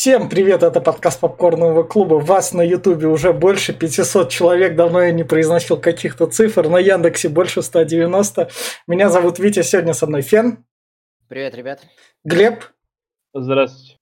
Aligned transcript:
Всем 0.00 0.28
привет, 0.28 0.62
это 0.62 0.80
подкаст 0.80 1.18
Попкорного 1.18 1.82
клуба. 1.82 2.20
Вас 2.20 2.52
на 2.52 2.62
ютубе 2.62 3.08
уже 3.08 3.32
больше 3.32 3.72
500 3.72 4.28
человек, 4.28 4.76
давно 4.76 5.02
я 5.02 5.10
не 5.10 5.24
произносил 5.24 5.76
каких-то 5.76 6.28
цифр, 6.28 6.68
на 6.68 6.78
Яндексе 6.78 7.28
больше 7.28 7.62
190. 7.62 8.48
Меня 8.86 9.08
зовут 9.08 9.40
Витя, 9.40 9.62
сегодня 9.62 9.94
со 9.94 10.06
мной 10.06 10.22
Фен. 10.22 10.64
Привет, 11.26 11.56
ребят. 11.56 11.80
Глеб. 12.22 12.62
Здравствуйте. 13.34 13.96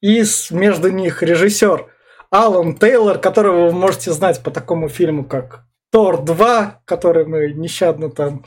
И 0.00 0.24
между 0.52 0.90
них 0.90 1.22
режиссер 1.22 1.86
Алан 2.30 2.74
Тейлор, 2.74 3.18
которого 3.18 3.66
вы 3.66 3.72
можете 3.72 4.10
знать 4.12 4.42
по 4.42 4.50
такому 4.50 4.88
фильму, 4.88 5.22
как 5.22 5.66
Тор 5.90 6.22
2, 6.22 6.80
который 6.86 7.26
мы 7.26 7.52
нещадно 7.52 8.08
там 8.08 8.46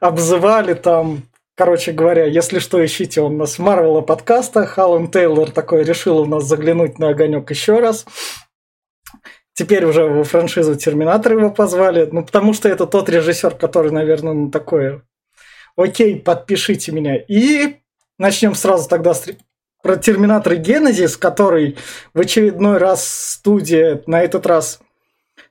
обзывали, 0.00 0.72
там 0.72 1.24
Короче 1.56 1.92
говоря, 1.92 2.26
если 2.26 2.58
что, 2.58 2.84
ищите, 2.84 3.22
у 3.22 3.30
нас 3.30 3.58
Марвела 3.58 4.02
подкастах. 4.02 4.78
Алан 4.78 5.10
Тейлор 5.10 5.50
такой 5.50 5.84
решил 5.84 6.18
у 6.18 6.26
нас 6.26 6.44
заглянуть 6.44 6.98
на 6.98 7.08
огонек 7.08 7.50
еще 7.50 7.80
раз. 7.80 8.04
Теперь 9.54 9.86
уже 9.86 10.04
во 10.04 10.22
франшизу 10.22 10.76
Терминатор 10.76 11.32
его 11.32 11.50
позвали. 11.50 12.06
Ну, 12.12 12.26
потому 12.26 12.52
что 12.52 12.68
это 12.68 12.86
тот 12.86 13.08
режиссер, 13.08 13.54
который, 13.54 13.90
наверное, 13.90 14.34
ну, 14.34 14.50
такое. 14.50 15.02
Окей, 15.76 16.20
подпишите 16.20 16.92
меня. 16.92 17.16
И 17.16 17.76
начнем 18.18 18.54
сразу 18.54 18.86
тогда 18.86 19.14
с 19.14 19.26
про 19.82 19.96
Терминатор 19.96 20.56
Генезис, 20.56 21.16
который 21.16 21.78
в 22.12 22.20
очередной 22.20 22.76
раз 22.76 23.06
студия, 23.06 24.02
на 24.06 24.20
этот 24.20 24.44
раз 24.46 24.80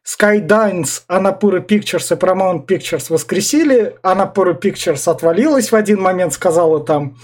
Skydance, 0.05 1.01
Анапура 1.07 1.61
Pictures 1.61 2.15
и 2.15 2.19
Paramount 2.19 2.67
Pictures 2.67 3.07
воскресили. 3.09 3.95
Анапура 4.03 4.53
Pictures 4.53 5.09
отвалилась 5.09 5.71
в 5.71 5.75
один 5.75 5.99
момент, 5.99 6.33
сказала 6.33 6.79
там, 6.79 7.17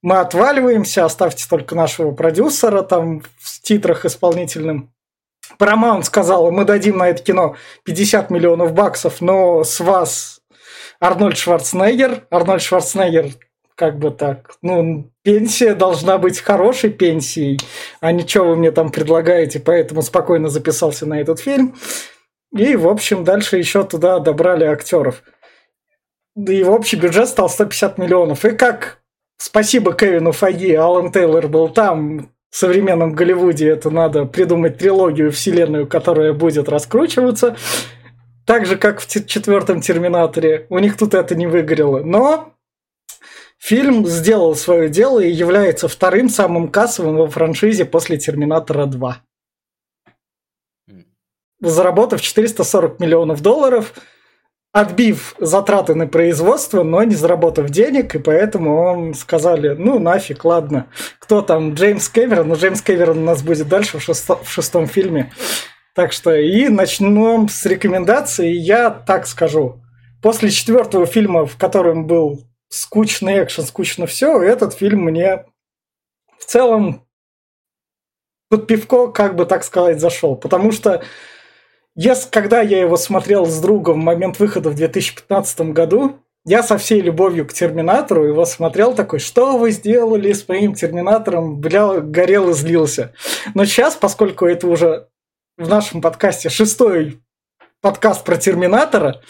мы 0.00 0.18
отваливаемся, 0.18 1.04
оставьте 1.04 1.46
только 1.48 1.74
нашего 1.74 2.12
продюсера 2.12 2.82
там 2.82 3.22
в 3.38 3.60
титрах 3.62 4.04
исполнительным. 4.04 4.92
Paramount 5.58 6.04
сказала, 6.04 6.50
мы 6.50 6.64
дадим 6.64 6.98
на 6.98 7.08
это 7.08 7.22
кино 7.22 7.56
50 7.84 8.30
миллионов 8.30 8.72
баксов, 8.72 9.20
но 9.20 9.64
с 9.64 9.80
вас 9.80 10.40
Арнольд 11.00 11.36
Шварценеггер. 11.36 12.26
Арнольд 12.30 12.62
Шварценеггер 12.62 13.32
как 13.74 13.98
бы 13.98 14.10
так, 14.10 14.56
ну, 14.60 15.10
пенсия 15.22 15.74
должна 15.74 16.18
быть 16.18 16.38
хорошей 16.38 16.90
пенсией, 16.90 17.58
а 18.00 18.12
ничего 18.12 18.48
вы 18.48 18.56
мне 18.56 18.72
там 18.72 18.90
предлагаете, 18.90 19.58
поэтому 19.58 20.02
спокойно 20.02 20.50
записался 20.50 21.06
на 21.06 21.18
этот 21.18 21.40
фильм. 21.40 21.74
И, 22.56 22.74
в 22.74 22.88
общем, 22.88 23.24
дальше 23.24 23.58
еще 23.58 23.84
туда 23.84 24.18
добрали 24.18 24.64
актеров. 24.64 25.22
И 26.36 26.62
в 26.62 26.70
общий 26.70 26.96
бюджет 26.96 27.28
стал 27.28 27.48
150 27.48 27.98
миллионов. 27.98 28.44
И 28.44 28.50
как 28.50 29.02
спасибо 29.36 29.92
Кевину 29.92 30.32
Фаги, 30.32 30.74
Алан 30.74 31.12
Тейлор 31.12 31.48
был 31.48 31.68
там, 31.68 32.30
в 32.50 32.56
современном 32.56 33.12
Голливуде 33.12 33.68
это 33.68 33.90
надо 33.90 34.24
придумать 34.24 34.78
трилогию 34.78 35.30
вселенную, 35.30 35.86
которая 35.86 36.32
будет 36.32 36.68
раскручиваться. 36.68 37.56
Так 38.46 38.66
же, 38.66 38.76
как 38.76 39.00
в 39.00 39.06
четвертом 39.06 39.80
Терминаторе. 39.80 40.66
У 40.70 40.78
них 40.80 40.96
тут 40.96 41.14
это 41.14 41.36
не 41.36 41.46
выгорело. 41.46 42.00
Но 42.00 42.54
фильм 43.58 44.06
сделал 44.06 44.56
свое 44.56 44.88
дело 44.88 45.20
и 45.20 45.30
является 45.30 45.86
вторым 45.86 46.28
самым 46.28 46.68
кассовым 46.68 47.16
во 47.16 47.28
франшизе 47.28 47.84
после 47.84 48.18
Терминатора 48.18 48.86
2 48.86 49.22
заработав 51.60 52.20
440 52.20 53.00
миллионов 53.00 53.40
долларов, 53.42 53.94
отбив 54.72 55.34
затраты 55.38 55.94
на 55.94 56.06
производство, 56.06 56.82
но 56.82 57.02
не 57.02 57.14
заработав 57.14 57.70
денег, 57.70 58.14
и 58.14 58.18
поэтому 58.18 58.76
он 58.76 59.14
сказали, 59.14 59.70
ну 59.70 59.98
нафиг, 59.98 60.44
ладно. 60.44 60.86
Кто 61.18 61.42
там, 61.42 61.74
Джеймс 61.74 62.08
Кэмерон? 62.08 62.48
Ну, 62.48 62.54
Джеймс 62.54 62.80
Кэмерон 62.82 63.18
у 63.18 63.24
нас 63.24 63.42
будет 63.42 63.68
дальше 63.68 63.98
в, 63.98 64.02
шесто, 64.02 64.36
в 64.36 64.48
шестом 64.48 64.86
фильме. 64.86 65.32
Так 65.94 66.12
что 66.12 66.34
и 66.34 66.68
начнем 66.68 67.48
с 67.48 67.66
рекомендаций. 67.66 68.52
Я 68.52 68.90
так 68.90 69.26
скажу. 69.26 69.80
После 70.22 70.50
четвертого 70.50 71.06
фильма, 71.06 71.46
в 71.46 71.56
котором 71.56 72.06
был 72.06 72.44
скучный 72.68 73.42
экшен, 73.42 73.64
скучно 73.64 74.06
все, 74.06 74.40
этот 74.40 74.74
фильм 74.74 75.00
мне 75.00 75.44
в 76.38 76.44
целом 76.44 77.04
под 78.48 78.66
пивко, 78.66 79.08
как 79.08 79.34
бы 79.34 79.46
так 79.46 79.64
сказать, 79.64 80.00
зашел. 80.00 80.36
Потому 80.36 80.70
что 80.70 81.02
если, 81.96 82.30
когда 82.30 82.60
я 82.60 82.80
его 82.80 82.96
смотрел 82.96 83.46
с 83.46 83.60
другом 83.60 84.00
в 84.00 84.04
момент 84.04 84.38
выхода 84.38 84.70
в 84.70 84.74
2015 84.74 85.60
году, 85.72 86.20
я 86.46 86.62
со 86.62 86.78
всей 86.78 87.00
любовью 87.00 87.46
к 87.46 87.52
Терминатору 87.52 88.24
его 88.24 88.44
смотрел 88.46 88.94
такой, 88.94 89.18
что 89.18 89.58
вы 89.58 89.72
сделали 89.72 90.32
с 90.32 90.48
моим 90.48 90.74
Терминатором, 90.74 91.60
бля, 91.60 92.00
горел 92.00 92.50
и 92.50 92.54
злился. 92.54 93.12
Но 93.54 93.64
сейчас, 93.64 93.94
поскольку 93.94 94.46
это 94.46 94.66
уже 94.66 95.08
в 95.58 95.68
нашем 95.68 96.00
подкасте 96.00 96.48
шестой 96.48 97.20
подкаст 97.82 98.24
про 98.24 98.36
Терминатора, 98.36 99.20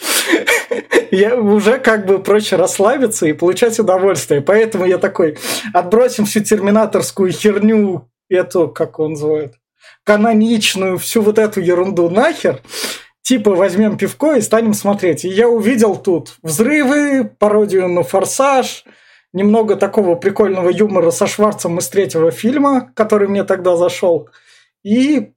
я 1.11 1.35
уже 1.35 1.79
как 1.79 2.05
бы 2.05 2.19
проще 2.19 2.55
расслабиться 2.55 3.25
и 3.25 3.33
получать 3.33 3.77
удовольствие. 3.79 4.41
Поэтому 4.41 4.85
я 4.85 4.97
такой, 4.97 5.37
отбросим 5.73 6.25
всю 6.25 6.39
терминаторскую 6.39 7.31
херню, 7.31 8.09
эту, 8.29 8.69
как 8.69 8.99
он 8.99 9.11
называет, 9.11 9.55
каноничную 10.03 10.97
всю 10.97 11.21
вот 11.21 11.37
эту 11.39 11.61
ерунду 11.61 12.09
нахер, 12.09 12.61
типа 13.21 13.51
возьмем 13.51 13.97
пивко 13.97 14.35
и 14.35 14.41
станем 14.41 14.73
смотреть. 14.73 15.25
И 15.25 15.29
я 15.29 15.47
увидел 15.47 15.95
тут 15.95 16.37
взрывы, 16.41 17.23
пародию 17.23 17.87
на 17.87 18.03
«Форсаж», 18.03 18.83
немного 19.33 19.75
такого 19.75 20.15
прикольного 20.15 20.69
юмора 20.69 21.11
со 21.11 21.27
Шварцем 21.27 21.79
из 21.79 21.87
третьего 21.87 22.31
фильма, 22.31 22.91
который 22.95 23.27
мне 23.27 23.43
тогда 23.43 23.77
зашел, 23.77 24.29
и 24.83 25.31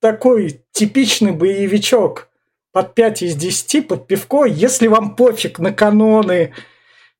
такой 0.00 0.60
типичный 0.72 1.32
боевичок 1.32 2.28
под 2.72 2.94
5 2.94 3.22
из 3.22 3.36
10, 3.36 3.88
под 3.88 4.06
пивко. 4.06 4.44
Если 4.44 4.88
вам 4.88 5.16
пофиг 5.16 5.58
на 5.58 5.72
каноны 5.72 6.52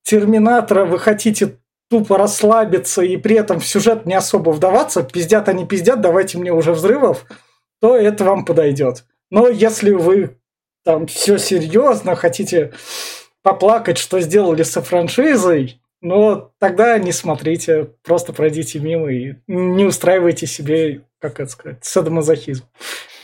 Терминатора, 0.02 0.84
вы 0.84 0.98
хотите 0.98 1.58
тупо 1.90 2.18
расслабиться 2.18 3.02
и 3.02 3.16
при 3.16 3.36
этом 3.36 3.60
в 3.60 3.66
сюжет 3.66 4.06
не 4.06 4.14
особо 4.14 4.50
вдаваться, 4.50 5.02
пиздят 5.02 5.48
они 5.48 5.66
пиздят, 5.66 6.00
давайте 6.00 6.38
мне 6.38 6.52
уже 6.52 6.72
взрывов, 6.72 7.26
то 7.80 7.96
это 7.96 8.24
вам 8.24 8.44
подойдет. 8.44 9.04
Но 9.30 9.48
если 9.48 9.92
вы 9.92 10.38
там 10.84 11.06
все 11.06 11.38
серьезно, 11.38 12.14
хотите 12.14 12.72
поплакать, 13.42 13.98
что 13.98 14.20
сделали 14.20 14.62
со 14.62 14.82
франшизой, 14.82 15.80
но 16.00 16.52
тогда 16.58 16.98
не 16.98 17.12
смотрите, 17.12 17.90
просто 18.02 18.32
пройдите 18.32 18.78
мимо 18.78 19.10
и 19.10 19.36
не 19.46 19.84
устраивайте 19.84 20.46
себе, 20.46 21.02
как 21.18 21.40
это 21.40 21.50
сказать, 21.50 21.84
садомазохизм. 21.84 22.64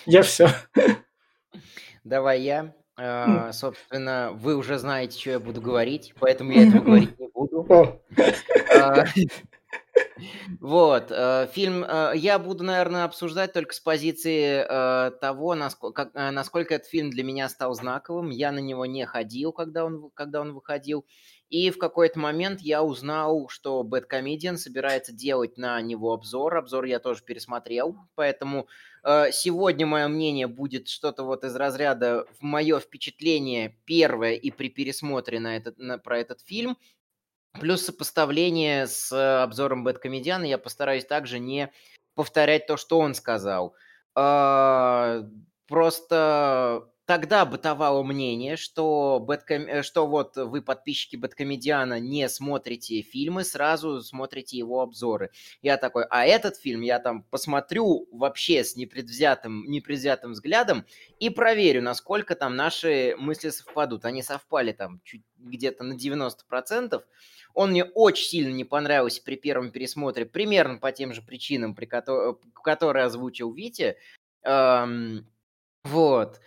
Я 0.07 0.23
все. 0.23 0.49
Давай 2.05 2.41
я. 2.41 2.73
Uh, 3.01 3.51
собственно, 3.53 4.33
вы 4.35 4.57
уже 4.57 4.79
знаете, 4.79 5.19
что 5.19 5.31
я 5.31 5.41
буду 5.41 5.63
говорить, 5.63 6.13
поэтому 6.21 6.53
я 6.53 6.69
этого 6.69 6.81
говорить 6.85 7.19
не 7.19 7.29
буду. 7.29 7.67
Uh, 7.67 7.99
вот, 10.61 11.11
uh, 11.11 11.51
фильм 11.51 11.87
я 12.15 12.39
буду, 12.39 12.63
наверное, 12.63 13.05
обсуждать 13.05 13.55
только 13.55 13.73
с 13.73 13.81
позиции 13.81 14.67
того, 15.19 15.55
насколько, 15.55 16.11
насколько 16.13 16.75
этот 16.75 16.89
фильм 16.89 17.09
для 17.09 17.25
меня 17.25 17.49
стал 17.49 17.75
знаковым. 17.75 18.29
Я 18.29 18.53
на 18.53 18.59
него 18.59 18.85
не 18.85 19.07
ходил, 19.07 19.53
когда 19.53 19.87
он, 19.87 20.11
когда 20.13 20.43
он 20.43 20.53
выходил. 20.53 21.07
И 21.51 21.71
в 21.71 21.79
какой-то 21.79 22.21
момент 22.21 22.61
я 22.61 22.85
узнал, 22.85 23.49
что 23.49 23.83
Bad 23.83 24.57
собирается 24.57 25.13
делать 25.13 25.59
на 25.59 25.81
него 25.83 26.13
обзор. 26.13 26.57
Обзор 26.57 26.85
я 26.85 27.01
тоже 27.01 27.25
пересмотрел, 27.25 27.97
поэтому 28.15 28.69
э, 29.03 29.33
сегодня 29.33 29.85
мое 29.85 30.07
мнение 30.07 30.47
будет 30.47 30.89
что-то 30.89 31.25
вот 31.25 31.43
из 31.43 31.57
разряда 31.57 32.25
в 32.39 32.43
мое 32.43 32.79
впечатление 32.79 33.77
первое 33.85 34.35
и 34.35 34.53
при 34.53 34.69
пересмотре 34.69 35.41
на 35.41 35.57
этот, 35.57 35.77
на, 35.77 35.99
про 35.99 36.21
этот 36.21 36.41
фильм. 36.41 36.79
Плюс 37.61 37.83
сопоставление 37.83 38.87
с 38.87 39.43
обзором 39.43 39.83
Бэткомедиана 39.83 40.45
я 40.45 40.57
постараюсь 40.57 41.05
также 41.05 41.41
не 41.41 41.73
повторять 42.15 42.69
то, 42.69 42.77
что 42.77 43.01
он 43.01 43.13
сказал. 43.15 43.75
Э, 44.17 45.25
просто 45.67 46.89
тогда 47.11 47.45
бытовало 47.45 48.05
мнение, 48.05 48.57
что, 48.57 49.19
Бэтком... 49.19 49.67
Э, 49.67 49.83
что 49.83 50.07
вот 50.07 50.37
вы, 50.37 50.63
подписчики 50.63 51.17
Бэткомедиана, 51.17 51.99
не 51.99 52.29
смотрите 52.29 53.03
фильмы, 53.03 53.43
сразу 53.43 54.01
смотрите 54.01 54.57
его 54.57 54.81
обзоры. 54.81 55.33
Я 55.61 55.77
такой, 55.77 56.05
а 56.09 56.25
этот 56.25 56.57
фильм 56.57 56.83
я 56.83 57.01
там 57.01 57.25
посмотрю 57.25 58.07
вообще 58.13 58.63
с 58.63 58.77
непредвзятым, 58.77 59.65
непредвзятым 59.69 60.35
взглядом 60.35 60.87
и 61.19 61.31
проверю, 61.31 61.83
насколько 61.83 62.37
там 62.37 62.55
наши 62.55 63.17
мысли 63.19 63.51
совпадут. 63.51 64.05
Они 64.05 64.23
совпали 64.23 64.71
там 64.71 65.01
чуть 65.03 65.25
где-то 65.37 65.83
на 65.83 65.95
90%. 65.95 67.03
Он 67.55 67.71
мне 67.73 67.83
очень 67.83 68.29
сильно 68.29 68.53
не 68.53 68.65
понравился 68.65 69.21
при 69.21 69.35
первом 69.35 69.73
пересмотре, 69.73 70.27
примерно 70.27 70.79
по 70.79 70.93
тем 70.93 71.13
же 71.13 71.23
причинам, 71.23 71.75
при 71.75 71.87
ко- 71.87 72.37
которые 72.63 73.07
озвучил 73.07 73.53
Витя. 73.53 73.97
Эм, 74.45 75.27
вот. 75.83 76.41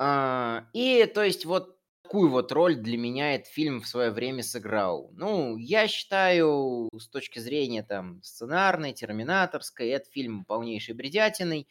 И 0.00 1.10
то 1.12 1.22
есть 1.22 1.44
вот 1.44 1.78
такую 2.08 2.30
вот 2.30 2.52
роль 2.52 2.76
для 2.76 2.96
меня 2.96 3.34
этот 3.34 3.48
фильм 3.48 3.82
в 3.82 3.86
свое 3.86 4.10
время 4.10 4.42
сыграл. 4.42 5.10
Ну, 5.12 5.58
я 5.58 5.86
считаю, 5.88 6.88
с 6.98 7.06
точки 7.06 7.38
зрения 7.38 7.82
там 7.82 8.22
сценарной, 8.22 8.94
терминаторской, 8.94 9.90
этот 9.90 10.10
фильм 10.10 10.46
полнейший 10.46 10.94
бредятиной. 10.94 11.68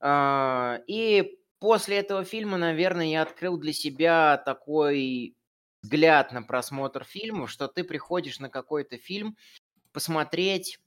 А, 0.00 0.80
и 0.88 1.38
после 1.60 1.98
этого 1.98 2.24
фильма, 2.24 2.56
наверное, 2.56 3.06
я 3.06 3.22
открыл 3.22 3.58
для 3.58 3.72
себя 3.72 4.42
такой 4.44 5.36
взгляд 5.82 6.32
на 6.32 6.42
просмотр 6.42 7.04
фильма, 7.04 7.46
что 7.46 7.68
ты 7.68 7.84
приходишь 7.84 8.40
на 8.40 8.50
какой-то 8.50 8.98
фильм 8.98 9.36
посмотреть 9.92 10.80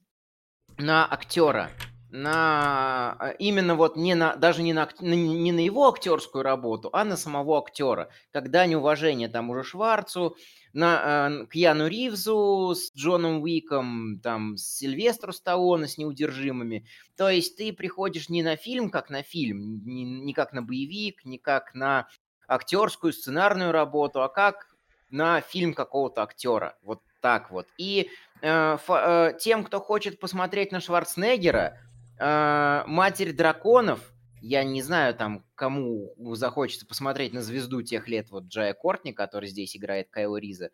на 0.76 1.10
актера, 1.10 1.70
на 2.10 3.16
а, 3.18 3.30
именно 3.38 3.74
вот 3.74 3.96
не 3.96 4.14
на 4.14 4.36
даже 4.36 4.62
не 4.62 4.72
на 4.72 4.88
не 5.00 5.52
на 5.52 5.60
его 5.60 5.88
актерскую 5.88 6.42
работу, 6.42 6.90
а 6.92 7.04
на 7.04 7.16
самого 7.16 7.58
актера. 7.58 8.10
Когда 8.32 8.66
неуважение 8.66 9.28
там 9.28 9.50
уже 9.50 9.62
Шварцу, 9.62 10.36
на 10.72 11.30
э, 11.30 11.46
Кьяну 11.46 11.88
Ривзу 11.88 12.74
с 12.74 12.92
Джоном 12.94 13.42
Уиком, 13.42 14.20
там 14.22 14.56
с 14.56 14.78
Сильвестру 14.78 15.32
Сталлоне 15.32 15.86
с 15.86 15.98
неудержимыми. 15.98 16.86
То 17.16 17.28
есть 17.28 17.56
ты 17.56 17.72
приходишь 17.72 18.28
не 18.28 18.42
на 18.42 18.56
фильм 18.56 18.90
как 18.90 19.10
на 19.10 19.22
фильм, 19.22 19.82
не, 19.84 20.04
не 20.04 20.32
как 20.32 20.52
на 20.52 20.62
боевик, 20.62 21.24
не 21.24 21.38
как 21.38 21.74
на 21.74 22.08
актерскую 22.46 23.12
сценарную 23.12 23.72
работу, 23.72 24.22
а 24.22 24.28
как 24.28 24.68
на 25.10 25.40
фильм 25.40 25.74
какого-то 25.74 26.22
актера. 26.22 26.76
Вот 26.82 27.00
так 27.20 27.50
вот. 27.50 27.66
И 27.76 28.10
э, 28.42 28.78
э, 28.88 29.32
тем, 29.38 29.64
кто 29.64 29.80
хочет 29.80 30.20
посмотреть 30.20 30.72
на 30.72 30.80
Шварценеггера, 30.80 31.78
э, 32.20 32.82
Матерь 32.86 33.32
драконов, 33.32 34.12
я 34.40 34.64
не 34.64 34.82
знаю, 34.82 35.14
там, 35.14 35.44
кому 35.54 36.14
захочется 36.34 36.86
посмотреть 36.86 37.32
на 37.32 37.42
звезду 37.42 37.82
тех 37.82 38.08
лет, 38.08 38.30
вот 38.30 38.44
Джая 38.44 38.74
Кортни, 38.74 39.12
который 39.12 39.48
здесь 39.48 39.76
играет 39.76 40.08
Кайла 40.10 40.36
Риза, 40.36 40.70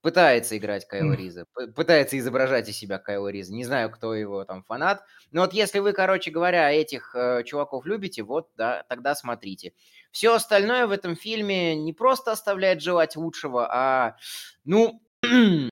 пытается 0.00 0.56
играть 0.56 0.86
Кайла 0.86 1.12
Риза, 1.12 1.46
пытается 1.74 2.18
изображать 2.18 2.68
из 2.68 2.76
себя 2.76 2.98
Кайла 2.98 3.28
Риза. 3.28 3.54
Не 3.54 3.64
знаю, 3.64 3.90
кто 3.90 4.14
его 4.14 4.44
там 4.44 4.62
фанат. 4.64 5.02
Но 5.30 5.42
вот 5.42 5.52
если 5.52 5.78
вы, 5.78 5.92
короче 5.92 6.30
говоря, 6.30 6.70
этих 6.70 7.14
э, 7.14 7.42
чуваков 7.44 7.86
любите, 7.86 8.22
вот, 8.22 8.48
да, 8.56 8.84
тогда 8.88 9.14
смотрите. 9.14 9.72
Все 10.10 10.34
остальное 10.34 10.86
в 10.86 10.90
этом 10.90 11.16
фильме 11.16 11.76
не 11.76 11.92
просто 11.92 12.32
оставляет 12.32 12.82
желать 12.82 13.16
лучшего, 13.16 13.66
а, 13.72 14.16
ну, 14.64 15.00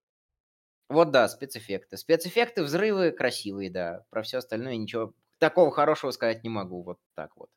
вот 0.91 1.13
да, 1.13 1.29
спецэффекты. 1.29 1.97
Спецэффекты, 1.97 2.63
взрывы 2.63 3.13
красивые, 3.13 3.71
да. 3.71 4.05
Про 4.11 4.23
все 4.23 4.39
остальное 4.39 4.77
ничего 4.77 5.15
такого 5.39 5.71
хорошего 5.71 6.11
сказать 6.11 6.45
не 6.45 6.51
могу. 6.51 6.83
Вот 6.83 6.99
так 7.15 7.31
вот. 7.37 7.49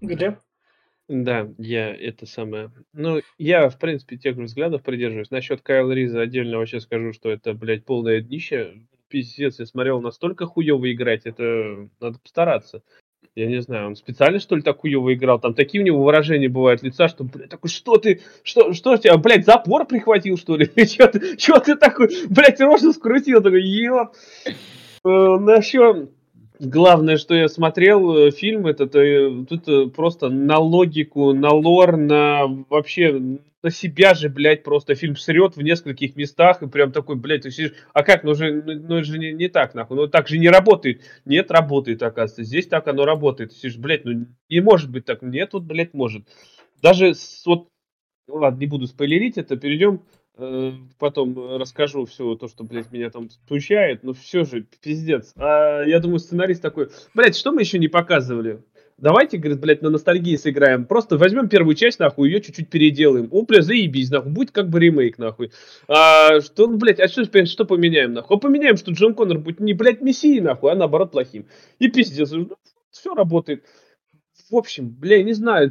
Где? 0.00 0.38
Да, 1.08 1.48
я 1.56 1.94
это 1.94 2.26
самое. 2.26 2.70
Ну, 2.92 3.22
я, 3.38 3.70
в 3.70 3.78
принципе, 3.78 4.18
тех 4.18 4.36
же 4.36 4.42
взглядов 4.42 4.82
придерживаюсь. 4.82 5.30
Насчет 5.30 5.62
Кайл 5.62 5.90
Риза 5.90 6.20
отдельно 6.20 6.58
вообще 6.58 6.80
скажу, 6.80 7.12
что 7.12 7.30
это, 7.30 7.54
блядь, 7.54 7.86
полное 7.86 8.20
днище. 8.20 8.82
Пиздец, 9.08 9.58
я 9.58 9.64
смотрел 9.64 10.02
настолько 10.02 10.44
хуево 10.44 10.92
играть, 10.92 11.24
это 11.24 11.88
надо 11.98 12.18
постараться. 12.18 12.82
Я 13.34 13.46
не 13.46 13.60
знаю, 13.60 13.88
он 13.88 13.96
специально, 13.96 14.40
что 14.40 14.56
ли, 14.56 14.62
так 14.62 14.78
хуево 14.78 15.14
играл? 15.14 15.38
Там 15.38 15.54
такие 15.54 15.82
у 15.82 15.86
него 15.86 16.02
выражения 16.02 16.48
бывают 16.48 16.82
лица, 16.82 17.08
что, 17.08 17.24
блядь, 17.24 17.50
такой, 17.50 17.70
что 17.70 17.96
ты, 17.96 18.20
что, 18.42 18.72
что 18.72 18.96
ж 18.96 19.00
тебя, 19.00 19.16
блядь, 19.16 19.44
запор 19.44 19.86
прихватил, 19.86 20.36
что 20.36 20.56
ли? 20.56 20.66
Че 20.86 21.06
ты, 21.06 21.36
че 21.36 21.58
ты 21.60 21.76
такой, 21.76 22.08
блядь, 22.28 22.60
рожу 22.60 22.92
скрутил, 22.92 23.42
такой, 23.42 23.62
ёп. 23.62 24.14
Э, 25.04 25.38
Насчет 25.38 26.10
главное, 26.60 27.16
что 27.16 27.34
я 27.34 27.48
смотрел 27.48 28.16
э, 28.16 28.30
фильм, 28.30 28.66
это, 28.66 28.84
это 28.84 29.44
тут 29.48 29.68
э, 29.68 29.86
просто 29.88 30.28
на 30.28 30.58
логику, 30.58 31.32
на 31.32 31.52
лор, 31.52 31.96
на 31.96 32.46
вообще 32.68 33.38
на 33.62 33.70
себя 33.70 34.14
же, 34.14 34.28
блядь, 34.28 34.62
просто 34.62 34.94
фильм 34.94 35.16
срет 35.16 35.56
в 35.56 35.62
нескольких 35.62 36.14
местах, 36.16 36.62
и 36.62 36.68
прям 36.68 36.92
такой, 36.92 37.16
блядь, 37.16 37.42
ты 37.42 37.50
сидишь, 37.50 37.74
а 37.92 38.02
как, 38.02 38.22
ну 38.22 38.34
же, 38.34 38.62
ну, 38.62 38.74
ну 38.74 39.02
же 39.02 39.18
не, 39.18 39.32
не 39.32 39.48
так, 39.48 39.74
нахуй, 39.74 39.96
ну 39.96 40.06
так 40.06 40.28
же 40.28 40.38
не 40.38 40.48
работает. 40.48 41.02
Нет, 41.24 41.50
работает, 41.50 42.02
оказывается, 42.02 42.44
здесь 42.44 42.66
так 42.66 42.86
оно 42.88 43.04
работает. 43.04 43.50
Ты 43.50 43.56
сидишь, 43.56 43.76
блядь, 43.76 44.04
ну 44.04 44.26
не 44.48 44.60
может 44.60 44.90
быть 44.90 45.04
так, 45.04 45.22
нет, 45.22 45.50
тут, 45.50 45.64
блядь, 45.64 45.94
может. 45.94 46.24
Даже 46.82 47.14
с, 47.14 47.44
вот, 47.46 47.68
ладно, 48.28 48.58
не 48.58 48.66
буду 48.66 48.86
спойлерить 48.86 49.38
это, 49.38 49.56
перейдем 49.56 50.02
Э, 50.02 50.17
потом 50.98 51.56
расскажу 51.56 52.04
все 52.04 52.34
то, 52.36 52.48
что, 52.48 52.64
блядь, 52.64 52.92
меня 52.92 53.10
там 53.10 53.28
смущает, 53.46 54.04
но 54.04 54.12
все 54.12 54.44
же, 54.44 54.64
пиздец. 54.82 55.32
А 55.36 55.82
я 55.82 55.98
думаю, 56.00 56.18
сценарист 56.18 56.62
такой, 56.62 56.88
блядь, 57.14 57.36
что 57.36 57.52
мы 57.52 57.62
еще 57.62 57.78
не 57.78 57.88
показывали? 57.88 58.62
Давайте, 58.98 59.38
говорит, 59.38 59.60
блядь, 59.60 59.82
на 59.82 59.90
ностальгии 59.90 60.34
сыграем. 60.34 60.84
Просто 60.84 61.16
возьмем 61.16 61.48
первую 61.48 61.76
часть, 61.76 62.00
нахуй, 62.00 62.30
ее 62.30 62.40
чуть-чуть 62.40 62.68
переделаем. 62.68 63.28
О, 63.30 63.42
бля, 63.42 63.62
заебись, 63.62 64.10
нахуй. 64.10 64.32
Будет 64.32 64.50
как 64.50 64.68
бы 64.68 64.80
ремейк, 64.80 65.18
нахуй. 65.18 65.52
А, 65.86 66.40
что, 66.40 66.66
ну, 66.66 66.78
блядь, 66.78 66.98
а 66.98 67.06
что, 67.06 67.24
что 67.46 67.64
поменяем, 67.64 68.12
нахуй? 68.12 68.36
А 68.36 68.40
поменяем, 68.40 68.76
что 68.76 68.90
Джон 68.90 69.14
Коннор 69.14 69.38
будет 69.38 69.60
не, 69.60 69.72
блядь, 69.72 70.00
мессией, 70.00 70.40
нахуй, 70.40 70.72
а 70.72 70.74
наоборот 70.74 71.12
плохим. 71.12 71.46
И 71.78 71.88
пиздец. 71.88 72.32
Ну, 72.32 72.50
все 72.90 73.14
работает 73.14 73.62
в 74.50 74.56
общем, 74.56 74.90
бля, 74.90 75.18
я 75.18 75.22
не 75.22 75.32
знаю, 75.32 75.70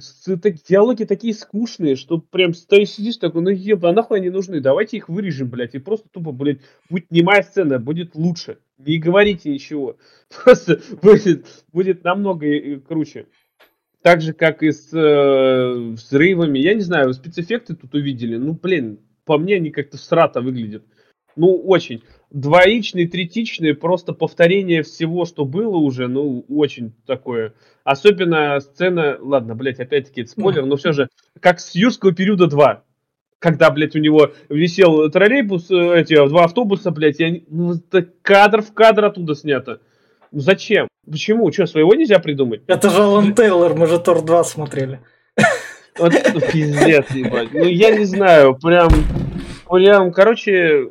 диалоги 0.68 1.04
такие 1.04 1.34
скучные, 1.34 1.96
что 1.96 2.20
прям 2.20 2.54
стоишь, 2.54 2.92
сидишь 2.92 3.18
такой, 3.18 3.42
ну 3.42 3.50
еба, 3.50 3.92
нахуй 3.92 4.20
они 4.20 4.30
нужны, 4.30 4.60
давайте 4.60 4.98
их 4.98 5.10
вырежем, 5.10 5.50
блядь, 5.50 5.76
и 5.76 5.80
просто 5.80 6.10
тупо, 6.10 6.32
блядь, 6.32 6.60
будет 6.90 7.12
немая 7.12 7.42
сцена, 7.44 7.80
будет 7.80 8.16
лучше. 8.16 8.60
Не 8.78 9.00
говорите 9.00 9.50
ничего. 9.50 9.98
Просто 10.44 10.80
будет, 11.02 11.48
будет 11.74 12.04
намного 12.04 12.80
круче. 12.82 13.26
Так 14.04 14.22
же, 14.22 14.34
как 14.34 14.62
и 14.62 14.72
с 14.72 14.94
э, 14.94 15.74
взрывами. 15.94 16.60
Я 16.60 16.76
не 16.76 16.82
знаю, 16.82 17.14
спецэффекты 17.14 17.76
тут 17.76 17.96
увидели. 17.96 18.38
Ну, 18.38 18.54
блин, 18.54 19.00
по 19.26 19.40
мне 19.40 19.56
они 19.56 19.72
как-то 19.72 19.98
срато 19.98 20.42
выглядят. 20.42 20.86
Ну, 21.38 21.56
очень. 21.56 22.04
Двоичные, 22.32 23.08
третичные, 23.08 23.74
просто 23.74 24.12
повторение 24.12 24.84
всего, 24.84 25.26
что 25.26 25.46
было 25.46 25.78
уже, 25.78 26.08
ну, 26.08 26.44
очень 26.50 26.94
такое. 27.06 27.54
Особенно 27.84 28.60
сцена, 28.60 29.18
ладно, 29.22 29.56
блядь, 29.56 29.80
опять-таки 29.80 30.22
это 30.22 30.32
спойлер, 30.32 30.66
но 30.66 30.76
все 30.76 30.92
же, 30.92 31.08
как 31.40 31.60
с 31.60 31.74
юрского 31.74 32.14
периода 32.14 32.48
2. 32.48 32.84
Когда, 33.40 33.70
блядь, 33.70 33.96
у 33.96 34.00
него 34.00 34.32
висел 34.50 35.10
троллейбус, 35.12 35.70
э, 35.70 36.02
эти 36.02 36.28
два 36.28 36.46
автобуса, 36.46 36.90
блядь, 36.90 37.20
я, 37.20 37.40
ну, 37.50 37.76
это 37.76 38.10
кадр 38.24 38.64
в 38.64 38.74
кадр 38.74 39.06
оттуда 39.06 39.36
снято. 39.36 39.80
Ну, 40.32 40.40
зачем? 40.40 40.88
Почему? 41.10 41.52
Что, 41.52 41.68
своего 41.68 41.94
нельзя 41.94 42.18
придумать? 42.18 42.64
Это 42.66 42.90
же 42.90 43.04
Алан 43.04 43.36
Тейлор, 43.36 43.76
мы 43.76 43.86
же 43.86 44.00
Тор 44.00 44.24
2 44.24 44.44
смотрели. 44.44 45.00
Вот, 46.00 46.14
пиздец, 46.52 47.10
ебать. 47.12 47.54
Ну, 47.54 47.64
я 47.64 47.96
не 47.96 48.06
знаю, 48.06 48.56
прям, 48.56 48.90
прям, 49.70 50.12
короче, 50.12 50.90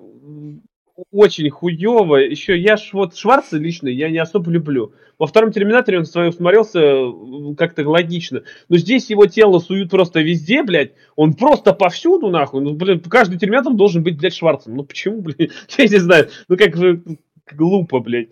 очень 1.12 1.50
хуево. 1.50 2.16
Еще 2.16 2.58
я 2.58 2.76
ж 2.76 2.90
вот 2.92 3.16
Шварца 3.16 3.58
лично 3.58 3.88
я 3.88 4.10
не 4.10 4.18
особо 4.18 4.50
люблю. 4.50 4.92
Во 5.18 5.26
втором 5.26 5.52
Терминаторе 5.52 5.98
он 5.98 6.04
своем 6.04 6.32
смотрелся 6.32 7.12
как-то 7.56 7.88
логично. 7.88 8.42
Но 8.68 8.76
здесь 8.76 9.10
его 9.10 9.26
тело 9.26 9.58
суют 9.58 9.90
просто 9.90 10.20
везде, 10.20 10.62
блядь. 10.62 10.92
Он 11.14 11.34
просто 11.34 11.72
повсюду, 11.72 12.30
нахуй. 12.30 12.62
Ну, 12.62 12.74
блин, 12.74 13.00
каждый 13.00 13.38
Терминатор 13.38 13.72
должен 13.72 14.02
быть, 14.02 14.18
блядь, 14.18 14.34
Шварцем. 14.34 14.76
Ну 14.76 14.84
почему, 14.84 15.22
блядь? 15.22 15.50
Я 15.78 15.84
не 15.84 15.98
знаю. 15.98 16.28
Ну 16.48 16.56
как 16.56 16.76
же 16.76 17.02
глупо, 17.52 18.00
блядь. 18.00 18.28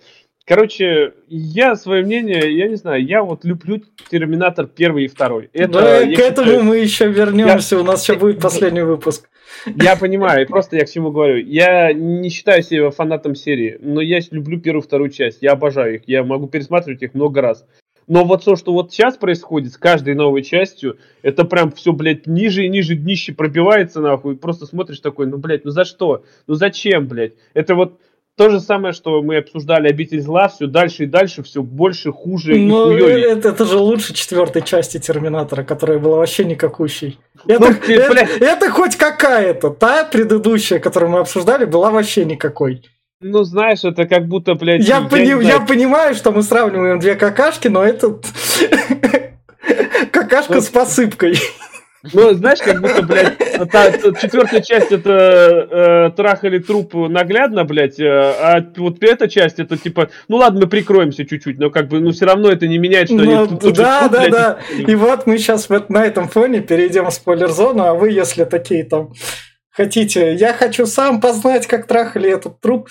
Короче, 0.46 1.14
я 1.28 1.74
свое 1.74 2.04
мнение, 2.04 2.54
я 2.54 2.68
не 2.68 2.74
знаю, 2.74 3.02
я 3.02 3.22
вот 3.22 3.44
люблю 3.44 3.80
Терминатор 4.10 4.66
первый 4.66 5.06
и 5.06 5.08
второй. 5.08 5.48
Это, 5.54 5.72
да, 5.72 6.00
к 6.00 6.18
этому 6.18 6.48
считаю, 6.48 6.64
мы 6.64 6.76
еще 6.76 7.08
вернемся, 7.08 7.76
я, 7.76 7.80
у 7.80 7.84
нас 7.84 8.06
еще 8.06 8.18
будет 8.18 8.40
последний 8.40 8.82
выпуск. 8.82 9.30
Я 9.64 9.96
понимаю, 9.96 10.46
просто 10.46 10.76
я 10.76 10.84
к 10.84 10.90
чему 10.90 11.12
говорю. 11.12 11.38
Я 11.38 11.94
не 11.94 12.28
считаю 12.28 12.62
себя 12.62 12.90
фанатом 12.90 13.34
серии, 13.34 13.78
но 13.80 14.02
я 14.02 14.20
люблю 14.30 14.60
первую 14.60 14.82
и 14.82 14.86
вторую 14.86 15.08
часть. 15.08 15.38
Я 15.40 15.52
обожаю 15.52 15.94
их, 15.94 16.02
я 16.06 16.22
могу 16.24 16.46
пересматривать 16.46 17.02
их 17.02 17.14
много 17.14 17.40
раз. 17.40 17.64
Но 18.06 18.26
вот 18.26 18.44
то, 18.44 18.54
что 18.56 18.74
вот 18.74 18.92
сейчас 18.92 19.16
происходит 19.16 19.72
с 19.72 19.78
каждой 19.78 20.14
новой 20.14 20.42
частью, 20.42 20.98
это 21.22 21.46
прям 21.46 21.72
все, 21.72 21.94
блядь, 21.94 22.26
ниже 22.26 22.66
и 22.66 22.68
ниже 22.68 22.96
днище 22.96 23.32
пробивается, 23.32 24.02
нахуй. 24.02 24.36
Просто 24.36 24.66
смотришь 24.66 25.00
такой, 25.00 25.26
ну, 25.26 25.38
блядь, 25.38 25.64
ну 25.64 25.70
за 25.70 25.86
что? 25.86 26.22
Ну 26.46 26.52
зачем, 26.52 27.08
блядь? 27.08 27.32
Это 27.54 27.74
вот 27.74 27.98
то 28.36 28.50
же 28.50 28.60
самое, 28.60 28.92
что 28.92 29.22
мы 29.22 29.36
обсуждали 29.36 29.88
«Обитель 29.88 30.20
зла», 30.20 30.48
все 30.48 30.66
дальше 30.66 31.04
и 31.04 31.06
дальше, 31.06 31.42
все 31.44 31.62
больше, 31.62 32.10
хуже 32.10 32.56
Но 32.56 32.90
и 32.96 33.02
это, 33.02 33.50
это 33.50 33.64
же 33.64 33.78
лучше 33.78 34.12
четвертой 34.12 34.62
части 34.62 34.98
«Терминатора», 34.98 35.62
которая 35.62 35.98
была 35.98 36.16
вообще 36.16 36.44
никакущей. 36.44 37.20
Это, 37.46 37.68
ну, 37.68 37.74
ты, 37.74 37.94
это, 37.94 38.44
это 38.44 38.70
хоть 38.70 38.96
какая-то. 38.96 39.70
Та 39.70 40.04
предыдущая, 40.04 40.80
которую 40.80 41.12
мы 41.12 41.20
обсуждали, 41.20 41.64
была 41.64 41.90
вообще 41.90 42.24
никакой. 42.24 42.82
Ну, 43.20 43.44
знаешь, 43.44 43.84
это 43.84 44.06
как 44.06 44.26
будто, 44.26 44.54
блядь... 44.54 44.86
Я, 44.86 44.98
я, 44.98 45.02
пони- 45.02 45.44
я 45.44 45.60
понимаю, 45.60 46.14
что 46.14 46.32
мы 46.32 46.42
сравниваем 46.42 46.98
две 46.98 47.14
какашки, 47.14 47.68
но 47.68 47.84
это 47.84 48.18
какашка 50.10 50.60
с 50.60 50.68
посыпкой. 50.68 51.38
Ну, 52.12 52.34
знаешь, 52.34 52.58
как 52.60 52.80
будто, 52.80 53.02
блядь, 53.02 53.38
та, 53.70 53.92
четвертая 53.92 54.60
часть 54.60 54.92
это 54.92 55.10
э, 56.10 56.10
трахали 56.16 56.58
труп 56.58 56.94
наглядно, 56.94 57.64
блядь, 57.64 57.98
э, 57.98 58.06
а 58.06 58.64
вот 58.76 59.02
эта 59.02 59.28
часть 59.28 59.58
это 59.58 59.76
типа, 59.78 60.10
ну 60.28 60.36
ладно, 60.36 60.60
мы 60.60 60.66
прикроемся 60.66 61.24
чуть-чуть, 61.24 61.58
но 61.58 61.70
как 61.70 61.88
бы, 61.88 62.00
ну 62.00 62.12
все 62.12 62.26
равно 62.26 62.50
это 62.50 62.66
не 62.66 62.78
меняет, 62.78 63.08
что 63.08 63.16
ну, 63.16 63.38
они 63.44 63.48
тут, 63.48 63.74
Да, 63.74 64.02
тут, 64.02 64.10
да, 64.10 64.18
блядь, 64.18 64.30
да. 64.30 64.58
И 64.76 64.94
вот 64.94 65.26
мы 65.26 65.38
сейчас 65.38 65.68
вот 65.70 65.88
на 65.88 66.04
этом 66.04 66.28
фоне 66.28 66.60
перейдем 66.60 67.06
в 67.06 67.10
спойлер-зону, 67.10 67.84
а 67.84 67.94
вы, 67.94 68.10
если 68.10 68.44
такие 68.44 68.84
там 68.84 69.12
хотите, 69.70 70.34
я 70.34 70.52
хочу 70.52 70.86
сам 70.86 71.20
познать, 71.20 71.66
как 71.66 71.86
трахали 71.86 72.30
этот 72.30 72.60
труп, 72.60 72.90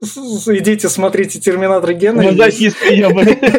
идите 0.00 0.88
смотрите 0.88 1.40
Терминатор 1.40 1.92
Гена. 1.92 2.22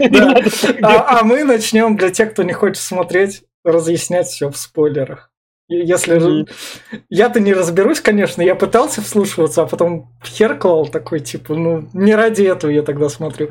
Ну, 0.10 0.36
а, 0.82 1.20
а 1.20 1.24
мы 1.24 1.44
начнем 1.44 1.96
для 1.98 2.10
тех, 2.10 2.32
кто 2.32 2.44
не 2.44 2.54
хочет 2.54 2.82
смотреть, 2.82 3.44
разъяснять 3.66 4.28
все 4.28 4.50
в 4.50 4.58
спойлерах. 4.58 5.32
Если 5.68 6.18
mm-hmm. 6.18 7.02
я-то 7.10 7.40
не 7.40 7.52
разберусь, 7.52 8.00
конечно, 8.00 8.42
я 8.44 8.54
пытался 8.54 9.02
вслушиваться, 9.02 9.64
а 9.64 9.66
потом 9.66 10.12
хер 10.24 10.58
клал 10.60 10.88
такой, 10.88 11.20
типа, 11.22 11.56
ну, 11.56 11.90
не 11.94 12.14
ради 12.14 12.44
этого 12.44 12.70
я 12.70 12.84
тогда 12.84 13.10
смотрю. 13.10 13.50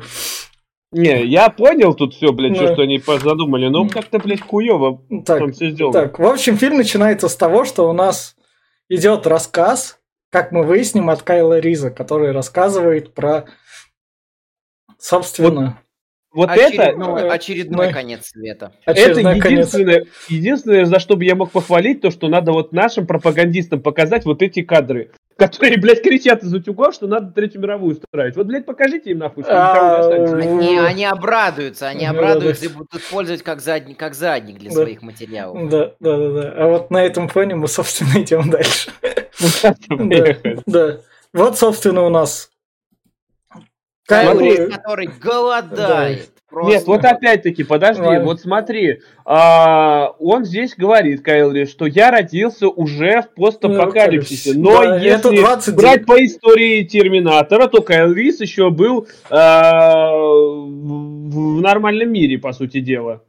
Не, 0.93 1.25
я 1.25 1.49
понял 1.49 1.93
тут 1.93 2.13
все, 2.13 2.31
блядь, 2.31 2.57
да. 2.57 2.71
что, 2.71 2.83
они 2.83 3.03
задумали, 3.05 3.67
но 3.67 3.89
как-то, 3.89 4.19
блядь, 4.19 4.39
хуево 4.39 5.03
так, 5.25 5.39
там 5.39 5.51
все 5.51 5.71
сделано. 5.71 5.93
Так, 5.93 6.19
в 6.19 6.25
общем, 6.25 6.57
фильм 6.57 6.77
начинается 6.77 7.27
с 7.27 7.35
того, 7.35 7.65
что 7.65 7.89
у 7.89 7.93
нас 7.93 8.37
идет 8.87 9.27
рассказ, 9.27 9.99
как 10.31 10.53
мы 10.53 10.63
выясним, 10.63 11.09
от 11.09 11.21
Кайла 11.21 11.59
Риза, 11.59 11.91
который 11.91 12.31
рассказывает 12.31 13.13
про, 13.13 13.45
собственно... 14.97 15.65
Вот 15.65 15.84
очередной, 16.43 17.21
это 17.21 17.33
очередной 17.33 17.93
конец 17.93 18.27
света. 18.27 18.73
Очередной 18.85 19.37
это 19.37 19.47
единственное, 19.49 19.99
конец. 19.99 20.07
единственное, 20.29 20.85
за 20.85 20.99
что 20.99 21.15
бы 21.15 21.23
я 21.25 21.35
мог 21.35 21.51
похвалить, 21.51 22.01
то, 22.01 22.11
что 22.11 22.27
надо 22.27 22.51
вот 22.51 22.71
нашим 22.71 23.07
пропагандистам 23.07 23.81
показать 23.81 24.25
вот 24.25 24.41
эти 24.41 24.61
кадры, 24.61 25.11
которые, 25.37 25.79
блядь, 25.79 26.01
кричат 26.01 26.43
из 26.43 26.53
утюгов, 26.53 26.93
что 26.93 27.07
надо 27.07 27.31
Третью 27.31 27.61
мировую 27.61 27.95
устраивать. 27.95 28.35
Вот, 28.35 28.47
блядь, 28.47 28.65
покажите 28.65 29.11
им 29.11 29.19
нахуй, 29.19 29.43
что 29.43 29.53
а, 29.53 30.07
они, 30.07 30.77
они 30.77 31.05
обрадуются, 31.05 31.87
они 31.87 32.05
обрадуются 32.05 32.65
и 32.65 32.67
будут 32.69 32.93
использовать 32.95 33.43
как 33.43 33.61
задник, 33.61 33.97
как 33.97 34.13
задник 34.13 34.57
для 34.57 34.71
своих 34.71 35.01
материалов. 35.01 35.69
Да, 35.69 35.93
да, 35.99 36.17
да, 36.17 36.29
да. 36.31 36.53
А 36.57 36.67
вот 36.67 36.91
на 36.91 37.03
этом 37.03 37.27
фоне 37.27 37.55
мы, 37.55 37.67
собственно, 37.67 38.13
идем 38.21 38.49
дальше. 38.49 38.91
Да. 40.65 40.97
Вот, 41.33 41.57
собственно, 41.57 42.03
у 42.03 42.09
нас 42.09 42.49
Смотри, 44.07 44.67
который 44.67 45.09
голодает. 45.19 46.31
Просто. 46.47 46.71
Нет, 46.71 46.83
вот 46.85 47.03
опять-таки, 47.03 47.63
подожди, 47.63 48.01
Ладно. 48.01 48.23
вот 48.23 48.39
смотри, 48.39 49.01
а, 49.25 50.11
он 50.19 50.45
здесь 50.45 50.75
говорит, 50.77 51.21
Кайлри, 51.21 51.65
что 51.65 51.85
я 51.85 52.11
родился 52.11 52.69
уже 52.69 53.23
в 53.23 53.29
постапокалипсисе, 53.35 54.53
но 54.53 54.83
да, 54.83 54.97
если 54.97 55.37
20... 55.37 55.75
брать 55.75 56.05
по 56.05 56.23
истории 56.23 56.83
Терминатора, 56.83 57.67
то 57.67 57.81
Кайл 57.81 58.13
Рис 58.13 58.39
еще 58.41 58.69
был 58.69 59.07
а, 59.29 60.13
в 60.15 61.61
нормальном 61.61 62.13
мире, 62.13 62.37
по 62.37 62.53
сути 62.53 62.79
дела. 62.79 63.21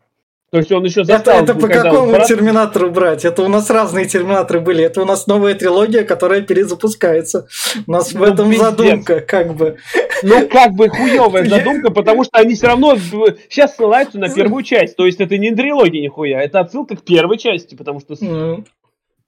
То 0.57 0.61
есть 0.61 0.73
он 0.73 0.85
еще. 0.87 1.03
Это, 1.03 1.33
это 1.33 1.55
по 1.55 1.69
какому 1.69 2.13
брат... 2.13 2.27
терминатору 2.27 2.91
брать? 2.91 3.27
Это 3.27 3.43
у 3.43 3.49
нас 3.49 3.69
разные 3.69 4.07
терминаторы 4.07 4.61
были. 4.61 4.83
Это 4.83 5.03
у 5.03 5.05
нас 5.05 5.27
новая 5.27 5.53
трилогия, 5.55 6.03
которая 6.03 6.41
перезапускается. 6.41 7.47
У 7.87 7.93
нас 7.93 8.15
ну, 8.15 8.21
в 8.21 8.23
этом 8.23 8.49
пиздец. 8.49 8.65
задумка, 8.65 9.21
как 9.21 9.55
бы. 9.55 9.77
Ну, 10.23 10.49
как 10.49 10.73
бы 10.73 10.89
хуевая 10.89 11.45
задумка, 11.49 11.91
потому 11.91 12.25
что 12.25 12.39
они 12.39 12.55
все 12.55 12.69
равно 12.69 12.97
сейчас 13.51 13.77
ссылаются 13.77 14.19
на 14.19 14.31
первую 14.31 14.63
часть. 14.63 14.97
То 14.97 15.05
есть 15.05 15.21
это 15.21 15.37
не 15.37 15.55
трилогия 15.55 16.01
нихуя, 16.01 16.41
это 16.41 16.61
отсылка 16.61 16.97
к 16.97 17.03
первой 17.03 17.37
части, 17.37 17.75
потому 17.75 18.01
что... 18.01 18.15
Mm. 18.15 18.65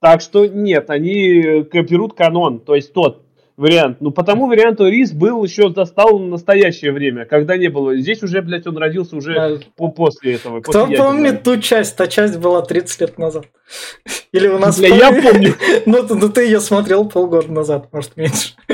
Так 0.01 0.21
что 0.21 0.47
нет, 0.47 0.89
они 0.89 1.61
берут 1.71 2.13
канон, 2.13 2.59
то 2.59 2.73
есть 2.73 2.91
тот 2.93 3.28
вариант. 3.59 3.97
Ну, 3.99 4.11
по 4.11 4.23
тому 4.23 4.47
варианту 4.47 4.87
Рис 4.87 5.11
был 5.11 5.43
еще 5.43 5.69
застал 5.69 6.17
настоящее 6.17 6.91
время, 6.91 7.25
когда 7.25 7.57
не 7.57 7.67
было. 7.67 7.95
Здесь 7.97 8.23
уже, 8.23 8.41
блядь, 8.41 8.65
он 8.65 8.77
родился 8.77 9.17
уже 9.17 9.33
да. 9.33 9.57
по 9.75 9.89
после 9.89 10.35
этого. 10.35 10.61
Кто 10.61 10.85
после 10.85 10.97
помнит 10.97 11.43
ту 11.43 11.57
часть? 11.57 11.97
Та 11.97 12.07
часть 12.07 12.37
была 12.39 12.61
30 12.61 13.01
лет 13.01 13.17
назад. 13.17 13.45
Или 14.31 14.47
у 14.47 14.57
нас... 14.57 14.79
Бля, 14.79 14.95
я 14.95 15.11
помню. 15.11 15.55
ну, 15.85 16.05
ну, 16.09 16.29
ты 16.29 16.45
ее 16.45 16.61
смотрел 16.61 17.09
полгода 17.09 17.51
назад, 17.51 17.89
может, 17.91 18.15
меньше. 18.15 18.53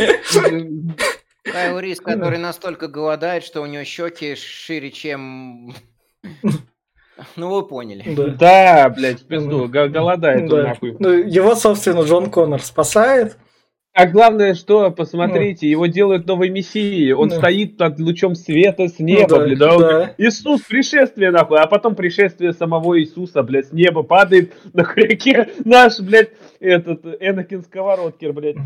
Кайл 1.44 1.80
Рис, 1.80 2.00
который 2.00 2.38
настолько 2.38 2.88
голодает, 2.88 3.44
что 3.44 3.62
у 3.62 3.66
него 3.66 3.84
щеки 3.84 4.36
шире, 4.36 4.92
чем... 4.92 5.74
Ну, 7.38 7.50
вы 7.50 7.66
поняли. 7.66 8.04
Да, 8.14 8.28
да 8.28 8.90
блядь, 8.90 9.22
в 9.22 9.28
пизду, 9.28 9.68
голодает 9.68 10.50
да. 10.50 10.56
он 10.56 10.64
нахуй. 10.64 10.98
Ну, 11.00 11.10
его, 11.12 11.56
собственно, 11.56 12.02
Джон 12.02 12.30
Коннор 12.30 12.62
спасает. 12.62 13.38
А 13.96 14.08
главное, 14.08 14.56
что, 14.56 14.92
посмотрите, 14.92 15.68
ну. 15.68 15.72
его 15.72 15.86
делают 15.86 16.28
новой 16.28 16.50
мессией. 16.50 17.14
Он 17.14 17.30
ну. 17.30 17.36
стоит 17.36 17.78
под 17.78 17.98
лучом 17.98 18.36
света 18.36 18.90
с 18.90 19.00
неба, 19.00 19.22
ну, 19.22 19.38
да, 19.38 19.44
блядь. 19.46 19.58
Да, 19.58 19.78
да. 19.78 20.16
Иисус, 20.18 20.62
пришествие, 20.64 21.32
нахуй. 21.32 21.60
А 21.60 21.66
потом 21.66 21.96
пришествие 21.96 22.52
самого 22.52 23.00
Иисуса, 23.00 23.42
блядь, 23.42 23.70
с 23.70 23.72
неба 23.72 24.04
падает 24.04 24.54
на 24.74 24.84
хряке 24.84 25.48
наш, 25.64 26.02
блядь, 26.02 26.32
этот 26.60 27.06
Энакин 27.22 27.64
Сковородкер, 27.64 28.34
блядь. 28.34 28.58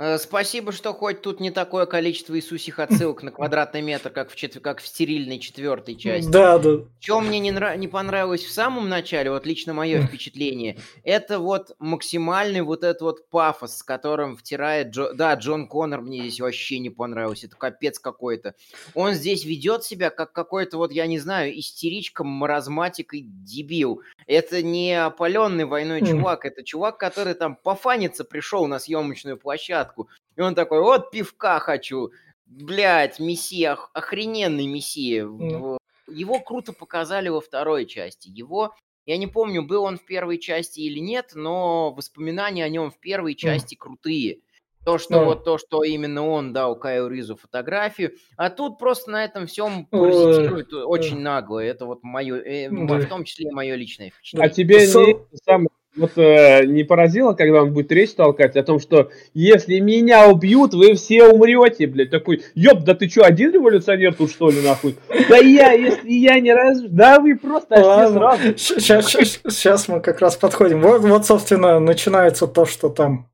Э, 0.00 0.16
спасибо, 0.18 0.70
что 0.70 0.94
хоть 0.94 1.22
тут 1.22 1.40
не 1.40 1.50
такое 1.50 1.84
количество 1.84 2.36
Иисусих 2.36 2.78
отсылок 2.78 3.24
на 3.24 3.32
квадратный 3.32 3.82
метр, 3.82 4.10
как 4.10 4.30
в, 4.30 4.36
четв... 4.36 4.60
как 4.60 4.80
в 4.80 4.86
стерильной 4.86 5.40
четвертой 5.40 5.96
части. 5.96 6.30
Да, 6.30 6.58
да. 6.58 6.84
Что 7.00 7.20
мне 7.20 7.40
не, 7.40 7.50
нрав... 7.50 7.76
не 7.76 7.88
понравилось 7.88 8.44
в 8.44 8.52
самом 8.52 8.88
начале, 8.88 9.32
вот 9.32 9.44
лично 9.44 9.74
мое 9.74 10.00
впечатление, 10.06 10.78
это 11.02 11.40
вот 11.40 11.74
максимальный 11.80 12.60
вот 12.60 12.84
этот 12.84 13.02
вот 13.02 13.28
пафос, 13.28 13.78
с 13.78 13.82
которым 13.82 14.36
втирает... 14.36 14.90
Джо... 14.90 15.12
Да, 15.14 15.34
Джон 15.34 15.66
Коннор 15.66 16.00
мне 16.00 16.20
здесь 16.20 16.38
вообще 16.38 16.78
не 16.78 16.90
понравился, 16.90 17.48
это 17.48 17.56
капец 17.56 17.98
какой-то. 17.98 18.54
Он 18.94 19.14
здесь 19.14 19.44
ведет 19.44 19.82
себя 19.82 20.10
как 20.10 20.32
какой-то 20.32 20.76
вот, 20.76 20.92
я 20.92 21.08
не 21.08 21.18
знаю, 21.18 21.58
истеричка, 21.58 22.22
маразматик 22.22 23.14
и 23.14 23.22
дебил. 23.22 24.02
Это 24.28 24.62
не 24.62 24.94
опаленный 24.94 25.64
войной 25.64 26.06
чувак, 26.06 26.44
это 26.44 26.62
чувак, 26.62 26.98
который 26.98 27.34
там 27.34 27.56
пофаниться 27.56 28.24
пришел 28.24 28.68
на 28.68 28.78
съемочную 28.78 29.36
площадку, 29.36 29.87
площадку. 29.88 30.08
И 30.36 30.40
он 30.40 30.54
такой, 30.54 30.80
вот 30.80 31.10
пивка 31.10 31.58
хочу. 31.58 32.10
Блять, 32.46 33.20
мессия, 33.20 33.76
охрененный 33.92 34.66
мессия. 34.66 35.24
Mm. 35.24 35.78
Его 36.08 36.40
круто 36.40 36.72
показали 36.72 37.28
во 37.28 37.40
второй 37.40 37.84
части. 37.84 38.28
Его, 38.28 38.74
я 39.04 39.18
не 39.18 39.26
помню, 39.26 39.62
был 39.62 39.84
он 39.84 39.98
в 39.98 40.04
первой 40.04 40.38
части 40.38 40.80
или 40.80 40.98
нет, 40.98 41.32
но 41.34 41.92
воспоминания 41.92 42.64
о 42.64 42.68
нем 42.68 42.90
в 42.90 42.98
первой 42.98 43.34
части 43.34 43.74
mm. 43.74 43.78
крутые. 43.78 44.38
То, 44.86 44.96
что 44.96 45.16
mm. 45.16 45.24
вот 45.24 45.44
то, 45.44 45.58
что 45.58 45.84
именно 45.84 46.26
он 46.26 46.54
дал 46.54 46.78
Каю 46.78 47.08
Ризу 47.08 47.36
фотографию, 47.36 48.12
а 48.38 48.48
тут 48.48 48.78
просто 48.78 49.10
на 49.10 49.24
этом 49.24 49.46
всем 49.46 49.84
паразитирует 49.84 50.72
mm. 50.72 50.84
очень 50.84 51.18
нагло. 51.18 51.58
Это 51.58 51.84
вот 51.84 52.02
мое, 52.02 52.36
э, 52.36 52.68
mm. 52.68 53.00
в 53.00 53.08
том 53.08 53.24
числе 53.24 53.50
мое 53.50 53.74
личное 53.74 54.08
впечатление. 54.08 54.50
А 54.50 54.54
тебе 54.54 54.86
so... 54.86 55.26
не 55.30 55.38
самое 55.44 55.68
вот 55.98 56.12
э, 56.16 56.64
не 56.66 56.84
поразило, 56.84 57.32
когда 57.34 57.62
он 57.62 57.72
будет 57.72 57.92
речь 57.92 58.12
толкать 58.12 58.56
о 58.56 58.62
том, 58.62 58.80
что 58.80 59.10
если 59.34 59.78
меня 59.80 60.28
убьют, 60.28 60.74
вы 60.74 60.94
все 60.94 61.26
умрете, 61.26 61.86
блядь. 61.86 62.10
Такой, 62.10 62.42
ёб, 62.54 62.84
да 62.84 62.94
ты 62.94 63.08
что, 63.08 63.24
один 63.24 63.52
революционер 63.52 64.14
тут, 64.14 64.30
что 64.30 64.50
ли, 64.50 64.62
нахуй? 64.62 64.96
Да 65.28 65.36
я, 65.38 65.72
если 65.72 66.10
я 66.10 66.40
не 66.40 66.52
раз... 66.52 66.80
Да 66.88 67.20
вы 67.20 67.36
просто 67.36 67.76
сразу. 67.76 68.56
Сейчас, 68.56 69.06
сейчас, 69.06 69.40
сейчас 69.48 69.88
мы 69.88 70.00
как 70.00 70.20
раз 70.20 70.36
подходим. 70.36 70.80
Вот, 70.80 71.02
вот, 71.02 71.26
собственно, 71.26 71.78
начинается 71.80 72.46
то, 72.46 72.64
что 72.64 72.88
там 72.88 73.28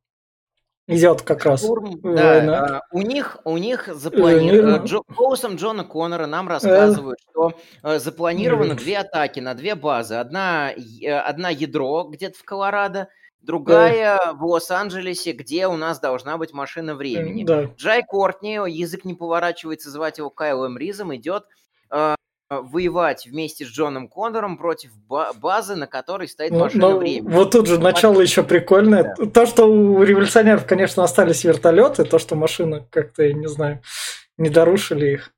идет 0.87 1.23
как 1.23 1.45
раз. 1.45 1.61
Штурм, 1.61 2.00
да, 2.00 2.83
у 2.93 3.00
них, 3.03 3.38
у 3.45 3.57
них 3.57 3.88
запланировано, 3.93 4.85
Джо, 4.85 5.00
голосом 5.09 5.57
Джона 5.57 5.85
Коннора 5.85 6.26
нам 6.26 6.49
рассказывают, 6.49 7.19
что 7.31 7.55
э, 7.83 7.99
запланировано 7.99 8.75
две 8.75 8.99
атаки 8.99 9.41
на 9.41 9.55
две 9.55 9.75
базы. 9.75 10.14
Одна, 10.14 10.73
э, 10.73 11.11
одна 11.11 11.50
ядро 11.50 12.05
где-то 12.05 12.38
в 12.38 12.45
Колорадо, 12.45 13.09
другая 13.41 14.19
да. 14.25 14.33
в 14.35 14.45
Лос-Анджелесе, 14.45 15.33
где 15.33 15.67
у 15.67 15.76
нас 15.76 16.00
должна 16.00 16.38
быть 16.38 16.53
машина 16.53 16.95
времени. 16.95 17.45
Да. 17.45 17.64
Джай 17.76 18.03
Кортни, 18.03 18.59
язык 18.69 19.05
не 19.05 19.14
поворачивается 19.14 19.91
звать 19.91 20.19
его 20.19 20.31
Кайлом 20.31 20.79
Ризом, 20.79 21.14
идет 21.14 21.45
э, 21.45 21.55
Э, 21.95 22.14
воевать 22.62 23.26
вместе 23.26 23.64
с 23.64 23.68
Джоном 23.68 24.08
Коннором 24.08 24.58
против 24.58 24.90
базы, 25.08 25.76
на 25.76 25.87
которой 25.87 26.28
стоит 26.28 26.52
ну, 26.52 26.61
машина 26.61 26.90
ну, 26.90 26.99
времени. 26.99 27.32
Вот 27.32 27.52
тут 27.52 27.66
же 27.66 27.78
начало 27.78 28.20
еще 28.20 28.42
прикольное. 28.42 29.14
Да. 29.18 29.26
То, 29.26 29.46
что 29.46 29.66
у 29.66 30.02
революционеров, 30.02 30.66
конечно, 30.66 31.02
остались 31.04 31.44
вертолеты, 31.44 32.04
то, 32.04 32.18
что 32.18 32.37
машины 32.37 32.87
как-то, 32.90 33.25
я 33.25 33.32
не 33.32 33.49
знаю, 33.49 33.82
не 34.38 34.50
дорушили 34.50 35.12
их. 35.12 35.30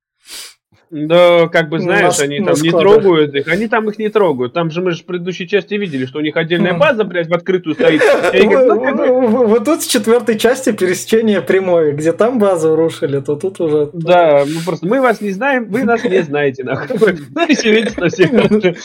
Да, 0.90 1.48
как 1.48 1.68
бы 1.68 1.80
знаешь, 1.80 2.18
на, 2.18 2.24
они 2.24 2.40
там 2.40 2.54
не 2.62 2.70
трогают 2.70 3.34
их, 3.34 3.48
они 3.48 3.66
там 3.66 3.88
их 3.88 3.98
не 3.98 4.08
трогают. 4.08 4.52
Там 4.52 4.70
же 4.70 4.80
мы 4.80 4.92
же 4.92 5.02
в 5.02 5.04
предыдущей 5.04 5.48
части 5.48 5.74
видели, 5.74 6.06
что 6.06 6.18
у 6.18 6.22
них 6.22 6.36
отдельная 6.36 6.74
база, 6.74 7.04
блядь, 7.04 7.28
в 7.28 7.34
открытую 7.34 7.74
стоит. 7.74 8.02
Вот 9.46 9.64
тут 9.64 9.82
в 9.82 9.90
четвертой 9.90 10.38
части 10.38 10.72
пересечение 10.72 11.40
прямое, 11.40 11.92
где 11.92 12.12
там 12.12 12.38
базу 12.38 12.76
рушили, 12.76 13.20
то 13.20 13.36
тут 13.36 13.60
уже... 13.60 13.90
Да, 13.92 14.44
мы 14.46 14.60
просто, 14.64 14.86
мы 14.86 15.00
вас 15.00 15.20
не 15.20 15.30
знаем, 15.30 15.68
вы 15.68 15.84
нас 15.84 16.04
не 16.04 16.22
знаете, 16.22 16.62
нахуй. 16.64 16.96
Знаете, 17.32 17.72
видите, 17.72 18.76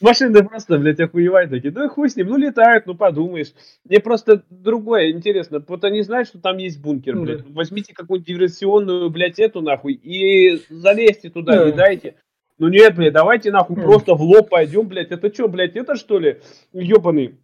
Машины 0.00 0.44
просто, 0.44 0.78
блядь, 0.78 1.00
охуевают 1.00 1.50
такие. 1.50 1.72
Ну 1.72 1.84
и 1.84 1.88
хуй 1.88 2.08
с 2.08 2.16
ним, 2.16 2.28
ну 2.28 2.36
летают, 2.36 2.86
ну 2.86 2.94
подумаешь. 2.94 3.52
Мне 3.84 4.00
просто 4.00 4.42
другое 4.50 5.10
интересно. 5.10 5.62
Вот 5.66 5.84
они 5.84 6.02
знают, 6.02 6.28
что 6.28 6.38
там 6.38 6.58
есть 6.58 6.80
бункер, 6.80 7.18
блядь. 7.18 7.46
Возьмите 7.48 7.94
какую-нибудь 7.94 8.28
диверсионную, 8.28 9.10
блядь, 9.10 9.38
эту 9.38 9.60
нахуй 9.60 9.94
и 9.94 10.62
залезьте 10.68 11.30
туда, 11.30 11.64
не 11.64 11.72
дайте. 11.72 12.16
Ну 12.58 12.68
нет, 12.68 12.94
блядь, 12.94 13.12
давайте 13.12 13.50
нахуй 13.50 13.76
просто 13.76 14.14
в 14.14 14.22
лоб 14.22 14.50
пойдем, 14.50 14.86
блядь. 14.86 15.10
Это 15.10 15.32
что, 15.32 15.48
блядь, 15.48 15.76
это 15.76 15.96
что 15.96 16.18
ли? 16.18 16.40
Ёбаный 16.72 17.36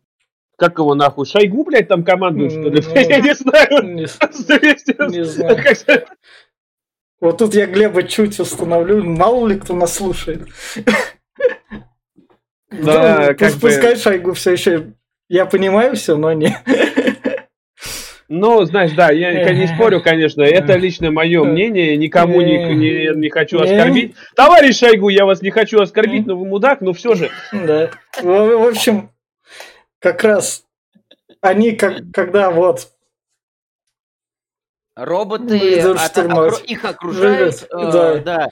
как 0.61 0.79
его 0.79 0.95
нахуй, 0.95 1.25
Шойгу, 1.25 1.65
блядь, 1.65 1.89
там 1.89 2.05
командует, 2.05 2.53
что 2.53 2.69
ли? 2.69 2.83
Я 3.09 3.21
не 3.21 3.35
знаю. 3.35 3.97
Не 3.97 5.25
знаю. 5.25 6.07
Вот 7.21 7.37
тут 7.37 7.55
я 7.55 7.67
Глеба 7.67 8.03
чуть 8.05 8.41
установлю, 8.41 9.05
мало 9.05 9.47
ли 9.47 9.59
кто 9.59 9.75
нас 9.75 9.95
слушает. 9.95 10.49
Да, 12.71 13.35
как 13.35 13.55
Пускай 13.55 13.97
Шойгу 13.97 14.33
все 14.35 14.53
еще... 14.53 14.93
Я 15.29 15.47
понимаю 15.47 15.97
все, 15.97 16.17
но 16.17 16.33
не... 16.33 16.57
Ну, 18.33 18.65
знаешь, 18.65 18.93
да, 18.93 19.11
я 19.11 19.53
не 19.53 19.67
спорю, 19.67 20.01
конечно, 20.01 20.43
это 20.43 20.77
лично 20.77 21.11
мое 21.11 21.43
мнение, 21.43 21.97
никому 21.97 22.41
не, 22.41 22.75
не, 22.75 23.17
не 23.17 23.29
хочу 23.29 23.59
оскорбить. 23.61 24.15
Товарищ 24.37 24.79
Шойгу, 24.79 25.09
я 25.09 25.27
вас 25.27 25.43
не 25.43 25.51
хочу 25.51 25.81
оскорбить, 25.81 26.27
но 26.27 26.37
вы 26.37 26.47
мудак, 26.47 26.81
но 26.81 26.93
все 26.93 27.17
же. 27.17 27.31
Да. 27.53 27.91
В 28.23 28.69
общем, 28.69 29.11
как 29.99 30.23
раз 30.23 30.65
они, 31.41 31.73
как, 31.73 32.03
когда 32.13 32.51
вот 32.51 32.89
роботы 34.95 35.81
от, 35.81 36.19
окру, 36.19 36.57
их 36.67 36.85
окружают, 36.85 37.63
э, 37.63 37.93
да. 37.93 38.19
да, 38.19 38.49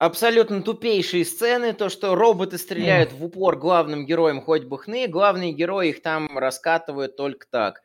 абсолютно 0.00 0.62
тупейшие 0.62 1.24
сцены, 1.24 1.74
то, 1.74 1.88
что 1.90 2.16
роботы 2.16 2.58
стреляют 2.58 3.12
в 3.12 3.22
упор 3.24 3.56
главным 3.56 4.06
героям 4.06 4.40
хоть 4.40 4.64
бы 4.64 4.78
хны, 4.78 5.06
главные 5.06 5.52
герои 5.52 5.90
их 5.90 6.02
там 6.02 6.36
раскатывают 6.36 7.16
только 7.16 7.46
так. 7.48 7.82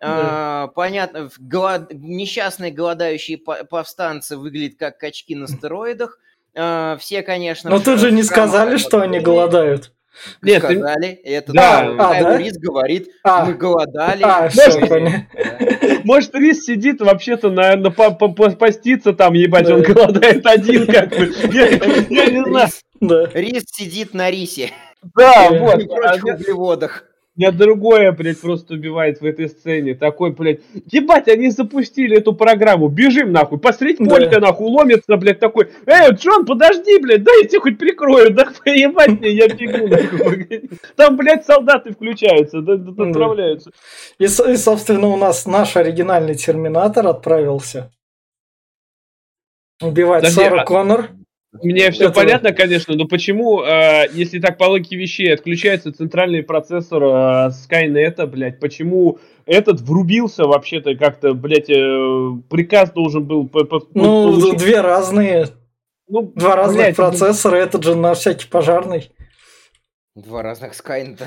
А, 0.00 0.68
понятно, 0.68 1.30
голод... 1.38 1.88
несчастные 1.90 2.70
голодающие 2.70 3.38
повстанцы 3.38 4.36
выглядят 4.36 4.78
как 4.78 4.98
качки 4.98 5.34
на 5.34 5.48
стероидах. 5.48 6.18
А, 6.54 6.98
все, 6.98 7.22
конечно... 7.22 7.70
Но 7.70 7.80
тут 7.80 7.98
же 7.98 8.12
не 8.12 8.22
сказали, 8.22 8.76
что 8.76 9.00
они 9.00 9.18
голодают. 9.18 9.92
Нет, 10.42 10.62
сказали, 10.62 11.20
ты... 11.24 11.30
это 11.30 11.52
да, 11.52 11.92
да, 11.92 12.10
а, 12.10 12.22
да? 12.22 12.50
Говорит, 12.60 13.08
а. 13.24 13.46
мы 13.46 13.54
голодали. 13.54 14.22
А, 14.22 14.42
может, 14.54 15.73
может, 16.04 16.34
Рис 16.34 16.64
сидит 16.64 17.00
вообще-то, 17.00 17.50
наверное, 17.50 17.90
по 17.90 18.08
-по 18.08 18.32
-по 18.32 18.54
поститься 18.54 19.12
там, 19.12 19.34
ебать, 19.34 19.68
он 19.68 19.82
голодает 19.82 20.46
один, 20.46 20.86
как 20.92 21.10
бы. 21.10 21.32
Я, 21.52 22.26
не 22.26 22.44
знаю. 22.44 23.30
Рис 23.34 23.64
сидит 23.66 24.14
на 24.14 24.30
рисе. 24.30 24.70
Да, 25.16 25.50
вот. 25.50 25.82
И 25.82 25.86
прочих 25.86 26.24
углеводах. 26.24 27.04
Меня 27.36 27.50
другое, 27.50 28.12
блядь, 28.12 28.40
просто 28.40 28.74
убивает 28.74 29.20
в 29.20 29.24
этой 29.24 29.48
сцене. 29.48 29.94
Такой, 29.94 30.30
блядь, 30.30 30.60
ебать, 30.92 31.26
они 31.26 31.50
запустили 31.50 32.18
эту 32.18 32.32
программу. 32.32 32.88
Бежим, 32.88 33.32
нахуй. 33.32 33.58
Посмотреть, 33.58 33.98
да. 33.98 34.04
Полька, 34.08 34.40
нахуй, 34.40 34.70
ломится, 34.70 35.16
блядь, 35.16 35.40
такой. 35.40 35.68
Эй, 35.86 36.12
Джон, 36.12 36.46
подожди, 36.46 36.98
блядь, 37.00 37.24
дай 37.24 37.42
я 37.42 37.48
тебе 37.48 37.58
хоть 37.58 37.78
прикрою. 37.78 38.32
Да 38.32 38.46
ебать 38.66 39.20
мне, 39.20 39.30
я 39.30 39.48
бегу, 39.48 39.88
нахуй. 39.88 40.70
Там, 40.94 41.16
блядь, 41.16 41.44
солдаты 41.44 41.92
включаются, 41.92 42.60
да, 42.60 42.76
да, 42.76 43.04
отправляются. 43.04 43.72
И, 44.20 44.24
и, 44.24 44.28
собственно, 44.28 45.08
у 45.08 45.16
нас 45.16 45.44
наш 45.46 45.76
оригинальный 45.76 46.36
Терминатор 46.36 47.06
отправился 47.08 47.90
убивать 49.82 50.28
Сару 50.32 50.58
а... 50.60 50.64
Коннор. 50.64 51.10
Мне 51.62 51.90
все 51.90 52.04
это... 52.04 52.14
понятно, 52.14 52.52
конечно, 52.52 52.94
но 52.94 53.06
почему, 53.06 53.62
э, 53.62 54.08
если 54.12 54.40
так 54.40 54.58
по 54.58 54.64
логике 54.64 54.96
вещей, 54.96 55.32
отключается 55.32 55.92
центральный 55.92 56.42
процессор 56.42 57.02
э, 57.02 57.50
Skynet, 57.50 58.26
блядь, 58.26 58.58
почему 58.58 59.18
этот 59.46 59.80
врубился 59.80 60.44
вообще-то 60.44 60.96
как-то, 60.96 61.34
блядь, 61.34 61.70
э, 61.70 62.30
приказ 62.50 62.90
должен 62.90 63.24
был... 63.24 63.46
По, 63.48 63.64
по, 63.64 63.86
ну, 63.94 64.32
получить... 64.32 64.58
две 64.58 64.80
разные, 64.80 65.46
ну, 66.08 66.32
два 66.34 66.56
разных 66.56 66.86
блядь, 66.86 66.96
процессора, 66.96 67.56
ну... 67.56 67.62
этот 67.62 67.84
же 67.84 67.94
на 67.94 68.14
всякий 68.14 68.48
пожарный. 68.48 69.12
Два 70.16 70.42
разных 70.42 70.72
Skynet. 70.72 71.22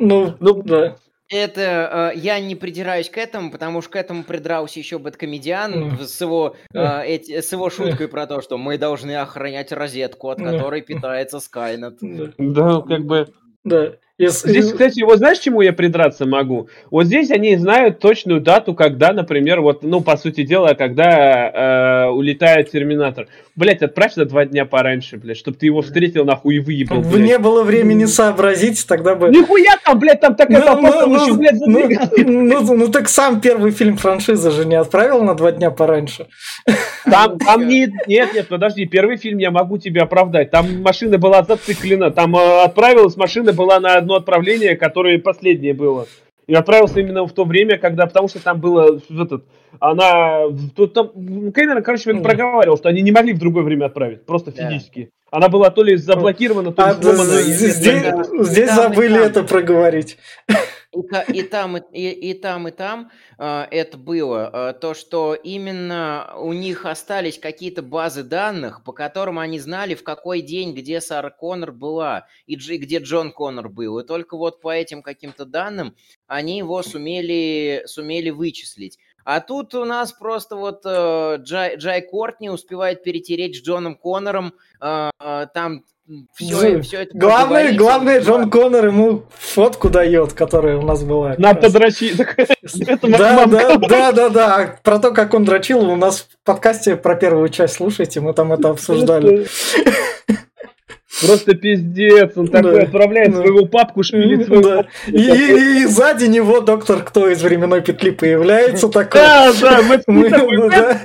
Ну, 0.00 0.34
ну, 0.40 0.62
да. 0.62 0.96
Это 1.30 2.12
э, 2.14 2.18
я 2.18 2.40
не 2.40 2.54
придираюсь 2.54 3.10
к 3.10 3.18
этому, 3.18 3.50
потому 3.50 3.82
что 3.82 3.90
к 3.90 3.96
этому 3.96 4.24
придрался 4.24 4.78
еще 4.78 4.98
Бэткомедиан 4.98 5.98
с, 6.00 6.20
его, 6.20 6.56
э, 6.72 7.02
эти, 7.06 7.40
с 7.40 7.52
его 7.52 7.68
шуткой 7.68 8.08
про 8.08 8.26
то, 8.26 8.40
что 8.40 8.56
мы 8.56 8.78
должны 8.78 9.16
охранять 9.16 9.70
розетку, 9.72 10.30
от 10.30 10.38
которой 10.38 10.80
питается 10.80 11.40
Скайнет. 11.40 11.98
Да, 12.38 12.80
как 12.80 13.04
бы... 13.04 13.28
Да. 13.64 13.92
Если... 14.18 14.50
Здесь, 14.50 14.72
кстати, 14.72 15.02
вот 15.02 15.18
знаешь, 15.18 15.38
чему 15.38 15.60
я 15.60 15.72
придраться 15.72 16.26
могу? 16.26 16.68
Вот 16.90 17.06
здесь 17.06 17.30
они 17.30 17.56
знают 17.56 18.00
точную 18.00 18.40
дату, 18.40 18.74
когда, 18.74 19.12
например, 19.12 19.60
вот, 19.60 19.84
ну, 19.84 20.00
по 20.00 20.16
сути 20.16 20.42
дела, 20.42 20.74
когда 20.74 22.06
э, 22.06 22.10
улетает 22.10 22.68
Терминатор. 22.68 23.28
Блять, 23.54 23.80
отправь 23.82 24.16
на 24.16 24.24
два 24.24 24.44
дня 24.44 24.64
пораньше, 24.64 25.18
блядь, 25.18 25.36
чтобы 25.36 25.56
ты 25.56 25.66
его 25.66 25.82
встретил 25.82 26.24
нахуй 26.24 26.56
и 26.56 26.58
выебал, 26.58 27.00
блядь. 27.00 27.24
Не 27.24 27.38
было 27.38 27.62
времени 27.62 28.06
сообразить, 28.06 28.84
тогда 28.88 29.14
бы... 29.14 29.28
Нихуя 29.28 29.78
там, 29.84 30.00
блядь, 30.00 30.20
там 30.20 30.34
такая 30.34 30.60
ну, 30.60 30.64
толпа, 30.64 31.06
ну, 31.06 31.14
еще, 31.14 31.34
блядь, 31.34 31.60
ну, 31.60 31.88
ну, 32.16 32.60
ну, 32.62 32.74
ну, 32.74 32.88
так 32.88 33.08
сам 33.08 33.40
первый 33.40 33.70
фильм 33.70 33.96
франшизы 33.96 34.50
же 34.50 34.64
не 34.64 34.74
отправил 34.74 35.22
на 35.22 35.34
два 35.34 35.52
дня 35.52 35.70
пораньше. 35.70 36.26
Там, 37.04 37.38
там 37.38 37.66
не, 37.66 37.92
нет, 38.06 38.34
нет, 38.34 38.48
подожди, 38.48 38.84
первый 38.84 39.16
фильм 39.16 39.38
я 39.38 39.50
могу 39.50 39.78
тебе 39.78 40.02
оправдать. 40.02 40.50
Там 40.50 40.82
машина 40.82 41.18
была 41.18 41.42
зациклена, 41.42 42.10
там 42.10 42.36
э, 42.36 42.62
отправилась, 42.62 43.16
машина 43.16 43.52
была 43.52 43.80
на 43.80 44.00
одно 44.08 44.16
отправление, 44.16 44.76
которое 44.76 45.18
последнее 45.18 45.74
было. 45.74 46.06
И 46.46 46.54
отправился 46.54 47.00
именно 47.00 47.26
в 47.26 47.32
то 47.32 47.44
время, 47.44 47.76
когда, 47.76 48.06
потому 48.06 48.28
что 48.28 48.42
там 48.42 48.58
было 48.58 48.98
этот, 49.10 49.44
она, 49.80 50.44
тут 50.74 50.94
там, 50.94 51.10
Кэмерон, 51.52 51.82
короче, 51.82 52.10
mm. 52.10 52.22
проговаривал, 52.22 52.78
что 52.78 52.88
они 52.88 53.02
не 53.02 53.12
могли 53.12 53.34
в 53.34 53.38
другое 53.38 53.64
время 53.64 53.84
отправить, 53.86 54.24
просто 54.24 54.50
физически. 54.50 54.98
Yeah. 54.98 55.08
Она 55.30 55.50
была 55.50 55.68
то 55.68 55.82
ли 55.82 55.96
заблокирована, 55.96 56.72
то 56.72 56.86
ли 56.86 56.90
а, 56.92 57.02
сломана. 57.02 57.32
Здесь, 57.42 57.76
здесь 57.76 58.74
забыли 58.74 59.22
это 59.22 59.42
проговорить. 59.42 60.16
И, 60.90 61.32
и 61.32 61.42
там, 61.42 61.76
и, 61.76 62.08
и 62.08 62.34
там, 62.34 62.68
и 62.68 62.70
там 62.70 63.10
э, 63.38 63.66
это 63.70 63.98
было. 63.98 64.70
Э, 64.70 64.72
то, 64.72 64.94
что 64.94 65.34
именно 65.34 66.32
у 66.38 66.54
них 66.54 66.86
остались 66.86 67.38
какие-то 67.38 67.82
базы 67.82 68.22
данных, 68.22 68.82
по 68.84 68.92
которым 68.92 69.38
они 69.38 69.58
знали, 69.58 69.94
в 69.94 70.02
какой 70.02 70.40
день, 70.40 70.74
где 70.74 71.02
Сара 71.02 71.30
Коннор 71.30 71.72
была, 71.72 72.26
и 72.46 72.56
где 72.56 72.98
Джон 72.98 73.32
Коннор 73.32 73.68
был. 73.68 73.98
И 73.98 74.06
только 74.06 74.38
вот 74.38 74.62
по 74.62 74.74
этим 74.74 75.02
каким-то 75.02 75.44
данным 75.44 75.94
они 76.26 76.58
его 76.58 76.82
сумели, 76.82 77.82
сумели 77.86 78.30
вычислить. 78.30 78.98
А 79.24 79.40
тут 79.42 79.74
у 79.74 79.84
нас 79.84 80.12
просто 80.12 80.56
вот 80.56 80.80
э, 80.86 81.36
Джай, 81.40 81.76
Джай 81.76 82.00
Кортни 82.00 82.48
успевает 82.48 83.02
перетереть 83.02 83.56
с 83.56 83.62
Джоном 83.62 83.94
Коннором. 83.94 84.54
Э, 84.80 85.10
э, 85.20 85.46
там 85.52 85.84
все, 86.34 86.80
все 86.80 87.02
это 87.02 87.18
главное, 87.18 87.74
главное, 87.74 88.20
Джон 88.20 88.50
Коннор 88.50 88.86
ему 88.86 89.24
фотку 89.30 89.90
дает, 89.90 90.32
которая 90.32 90.78
у 90.78 90.82
нас 90.82 91.02
была. 91.02 91.34
На 91.38 91.54
подрочить. 91.54 92.16
Да, 93.02 93.46
да, 93.46 93.76
да, 93.76 94.12
да, 94.12 94.28
да. 94.28 94.78
Про 94.82 94.98
то, 94.98 95.10
как 95.12 95.34
он 95.34 95.44
дрочил, 95.44 95.80
у 95.80 95.96
нас 95.96 96.20
в 96.20 96.44
подкасте 96.44 96.96
про 96.96 97.14
первую 97.14 97.48
часть 97.48 97.74
слушайте, 97.74 98.20
мы 98.20 98.32
там 98.32 98.52
это 98.52 98.70
обсуждали. 98.70 99.46
Просто 101.26 101.54
пиздец, 101.54 102.36
он 102.36 102.48
такой 102.48 102.74
да. 102.74 102.82
отправляет 102.82 103.32
да. 103.32 103.38
своего 103.38 103.66
папку, 103.66 104.02
шпилит 104.02 104.46
своего 104.46 104.62
да. 104.62 104.86
и, 105.08 105.18
и, 105.18 105.82
и 105.82 105.86
сзади 105.86 106.26
него 106.26 106.60
доктор 106.60 107.02
кто 107.02 107.28
из 107.28 107.42
временной 107.42 107.82
петли 107.82 108.10
появляется 108.10 108.88
такой. 108.88 109.20
Да, 109.20 109.52
да, 109.60 109.82
Мэтт 109.82 110.06
такой, 110.06 110.70
да. 110.70 111.00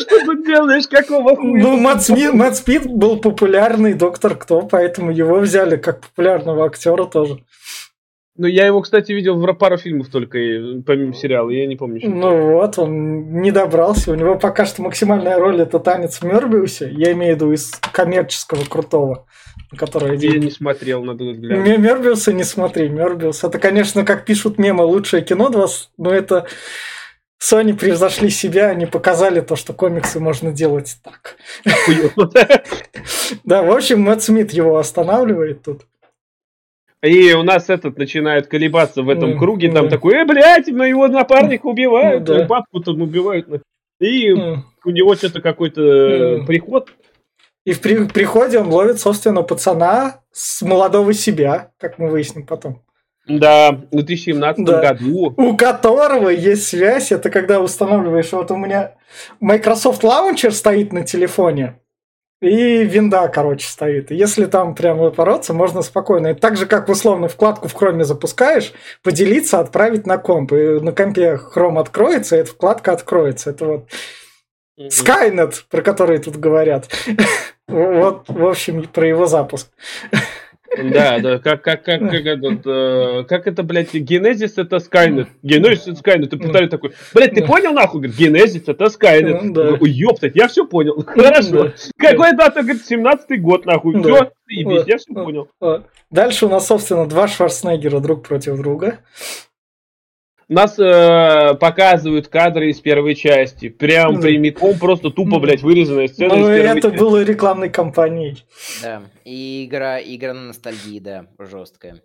что 0.00 0.18
ты 0.26 0.44
делаешь, 0.44 0.86
какого 0.88 1.36
хуя? 1.36 1.62
Ну, 1.62 1.76
Мэтт 1.76 2.02
Смит 2.56 2.86
был 2.86 3.18
популярный 3.18 3.94
доктор 3.94 4.36
кто, 4.36 4.62
поэтому 4.62 5.10
его 5.10 5.38
взяли 5.40 5.76
как 5.76 6.00
популярного 6.00 6.66
актера 6.66 7.04
тоже. 7.04 7.38
Ну, 8.36 8.46
я 8.46 8.66
его, 8.66 8.80
кстати, 8.82 9.10
видел 9.10 9.36
в 9.36 9.54
пару 9.54 9.78
фильмов 9.78 10.10
только, 10.10 10.38
помимо 10.86 11.12
сериала, 11.12 11.50
я 11.50 11.66
не 11.66 11.74
помню. 11.74 11.98
Что 11.98 12.08
ну 12.08 12.52
вот, 12.52 12.78
он 12.78 13.40
не 13.40 13.50
добрался. 13.50 14.12
У 14.12 14.14
него 14.14 14.36
пока 14.36 14.64
что 14.64 14.80
максимальная 14.80 15.38
роль 15.38 15.60
это 15.60 15.80
танец 15.80 16.18
в 16.20 16.22
Мёрбиусе. 16.22 16.88
Я 16.92 17.10
имею 17.12 17.32
в 17.32 17.36
виду 17.36 17.52
из 17.52 17.72
коммерческого 17.92 18.64
крутого 18.64 19.26
который 19.76 20.16
Я 20.18 20.38
не 20.38 20.50
смотрел, 20.50 21.04
надо 21.04 21.32
глянуть. 21.32 21.78
Мёрбиуса 21.78 22.32
не 22.32 22.44
смотри, 22.44 22.88
Мёрбиус. 22.88 23.44
Это, 23.44 23.58
конечно, 23.58 24.04
как 24.04 24.24
пишут 24.24 24.58
мемы, 24.58 24.84
лучшее 24.84 25.22
кино 25.22 25.48
20, 25.48 25.90
но 25.98 26.10
это 26.10 26.46
Sony 27.40 27.74
превзошли 27.74 28.30
себя, 28.30 28.68
они 28.68 28.86
показали 28.86 29.40
то, 29.40 29.56
что 29.56 29.72
комиксы 29.72 30.20
можно 30.20 30.52
делать 30.52 30.96
так. 31.02 31.36
Да, 33.44 33.62
в 33.62 33.70
общем, 33.70 34.00
Мэтт 34.00 34.22
Смит 34.22 34.52
его 34.52 34.78
останавливает 34.78 35.62
тут. 35.62 35.82
И 37.02 37.32
у 37.34 37.42
нас 37.42 37.68
этот 37.68 37.96
начинает 37.96 38.48
колебаться 38.48 39.02
в 39.02 39.08
этом 39.08 39.38
круге, 39.38 39.70
там 39.70 39.88
такой, 39.88 40.14
э, 40.14 40.24
блядь, 40.24 40.68
моего 40.68 41.06
напарника 41.06 41.66
убивают, 41.66 42.28
бабку 42.48 42.80
там 42.80 43.00
убивают. 43.00 43.46
И 44.00 44.32
у 44.32 44.90
него 44.90 45.14
что-то 45.14 45.40
какой-то 45.40 46.44
приход, 46.46 46.92
И 47.68 47.72
в 47.74 47.82
при- 47.82 48.06
приходе 48.06 48.60
он 48.60 48.68
ловит, 48.68 48.98
собственно, 48.98 49.42
пацана 49.42 50.22
с 50.32 50.62
молодого 50.62 51.12
себя, 51.12 51.72
как 51.78 51.98
мы 51.98 52.08
выясним 52.08 52.46
потом. 52.46 52.82
Да, 53.26 53.72
в 53.72 53.90
2017 53.90 54.64
Да. 54.64 54.80
году. 54.80 55.34
У 55.36 55.54
которого 55.54 56.30
есть 56.30 56.66
связь, 56.66 57.12
это 57.12 57.28
когда 57.28 57.60
устанавливаешь, 57.60 58.32
вот 58.32 58.50
у 58.50 58.56
меня 58.56 58.94
Microsoft 59.40 60.02
Launcher 60.02 60.50
стоит 60.50 60.94
на 60.94 61.04
телефоне, 61.04 61.78
и 62.40 62.84
винда, 62.84 63.28
короче, 63.28 63.68
стоит. 63.68 64.10
И 64.12 64.14
Если 64.14 64.46
там 64.46 64.74
прямо 64.74 65.10
бороться, 65.10 65.52
можно 65.52 65.82
спокойно. 65.82 66.28
Это 66.28 66.40
так 66.40 66.56
же, 66.56 66.64
как 66.64 66.88
условно 66.88 67.28
вкладку 67.28 67.68
в 67.68 67.74
Chrome 67.76 68.02
запускаешь, 68.04 68.72
поделиться, 69.02 69.58
отправить 69.60 70.06
на 70.06 70.16
комп. 70.16 70.54
И 70.54 70.80
на 70.80 70.92
компе 70.92 71.38
Chrome 71.54 71.78
откроется, 71.78 72.36
и 72.36 72.38
эта 72.40 72.50
вкладка 72.50 72.92
откроется. 72.92 73.50
Это 73.50 73.64
вот. 73.66 73.88
Skynet, 74.80 75.52
про 75.68 75.82
который 75.82 76.16
тут 76.16 76.36
говорят. 76.36 76.88
Вот, 77.68 78.24
в 78.28 78.46
общем, 78.46 78.82
про 78.84 79.06
его 79.06 79.26
запуск. 79.26 79.68
Да, 80.76 81.18
да, 81.18 81.38
как, 81.38 81.62
как, 81.62 81.82
как, 81.82 82.00
как, 82.00 82.26
этот, 82.26 82.60
э, 82.66 83.24
как 83.26 83.46
это, 83.46 83.62
блядь, 83.62 83.94
Генезис 83.94 84.58
это 84.58 84.76
Skynet. 84.76 85.26
Генезис 85.42 85.88
это 85.88 86.00
Skynet. 86.00 86.34
И 86.34 86.38
Петарь 86.38 86.68
такой, 86.68 86.92
блядь, 87.14 87.34
ты 87.34 87.44
понял 87.44 87.72
нахуй? 87.72 88.00
Говорит, 88.00 88.18
Генезис 88.18 88.68
это. 88.68 88.86
Ну, 89.44 89.52
да. 89.54 89.78
Ёптать, 89.80 90.36
я 90.36 90.46
все 90.46 90.66
понял. 90.66 91.02
Хорошо. 91.04 91.72
Какой 91.96 92.36
дата, 92.36 92.62
говорит, 92.62 92.82
17-й 92.88 93.38
год, 93.38 93.66
нахуй. 93.66 93.94
Все, 94.00 94.30
я 94.86 94.98
все 94.98 95.14
понял. 95.14 95.48
Дальше 96.10 96.46
у 96.46 96.48
нас, 96.48 96.66
собственно, 96.66 97.06
два 97.06 97.28
Шварценеггера 97.28 98.00
друг 98.00 98.26
против 98.26 98.56
друга. 98.56 98.98
Нас 100.48 100.78
э, 100.78 101.54
показывают 101.60 102.28
кадры 102.28 102.70
из 102.70 102.80
первой 102.80 103.14
части. 103.14 103.68
Прям 103.68 104.16
Да. 104.16 104.22
прямиком, 104.22 104.78
просто 104.78 105.10
тупо, 105.10 105.32
Ну. 105.32 105.40
блядь, 105.40 105.62
вырезанная 105.62 106.08
сцена 106.08 106.32
из 106.32 106.38
Ну, 106.38 106.46
первой 106.46 106.78
это 106.78 106.90
части. 106.90 106.96
было 106.98 107.22
рекламной 107.22 107.68
кампанией. 107.68 108.44
Да. 108.82 109.02
И 109.26 109.66
игра, 109.66 110.00
игра 110.00 110.32
на 110.32 110.46
ностальгии, 110.48 111.00
да, 111.00 111.26
жесткая. 111.38 112.00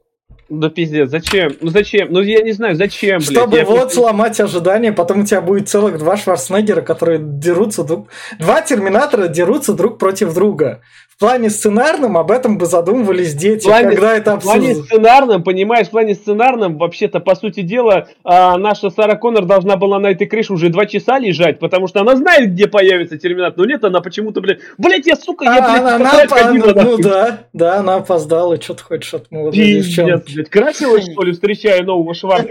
Да 0.49 0.69
пиздец, 0.69 1.09
зачем? 1.09 1.55
Ну 1.61 1.69
зачем? 1.69 2.11
Ну 2.11 2.19
я 2.21 2.41
не 2.41 2.51
знаю, 2.51 2.75
зачем, 2.75 3.19
блядь. 3.19 3.29
Чтобы 3.31 3.57
Я 3.57 3.65
вот 3.65 3.93
сломать 3.93 4.39
ожидания, 4.41 4.91
потом 4.91 5.21
у 5.21 5.25
тебя 5.25 5.41
будет 5.41 5.69
целых 5.69 5.97
два 5.99 6.17
Шварценеггера, 6.17 6.81
которые 6.81 7.19
дерутся 7.21 7.83
друг... 7.83 8.09
Два 8.39 8.61
Терминатора 8.61 9.29
дерутся 9.29 9.73
друг 9.73 9.97
против 9.99 10.33
друга. 10.33 10.81
В 11.23 11.25
плане 11.25 11.49
сценарном 11.49 12.17
об 12.17 12.31
этом 12.31 12.57
бы 12.57 12.65
задумывались 12.65 13.33
дети, 13.33 13.61
В 13.63 13.69
плане- 13.69 13.91
когда 13.91 14.17
это 14.17 14.35
В 14.35 14.43
плане 14.43 14.71
обсуждали. 14.71 14.85
сценарном, 14.87 15.43
понимаешь, 15.43 15.87
в 15.87 15.91
плане 15.91 16.15
сценарном, 16.15 16.77
вообще-то, 16.77 17.21
по 17.21 17.33
сути 17.35 17.61
дела, 17.61 18.07
а, 18.25 18.57
наша 18.57 18.89
Сара 18.89 19.15
Коннор 19.15 19.45
должна 19.45 19.77
была 19.77 19.99
на 19.99 20.07
этой 20.07 20.27
крыше 20.27 20.51
уже 20.51 20.67
два 20.67 20.85
часа 20.85 21.19
лежать, 21.19 21.59
потому 21.59 21.87
что 21.87 22.01
она 22.01 22.17
знает, 22.17 22.51
где 22.51 22.67
появится 22.67 23.17
Терминатор, 23.17 23.57
но 23.57 23.63
нет, 23.63 23.85
она 23.85 24.01
почему-то, 24.01 24.41
блядь, 24.41 24.59
блядь, 24.77 25.05
я, 25.05 25.15
сука, 25.15 25.45
я, 25.45 25.51
А, 25.55 25.61
блядь, 25.61 25.79
она, 25.79 25.95
она 25.95 26.23
опа- 26.25 26.27
ходила, 26.43 26.67
ну 26.67 26.73
нахуй. 26.75 27.03
да, 27.03 27.39
да, 27.53 27.75
она 27.79 27.95
опоздала. 27.95 28.61
Что 28.61 28.73
ты 28.73 28.83
хочешь 28.83 29.13
от 29.13 29.31
молодой 29.31 29.53
девчонки? 29.65 30.33
блядь, 30.35 30.49
красилась, 30.49 31.09
что 31.09 31.23
ли, 31.23 31.31
встречая 31.31 31.83
нового 31.83 32.13
Шварца, 32.13 32.49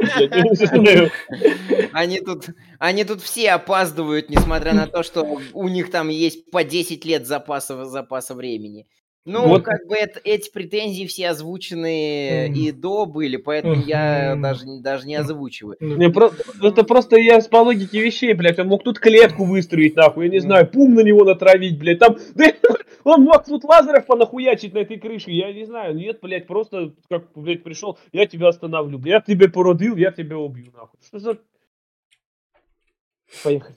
блядь. 0.78 1.11
Они 1.92 2.20
тут, 2.20 2.46
они 2.83 3.05
тут 3.05 3.21
все 3.23 3.51
опаздывают, 3.53 4.29
несмотря 4.29 4.75
на 4.75 4.87
то, 4.88 5.03
что 5.05 5.38
у 5.55 5.68
них 5.68 5.90
там 5.90 6.09
есть 6.09 6.51
по 6.51 6.64
10 6.64 7.05
лет 7.05 7.27
запаса, 7.27 7.85
запаса 7.85 8.35
времени. 8.35 8.87
Ну, 9.25 9.47
Вот. 9.47 9.62
как 9.62 9.87
бы 9.87 9.95
это, 9.95 10.21
эти 10.25 10.51
претензии 10.51 11.07
все 11.07 11.29
озвучены 11.29 12.49
Мгм. 12.49 12.55
и 12.57 12.73
до 12.73 13.07
были, 13.07 13.37
поэтому 13.37 13.75
я 13.77 14.33
Мгм. 14.33 14.42
даже, 14.42 14.64
даже 14.81 15.07
не 15.07 15.14
озвучиваю. 15.14 15.77
Ну, 15.79 15.97
Не, 15.97 16.11
про- 16.11 16.33
это 16.61 16.83
просто 16.83 17.16
я 17.18 17.40
с- 17.40 17.47
по 17.47 17.59
логике 17.59 18.01
вещей, 18.01 18.35
блядь, 18.35 18.59
он 18.59 18.66
мог 18.66 18.83
тут 18.83 18.99
клетку 18.99 19.45
выстроить, 19.45 19.95
нахуй, 19.95 20.25
я 20.27 20.31
не 20.33 20.40
знаю, 20.40 20.66
пум 20.68 20.95
на 20.95 21.01
него 21.05 21.25
натравить, 21.25 21.79
блядь, 21.79 22.01
там, 22.01 22.16
да, 22.35 22.53
он 23.05 23.23
мог 23.23 23.45
тут 23.45 23.62
лазеров 23.62 24.07
понахуячить 24.07 24.75
на 24.75 24.79
этой 24.79 24.99
крыше, 24.99 25.31
я 25.31 25.53
не 25.53 25.66
знаю, 25.66 25.95
нет, 25.95 26.18
блядь, 26.21 26.49
просто, 26.49 26.92
как, 27.09 27.27
блядь, 27.37 27.62
пришел, 27.62 27.99
я 28.12 28.27
тебя 28.27 28.49
остановлю, 28.49 28.99
блядь, 28.99 29.23
я 29.29 29.35
тебя 29.37 29.49
породил, 29.49 29.95
я 29.97 30.11
тебя 30.11 30.37
убью, 30.37 30.73
нахуй. 30.75 30.99
Что 31.07 31.18
за... 31.21 31.38
Поехали. 33.45 33.75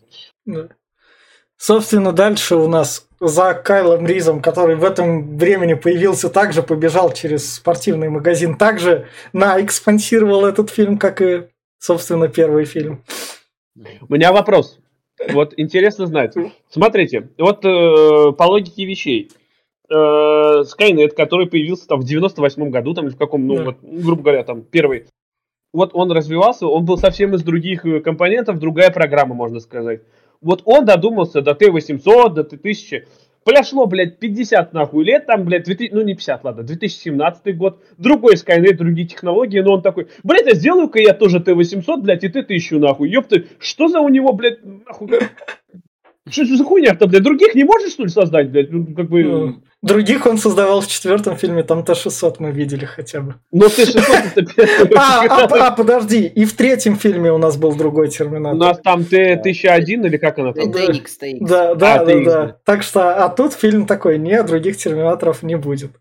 Собственно, 1.57 2.11
дальше 2.11 2.55
у 2.55 2.67
нас 2.67 3.07
за 3.19 3.53
Кайлом 3.53 4.05
Ризом, 4.05 4.41
который 4.41 4.75
в 4.75 4.83
этом 4.83 5.37
времени 5.37 5.73
появился, 5.73 6.29
также 6.29 6.61
побежал 6.61 7.13
через 7.13 7.55
спортивный 7.55 8.09
магазин, 8.09 8.57
также 8.57 9.07
Nike 9.33 9.69
спонсировал 9.69 10.45
этот 10.45 10.69
фильм, 10.69 10.97
как 10.97 11.21
и, 11.21 11.47
собственно, 11.79 12.27
первый 12.27 12.65
фильм. 12.65 13.03
У 14.07 14.13
меня 14.13 14.31
вопрос. 14.31 14.79
Вот 15.29 15.53
интересно 15.57 16.07
знать. 16.07 16.33
Смотрите, 16.69 17.29
вот 17.37 17.63
э, 17.65 18.31
по 18.33 18.43
логике 18.43 18.85
вещей. 18.85 19.31
Э, 19.89 20.63
Skynet, 20.63 21.09
который 21.09 21.47
появился 21.47 21.87
там 21.87 22.01
в 22.01 22.03
98 22.03 22.69
году, 22.69 22.93
там 22.93 23.05
или 23.07 23.13
в 23.13 23.17
каком, 23.17 23.47
ну, 23.47 23.55
Да. 23.55 23.63
вот, 23.63 23.77
грубо 23.81 24.23
говоря, 24.23 24.43
там 24.43 24.61
первый. 24.61 25.05
Вот 25.75 25.91
он 25.93 26.09
развивался, 26.09 26.67
он 26.67 26.85
был 26.85 26.97
совсем 26.97 27.35
из 27.35 27.43
других 27.43 27.85
э, 27.85 27.99
компонентов, 27.99 28.59
другая 28.59 28.91
программа, 28.91 29.35
можно 29.35 29.59
сказать. 29.59 30.03
Вот 30.39 30.61
он 30.63 30.85
додумался 30.85 31.41
до 31.41 31.53
Т-800, 31.53 32.33
до 32.33 32.43
Т-1000. 32.45 33.03
Прошло, 33.43 33.85
блядь, 33.85 34.17
50 34.17 34.71
нахуй 34.71 35.03
лет, 35.03 35.25
там, 35.25 35.43
блядь, 35.43 35.65
2000, 35.65 35.93
ну 35.93 36.01
не 36.01 36.13
50, 36.13 36.45
ладно, 36.45 36.63
2017 36.63 37.57
год, 37.57 37.83
другой 37.97 38.35
Skynet, 38.35 38.75
другие 38.75 39.05
технологии, 39.05 39.59
но 39.59 39.73
он 39.73 39.81
такой, 39.81 40.07
блядь, 40.23 40.47
а 40.47 40.55
сделаю-ка 40.55 40.99
я 40.99 41.13
тоже 41.13 41.41
Т-800, 41.41 41.97
блядь, 41.97 42.23
и 42.23 42.29
Т-1000 42.29 42.79
нахуй, 42.79 43.09
ёпты, 43.09 43.47
что 43.59 43.89
за 43.89 43.99
у 43.99 44.07
него, 44.07 44.31
блядь, 44.31 44.59
нахуй, 44.63 45.09
что 46.29 46.45
за 46.45 46.63
хуйня-то, 46.63 47.07
блядь, 47.07 47.23
других 47.23 47.53
не 47.53 47.65
можешь, 47.65 47.91
что 47.91 48.03
ли, 48.03 48.09
создать, 48.09 48.49
блядь, 48.49 48.71
ну, 48.71 48.95
как 48.95 49.09
бы, 49.09 49.23
Ну, 49.23 49.61
Других 49.85 50.25
он 50.25 50.37
создавал 50.39 50.81
в 50.81 50.87
четвертом 50.87 51.37
фильме, 51.37 51.61
там 51.61 51.83
Т-600 51.83 52.37
мы 52.39 52.51
видели 52.51 52.85
хотя 52.85 53.21
бы. 53.21 53.35
но 53.51 53.69
Т-600 53.69 54.31
это 54.35 54.45
первый. 54.55 54.91
А, 54.97 55.25
а, 55.29 55.67
а, 55.67 55.71
подожди, 55.71 56.25
и 56.25 56.45
в 56.45 56.53
третьем 56.53 56.95
фильме 56.95 57.31
у 57.31 57.37
нас 57.37 57.55
был 57.55 57.75
другой 57.75 58.07
У 58.07 58.09
Терминатор. 58.09 58.57
нас 58.57 58.79
там 58.79 59.05
Т-1001 59.05 60.07
или 60.07 60.17
как 60.17 60.39
она 60.39 60.53
там? 60.53 60.71
Да. 60.71 60.85
TX, 60.87 61.03
TX. 61.21 61.37
Да, 61.41 61.75
да, 61.75 62.01
А, 62.01 62.05
да, 62.05 62.19
да. 62.23 62.57
Так 62.65 62.81
что, 62.81 63.23
а 63.23 63.29
тут 63.29 63.53
фильм 63.53 63.85
такой, 63.85 64.17
нет, 64.17 64.47
других 64.47 64.75
Терминаторов 64.77 65.43
не 65.43 65.55
будет. 65.55 65.91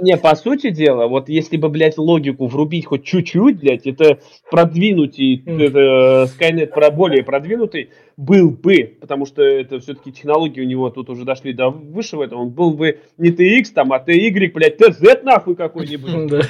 Не, 0.00 0.16
по 0.16 0.34
сути 0.34 0.70
дела, 0.70 1.08
вот 1.08 1.28
если 1.28 1.58
бы, 1.58 1.68
блядь, 1.68 1.98
логику 1.98 2.46
врубить 2.46 2.86
хоть 2.86 3.04
чуть-чуть, 3.04 3.58
блядь, 3.60 3.86
это 3.86 4.18
Мгм. 5.44 5.60
это, 5.60 6.28
Skynet 6.38 6.68
про 6.68 6.90
более 6.90 7.22
продвинутый 7.22 7.90
был 8.16 8.48
бы, 8.50 8.96
потому 9.00 9.26
что 9.26 9.42
это 9.42 9.78
все-таки 9.80 10.10
технологии 10.12 10.62
у 10.62 10.64
него 10.66 10.88
тут 10.88 11.10
уже 11.10 11.24
дошли 11.24 11.52
до 11.52 11.68
высшего 11.68 12.24
этого, 12.24 12.40
он 12.40 12.50
был 12.50 12.63
бы 12.72 13.00
не 13.18 13.30
TX 13.30 13.72
там, 13.74 13.92
а 13.92 13.98
TY, 13.98 14.52
блядь, 14.52 14.80
TZ 14.80 15.22
нахуй 15.22 15.56
какой-нибудь. 15.56 16.30
Да. 16.30 16.42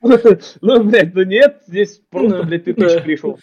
Ну, 0.60 0.84
блядь, 0.84 1.14
ну 1.14 1.22
нет, 1.24 1.62
здесь 1.66 2.00
просто, 2.10 2.38
Да, 2.38 2.42
блядь, 2.44 2.64
ты 2.64 2.74
да. 2.74 3.00
пришел. 3.00 3.38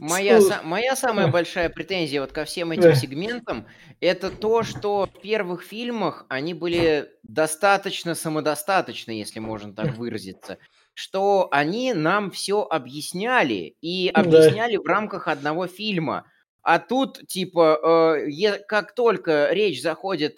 Моя, 0.00 0.38
са- 0.40 0.62
моя 0.64 0.96
самая 0.96 1.26
Да. 1.26 1.32
большая 1.32 1.68
претензия 1.68 2.20
вот 2.20 2.32
ко 2.32 2.44
всем 2.44 2.72
этим 2.72 2.82
Да. 2.82 2.94
сегментам 2.94 3.66
это 4.00 4.30
то, 4.30 4.62
что 4.64 5.06
в 5.06 5.20
первых 5.20 5.62
фильмах 5.62 6.26
они 6.28 6.52
были 6.54 7.08
достаточно 7.22 8.14
самодостаточны, 8.14 9.12
если 9.12 9.38
можно 9.38 9.72
так 9.72 9.96
выразиться, 9.96 10.58
что 10.94 11.48
они 11.52 11.92
нам 11.92 12.30
все 12.32 12.62
объясняли 12.62 13.76
и 13.82 14.10
Да. 14.12 14.22
объясняли 14.22 14.76
в 14.78 14.86
рамках 14.86 15.28
одного 15.28 15.66
фильма. 15.68 16.24
А 16.64 16.78
тут, 16.78 17.26
типа, 17.28 18.16
э, 18.26 18.58
как 18.66 18.94
только 18.94 19.48
речь 19.52 19.82
заходит, 19.82 20.36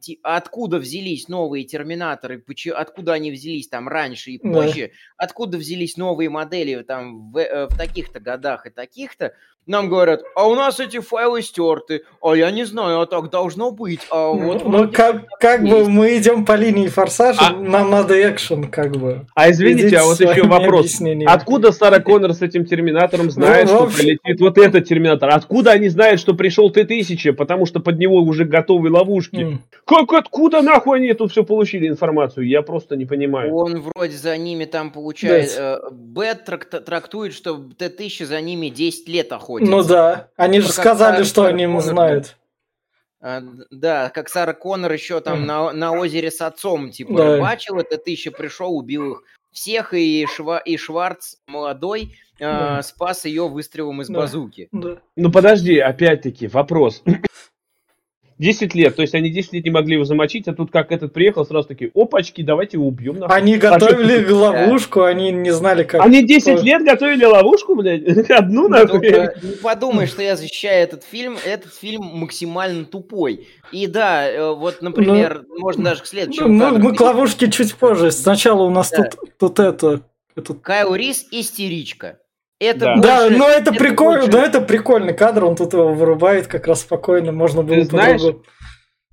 ти- 0.00 0.20
откуда 0.22 0.78
взялись 0.78 1.26
новые 1.28 1.64
терминаторы, 1.64 2.38
почи- 2.38 2.70
откуда 2.70 3.14
они 3.14 3.32
взялись 3.32 3.66
там 3.66 3.88
раньше 3.88 4.30
и 4.30 4.40
Да. 4.40 4.52
позже, 4.52 4.92
откуда 5.16 5.58
взялись 5.58 5.96
новые 5.96 6.30
модели 6.30 6.80
там 6.82 7.32
в, 7.32 7.38
э, 7.38 7.66
в 7.66 7.76
таких-то 7.76 8.20
годах 8.20 8.66
и 8.66 8.70
таких-то, 8.70 9.34
нам 9.66 9.90
говорят, 9.90 10.22
а 10.34 10.48
у 10.48 10.54
нас 10.54 10.80
эти 10.80 10.98
файлы 10.98 11.42
стерты, 11.42 12.00
а 12.22 12.32
я 12.34 12.50
не 12.50 12.64
знаю, 12.64 13.00
а 13.00 13.06
так 13.06 13.28
должно 13.28 13.70
быть, 13.70 14.00
а 14.10 14.28
вот 14.28 14.64
Ну, 14.64 14.70
вроде 14.70 14.92
как, 14.92 15.26
как 15.38 15.62
бы 15.62 15.86
мы 15.90 16.16
идем 16.16 16.46
по 16.46 16.54
линии 16.56 16.86
форсажа, 16.88 17.48
А- 17.48 17.52
нам 17.52 17.90
надо 17.90 18.14
экшен, 18.30 18.68
как 18.70 18.96
бы. 18.96 19.26
А 19.34 19.50
извините, 19.50 19.82
Идите 19.88 19.98
а 19.98 20.04
вот 20.04 20.18
еще 20.20 20.42
вопрос. 20.44 20.80
объяснениями. 20.80 21.30
Откуда 21.30 21.70
Сара 21.72 22.00
Коннор 22.00 22.32
с 22.32 22.40
этим 22.40 22.64
терминатором 22.64 23.30
знает, 23.30 23.66
Ну, 23.66 23.74
что 23.74 23.78
вообще- 23.84 23.98
прилетит 23.98 24.40
вот 24.40 24.56
этот 24.56 24.86
терминатор? 24.88 25.28
Откуда 25.30 25.72
они 25.72 25.88
знают, 25.90 26.18
что 26.18 26.32
пришел 26.32 26.70
Т-1000? 26.70 27.34
Потому 27.34 27.66
что 27.66 27.80
под 27.80 27.98
него 27.98 28.22
уже 28.22 28.46
готовы 28.46 28.90
ловушки. 28.90 29.36
М. 29.36 29.62
Как, 29.84 30.10
откуда 30.14 30.62
нахуй 30.62 30.96
они 30.98 31.12
тут 31.12 31.30
все 31.30 31.44
получили 31.44 31.88
информацию? 31.88 32.46
Я 32.48 32.62
просто 32.62 32.96
не 32.96 33.04
понимаю. 33.04 33.54
Он 33.54 33.82
вроде 33.82 34.16
за 34.16 34.34
ними 34.38 34.64
там 34.64 34.90
получает... 34.92 35.54
Да. 35.58 35.78
э, 35.84 35.90
Бет 35.92 36.48
трак- 36.48 36.80
трактует, 36.80 37.34
что 37.34 37.58
Т-1000 37.76 38.24
за 38.24 38.40
ними 38.40 38.68
10 38.70 39.06
лет 39.08 39.30
охотится. 39.30 39.47
Ну 39.48 39.82
да, 39.82 40.28
они 40.36 40.60
же 40.60 40.68
Ну, 40.68 40.72
как 40.74 40.80
сказали, 40.84 41.14
Сара- 41.16 41.24
что 41.24 41.42
Сара 41.42 41.48
они 41.54 41.64
Коннор, 41.66 41.82
знают. 41.82 42.36
А, 43.20 43.42
Да, 43.70 44.10
как 44.10 44.28
Сара 44.28 44.52
Коннор 44.52 44.92
еще 44.92 45.20
там 45.20 45.38
Мгм. 45.38 45.46
на, 45.46 45.72
на 45.72 45.92
озере 45.92 46.30
с 46.30 46.40
отцом, 46.40 46.90
типа, 46.90 47.14
Да. 47.16 47.36
рыбачил, 47.36 47.78
это 47.78 47.98
ты 47.98 48.10
еще 48.12 48.30
пришел, 48.30 48.76
убил 48.76 49.12
их 49.12 49.22
всех, 49.50 49.92
и, 49.94 50.24
Шва, 50.26 50.58
и 50.58 50.76
Шварц 50.76 51.36
молодой 51.46 52.14
э, 52.40 52.44
Да. 52.44 52.82
спас 52.82 53.24
ее 53.24 53.48
выстрелом 53.48 54.00
из 54.02 54.08
Да. 54.08 54.20
базуки. 54.20 54.68
Да. 54.70 54.98
Ну 55.16 55.32
подожди, 55.32 55.76
опять-таки, 55.78 56.46
вопрос. 56.46 57.02
10 58.38 58.74
лет, 58.74 58.94
то 58.94 59.02
есть 59.02 59.14
они 59.14 59.30
10 59.30 59.52
лет 59.54 59.64
не 59.64 59.70
могли 59.70 59.94
его 59.94 60.04
замочить, 60.04 60.46
а 60.46 60.54
тут 60.54 60.70
как 60.70 60.92
этот 60.92 61.12
приехал, 61.12 61.44
сразу 61.44 61.68
такие, 61.68 61.90
опачки, 61.94 62.42
давайте 62.42 62.76
его 62.76 62.86
убьем. 62.86 63.18
Нахуй. 63.18 63.36
Они 63.36 63.54
а 63.56 63.58
готовили 63.58 64.24
а 64.30 64.34
ловушку, 64.34 65.02
они 65.02 65.32
не 65.32 65.50
знали, 65.50 65.82
как... 65.82 66.00
Они 66.00 66.24
10 66.24 66.62
лет 66.62 66.84
готовили 66.84 67.24
ловушку, 67.24 67.74
блядь, 67.74 68.06
одну 68.30 68.68
нахуй. 68.68 69.00
Не 69.00 69.56
подумай, 69.56 70.06
что 70.06 70.22
я 70.22 70.36
защищаю 70.36 70.84
этот 70.84 71.02
фильм, 71.02 71.36
этот 71.44 71.74
фильм 71.74 72.02
максимально 72.02 72.84
тупой. 72.84 73.48
И 73.72 73.86
да, 73.86 74.30
э, 74.30 74.54
вот, 74.54 74.82
например, 74.82 75.44
ну, 75.48 75.60
можно 75.60 75.84
даже 75.84 76.02
к 76.02 76.06
следующему. 76.06 76.48
Ну, 76.48 76.78
мы 76.78 76.94
к 76.94 77.00
ловушке 77.00 77.50
чуть 77.50 77.74
позже. 77.74 78.12
Сначала 78.12 78.62
у 78.62 78.70
нас 78.70 78.90
тут, 78.90 79.16
тут 79.38 79.58
это... 79.58 80.02
Кайл 80.62 80.94
Рис 80.94 81.26
истеричка. 81.32 82.18
Это 82.60 82.80
да. 82.80 82.94
Больше, 82.96 83.08
да, 83.08 83.30
но 83.30 83.48
это, 83.48 83.70
это 83.70 83.72
прикольно, 83.72 84.20
больше... 84.22 84.32
да, 84.32 84.44
это 84.44 84.60
прикольный 84.60 85.14
кадр, 85.14 85.44
он 85.44 85.54
тут 85.54 85.72
его 85.72 85.92
вырубает 85.92 86.48
как 86.48 86.66
раз 86.66 86.80
спокойно, 86.80 87.30
можно 87.30 87.62
было 87.62 87.76
Ты 87.76 87.84
знаешь, 87.84 88.20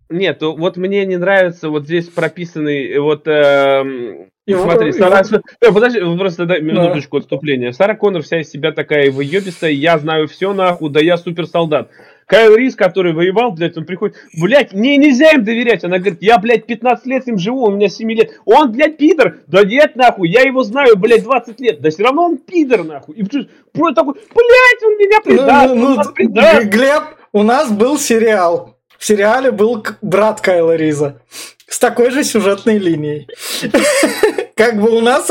нет, 0.10 0.42
вот 0.42 0.78
мне 0.78 1.06
не 1.06 1.18
нравится 1.18 1.70
вот 1.70 1.86
здесь 1.86 2.08
прописанный 2.08 2.98
вот 3.00 3.28
э, 3.28 4.30
его, 4.46 4.64
смотри, 4.64 4.90
его... 4.90 4.98
Сара, 4.98 5.20
его... 5.20 5.74
подожди, 5.74 6.00
просто 6.18 6.46
дай 6.46 6.62
минуточку 6.62 7.18
да. 7.18 7.24
отступления. 7.24 7.72
Сара 7.72 7.96
Коннор 7.96 8.22
вся 8.22 8.42
из 8.42 8.50
себя 8.50 8.72
такая 8.72 9.12
выебистая, 9.12 9.72
я 9.72 9.98
знаю 9.98 10.28
все 10.28 10.54
нахуй, 10.54 10.92
да 10.92 11.00
я 11.00 11.18
супер 11.18 11.48
солдат. 11.48 11.90
Кайл 12.28 12.56
Рис, 12.56 12.76
который 12.76 13.14
воевал, 13.14 13.52
блядь, 13.52 13.78
он 13.78 13.86
приходит, 13.86 14.16
блядь, 14.40 14.74
мне 14.74 14.98
нельзя 14.98 15.32
им 15.32 15.44
доверять. 15.44 15.84
Она 15.84 16.00
говорит, 16.00 16.22
я, 16.22 16.38
блядь, 16.40 16.66
15 16.66 17.06
лет 17.06 17.28
им 17.28 17.38
живу, 17.38 17.66
у 17.66 17.72
меня 17.72 17.88
7 17.88 18.12
лет. 18.12 18.32
Он, 18.46 18.72
блядь, 18.72 18.98
пидор. 18.98 19.38
Да 19.48 19.64
нет, 19.64 19.96
нахуй, 19.96 20.30
я 20.30 20.42
его 20.42 20.64
знаю, 20.64 20.98
блядь, 20.98 21.24
20 21.24 21.60
лет. 21.60 21.82
Да 21.82 21.90
все 21.90 22.04
равно 22.04 22.26
он 22.26 22.38
пидор, 22.38 22.84
нахуй. 22.84 23.16
И 23.16 23.24
просто 23.24 23.96
такой, 23.96 24.14
блядь, 24.14 24.84
он 24.84 24.98
меня 24.98 25.22
предаст, 25.22 25.76
ну, 25.76 25.90
ну, 25.90 25.96
он 25.96 26.14
предаст. 26.14 26.66
Глеб, 26.68 27.04
у 27.32 27.44
нас 27.44 27.72
был 27.72 28.00
сериал. 28.00 28.76
В 28.98 29.06
сериале 29.06 29.52
был 29.52 29.86
брат 30.02 30.42
Кайла 30.42 30.76
Риза 30.76 31.22
с 31.68 31.80
такой 31.80 32.12
же 32.12 32.24
сюжетной 32.24 32.78
линией. 32.78 33.28
Как 34.56 34.80
бы 34.80 34.90
у 34.90 35.02
нас, 35.02 35.30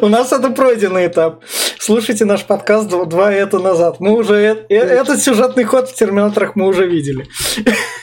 у 0.00 0.08
нас 0.08 0.32
это 0.32 0.50
пройденный 0.50 1.06
этап. 1.06 1.42
Слушайте 1.78 2.24
наш 2.24 2.44
подкаст 2.44 2.88
два 2.88 3.32
это 3.32 3.58
назад. 3.60 4.00
Мы 4.00 4.12
уже 4.12 4.34
э, 4.34 4.66
э, 4.68 4.74
этот 4.74 5.22
сюжетный 5.22 5.64
ход 5.64 5.88
в 5.88 5.94
Терминаторах 5.94 6.56
мы 6.56 6.66
уже 6.66 6.86
видели. 6.86 7.26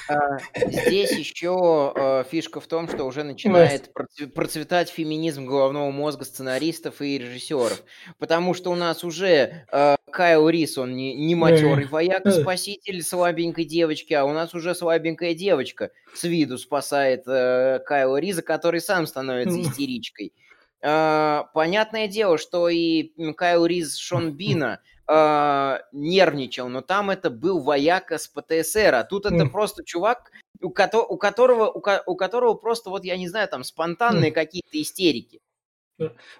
А, 0.08 0.38
здесь 0.56 1.12
еще 1.12 1.92
э, 1.96 2.24
фишка 2.30 2.62
в 2.62 2.68
том, 2.68 2.88
что 2.88 3.04
уже 3.04 3.24
начинает 3.24 3.92
процветать 4.34 4.90
феминизм 4.90 5.46
головного 5.46 5.92
мозга 5.92 6.26
сценаристов 6.26 7.02
и 7.02 7.18
режиссеров. 7.18 7.84
Потому 8.18 8.54
что 8.54 8.72
у 8.72 8.76
нас 8.76 9.04
уже 9.04 9.66
Кайл 10.12 10.48
Рис, 10.48 10.78
он 10.78 10.96
не, 10.96 11.14
не 11.16 11.36
матерый 11.36 11.86
вояка-спаситель 11.86 13.02
слабенькой 13.02 13.66
девочки, 13.66 14.14
а 14.14 14.26
у 14.26 14.32
нас 14.32 14.54
уже 14.54 14.74
слабенькая 14.74 15.34
девочка 15.34 15.90
с 16.14 16.24
виду 16.24 16.58
спасает 16.58 17.26
Кайла 17.26 18.18
Риза, 18.18 18.42
который 18.42 18.80
сам 18.80 19.08
становится 19.08 19.60
истеричкой. 19.60 20.34
Uh, 20.86 21.46
понятное 21.56 22.08
дело, 22.08 22.38
что 22.38 22.70
и 22.70 23.10
Кайл 23.34 23.66
Риз 23.66 23.98
Шон 23.98 24.34
Бина 24.34 24.82
uh, 25.10 25.80
нервничал, 25.92 26.70
но 26.70 26.82
там 26.82 27.10
это 27.10 27.32
был 27.32 27.60
вояка 27.60 28.20
с 28.20 28.28
ПТСР, 28.28 28.94
а 28.94 29.04
тут 29.04 29.26
это 29.26 29.48
просто 29.50 29.84
чувак, 29.84 30.32
у, 30.62 30.70
ко- 30.70 31.04
у, 31.10 31.18
которого, 31.18 31.72
у, 31.72 31.80
ко- 31.80 32.04
у 32.06 32.16
которого 32.16 32.54
просто, 32.54 32.92
вот 32.92 33.04
я 33.04 33.18
не 33.18 33.28
знаю, 33.28 33.48
там 33.48 33.64
спонтанные 33.64 34.32
какие-то 34.32 34.80
истерики. 34.80 35.40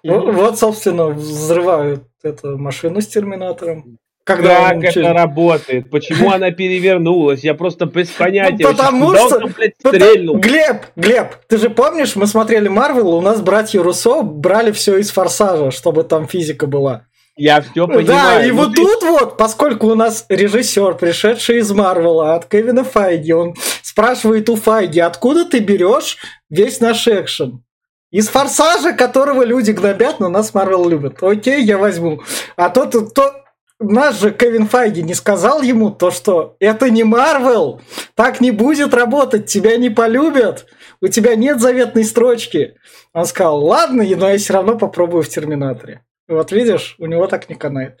Вот, 0.04 0.34
вот, 0.34 0.58
собственно, 0.58 1.08
взрывают 1.08 2.04
эту 2.22 2.56
машину 2.56 3.00
с 3.00 3.06
терминатором. 3.08 3.98
Когда 4.26 4.70
как 4.70 4.82
это 4.82 5.12
работает? 5.12 5.88
Почему 5.88 6.32
она 6.32 6.50
перевернулась? 6.50 7.44
Я 7.44 7.54
просто 7.54 7.86
без 7.86 8.08
понятия. 8.08 8.64
Потому 8.64 9.06
Куда 9.06 9.28
что... 9.28 9.36
Он, 9.36 9.54
блядь, 9.56 9.74
стрельнул? 9.78 10.36
Глеб, 10.38 10.86
Глеб, 10.96 11.36
ты 11.46 11.58
же 11.58 11.70
помнишь, 11.70 12.16
мы 12.16 12.26
смотрели 12.26 12.66
Марвел, 12.66 13.14
у 13.14 13.20
нас 13.20 13.40
братья 13.40 13.80
Руссо 13.84 14.22
брали 14.22 14.72
все 14.72 14.98
из 14.98 15.12
Форсажа, 15.12 15.70
чтобы 15.70 16.02
там 16.02 16.26
физика 16.26 16.66
была. 16.66 17.04
Я 17.36 17.60
все 17.60 17.86
понимаю. 17.86 18.06
Да, 18.06 18.44
и 18.44 18.50
вот 18.50 18.74
тут 18.74 19.04
вот, 19.04 19.36
поскольку 19.36 19.86
у 19.86 19.94
нас 19.94 20.26
режиссер, 20.28 20.94
пришедший 20.94 21.58
из 21.58 21.70
Марвела 21.70 22.34
от 22.34 22.46
Кевина 22.46 22.82
Файги, 22.82 23.30
он 23.30 23.54
спрашивает 23.82 24.50
у 24.50 24.56
Файги, 24.56 24.98
откуда 24.98 25.44
ты 25.44 25.60
берешь 25.60 26.18
весь 26.50 26.80
наш 26.80 27.06
экшен? 27.06 27.62
Из 28.10 28.26
форсажа, 28.28 28.92
которого 28.92 29.44
люди 29.44 29.70
гнобят, 29.70 30.18
но 30.18 30.28
нас 30.28 30.52
Марвел 30.52 30.88
любят. 30.88 31.22
Окей, 31.22 31.62
я 31.62 31.78
возьму. 31.78 32.22
А 32.56 32.70
то, 32.70 32.86
то 32.86 33.45
наш 33.78 34.20
же 34.20 34.32
Кевин 34.32 34.66
Файги 34.66 35.02
не 35.02 35.14
сказал 35.14 35.62
ему 35.62 35.90
то, 35.90 36.10
что 36.10 36.56
это 36.60 36.90
не 36.90 37.04
Марвел, 37.04 37.80
так 38.14 38.40
не 38.40 38.50
будет 38.50 38.94
работать, 38.94 39.46
тебя 39.46 39.76
не 39.76 39.90
полюбят, 39.90 40.66
у 41.00 41.08
тебя 41.08 41.34
нет 41.36 41.60
заветной 41.60 42.04
строчки. 42.04 42.76
Он 43.12 43.24
сказал, 43.26 43.64
ладно, 43.64 44.04
но 44.16 44.30
я 44.30 44.38
все 44.38 44.54
равно 44.54 44.78
попробую 44.78 45.22
в 45.22 45.28
Терминаторе. 45.28 46.02
Вот 46.28 46.52
видишь, 46.52 46.96
у 46.98 47.06
него 47.06 47.26
так 47.26 47.48
не 47.48 47.54
канает. 47.54 48.00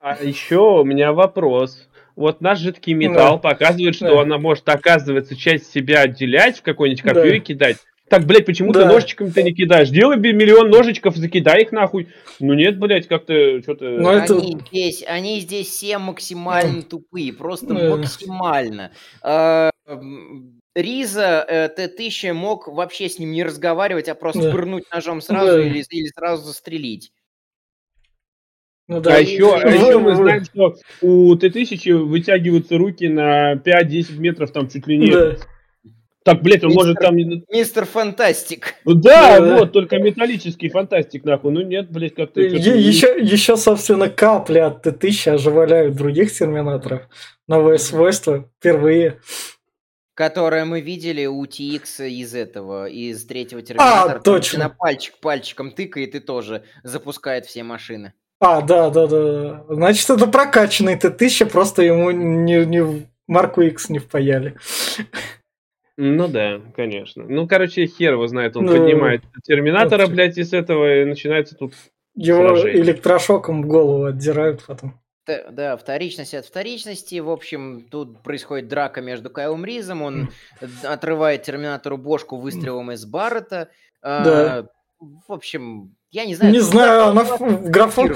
А 0.00 0.16
еще 0.22 0.80
у 0.80 0.84
меня 0.84 1.12
вопрос. 1.12 1.88
Вот 2.16 2.40
наш 2.40 2.58
жидкий 2.60 2.94
металл 2.94 3.38
да. 3.40 3.50
показывает, 3.50 3.94
что 3.94 4.14
да. 4.16 4.22
она 4.22 4.38
может, 4.38 4.68
оказывается, 4.68 5.36
часть 5.36 5.70
себя 5.72 6.00
отделять 6.00 6.58
в 6.58 6.62
какой-нибудь 6.62 7.02
копье 7.02 7.32
да. 7.32 7.38
кидать. 7.38 7.76
Так, 8.08 8.24
блядь, 8.24 8.46
почему 8.46 8.72
да. 8.72 8.82
ты 8.82 8.86
ножичками 8.86 9.30
ты 9.30 9.42
не 9.42 9.52
кидаешь? 9.52 9.90
Делай 9.90 10.16
миллион 10.16 10.70
ножичков, 10.70 11.16
закидай 11.16 11.62
их 11.62 11.72
нахуй. 11.72 12.08
Ну 12.40 12.54
нет, 12.54 12.78
блядь, 12.78 13.06
как-то 13.06 13.60
что-то... 13.62 13.84
Ну, 13.84 14.10
это... 14.10 14.34
они, 14.34 14.58
здесь, 14.70 15.04
они 15.06 15.40
здесь 15.40 15.68
все 15.68 15.98
максимально 15.98 16.82
тупые, 16.82 17.32
просто 17.32 17.74
максимально. 17.74 18.92
А, 19.22 19.70
Риза 20.74 21.44
э, 21.48 21.68
Т-1000 21.68 22.32
мог 22.32 22.68
вообще 22.68 23.08
с 23.08 23.18
ним 23.18 23.32
не 23.32 23.42
разговаривать, 23.42 24.08
а 24.08 24.14
просто 24.14 24.42
да. 24.42 24.52
пырнуть 24.52 24.84
ножом 24.92 25.20
сразу 25.20 25.52
да. 25.52 25.66
или, 25.66 25.84
или 25.90 26.06
сразу 26.06 26.44
застрелить. 26.44 27.12
Ну, 28.86 29.00
да. 29.00 29.16
А, 29.16 29.18
еще, 29.18 29.54
а 29.54 29.68
еще 29.68 29.98
мы 29.98 30.14
знаем, 30.14 30.44
что 30.44 30.76
у 31.02 31.36
Т-1000 31.36 31.94
вытягиваются 32.04 32.78
руки 32.78 33.06
на 33.08 33.54
5-10 33.54 34.18
метров, 34.18 34.50
там 34.50 34.68
чуть 34.68 34.86
ли 34.86 34.98
не... 34.98 35.12
Да. 35.12 35.36
Так, 36.28 36.42
блядь, 36.42 36.62
он 36.62 36.70
мистер, 36.70 36.84
может 36.84 36.98
там... 36.98 37.16
Мистер 37.50 37.84
Фантастик. 37.86 38.74
Ну 38.84 38.94
да, 38.94 39.40
да, 39.40 39.58
вот, 39.58 39.72
только 39.72 39.98
металлический 39.98 40.68
фантастик, 40.68 41.24
нахуй. 41.24 41.52
Ну 41.52 41.62
нет, 41.62 41.90
блядь, 41.90 42.14
как-то... 42.14 42.40
Еще, 42.40 43.16
еще, 43.18 43.56
собственно, 43.56 44.10
капли 44.10 44.58
от 44.58 44.82
Т-1000 44.82 45.32
оживляют 45.32 45.96
других 45.96 46.32
терминаторов. 46.32 47.08
Новые 47.46 47.78
свойства 47.78 48.50
впервые. 48.58 49.20
Которые 50.12 50.64
мы 50.64 50.82
видели 50.82 51.24
у 51.24 51.42
TX 51.44 52.08
из 52.08 52.34
этого, 52.34 52.88
из 52.88 53.24
третьего 53.24 53.62
терминатора. 53.62 54.16
А, 54.16 54.20
точно. 54.20 54.58
На 54.64 54.68
пальчик 54.68 55.14
пальчиком 55.20 55.70
тыкает 55.70 56.14
и 56.14 56.20
тоже 56.20 56.64
запускает 56.82 57.46
все 57.46 57.62
машины. 57.62 58.12
А, 58.40 58.60
да, 58.60 58.90
да, 58.90 59.06
да. 59.06 59.64
Значит, 59.68 60.10
это 60.10 60.26
прокачанный 60.26 60.96
Т-1000, 60.96 61.46
просто 61.46 61.82
ему 61.82 62.10
не, 62.10 62.66
не 62.66 63.08
марку 63.26 63.62
X 63.62 63.88
не 63.88 63.98
впаяли. 63.98 64.56
Ну 66.00 66.28
да, 66.28 66.60
конечно. 66.76 67.24
Ну, 67.28 67.48
короче, 67.48 67.86
хер 67.86 68.12
его 68.12 68.28
знает, 68.28 68.56
он 68.56 68.66
ну, 68.66 68.72
поднимает 68.72 69.24
Терминатора, 69.42 70.06
вот. 70.06 70.12
блядь, 70.12 70.38
из 70.38 70.54
этого, 70.54 71.02
и 71.02 71.04
начинается 71.04 71.56
тут 71.56 71.74
Его 72.14 72.50
сражение. 72.50 72.82
электрошоком 72.82 73.62
в 73.62 73.66
голову 73.66 74.04
отдирают 74.04 74.62
потом. 74.64 74.94
Да, 75.26 75.76
вторичность 75.76 76.34
от 76.34 76.46
вторичности. 76.46 77.18
В 77.18 77.28
общем, 77.28 77.84
тут 77.90 78.22
происходит 78.22 78.68
драка 78.68 79.00
между 79.00 79.28
Кайлом 79.28 79.64
Ризом. 79.64 80.02
Он 80.02 80.30
отрывает 80.84 81.42
Терминатору 81.42 81.98
бошку 81.98 82.36
выстрелом 82.36 82.92
из 82.92 83.04
Баррета. 83.04 83.68
А, 84.00 84.24
да. 84.24 84.58
А, 84.58 84.66
в 85.26 85.32
общем, 85.32 85.96
я 86.12 86.26
не 86.26 86.36
знаю. 86.36 86.52
Не 86.52 86.60
знаю, 86.60 87.08
она 87.08 87.24
в 87.24 87.70
графон... 87.70 88.14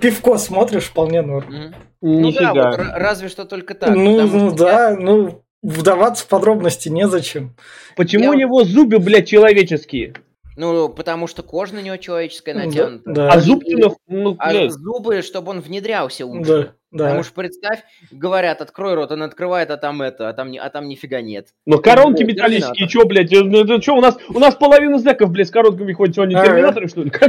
Пивко 0.00 0.36
смотришь, 0.38 0.84
вполне 0.84 1.22
норм. 1.22 1.48
Mm-hmm. 1.48 1.74
Ну 2.02 2.32
да, 2.32 2.52
вот, 2.52 2.80
разве 2.94 3.28
что 3.28 3.44
только 3.44 3.74
так. 3.74 3.94
Ну, 3.94 4.26
ну 4.26 4.54
да, 4.54 4.90
я... 4.90 4.96
ну 4.96 5.42
вдаваться 5.62 6.24
в 6.24 6.28
подробности 6.28 6.88
незачем. 6.88 7.54
Почему 7.96 8.24
Я... 8.24 8.30
у 8.30 8.34
него 8.34 8.64
зубы, 8.64 8.98
блядь, 8.98 9.28
человеческие? 9.28 10.14
Ну, 10.56 10.88
потому 10.90 11.26
что 11.26 11.42
кожа 11.42 11.74
на 11.74 11.80
него 11.80 11.96
человеческая 11.96 12.54
натянута. 12.54 13.02
Да, 13.06 13.12
да. 13.12 13.32
А 13.32 13.40
зубки, 13.40 13.74
ну, 14.08 14.36
а 14.38 14.68
зубы, 14.68 15.22
чтобы 15.22 15.52
он 15.52 15.60
внедрялся 15.60 16.26
лучше. 16.26 16.44
Да, 16.44 16.62
да. 16.90 17.04
Потому 17.04 17.22
что 17.22 17.34
представь, 17.34 17.80
говорят, 18.10 18.60
открой 18.60 18.94
рот, 18.94 19.12
он 19.12 19.22
открывает, 19.22 19.70
а 19.70 19.78
там 19.78 20.02
это, 20.02 20.28
а 20.28 20.34
там, 20.34 20.52
а 20.60 20.68
там 20.68 20.88
нифига 20.88 21.22
нет. 21.22 21.48
Но 21.64 21.78
коронки 21.78 22.24
ну, 22.24 22.28
металлические, 22.28 22.88
что, 22.88 23.06
блядь, 23.06 23.30
ну, 23.30 23.64
ну, 23.64 23.80
что, 23.80 23.94
у 23.94 24.00
нас, 24.02 24.18
у 24.28 24.38
нас 24.38 24.54
половина 24.54 24.98
зэков, 24.98 25.30
блядь, 25.30 25.48
с 25.48 25.50
коронками 25.50 25.92
ходит, 25.92 26.14
что, 26.14 26.24
они 26.24 26.34
а, 26.34 26.44
терминаторы, 26.44 26.88
что 26.88 27.04
ли? 27.04 27.12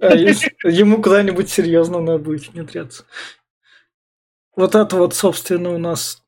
А 0.00 0.14
ему 0.14 1.02
куда-нибудь 1.02 1.50
серьезно 1.50 2.00
надо 2.00 2.18
будет 2.18 2.48
внедряться. 2.48 3.04
Вот 4.56 4.74
это 4.74 4.96
вот, 4.96 5.14
собственно, 5.14 5.74
у 5.74 5.78
нас 5.78 6.22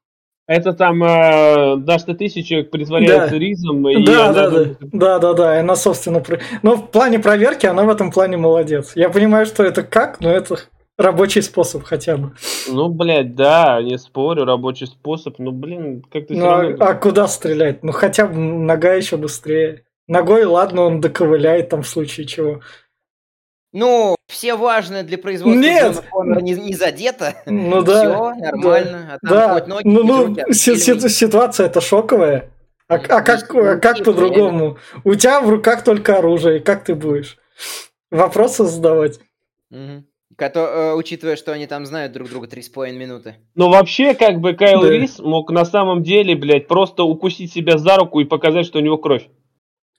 это 0.51 0.73
там 0.73 1.03
э, 1.05 1.77
Дашта 1.77 2.15
Тысяча 2.15 2.65
притворяется 2.65 3.31
да. 3.31 3.39
ризом. 3.39 3.89
И 3.89 4.05
да, 4.05 4.33
да, 4.33 4.51
да, 4.51 4.65
да, 4.81 5.19
да, 5.21 5.33
да, 5.33 5.61
она, 5.61 5.77
собственно, 5.77 6.21
но 6.63 6.75
в 6.75 6.91
плане 6.91 7.21
проверки 7.21 7.67
она 7.67 7.85
в 7.85 7.89
этом 7.89 8.11
плане 8.11 8.37
молодец. 8.37 8.91
Я 8.97 9.11
понимаю, 9.11 9.47
что 9.47 9.63
это 9.63 9.85
как, 9.85 10.21
но 10.21 10.29
это 10.29 10.57
Рабочий 10.99 11.41
способ 11.41 11.85
хотя 11.85 12.17
бы. 12.17 12.33
Ну, 12.69 12.89
блядь, 12.89 13.35
да, 13.35 13.81
не 13.81 13.97
спорю, 13.97 14.45
рабочий 14.45 14.87
способ. 14.87 15.39
Ну, 15.39 15.51
блин, 15.51 16.05
как 16.13 16.27
ты 16.27 16.35
ну, 16.37 16.47
а, 16.47 16.77
а 16.79 16.95
куда 16.95 17.27
стрелять? 17.27 17.83
Ну, 17.83 17.93
хотя 17.93 18.27
бы 18.27 18.37
нога 18.37 18.93
еще 18.93 19.17
быстрее. 19.17 19.85
Ногой, 20.09 20.45
ладно, 20.45 20.83
он 20.83 21.01
доковыляет 21.01 21.71
там 21.71 21.85
в 21.85 21.89
случае 21.89 22.27
чего. 22.27 22.61
Ну, 23.73 24.15
все 24.31 24.55
важное 24.57 25.03
для 25.03 25.19
производства 25.19 25.61
Нет. 25.61 26.03
не, 26.43 26.53
не 26.55 26.75
задето. 26.75 27.35
Ну 27.47 27.83
да. 27.83 28.01
Все 28.01 28.41
нормально. 28.41 29.19
Да. 29.21 29.21
А 29.21 29.27
там 29.27 29.31
да. 29.31 29.55
хоть 29.55 29.67
ноги, 29.67 29.89
ну, 29.89 30.05
ну 30.05 30.27
руки, 30.27 30.53
си- 30.53 30.77
си- 30.77 31.09
ситуация 31.09 31.67
это 31.67 31.81
шоковая. 31.81 32.51
А, 32.89 32.95
а 32.95 32.99
как, 33.23 33.55
а 33.55 33.77
как 33.77 34.03
по-другому? 34.05 34.79
У 35.05 35.15
тебя 35.15 35.41
в 35.41 35.49
руках 35.49 35.85
только 35.85 36.19
оружие. 36.19 36.61
Как 36.61 36.85
ты 36.85 36.95
будешь? 36.95 37.39
Вопросы 38.11 38.65
задавать. 38.65 39.21
Угу. 39.71 40.05
Кото, 40.37 40.61
э, 40.61 40.95
учитывая, 40.95 41.37
что 41.37 41.53
они 41.53 41.67
там 41.67 41.85
знают 41.85 42.13
друг 42.13 42.31
друга 42.31 42.47
3,5 42.47 42.93
минуты. 42.93 43.37
Ну, 43.55 43.69
вообще, 43.69 44.15
как 44.15 44.41
бы 44.41 44.55
Кайл 44.55 44.83
да. 44.83 44.91
Рис 44.91 45.19
мог 45.19 45.51
на 45.51 45.65
самом 45.65 46.03
деле, 46.03 46.35
блядь, 46.35 46.67
просто 46.67 47.03
укусить 47.03 47.53
себя 47.53 47.79
за 47.79 47.97
руку 47.97 48.21
и 48.21 48.25
показать, 48.25 48.67
что 48.67 48.79
у 48.79 48.83
него 48.83 48.97
кровь. 48.97 49.29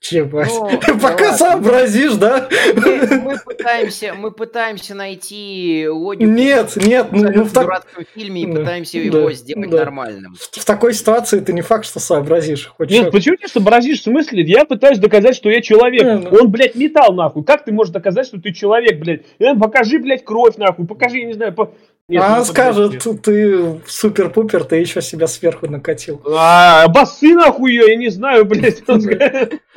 Чебать. 0.02 0.50
Ну, 0.50 0.98
Пока 0.98 1.30
да 1.30 1.36
сообразишь, 1.36 2.14
да? 2.14 2.48
Мы, 2.74 3.20
мы, 3.20 3.38
пытаемся, 3.38 4.14
мы 4.14 4.32
пытаемся 4.32 4.96
найти 4.96 5.86
логику. 5.88 6.28
Нет, 6.28 6.74
нет, 6.74 7.12
ну, 7.12 7.30
ну 7.32 7.44
в 7.44 7.52
дурацком 7.52 8.04
фильме 8.12 8.42
и 8.42 8.46
пытаемся 8.48 8.94
да, 8.94 9.04
его 9.04 9.30
сделать 9.30 9.70
да. 9.70 9.76
нормальным. 9.76 10.34
В, 10.34 10.58
в 10.58 10.64
такой 10.64 10.94
ситуации 10.94 11.38
это 11.38 11.52
не 11.52 11.60
факт, 11.60 11.86
что 11.86 12.00
сообразишь. 12.00 12.72
Хоть 12.76 12.90
нет, 12.90 13.02
что 13.02 13.12
почему 13.12 13.36
ты 13.36 13.46
сообразишь? 13.46 14.00
В 14.00 14.02
смысле? 14.02 14.42
Я 14.42 14.64
пытаюсь 14.64 14.98
доказать, 14.98 15.36
что 15.36 15.48
я 15.48 15.62
человек. 15.62 16.02
Не, 16.02 16.18
ну... 16.18 16.36
Он, 16.36 16.50
блядь, 16.50 16.74
металл, 16.74 17.14
нахуй. 17.14 17.44
Как 17.44 17.64
ты 17.64 17.70
можешь 17.70 17.92
доказать, 17.92 18.26
что 18.26 18.40
ты 18.40 18.52
человек, 18.52 18.98
блядь? 18.98 19.22
Э, 19.38 19.54
покажи, 19.54 20.00
блядь, 20.00 20.24
кровь, 20.24 20.56
нахуй. 20.56 20.84
Покажи, 20.84 21.18
я 21.18 21.26
не 21.26 21.34
знаю, 21.34 21.54
по... 21.54 21.74
Нет, 22.08 22.22
Она 22.22 22.44
скажет, 22.44 23.06
ты 23.22 23.80
супер-пупер, 23.86 24.64
ты 24.64 24.76
еще 24.76 25.00
себя 25.00 25.26
сверху 25.26 25.68
накатил. 25.68 26.20
А, 26.26 26.88
басы 26.88 27.34
нахуй 27.34 27.72
ее, 27.72 27.90
я 27.90 27.96
не 27.96 28.08
знаю, 28.08 28.44
блядь. 28.44 28.86
Он, 28.88 29.00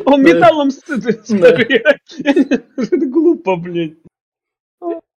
он 0.05 0.23
металлом 0.23 0.71
сыт. 0.71 1.05
Это 1.29 3.05
глупо, 3.05 3.55
блядь. 3.55 3.93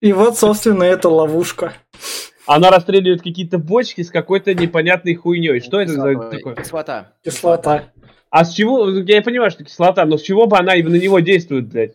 И 0.00 0.12
вот, 0.12 0.38
собственно, 0.38 0.84
это 0.84 1.08
ловушка. 1.08 1.72
Она 2.46 2.70
расстреливает 2.70 3.22
какие-то 3.22 3.58
бочки 3.58 4.02
с 4.02 4.10
какой-то 4.10 4.54
непонятной 4.54 5.14
хуйней. 5.14 5.60
Что 5.60 5.80
это 5.80 5.92
за 5.92 6.14
такое? 6.30 6.54
Кислота. 6.54 7.12
Кислота. 7.24 7.92
А 8.30 8.44
с 8.44 8.54
чего, 8.54 8.88
я 8.88 9.22
понимаю, 9.22 9.50
что 9.50 9.64
кислота, 9.64 10.04
но 10.04 10.18
с 10.18 10.22
чего 10.22 10.46
бы 10.46 10.56
она 10.56 10.72
на 10.74 10.96
него 10.96 11.18
действует, 11.18 11.68
блядь? 11.68 11.94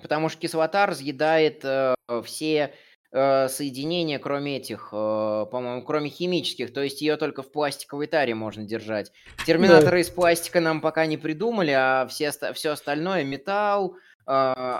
Потому 0.00 0.28
что 0.28 0.40
кислота 0.40 0.86
разъедает 0.86 1.60
э, 1.64 1.94
все 2.24 2.72
э, 3.12 3.48
соединения, 3.48 4.18
кроме 4.18 4.58
этих, 4.58 4.88
э, 4.92 5.46
по-моему, 5.50 5.82
кроме 5.82 6.10
химических, 6.10 6.72
то 6.72 6.82
есть 6.82 7.00
ее 7.00 7.16
только 7.16 7.42
в 7.42 7.50
пластиковой 7.50 8.06
таре 8.06 8.34
можно 8.34 8.64
держать. 8.64 9.12
Терминаторы 9.46 9.98
да. 9.98 10.00
из 10.00 10.10
пластика 10.10 10.60
нам 10.60 10.80
пока 10.80 11.06
не 11.06 11.16
придумали, 11.16 11.70
а 11.70 12.06
все, 12.08 12.30
все 12.52 12.70
остальное 12.70 13.24
металл, 13.24 13.96
э, 14.26 14.32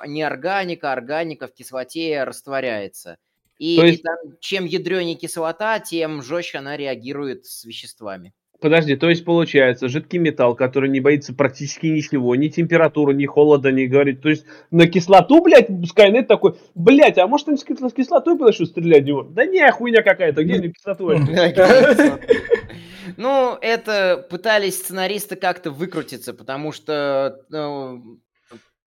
неорганика, 0.06 0.92
органика 0.92 1.48
в 1.48 1.54
кислоте 1.54 2.24
растворяется. 2.24 3.18
И, 3.58 3.68
есть... 3.68 4.00
и 4.00 4.02
там, 4.02 4.16
чем 4.40 4.64
ядренее 4.66 5.16
кислота, 5.16 5.80
тем 5.80 6.22
жестче 6.22 6.58
она 6.58 6.76
реагирует 6.76 7.46
с 7.46 7.64
веществами. 7.64 8.34
Подожди, 8.60 8.96
то 8.96 9.08
есть 9.08 9.24
получается, 9.24 9.88
жидкий 9.88 10.18
металл, 10.18 10.54
который 10.54 10.88
не 10.88 11.00
боится 11.00 11.34
практически 11.34 11.86
ничего, 11.86 12.34
ни 12.36 12.48
температуры, 12.48 13.14
ни 13.14 13.26
холода, 13.26 13.70
не 13.70 13.86
говорит. 13.86 14.22
То 14.22 14.30
есть 14.30 14.46
на 14.70 14.86
кислоту, 14.86 15.42
блядь, 15.42 15.68
Скайнет 15.86 16.26
такой, 16.26 16.56
блядь, 16.74 17.18
а 17.18 17.26
может 17.26 17.48
он 17.48 17.58
с 17.58 17.64
кислотой 17.64 18.38
подошел 18.38 18.66
стрелять 18.66 19.04
в 19.04 19.06
него? 19.06 19.22
Да 19.22 19.44
не, 19.44 19.70
хуйня 19.70 20.02
какая-то, 20.02 20.44
где 20.44 20.58
мне 20.58 20.72
кислотой? 20.72 21.20
Ну, 23.16 23.56
это 23.60 24.26
пытались 24.28 24.78
сценаристы 24.78 25.36
как-то 25.36 25.70
выкрутиться, 25.70 26.34
потому 26.34 26.72
что 26.72 27.38
ну, 27.50 28.18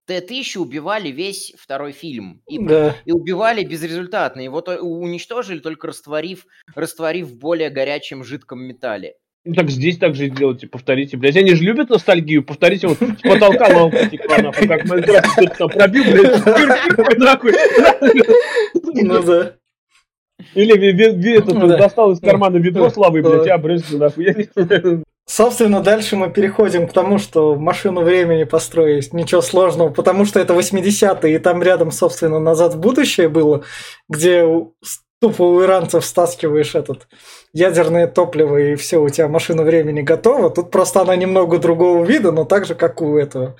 Т-1000 0.07 0.57
убивали 0.57 1.09
весь 1.09 1.53
второй 1.57 1.91
фильм. 1.91 2.41
И, 2.47 2.57
да. 2.57 2.95
и 3.05 3.11
убивали 3.11 3.63
безрезультатно. 3.63 4.39
Его 4.39 4.59
уничтожили, 4.59 5.59
только 5.59 5.87
растворив, 5.87 6.45
растворив 6.75 7.27
в 7.27 7.37
более 7.37 7.69
горячем 7.69 8.23
жидком 8.23 8.61
металле. 8.61 9.15
Ну 9.47 9.53
так 9.53 9.69
здесь 9.69 9.97
так 9.97 10.13
же 10.13 10.27
делайте, 10.27 10.67
повторите, 10.67 11.15
блядь. 11.15 11.37
Они 11.37 11.55
же 11.55 11.63
любят 11.63 11.89
ностальгию, 11.89 12.43
повторите 12.43 12.87
вот 12.87 12.97
с 12.97 13.21
потолка 13.21 13.67
лампа 13.73 14.05
текла, 14.05 14.37
нахуй, 14.39 14.67
как 14.67 14.85
Майнкрафт 14.85 15.29
кто-то 15.35 15.57
там 15.57 15.69
пробил, 15.69 16.03
блядь, 16.03 17.17
нахуй. 17.17 17.53
Ну 18.93 19.23
да. 19.23 19.53
Или 20.53 21.35
этот, 21.37 21.77
достал 21.77 22.11
из 22.11 22.19
кармана 22.19 22.57
ведро 22.57 22.89
славы, 22.89 23.21
блядь, 23.21 23.47
а 23.47 23.57
брызгал, 23.57 23.99
нахуй. 23.99 25.03
Собственно, 25.25 25.81
дальше 25.81 26.15
мы 26.15 26.29
переходим 26.29 26.87
к 26.87 26.93
тому, 26.93 27.17
что 27.17 27.55
машину 27.55 28.01
времени 28.01 28.43
построить, 28.43 29.13
ничего 29.13 29.41
сложного, 29.41 29.89
потому 29.89 30.25
что 30.25 30.39
это 30.39 30.53
80-е, 30.53 31.35
и 31.35 31.37
там 31.37 31.63
рядом, 31.63 31.91
собственно, 31.91 32.39
назад 32.39 32.75
в 32.75 32.79
будущее 32.79 33.27
было, 33.27 33.63
где 34.09 34.45
тупо 35.19 35.43
у 35.43 35.63
иранцев 35.63 36.05
стаскиваешь 36.05 36.75
этот 36.75 37.07
ядерное 37.53 38.07
топливо, 38.07 38.57
и 38.57 38.75
все, 38.75 38.97
у 38.97 39.09
тебя 39.09 39.27
машина 39.27 39.63
времени 39.63 40.01
готова. 40.01 40.49
Тут 40.49 40.71
просто 40.71 41.01
она 41.01 41.15
немного 41.15 41.57
другого 41.57 42.03
вида, 42.03 42.31
но 42.31 42.45
так 42.45 42.65
же, 42.65 42.75
как 42.75 43.01
у 43.01 43.17
этого 43.17 43.57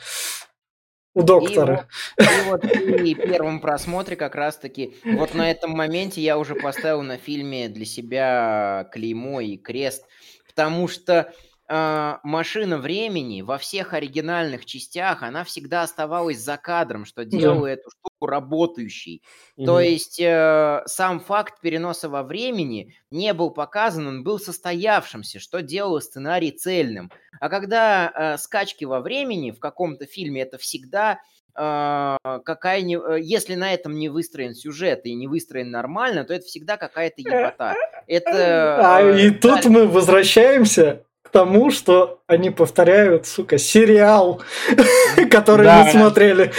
у 1.14 1.24
доктора. 1.24 1.88
И 2.20 2.24
вот, 2.48 2.64
и 2.64 2.68
вот 2.68 2.98
при 3.00 3.16
первом 3.16 3.60
просмотре 3.60 4.16
как 4.16 4.36
раз-таки 4.36 4.96
вот 5.04 5.34
на 5.34 5.50
этом 5.50 5.72
моменте 5.72 6.22
я 6.22 6.38
уже 6.38 6.54
поставил 6.54 7.02
на 7.02 7.18
фильме 7.18 7.70
для 7.70 7.86
себя 7.86 8.88
клеймо 8.92 9.42
и 9.42 9.58
крест, 9.58 10.06
потому 10.48 10.88
что 10.88 11.34
э, 11.68 12.18
машина 12.24 12.78
времени 12.78 13.42
во 13.42 13.58
всех 13.58 13.94
оригинальных 13.94 14.66
частях, 14.66 15.24
она 15.24 15.44
всегда 15.44 15.84
оставалась 15.84 16.40
за 16.40 16.58
кадром, 16.58 17.06
что 17.06 17.26
делало 17.26 17.68
да. 17.68 17.74
эту 17.74 17.90
штуку 17.90 18.26
работающей. 18.26 19.22
Угу. 19.56 19.66
То 19.66 19.80
есть 19.80 20.20
э, 20.20 20.84
сам 20.86 21.20
факт 21.20 21.62
переноса 21.62 22.10
во 22.10 22.24
времени 22.24 22.96
не 23.12 23.34
был 23.34 23.52
показан, 23.52 24.08
он 24.08 24.24
был 24.24 24.40
состоявшимся, 24.40 25.40
что 25.40 25.62
делало 25.62 26.00
сценарий 26.00 26.52
цельным. 26.52 27.12
А 27.40 27.50
когда 27.50 28.12
э, 28.14 28.38
скачки 28.38 28.86
во 28.86 29.02
времени 29.02 29.52
в 29.52 29.60
каком-то 29.60 30.06
фильме, 30.06 30.42
это 30.42 30.58
всегда 30.58 31.20
э, 31.56 32.18
какая 32.46 32.82
не, 32.82 32.96
э, 32.96 33.20
если 33.22 33.56
на 33.56 33.74
этом 33.74 33.98
не 33.98 34.10
выстроен 34.10 34.56
сюжет 34.56 35.06
и 35.06 35.14
не 35.14 35.28
выстроен 35.28 35.72
нормально, 35.72 36.24
то 36.24 36.34
это 36.34 36.46
всегда 36.46 36.78
какая-то 36.78 37.22
ебота. 37.22 37.76
Это. 38.08 38.96
А 38.96 39.02
и 39.02 39.32
тут 39.32 39.66
мы 39.66 39.86
возвращаемся 39.86 41.04
к 41.28 41.30
тому, 41.30 41.72
что 41.72 42.22
они 42.26 42.52
повторяют, 42.52 43.28
сука, 43.28 43.58
сериал, 43.58 44.42
который 45.30 45.66
да. 45.66 45.84
мы 45.84 45.92
смотрели. 45.92 46.52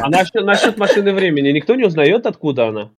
А 0.00 0.10
насчет, 0.10 0.44
насчет 0.44 0.76
машины 0.78 1.12
времени 1.12 1.50
никто 1.50 1.76
не 1.76 1.84
узнает, 1.84 2.26
откуда 2.26 2.68
она? 2.68 2.90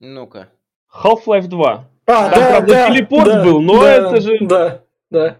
Ну-ка. 0.00 0.48
Half-Life 0.92 1.46
2. 1.46 1.88
А, 2.06 2.30
Там, 2.30 2.30
да, 2.30 2.48
правда, 2.48 2.72
да, 2.72 2.88
телепорт 2.88 3.26
да, 3.26 3.44
был, 3.44 3.62
но 3.62 3.82
да, 3.82 3.92
это 3.92 4.20
же... 4.20 4.38
Да, 4.40 4.80
да. 5.10 5.36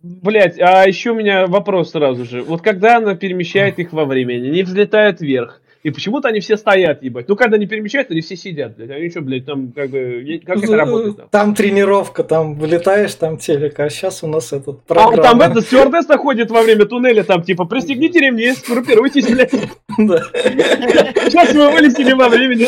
Блять, 0.00 0.60
а 0.60 0.86
еще 0.86 1.10
у 1.10 1.16
меня 1.16 1.48
вопрос 1.48 1.90
сразу 1.90 2.24
же. 2.24 2.42
Вот 2.42 2.62
когда 2.62 2.98
она 2.98 3.16
перемещает 3.16 3.80
их 3.80 3.92
во 3.92 4.04
времени, 4.04 4.48
они 4.48 4.62
взлетают 4.62 5.20
вверх, 5.20 5.60
и 5.86 5.90
почему-то 5.92 6.26
они 6.26 6.40
все 6.40 6.56
стоят, 6.56 7.04
ебать. 7.04 7.28
Ну, 7.28 7.36
когда 7.36 7.54
они 7.54 7.66
перемещаются, 7.66 8.12
они 8.12 8.20
все 8.20 8.34
сидят, 8.34 8.74
блядь. 8.74 8.90
Они 8.90 9.08
что, 9.08 9.20
блядь, 9.20 9.46
там 9.46 9.70
как 9.70 9.88
бы... 9.90 10.40
Как 10.44 10.56
это 10.56 10.76
работает? 10.76 11.16
Там, 11.16 11.28
там 11.30 11.54
тренировка, 11.54 12.24
там 12.24 12.56
вылетаешь, 12.56 13.14
там 13.14 13.38
телек, 13.38 13.78
а 13.78 13.88
сейчас 13.88 14.24
у 14.24 14.26
нас 14.26 14.52
этот 14.52 14.82
программа. 14.82 15.12
А 15.12 15.22
там 15.22 15.40
это 15.42 15.60
стюардесса 15.60 16.18
ходит 16.18 16.50
во 16.50 16.62
время 16.62 16.86
туннеля, 16.86 17.22
там 17.22 17.44
типа, 17.44 17.66
пристегните 17.66 18.18
ремни, 18.18 18.50
сгруппируйтесь, 18.50 19.28
блядь. 19.28 19.52
Да. 19.98 20.18
Сейчас 20.34 21.54
мы 21.54 21.70
вылетели 21.70 22.12
во 22.14 22.28
времени. 22.28 22.66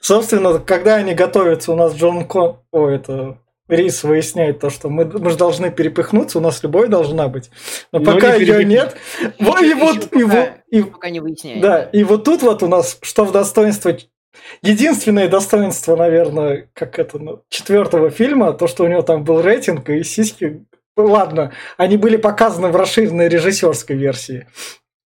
Собственно, 0.00 0.60
когда 0.60 0.94
они 0.94 1.14
готовятся, 1.14 1.72
у 1.72 1.76
нас 1.76 1.96
Джон 1.96 2.24
Кон... 2.24 2.58
О, 2.70 2.88
это 2.88 3.38
Рис 3.70 4.04
выясняет 4.04 4.60
то, 4.60 4.70
что 4.70 4.88
мы, 4.88 5.04
мы 5.04 5.30
же 5.30 5.36
должны 5.36 5.70
перепихнуться, 5.70 6.38
у 6.38 6.40
нас 6.40 6.62
любовь 6.62 6.88
должна 6.88 7.28
быть. 7.28 7.50
Но, 7.92 8.00
Но 8.00 8.12
пока 8.12 8.36
не 8.36 8.44
ее 8.44 8.64
нет. 8.64 8.96
Вот, 9.38 9.62
и 9.62 9.74
вот, 9.74 10.14
и, 10.14 10.22
вот, 10.22 10.48
и, 10.70 10.82
пока 10.82 11.10
не 11.10 11.20
выясняет. 11.20 11.60
Да, 11.60 11.82
и 11.82 12.04
вот 12.04 12.24
тут 12.24 12.42
вот 12.42 12.62
у 12.62 12.68
нас, 12.68 12.98
что 13.02 13.24
в 13.24 13.32
достоинство 13.32 13.96
Единственное 14.62 15.28
достоинство, 15.28 15.96
наверное, 15.96 16.68
как 16.74 16.98
это, 16.98 17.18
ну, 17.18 17.42
четвертого 17.48 18.10
фильма, 18.10 18.52
то, 18.52 18.66
что 18.66 18.84
у 18.84 18.86
него 18.86 19.02
там 19.02 19.24
был 19.24 19.40
рейтинг 19.40 19.88
и 19.88 20.02
сиськи. 20.02 20.64
Ладно, 20.96 21.52
они 21.76 21.96
были 21.96 22.16
показаны 22.16 22.68
в 22.68 22.76
расширенной 22.76 23.28
режиссерской 23.28 23.96
версии. 23.96 24.46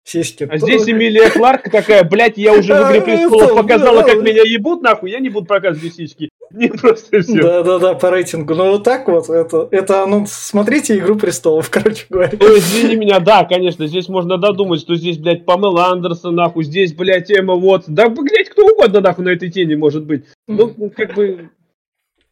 Сиськи. 0.05 0.47
А 0.49 0.57
здесь 0.57 0.87
Эмилия 0.89 1.29
Кларк 1.29 1.69
такая, 1.69 2.03
блядь, 2.03 2.37
я 2.37 2.53
уже 2.53 2.73
в 2.73 2.89
«Игре 2.89 3.01
престолов 3.01 3.55
показала, 3.55 4.03
как 4.03 4.21
меня 4.21 4.41
ебут, 4.43 4.81
нахуй, 4.81 5.11
я 5.11 5.19
не 5.19 5.29
буду 5.29 5.45
показывать 5.45 5.95
сиськи. 5.95 6.29
Не 6.53 6.67
просто 6.67 7.21
все. 7.21 7.41
Да-да-да, 7.41 7.95
по 7.95 8.11
рейтингу. 8.11 8.53
Ну 8.53 8.71
вот 8.71 8.83
так 8.83 9.07
вот, 9.07 9.27
это, 9.27 9.67
это 9.71 10.05
ну, 10.05 10.25
смотрите 10.27 10.97
«Игру 10.97 11.15
престолов», 11.15 11.69
короче 11.71 12.05
говоря. 12.09 12.31
Ну, 12.39 12.57
извини 12.57 12.95
меня, 12.95 13.19
да, 13.19 13.43
конечно, 13.43 13.87
здесь 13.87 14.07
можно 14.07 14.37
додумать, 14.37 14.79
что 14.79 14.95
здесь, 14.95 15.17
блядь, 15.17 15.45
Памела 15.45 15.87
Андерсон, 15.87 16.35
нахуй, 16.35 16.63
здесь, 16.63 16.93
блядь, 16.93 17.31
Эмма 17.31 17.55
вот, 17.55 17.85
да, 17.87 18.07
блядь, 18.07 18.49
кто 18.49 18.67
угодно, 18.67 19.01
нахуй, 19.01 19.25
на 19.25 19.29
этой 19.29 19.49
теме 19.49 19.75
может 19.75 20.05
быть. 20.05 20.25
Ну, 20.47 20.91
как 20.95 21.15
бы... 21.15 21.49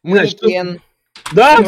Манекен. 0.04 0.80
Да, 1.32 1.58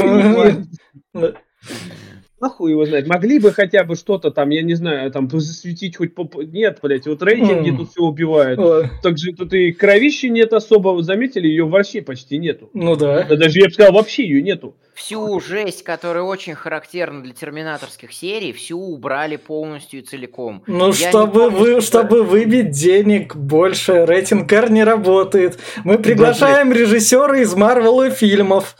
Нахуй 2.45 2.73
его 2.73 2.85
знать. 2.85 3.07
Могли 3.07 3.39
бы 3.39 3.53
хотя 3.53 3.85
бы 3.85 3.97
что-то 3.97 4.31
там, 4.31 4.51
я 4.51 4.61
не 4.61 4.75
знаю, 4.75 5.11
там 5.11 5.31
засветить 5.31 5.97
хоть... 5.97 6.15
Поп... 6.15 6.37
Нет, 6.37 6.79
блядь, 6.83 7.07
вот 7.07 7.23
рейтинги 7.23 7.71
mm. 7.71 7.77
тут 7.79 7.91
все 7.91 8.03
убивают. 8.03 8.61
Oh. 8.61 8.87
Также 9.03 9.33
тут 9.33 9.55
и 9.55 9.73
кровищи 9.73 10.27
нет 10.27 10.53
особо, 10.53 11.03
заметили, 11.03 11.49
ее 11.49 11.65
вообще 11.65 12.03
почти 12.03 12.37
нету. 12.37 12.69
Ну 12.75 12.97
да. 12.97 13.25
да. 13.25 13.37
Даже 13.37 13.61
я 13.61 13.67
бы 13.67 13.73
сказал, 13.73 13.95
вообще 13.95 14.25
ее 14.25 14.43
нету. 14.43 14.77
Всю 14.93 15.41
жесть, 15.41 15.85
которая 15.85 16.23
очень 16.23 16.55
характерна 16.55 17.23
для 17.23 17.33
терминаторских 17.33 18.13
серий, 18.13 18.53
всю 18.53 18.79
убрали 18.79 19.37
полностью 19.37 20.01
и 20.01 20.03
целиком. 20.03 20.63
Ну, 20.67 20.89
я 20.89 21.09
чтобы, 21.09 21.51
помню, 21.51 21.59
вы, 21.59 21.71
что... 21.81 21.81
чтобы 21.81 22.23
выбить 22.25 22.73
денег 22.73 23.35
больше, 23.35 24.05
рейтинг 24.05 24.53
R 24.53 24.71
не 24.71 24.85
работает. 24.85 25.59
Мы 25.83 25.97
приглашаем 25.97 26.69
да, 26.69 26.77
режиссера 26.77 27.39
из 27.39 27.55
Марвел 27.55 28.11
фильмов. 28.11 28.77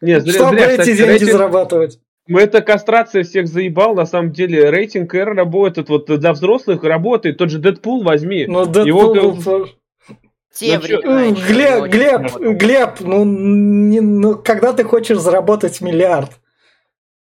Нет, 0.00 0.22
зря, 0.22 0.32
чтобы 0.32 0.54
зря, 0.54 0.66
эти 0.66 0.80
кстати, 0.80 0.96
деньги 0.96 1.10
рейтинг... 1.10 1.32
зарабатывать. 1.32 1.98
Мы 2.28 2.42
это 2.42 2.60
кастрация 2.60 3.24
всех 3.24 3.48
заебал, 3.48 3.94
на 3.94 4.04
самом 4.04 4.32
деле. 4.32 4.70
Рейтинг 4.70 5.14
R 5.14 5.34
работает, 5.34 5.88
вот 5.88 6.06
для 6.06 6.32
взрослых 6.32 6.84
работает. 6.84 7.38
Тот 7.38 7.50
же 7.50 7.58
Дэдпул 7.58 8.04
возьми. 8.04 8.46
Ну, 8.46 8.66
Дэдпул 8.66 9.14
Его... 9.14 9.32
был... 9.32 9.68
Те 10.54 10.78
ну, 10.78 11.34
Глеб, 11.34 11.84
Глеб, 11.84 12.36
Глеб, 12.38 13.00
ну, 13.00 13.24
не, 13.24 14.00
ну, 14.00 14.34
когда 14.34 14.72
ты 14.72 14.82
хочешь 14.82 15.18
заработать 15.18 15.80
миллиард? 15.80 16.32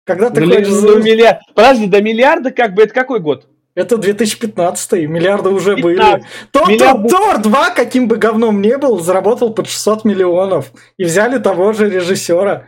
Когда 0.04 0.30
ты 0.30 0.42
ну, 0.42 0.54
хочешь... 0.54 0.70
Ну, 0.70 1.04
миллиард. 1.04 1.40
Подожди, 1.54 1.88
до 1.88 2.02
миллиарда 2.02 2.52
как 2.52 2.74
бы, 2.74 2.84
это 2.84 2.94
какой 2.94 3.20
год? 3.20 3.48
Это 3.76 3.98
2015 3.98 4.94
миллиарды 5.08 5.50
уже 5.50 5.76
15. 5.76 5.84
были. 5.84 6.26
Тор, 6.52 6.68
Миллиард... 6.68 7.10
Тор 7.10 7.38
2, 7.38 7.70
каким 7.72 8.08
бы 8.08 8.16
говном 8.16 8.60
не 8.60 8.76
был, 8.76 9.00
заработал 9.00 9.54
под 9.54 9.68
600 9.68 10.04
миллионов. 10.04 10.72
И 10.98 11.04
взяли 11.04 11.38
того 11.38 11.74
же 11.74 11.88
режиссера. 11.88 12.66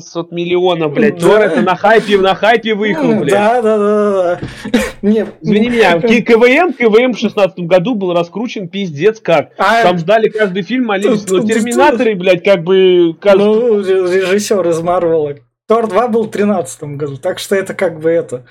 600 0.00 0.32
миллионов, 0.32 0.92
блядь. 0.92 1.18
Да. 1.18 1.28
Тор 1.28 1.40
это 1.40 1.62
на 1.62 1.76
хайпе, 1.76 2.18
на 2.18 2.34
хайпе 2.34 2.74
выехал, 2.74 3.14
блядь. 3.14 3.32
Да, 3.32 3.62
да, 3.62 3.78
да, 3.78 4.40
да. 4.70 4.80
Не. 5.02 5.26
Извини 5.40 5.70
меня, 5.70 6.00
КВМ, 6.00 6.72
КВМ 6.72 7.12
в 7.12 7.18
16 7.18 7.60
году 7.60 7.94
был 7.94 8.12
раскручен 8.12 8.68
пиздец 8.68 9.20
как. 9.20 9.50
А... 9.58 9.82
Там 9.82 9.98
ждали 9.98 10.28
каждый 10.28 10.62
фильм, 10.62 10.86
молились, 10.86 11.28
но 11.28 11.40
Терминаторы, 11.40 12.14
блядь, 12.14 12.44
как 12.44 12.62
бы... 12.62 13.16
Ну, 13.22 13.80
режиссер 13.80 14.68
из 14.68 14.80
Марвела. 14.80 15.34
Тор 15.66 15.88
2 15.88 16.08
был 16.08 16.24
в 16.24 16.30
13 16.30 16.82
году, 16.96 17.16
так 17.16 17.38
что 17.38 17.56
это 17.56 17.74
как 17.74 18.00
бы 18.00 18.10
это 18.10 18.44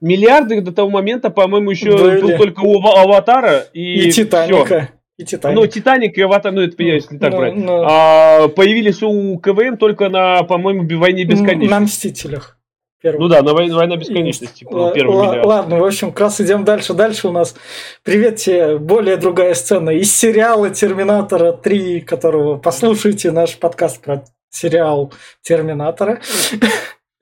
миллиарды 0.00 0.60
до 0.60 0.72
того 0.72 0.90
момента, 0.90 1.30
по-моему, 1.30 1.70
еще 1.70 1.90
был 2.20 2.36
только 2.36 2.60
у 2.60 2.80
Аватара 2.80 3.66
и, 3.72 4.08
и 4.08 4.12
Титаника. 4.12 4.64
Все. 4.64 4.88
И 5.20 5.24
Титаник. 5.24 5.56
Ну, 5.56 5.66
Титаник 5.66 6.16
и 6.16 6.22
Аватар, 6.22 6.50
ну, 6.50 6.62
это, 6.62 6.82
если 6.82 7.18
так 7.18 7.32
ну, 7.32 7.38
брать. 7.38 7.54
Ну, 7.54 7.82
а, 7.84 8.48
появились 8.48 9.02
у 9.02 9.38
КВМ 9.38 9.76
только 9.76 10.08
на, 10.08 10.42
по-моему, 10.44 10.86
Войне 10.98 11.24
Бесконечности. 11.24 11.70
На 11.70 11.80
Мстителях. 11.80 12.56
Первый. 13.02 13.20
Ну 13.20 13.28
да, 13.28 13.42
на 13.42 13.52
войне, 13.52 13.74
война 13.74 13.96
бесконечности. 13.96 14.66
Л- 14.70 14.94
л- 14.94 15.46
ладно, 15.46 15.78
в 15.78 15.84
общем, 15.84 16.08
как 16.08 16.20
раз 16.20 16.40
идем 16.40 16.64
дальше. 16.64 16.94
Дальше 16.94 17.28
у 17.28 17.32
нас, 17.32 17.54
привет 18.02 18.36
тебе, 18.36 18.78
более 18.78 19.18
другая 19.18 19.52
сцена 19.52 19.90
из 19.90 20.14
сериала 20.14 20.70
Терминатора 20.70 21.52
3, 21.52 22.00
которого 22.00 22.56
послушайте 22.56 23.30
наш 23.30 23.58
подкаст 23.58 24.00
про 24.02 24.24
сериал 24.50 25.12
Терминатора. 25.42 26.20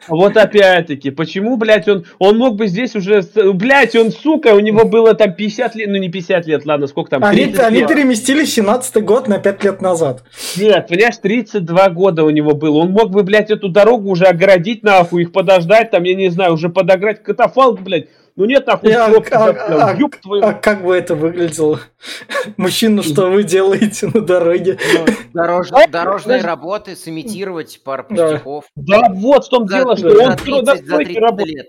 Вот 0.08 0.36
опять-таки, 0.36 1.10
почему, 1.10 1.56
блядь, 1.56 1.88
он, 1.88 2.04
он 2.18 2.38
мог 2.38 2.56
бы 2.56 2.66
здесь 2.66 2.94
уже, 2.96 3.22
блядь, 3.54 3.94
он, 3.96 4.10
сука, 4.10 4.54
у 4.54 4.60
него 4.60 4.84
было 4.84 5.14
там 5.14 5.32
50 5.32 5.74
лет, 5.74 5.88
ну 5.88 5.96
не 5.96 6.08
50 6.08 6.46
лет, 6.46 6.66
ладно, 6.66 6.86
сколько 6.86 7.10
там, 7.10 7.24
Они, 7.24 7.54
они 7.58 7.84
переместились 7.84 8.54
17 8.54 9.04
год 9.04 9.28
на 9.28 9.38
5 9.38 9.64
лет 9.64 9.82
назад. 9.82 10.24
Нет, 10.56 10.86
понимаешь, 10.88 11.16
32 11.20 11.88
года 11.90 12.24
у 12.24 12.30
него 12.30 12.54
было, 12.54 12.78
он 12.78 12.90
мог 12.90 13.10
бы, 13.10 13.22
блядь, 13.22 13.50
эту 13.50 13.68
дорогу 13.68 14.10
уже 14.10 14.24
оградить, 14.24 14.82
нахуй, 14.82 15.22
их 15.22 15.32
подождать, 15.32 15.90
там, 15.90 16.02
я 16.04 16.14
не 16.14 16.30
знаю, 16.30 16.54
уже 16.54 16.68
подограть 16.68 17.22
катафалк, 17.22 17.80
блядь, 17.80 18.08
ну 18.38 18.44
нет 18.44 18.66
нахуй, 18.68 18.92
а, 18.92 19.06
а, 19.06 19.50
а, 19.50 19.96
а, 20.42 20.54
как 20.54 20.84
бы 20.84 20.94
это 20.94 21.16
выглядело? 21.16 21.80
Мужчина, 22.56 23.02
что 23.02 23.30
вы 23.30 23.42
делаете 23.42 24.06
на 24.14 24.20
дороге? 24.20 24.78
Ну, 24.94 25.06
дорож, 25.34 25.68
дорожные 25.90 26.40
работы, 26.40 26.94
сымитировать 26.94 27.82
пару 27.82 28.04
пустяков. 28.04 28.66
Да, 28.76 29.08
вот 29.10 29.46
в 29.46 29.48
том 29.48 29.66
дело, 29.66 29.96
что 29.96 30.10
он 30.10 30.64
на 30.64 30.76
стройке 30.76 31.18
работает 31.18 31.68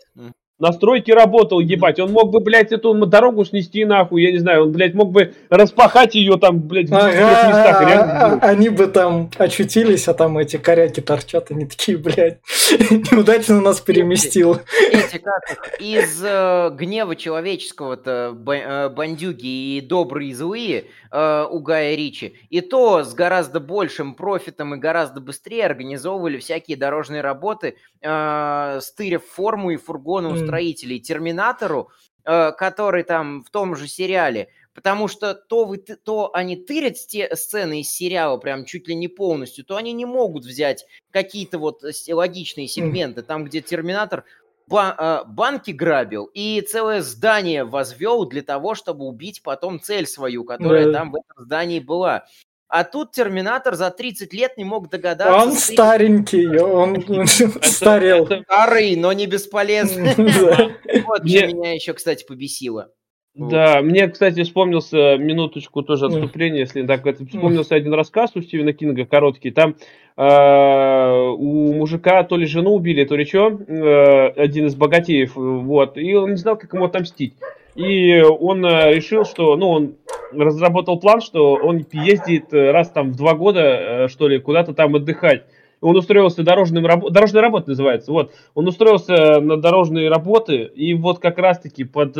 на 0.60 0.74
стройке 0.74 1.14
работал, 1.14 1.60
ебать. 1.62 1.99
Он 1.99 2.12
мог 2.12 2.32
бы, 2.32 2.41
блядь, 2.41 2.72
эту 2.74 2.93
дорогу 3.05 3.45
снести 3.45 3.86
нахуй, 3.86 4.22
я 4.22 4.32
не 4.32 4.39
знаю, 4.39 4.64
он, 4.64 4.72
блядь, 4.74 4.93
мог 4.93 5.12
бы 5.12 5.34
распахать 5.49 6.16
ее 6.16 6.38
там, 6.38 6.60
блядь, 6.60 6.89
в 6.89 6.95
ага, 6.95 7.07
местах. 7.07 7.82
Реально. 7.82 8.39
Они 8.41 8.68
бы 8.70 8.88
там 8.88 9.32
очутились, 9.38 10.07
а 10.10 10.14
там 10.14 10.38
эти 10.38 10.57
коряки 10.57 10.99
торчат, 10.99 11.51
они 11.51 11.66
такие, 11.66 11.97
блядь, 11.97 12.39
неудачно 13.12 13.62
нас 13.62 13.80
переместил. 13.80 14.57
Эти 14.91 15.18
как 15.18 15.80
из 15.80 16.22
э, 16.24 16.72
гнева 16.74 17.16
человеческого-то 17.16 18.36
э, 18.36 18.89
бандюги 18.89 19.78
и 19.78 19.82
добрые 19.82 20.32
и 20.32 20.34
злые 20.34 20.86
э, 21.12 21.45
у 21.49 21.60
Гая 21.60 21.95
Ричи, 21.95 22.36
и 22.49 22.60
то 22.60 23.03
с 23.03 23.14
гораздо 23.14 23.62
большим 23.62 24.14
профитом 24.14 24.76
и 24.76 24.78
гораздо 24.78 25.22
быстрее 25.22 25.66
организовывали 25.66 26.38
всякие 26.38 26.76
дорожные 26.76 27.22
работы, 27.22 27.76
стырив 27.99 29.24
форму 29.26 29.72
и 29.72 29.78
фургоны 29.78 30.30
строителей 30.50 31.00
Терминатору, 31.00 31.89
э, 32.26 32.52
который 32.52 33.04
там 33.04 33.43
в 33.43 33.50
том 33.50 33.76
же 33.76 33.88
сериале, 33.88 34.50
потому 34.74 35.08
что 35.08 35.34
то, 35.34 35.66
вы, 35.66 35.78
то 35.78 36.32
они 36.34 36.56
тырят 36.56 36.95
те 36.95 37.36
сцены 37.36 37.82
из 37.82 37.89
сериала 37.89 38.38
прям 38.38 38.66
чуть 38.66 38.88
ли 38.88 38.95
не 38.95 39.08
полностью, 39.08 39.66
то 39.66 39.76
они 39.76 39.93
не 39.93 40.06
могут 40.06 40.45
взять 40.45 40.86
какие-то 41.12 41.60
вот 41.60 41.84
логичные 42.10 42.68
сегменты, 42.68 43.22
там, 43.22 43.45
где 43.45 43.62
Терминатор 43.62 44.24
э, 44.72 45.24
банки 45.28 45.72
грабил 45.72 46.30
и 46.34 46.62
целое 46.62 47.02
здание 47.02 47.64
возвел 47.64 48.26
для 48.26 48.41
того, 48.41 48.76
чтобы 48.76 49.06
убить 49.06 49.43
потом 49.43 49.82
цель 49.82 50.06
свою, 50.06 50.43
которая 50.43 50.86
да. 50.86 51.00
там 51.00 51.12
в 51.12 51.16
этом 51.16 51.45
здании 51.45 51.80
была. 51.80 52.26
А 52.70 52.84
тут 52.84 53.11
Терминатор 53.11 53.74
за 53.74 53.89
30 53.89 54.32
лет 54.32 54.55
не 54.55 54.63
мог 54.63 54.89
догадаться. 54.89 55.34
Он 55.34 55.53
старенький, 55.53 56.47
он 56.59 57.03
старел. 57.63 58.28
Старый, 58.28 58.95
но 58.95 59.11
не 59.11 59.26
бесполезный. 59.26 60.13
Вот 61.05 61.28
что 61.28 61.47
меня 61.47 61.74
еще, 61.74 61.93
кстати, 61.93 62.24
побесило. 62.26 62.91
Да, 63.34 63.82
мне, 63.82 64.07
кстати, 64.07 64.43
вспомнился 64.43 65.17
минуточку 65.17 65.82
тоже 65.82 66.07
отступление, 66.07 66.61
если 66.61 66.86
так 66.86 67.05
это 67.07 67.26
вспомнился 67.26 67.74
один 67.76 67.93
рассказ 67.93 68.32
у 68.36 68.41
Стивена 68.41 68.74
Кинга 68.74 69.05
короткий. 69.05 69.51
Там 69.51 69.76
э, 70.17 71.28
у 71.38 71.74
мужика 71.74 72.24
то 72.24 72.38
ли 72.38 72.45
жену 72.45 72.74
убили, 72.74 73.05
то 73.05 73.15
ли 73.15 73.26
что, 73.26 73.49
э, 73.49 74.28
один 74.36 74.67
из 74.67 74.76
богатеев, 74.76 75.36
вот, 75.36 75.97
и 75.97 76.13
он 76.15 76.32
не 76.32 76.36
знал, 76.36 76.57
как 76.57 76.74
ему 76.74 76.86
отомстить. 76.86 77.36
И 77.80 78.21
он 78.21 78.65
э, 78.65 78.93
решил, 78.93 79.23
что, 79.23 79.55
ну, 79.55 79.69
он 79.69 79.95
разработал 80.34 80.99
план, 80.99 81.21
что 81.21 81.53
он 81.53 81.86
ездит 81.93 82.53
э, 82.53 82.71
раз 82.71 82.89
там 82.89 83.13
в 83.13 83.15
два 83.15 83.36
года, 83.36 83.61
э, 83.61 84.07
что 84.09 84.27
ли, 84.27 84.38
куда-то 84.38 84.73
там 84.73 84.95
отдыхать. 84.95 85.45
Он 85.80 85.95
устроился 85.95 86.43
дорожным 86.43 86.86
раб... 86.86 87.09
дорожная 87.09 87.41
работа 87.41 87.69
называется. 87.69 88.11
Вот, 88.11 88.34
он 88.53 88.67
устроился 88.67 89.39
на 89.39 89.55
дорожные 89.55 90.09
работы 90.09 90.63
и 90.63 90.93
вот 90.93 91.19
как 91.19 91.38
раз-таки 91.38 91.86
под 91.86 92.15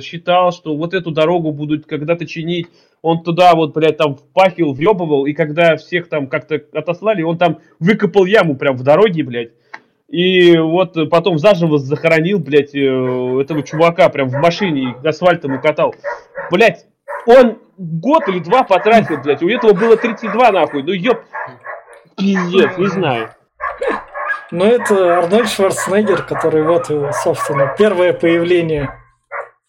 считал, 0.00 0.52
что 0.52 0.76
вот 0.76 0.94
эту 0.94 1.10
дорогу 1.10 1.50
будут 1.50 1.86
когда-то 1.86 2.24
чинить. 2.24 2.68
Он 3.02 3.24
туда 3.24 3.56
вот, 3.56 3.74
блядь, 3.74 3.96
там 3.96 4.14
впахил, 4.14 4.74
въебывал, 4.74 5.26
и 5.26 5.32
когда 5.32 5.76
всех 5.76 6.08
там 6.08 6.28
как-то 6.28 6.62
отослали, 6.72 7.22
он 7.22 7.36
там 7.36 7.58
выкопал 7.80 8.26
яму 8.26 8.54
прям 8.54 8.76
в 8.76 8.84
дороге, 8.84 9.24
блядь. 9.24 9.50
И 10.08 10.56
вот 10.58 10.96
потом 11.10 11.38
заживо 11.38 11.78
захоронил, 11.78 12.38
блядь, 12.38 12.74
э, 12.74 12.78
этого 12.78 13.62
чувака 13.62 14.08
прям 14.10 14.28
в 14.28 14.34
машине, 14.34 14.94
асфальтом 15.02 15.54
укатал. 15.54 15.94
Блядь, 16.50 16.86
он 17.26 17.58
год 17.76 18.28
или 18.28 18.38
два 18.38 18.64
потратил, 18.64 19.18
блядь, 19.22 19.42
у 19.42 19.48
этого 19.48 19.72
было 19.72 19.96
32, 19.96 20.52
нахуй, 20.52 20.82
ну 20.82 20.92
ёб, 20.92 21.20
пиздец, 22.16 22.76
не 22.76 22.86
знаю. 22.88 23.30
Ну 24.50 24.64
это 24.64 25.18
Арнольд 25.18 25.48
Шварценеггер, 25.48 26.22
который 26.22 26.62
вот 26.62 26.90
его, 26.90 27.10
собственно, 27.12 27.74
первое 27.76 28.12
появление, 28.12 28.94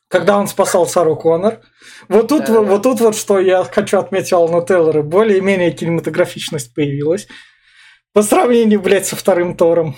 когда 0.10 0.38
он 0.38 0.48
спасал 0.48 0.86
Сару 0.86 1.16
Коннор. 1.16 1.60
Вот 2.08 2.28
тут, 2.28 2.46
да, 2.46 2.62
вот 2.62 2.84
тут 2.84 3.00
вот, 3.00 3.16
что 3.16 3.40
я 3.40 3.64
хочу 3.64 3.98
отметить 3.98 4.34
Алана 4.34 4.64
Тейлора, 4.64 5.02
более-менее 5.02 5.72
кинематографичность 5.72 6.76
появилась. 6.76 7.28
По 8.16 8.22
сравнению, 8.22 8.80
блядь, 8.80 9.06
со 9.06 9.18
вторым 9.18 9.58
Тором. 9.58 9.94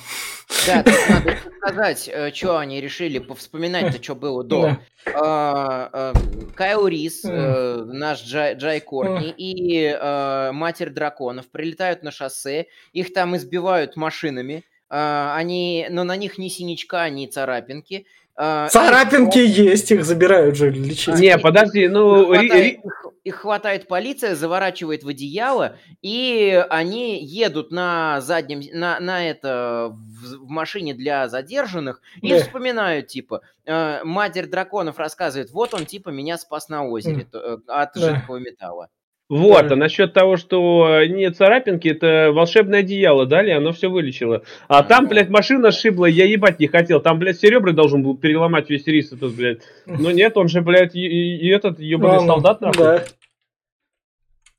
Да, 0.66 0.82
тут 0.82 0.96
надо 1.08 1.38
сказать, 1.62 2.10
что 2.34 2.58
они 2.58 2.82
решили 2.82 3.20
повспоминать-то, 3.20 4.02
что 4.02 4.16
было 4.16 4.44
до. 4.44 4.80
А, 5.14 5.90
а, 5.94 6.14
Кайл 6.56 6.88
Рис, 6.88 7.24
э, 7.24 7.84
наш 7.86 8.24
Джай, 8.24 8.56
Джай 8.56 8.80
Кортни 8.80 9.32
и 9.38 9.84
э, 9.86 10.52
Матерь 10.52 10.90
Драконов 10.90 11.52
прилетают 11.52 12.02
на 12.02 12.10
шоссе, 12.10 12.66
их 12.92 13.14
там 13.14 13.38
избивают 13.38 13.96
машинами, 13.96 14.64
а, 14.90 15.36
они, 15.38 15.86
но 15.92 16.04
на 16.04 16.16
них 16.16 16.40
ни 16.40 16.48
синячка, 16.48 17.08
ни 17.12 17.28
царапинки, 17.28 18.08
Царапинки 18.38 19.40
их... 19.40 19.58
есть, 19.58 19.92
их 19.92 20.06
забирают 20.06 20.56
же 20.56 20.70
лечить. 20.70 21.16
Не, 21.16 21.38
подожди, 21.40 21.88
ну... 21.88 22.34
Их 22.34 22.40
хватает, 22.40 22.86
их, 22.86 23.06
их 23.24 23.36
хватает 23.36 23.88
полиция, 23.88 24.36
заворачивает 24.36 25.04
в 25.04 25.08
одеяло, 25.08 25.76
и 26.04 26.64
они 26.70 27.24
едут 27.24 27.72
на 27.72 28.22
заднем, 28.22 28.62
на, 28.78 29.00
на 29.00 29.28
это, 29.28 29.90
в, 29.92 30.48
машине 30.48 30.94
для 30.94 31.28
задержанных, 31.28 32.00
и 32.22 32.30
да. 32.30 32.40
вспоминают, 32.40 33.08
типа, 33.08 33.42
э, 33.66 34.04
Матерь 34.04 34.46
драконов 34.46 35.00
рассказывает, 35.00 35.50
вот 35.50 35.74
он, 35.74 35.86
типа, 35.86 36.10
меня 36.10 36.38
спас 36.38 36.70
на 36.70 36.86
озере 36.86 37.28
mm. 37.32 37.62
от 37.68 37.96
жидкого 37.96 38.38
металла. 38.38 38.90
Вот, 39.30 39.72
а 39.72 39.76
насчет 39.76 40.14
того, 40.14 40.38
что 40.38 41.04
не 41.06 41.30
царапинки, 41.32 41.90
это 41.90 42.32
волшебное 42.34 42.80
одеяло 42.80 43.26
дали, 43.26 43.52
оно 43.52 43.74
все 43.74 43.90
вылечило. 43.90 44.44
А 44.70 44.84
там, 44.84 45.08
блядь, 45.08 45.30
машина 45.30 45.72
шибла, 45.72 46.06
я 46.06 46.26
ебать 46.26 46.60
не 46.60 46.68
хотел. 46.68 47.02
Там, 47.02 47.20
блядь, 47.20 47.40
серебры 47.40 47.74
должен 47.74 48.04
был 48.04 48.16
переломать 48.16 48.70
весь 48.70 48.88
рис 48.88 49.12
этот, 49.12 49.36
блядь. 49.36 49.60
Но 49.86 50.12
нет, 50.12 50.38
он 50.38 50.48
же, 50.48 50.62
блядь, 50.62 50.96
и, 50.96 51.02
и 51.02 51.50
этот 51.50 51.80
ебаный 51.80 52.26
солдат, 52.26 52.62
нахуй. 52.62 52.84
Да. 52.84 53.04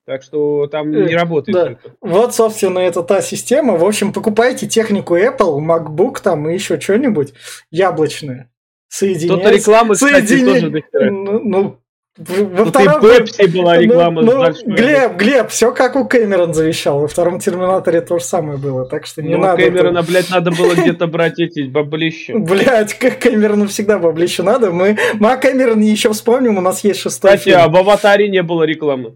Так 0.05 0.23
что 0.23 0.67
там 0.69 0.91
не 0.91 1.13
э, 1.13 1.17
работает. 1.17 1.55
Да. 1.55 1.71
Это. 1.73 1.95
Вот, 2.01 2.35
собственно, 2.35 2.79
это 2.79 3.03
та 3.03 3.21
система. 3.21 3.77
В 3.77 3.85
общем, 3.85 4.13
покупайте 4.15 4.67
технику 4.67 5.17
Apple, 5.17 5.59
MacBook 5.61 6.23
там 6.23 6.49
и 6.49 6.55
еще 6.55 6.81
что-нибудь 6.81 7.35
яблочное. 7.71 8.51
Соединяйте. 8.89 9.45
Тут 9.45 9.53
рекламы, 9.53 9.95
кстати, 9.95 10.27
Соединя... 10.27 10.83
тоже 10.93 11.11
ну, 11.11 11.41
ну, 11.41 11.79
во 12.19 12.65
Тут 12.65 12.69
втором... 12.75 13.07
и 13.07 13.17
Пепси 13.19 13.47
была 13.47 13.75
ну, 13.75 13.81
реклама. 13.81 14.23
Ну, 14.23 14.45
ну, 14.45 14.75
Глеб, 14.75 15.17
Глеб, 15.17 15.51
все 15.51 15.73
как 15.73 15.95
у 15.95 16.05
Кэмерон 16.05 16.53
завещал. 16.53 16.99
Во 17.01 17.07
втором 17.07 17.39
Терминаторе 17.39 18.01
то 18.01 18.19
же 18.19 18.25
самое 18.25 18.59
было, 18.59 18.85
так 18.85 19.07
что 19.07 19.23
не 19.23 19.37
ну, 19.37 19.43
надо. 19.43 19.63
Кэмерона, 19.63 19.99
это... 19.99 20.09
блядь, 20.09 20.31
надо 20.31 20.51
было 20.51 20.75
где-то 20.77 21.07
брать 21.07 21.39
эти 21.39 21.63
баблища. 21.63 22.35
Блядь, 22.37 22.95
как 22.95 23.21
Кэмерону 23.21 23.69
всегда 23.69 23.99
баблища 23.99 24.43
надо. 24.43 24.73
Мы, 24.73 24.99
мы 25.15 25.33
о 25.33 25.37
Кэмероне 25.37 25.91
еще 25.91 26.13
вспомним, 26.13 26.59
у 26.59 26.61
нас 26.61 26.83
есть 26.83 27.01
шестой 27.01 27.37
Кстати, 27.37 27.51
фильм. 27.51 27.61
а 27.61 27.69
в 27.69 27.77
Аватаре 27.77 28.29
не 28.29 28.43
было 28.43 28.65
рекламы. 28.65 29.15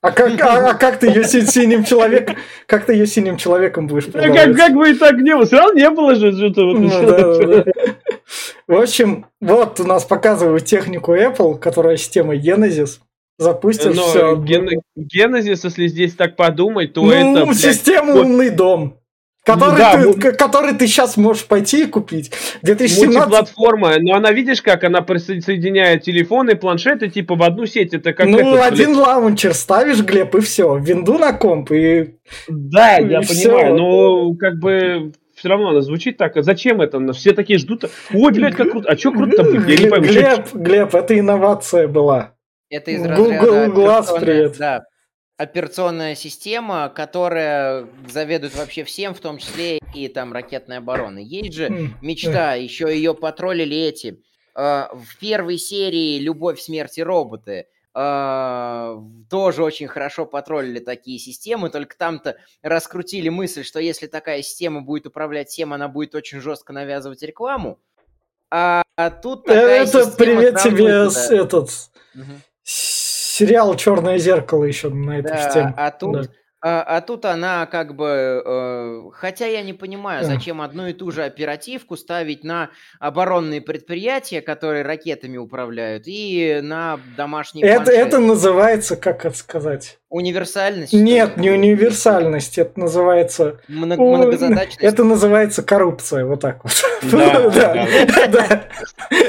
А 0.00 0.12
как, 0.12 0.40
а, 0.40 0.70
а 0.70 0.74
как 0.74 0.98
ты 0.98 1.08
ее 1.08 1.24
синим 1.24 1.84
человеком, 1.84 2.36
как 2.66 2.86
ты 2.86 2.92
ее 2.92 3.06
синим 3.06 3.36
человеком 3.36 3.86
будешь 3.86 4.06
продавать? 4.06 4.30
А 4.30 4.44
как, 4.44 4.56
как 4.56 4.74
бы 4.74 4.90
и 4.90 4.94
так 4.94 5.16
не 5.16 5.34
было, 5.34 5.46
равно 5.50 5.72
не 5.72 5.90
было 5.90 6.14
же. 6.14 6.32
Что-то 6.32 6.66
вот 6.66 6.78
ну, 6.78 6.88
да, 6.88 7.64
да. 7.64 7.72
В 8.68 8.80
общем, 8.80 9.26
вот 9.40 9.80
у 9.80 9.84
нас 9.84 10.04
показывают 10.04 10.64
технику 10.64 11.14
Apple, 11.14 11.58
которая 11.58 11.96
система 11.96 12.36
Genesis. 12.36 13.00
Запустишь 13.38 13.94
Но 13.94 14.02
все. 14.02 14.36
Ген, 14.36 14.68
Genesis, 14.98 15.60
если 15.62 15.86
здесь 15.86 16.14
так 16.14 16.36
подумать, 16.36 16.92
то 16.92 17.02
ну, 17.02 17.12
это... 17.12 17.46
Ну, 17.46 17.54
система 17.54 18.12
блядь, 18.12 18.24
умный 18.24 18.50
дом. 18.50 19.00
Который, 19.48 19.78
да, 19.78 19.92
ты, 19.92 20.08
мы... 20.08 20.14
который 20.14 20.74
ты 20.74 20.86
сейчас 20.86 21.16
можешь 21.16 21.46
пойти 21.46 21.84
и 21.84 21.86
купить. 21.86 22.32
2017... 22.62 23.30
платформа, 23.30 23.94
но 23.98 24.14
она 24.14 24.30
видишь, 24.30 24.60
как 24.60 24.84
она 24.84 25.00
присоединяет 25.00 26.02
телефоны, 26.02 26.54
планшеты, 26.54 27.08
типа 27.08 27.34
в 27.34 27.42
одну 27.42 27.64
сеть. 27.64 27.94
Это 27.94 28.12
как 28.12 28.26
ну, 28.26 28.38
этот, 28.38 28.60
один 28.60 28.92
блядь. 28.92 29.06
лаунчер 29.06 29.54
ставишь, 29.54 30.02
Глеб, 30.02 30.34
и 30.34 30.40
все. 30.40 30.76
Винду 30.76 31.18
на 31.18 31.32
комп, 31.32 31.72
и... 31.72 32.16
Да, 32.48 32.98
и 32.98 33.08
я 33.08 33.22
все. 33.22 33.48
понимаю, 33.48 33.74
но 33.76 34.34
как 34.34 34.58
бы 34.58 35.12
все 35.34 35.48
равно 35.48 35.70
она 35.70 35.80
звучит 35.80 36.18
так. 36.18 36.36
А 36.36 36.42
зачем 36.42 36.82
это? 36.82 37.12
Все 37.12 37.32
такие 37.32 37.58
ждут. 37.58 37.84
Ой, 38.12 38.32
блядь, 38.32 38.54
как 38.54 38.70
круто. 38.70 38.90
А 38.90 38.98
что 38.98 39.12
круто 39.12 39.44
быть? 39.44 39.66
Я 39.66 39.84
не 39.84 39.90
пойму. 39.90 40.06
Глеб, 40.06 40.52
Глеб, 40.52 40.94
это 40.94 41.18
инновация 41.18 41.88
была. 41.88 42.34
Это 42.68 42.90
из 42.90 43.02
разряда... 43.02 43.46
Google 43.46 43.82
Glass, 43.82 44.20
привет. 44.20 44.56
Да, 44.58 44.82
операционная 45.38 46.16
система, 46.16 46.92
которая 46.94 47.86
заведует 48.10 48.56
вообще 48.56 48.84
всем, 48.84 49.14
в 49.14 49.20
том 49.20 49.38
числе 49.38 49.78
и 49.94 50.08
там 50.08 50.32
ракетной 50.32 50.78
обороны. 50.78 51.20
Есть 51.20 51.54
же 51.54 51.92
мечта, 52.02 52.54
еще 52.54 52.94
ее 52.94 53.14
потроллили 53.14 53.76
эти. 53.76 54.20
А, 54.54 54.90
в 54.92 55.16
первой 55.18 55.56
серии 55.56 56.18
«Любовь, 56.18 56.60
смерти 56.60 57.00
роботы» 57.00 57.68
а, 57.94 59.00
тоже 59.30 59.62
очень 59.62 59.86
хорошо 59.86 60.26
потроллили 60.26 60.80
такие 60.80 61.20
системы, 61.20 61.70
только 61.70 61.96
там-то 61.96 62.36
раскрутили 62.62 63.28
мысль, 63.28 63.62
что 63.62 63.78
если 63.78 64.08
такая 64.08 64.42
система 64.42 64.82
будет 64.82 65.06
управлять 65.06 65.48
всем, 65.48 65.72
она 65.72 65.86
будет 65.86 66.16
очень 66.16 66.40
жестко 66.40 66.72
навязывать 66.72 67.22
рекламу. 67.22 67.78
А, 68.50 68.82
а 68.96 69.10
тут 69.10 69.44
такая 69.44 69.84
Это 69.84 70.10
привет 70.10 70.60
тебе 70.60 71.08
с 71.08 71.30
этот... 71.30 71.70
Угу 72.16 72.24
сериал 73.38 73.76
Черное 73.76 74.18
зеркало 74.18 74.64
еще 74.64 74.88
на 74.90 75.18
эту 75.18 75.28
да, 75.28 75.50
тему. 75.50 75.74
А 75.76 75.90
тут, 75.92 76.12
да. 76.12 76.28
а, 76.60 76.96
а 76.96 77.00
тут 77.00 77.24
она 77.24 77.66
как 77.66 77.94
бы, 77.94 78.42
э, 78.44 79.02
хотя 79.12 79.46
я 79.46 79.62
не 79.62 79.74
понимаю, 79.74 80.24
зачем 80.24 80.60
одну 80.60 80.88
и 80.88 80.92
ту 80.92 81.12
же 81.12 81.22
оперативку 81.22 81.96
ставить 81.96 82.42
на 82.42 82.70
оборонные 82.98 83.60
предприятия, 83.60 84.40
которые 84.40 84.82
ракетами 84.82 85.36
управляют, 85.36 86.04
и 86.06 86.58
на 86.62 86.98
домашние. 87.16 87.64
Это 87.64 87.92
это 87.92 88.18
называется, 88.18 88.96
как 88.96 89.24
это 89.24 89.36
сказать? 89.36 89.98
Универсальность? 90.10 90.92
Нет, 90.92 91.36
не 91.36 91.50
универсальность, 91.50 92.58
это 92.58 92.80
называется... 92.80 93.60
Много, 93.68 94.02
многозадачность? 94.02 94.80
Это 94.80 95.04
называется 95.04 95.62
коррупция, 95.62 96.24
вот 96.24 96.40
так 96.40 96.64
вот. 96.64 96.72
Да, 97.12 97.50
да. 98.32 98.64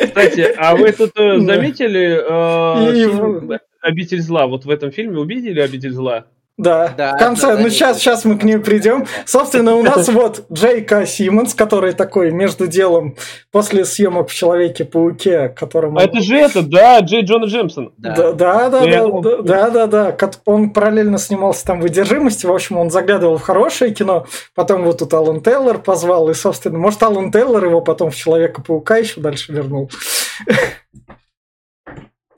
Кстати, 0.06 0.56
а 0.58 0.76
вы 0.76 0.94
тут 0.94 1.12
э, 1.20 1.38
заметили 1.40 2.18
э, 2.18 3.60
обитель 3.82 4.22
зла. 4.22 4.48
Вот 4.48 4.66
в 4.66 4.70
этом 4.70 4.92
фильме 4.92 5.20
увидели 5.20 5.60
обитель 5.60 5.92
зла? 5.92 6.26
Да, 6.60 6.94
да, 6.98 7.16
в 7.16 7.20
конце, 7.20 7.56
да, 7.56 7.58
ну 7.58 7.70
сейчас, 7.70 8.00
сейчас 8.00 8.26
мы 8.26 8.38
к 8.38 8.44
ней 8.44 8.58
придем. 8.58 9.08
Собственно, 9.24 9.76
у 9.76 9.82
нас 9.82 10.10
вот 10.10 10.44
Джейка 10.52 11.06
Симмонс, 11.06 11.54
который 11.54 11.94
такой 11.94 12.32
между 12.32 12.68
делом 12.68 13.16
после 13.50 13.86
съемок 13.86 14.28
в 14.28 14.34
Человеке-пауке, 14.34 15.48
которому... 15.48 15.98
А 15.98 16.04
это 16.04 16.20
же 16.20 16.36
это, 16.36 16.62
да, 16.62 17.00
Джей 17.00 17.22
Джона 17.22 17.46
Джемсон. 17.46 17.94
Да, 17.96 18.34
да, 18.34 18.34
да, 18.34 18.70
да, 18.70 19.08
да, 19.22 19.42
да, 19.42 19.70
да, 19.70 19.88
да. 19.88 20.32
Он 20.44 20.72
параллельно 20.72 21.18
снимался 21.18 21.66
там 21.66 21.80
в 21.80 21.84
«Выдержимости», 21.84 22.46
в 22.46 22.52
общем, 22.52 22.76
он 22.76 22.90
заглядывал 22.90 23.38
в 23.38 23.42
хорошее 23.42 23.94
кино, 23.94 24.28
потом 24.54 24.84
вот 24.84 24.98
тут 24.98 25.14
Алан 25.14 25.40
Тейлор 25.40 25.80
позвал, 25.80 26.30
и, 26.30 26.34
собственно, 26.34 26.78
может, 26.78 27.02
Алан 27.04 27.32
Тейлор 27.32 27.64
его 27.64 27.80
потом 27.80 28.12
в 28.12 28.18
Человека-паука 28.18 28.98
еще 28.98 29.22
дальше 29.22 29.54
вернул. 29.54 29.90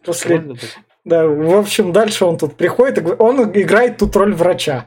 После... 0.06 0.44
Да, 1.04 1.26
в 1.26 1.58
общем, 1.58 1.91
дальше 1.91 2.26
он 2.26 2.38
тут 2.38 2.56
приходит, 2.56 2.99
и 2.99 3.02
он 3.02 3.41
играет 3.52 3.97
тут 3.97 4.16
роль 4.16 4.34
врача. 4.34 4.86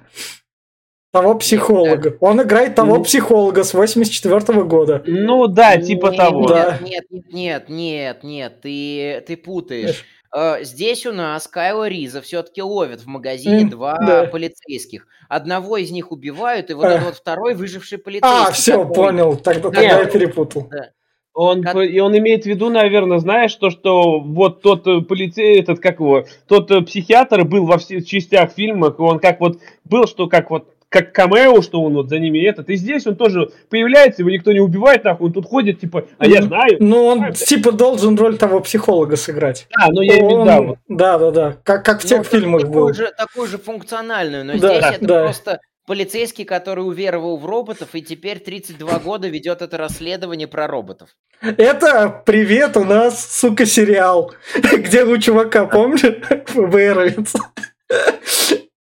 Того 1.12 1.37
психолога. 1.37 2.17
Он 2.21 2.43
играет 2.43 2.75
того 2.75 3.01
психолога 3.03 3.62
с 3.62 3.73
84 3.73 4.37
-го 4.37 4.65
года. 4.65 5.03
Ну 5.07 5.47
да, 5.47 5.77
типа 5.77 6.09
нет, 6.09 6.17
того. 6.17 6.49
Да. 6.49 6.79
Нет, 6.83 7.05
нет, 7.11 7.29
нет, 7.31 7.69
нет, 7.69 8.25
нет, 8.25 8.61
ты, 8.61 9.25
ты 9.27 9.37
путаешь. 9.37 10.05
Uh, 10.37 10.65
здесь 10.65 11.07
у 11.07 11.12
нас 11.12 11.47
Кайла 11.47 11.87
Риза 11.87 12.21
все-таки 12.21 12.61
ловят 12.61 13.03
в 13.03 13.07
магазине 13.07 13.67
mm, 13.67 13.69
два 13.69 13.97
да. 13.99 14.25
полицейских. 14.25 15.07
Одного 15.29 15.77
из 15.77 15.93
них 15.93 16.11
убивают, 16.11 16.71
и 16.71 16.75
вот 16.75 16.87
uh. 16.87 16.89
этот 16.89 17.05
вот 17.05 17.15
второй 17.15 17.55
выживший 17.55 17.99
полицейский. 17.99 18.49
А, 18.49 18.51
все, 18.51 18.79
такой. 18.79 18.95
понял. 18.95 19.37
Тогда, 19.37 19.71
тогда 19.71 19.81
я 19.81 20.05
перепутал. 20.07 20.67
Да. 20.69 20.91
Он, 21.35 21.62
как... 21.62 21.76
и 21.76 21.99
он 21.99 22.16
имеет 22.16 22.45
в 22.45 22.47
виду, 22.47 22.70
наверное, 22.70 23.18
знаешь, 23.18 23.55
то, 23.57 23.70
что 23.70 24.20
вот 24.20 24.62
тот 24.62 24.87
э, 24.87 25.01
полицей, 25.01 25.59
этот, 25.59 25.80
как 25.80 25.99
его, 25.99 26.24
тот 26.47 26.70
э, 26.70 26.80
психиатр 26.82 27.45
был 27.45 27.66
во 27.66 27.78
всех 27.78 28.07
частях 28.07 28.53
фильмах, 28.53 29.01
он 29.01 29.18
как 29.18 29.41
вот 29.41 29.59
был, 29.85 30.07
что 30.07 30.28
как 30.28 30.51
вот 30.51 30.68
как 30.95 31.12
камео, 31.12 31.61
что 31.61 31.82
он 31.82 31.95
вот 31.95 32.09
за 32.09 32.20
ними 32.20 32.39
этот. 32.49 32.70
И 32.70 32.76
здесь 32.76 33.05
он 33.05 33.16
тоже 33.16 33.51
появляется, 33.68 34.22
его 34.22 34.30
никто 34.30 34.53
не 34.53 34.61
убивает, 34.61 35.03
нахуй, 35.03 35.26
он 35.26 35.32
тут 35.32 35.45
ходит, 35.45 35.80
типа, 35.80 36.05
а 36.18 36.26
я 36.28 36.41
знаю. 36.41 36.76
Ну, 36.78 37.07
он, 37.07 37.18
знаю, 37.18 37.35
типа, 37.35 37.72
должен 37.72 38.16
роль 38.16 38.39
того 38.39 38.61
психолога 38.61 39.16
сыграть. 39.16 39.66
Да, 39.76 39.89
ну 39.91 40.03
я 40.03 40.20
имею 40.20 40.45
да, 40.45 40.61
вот. 40.61 40.78
Да, 40.87 41.18
да, 41.18 41.30
да, 41.32 41.57
как, 41.64 41.85
как 41.85 42.01
в 42.01 42.05
тех 42.05 42.18
ну, 42.18 42.24
фильмах 42.24 42.68
был. 42.68 42.95
Же, 42.95 43.12
такую 43.16 43.49
же 43.49 43.59
функциональную, 43.59 44.45
но 44.45 44.53
да, 44.57 44.78
здесь 44.78 44.97
это 44.99 45.05
да. 45.05 45.22
просто 45.24 45.61
полицейский, 45.87 46.45
который 46.45 46.80
уверовал 46.80 47.37
в 47.37 47.47
роботов 47.47 47.91
и 47.93 48.03
теперь 48.03 48.41
32 48.41 48.99
года 49.01 49.28
ведет 49.28 49.62
это 49.62 49.76
расследование 49.76 50.49
про 50.49 50.66
роботов. 50.66 51.11
Это 51.41 52.22
привет, 52.24 52.76
у 52.76 52.85
нас, 52.85 53.39
сука, 53.39 53.66
сериал, 53.66 54.35
где 54.72 55.05
у 55.05 55.18
чувака, 55.18 55.66
помнишь, 55.66 56.03
ФБРовец. 56.47 57.35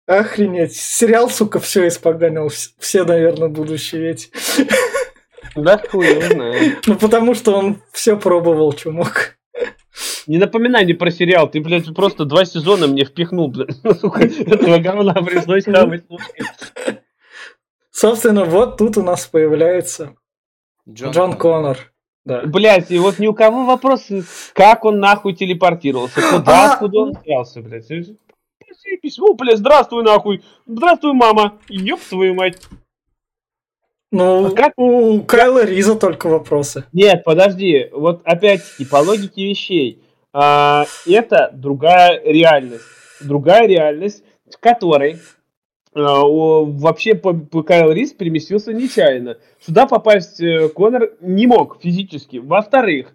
Охренеть. 0.07 0.75
Сериал, 0.75 1.29
сука, 1.29 1.59
все 1.59 1.87
испоганил. 1.87 2.49
Все, 2.79 3.03
наверное, 3.03 3.49
будущие 3.49 4.11
эти. 4.11 4.29
Да, 5.55 5.81
хуй, 5.89 6.15
не 6.15 6.21
знаю. 6.21 6.77
Ну, 6.85 6.95
потому 6.95 7.35
что 7.35 7.53
он 7.53 7.81
все 7.91 8.15
пробовал, 8.15 8.71
что 8.77 8.91
мог. 8.91 9.36
Не 10.27 10.37
напоминай 10.37 10.83
мне 10.83 10.93
про 10.93 11.11
сериал, 11.11 11.49
ты, 11.49 11.61
блядь, 11.61 11.93
просто 11.95 12.25
два 12.25 12.45
сезона 12.45 12.87
мне 12.87 13.05
впихнул, 13.05 13.49
блядь, 13.49 13.77
сука, 13.99 14.23
этого 14.23 14.77
говна 14.79 15.13
пришлось 15.13 15.65
хавать. 15.65 16.03
Собственно, 17.91 18.45
вот 18.45 18.77
тут 18.77 18.97
у 18.97 19.03
нас 19.03 19.25
появляется 19.25 20.15
Джон, 20.87 21.11
Джон 21.11 21.37
Коннор. 21.37 21.93
Да. 22.25 22.41
Блять, 22.41 22.91
и 22.91 22.99
вот 22.99 23.19
ни 23.19 23.27
у 23.27 23.33
кого 23.33 23.65
вопрос, 23.65 24.07
как 24.53 24.83
он 24.83 24.99
нахуй 24.99 25.33
телепортировался, 25.33 26.21
куда, 26.21 26.73
а... 26.73 26.77
куда 26.77 26.99
он 26.99 27.13
взялся, 27.13 27.61
блядь. 27.61 27.87
Письмо, 29.01 29.33
блядь, 29.33 29.57
здравствуй 29.57 30.03
нахуй, 30.03 30.43
здравствуй, 30.65 31.13
мама, 31.13 31.57
ёб 31.69 31.99
твою 32.01 32.35
мать. 32.35 32.61
Ну, 34.11 34.47
а 34.47 34.51
как 34.51 34.73
у 34.77 35.21
Кайла 35.21 35.65
Риза 35.65 35.95
только 35.95 36.27
вопросы. 36.27 36.85
Нет, 36.93 37.23
подожди, 37.25 37.89
вот 37.91 38.21
опять-таки, 38.23 38.85
по 38.85 38.97
логике 38.97 39.49
вещей, 39.49 40.01
а, 40.31 40.85
это 41.05 41.49
другая 41.53 42.21
реальность. 42.23 42.85
Другая 43.19 43.67
реальность, 43.67 44.23
в 44.49 44.59
которой 44.59 45.17
а, 45.93 46.21
вообще 46.23 47.15
по, 47.15 47.33
по 47.33 47.63
Кайл 47.63 47.91
Рис 47.91 48.13
переместился 48.13 48.71
нечаянно. 48.71 49.37
Сюда 49.59 49.87
попасть 49.87 50.39
э, 50.39 50.69
Конор 50.69 51.13
не 51.19 51.47
мог 51.47 51.81
физически. 51.81 52.37
Во-вторых, 52.37 53.13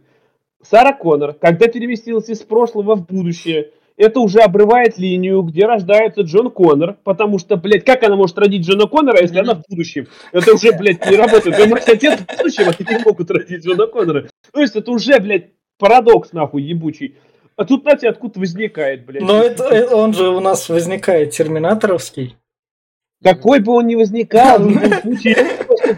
Сара 0.62 0.92
Конор, 0.92 1.34
когда 1.34 1.68
переместилась 1.68 2.28
из 2.28 2.40
прошлого 2.40 2.96
в 2.96 3.06
будущее, 3.06 3.70
это 3.96 4.20
уже 4.20 4.40
обрывает 4.40 4.98
линию, 4.98 5.42
где 5.42 5.66
рождается 5.66 6.22
Джон 6.22 6.50
Коннор, 6.50 6.96
потому 7.04 7.38
что, 7.38 7.56
блядь, 7.56 7.84
как 7.84 8.02
она 8.02 8.16
может 8.16 8.38
родить 8.38 8.66
Джона 8.66 8.86
Коннора, 8.86 9.20
если 9.20 9.38
она 9.38 9.54
в 9.54 9.62
будущем? 9.68 10.08
Это 10.32 10.54
уже, 10.54 10.72
блядь, 10.72 11.08
не 11.08 11.16
работает. 11.16 11.56
Твой 11.56 11.68
мать 11.68 11.88
отец 11.88 12.18
в 12.18 12.36
будущем, 12.38 12.64
а 12.68 12.74
они 12.78 12.98
не 12.98 13.04
могут 13.04 13.30
родить 13.30 13.64
Джона 13.64 13.86
Коннора. 13.86 14.28
То 14.52 14.60
есть 14.60 14.76
это 14.76 14.90
уже, 14.90 15.18
блядь, 15.20 15.50
парадокс, 15.78 16.32
нахуй, 16.32 16.62
ебучий. 16.62 17.16
А 17.56 17.64
тут, 17.64 17.82
знаете, 17.82 18.08
откуда 18.08 18.40
возникает, 18.40 19.04
блядь. 19.04 19.22
Но 19.22 19.42
это, 19.42 19.64
э, 19.64 19.86
он 19.94 20.14
же 20.14 20.28
у 20.28 20.40
нас 20.40 20.68
возникает 20.68 21.30
терминаторовский. 21.32 22.36
Какой 23.22 23.60
бы 23.60 23.72
он 23.72 23.86
ни 23.86 23.94
возникал, 23.94 24.58
в 24.58 24.68
любом 24.68 25.00
случае, 25.02 25.36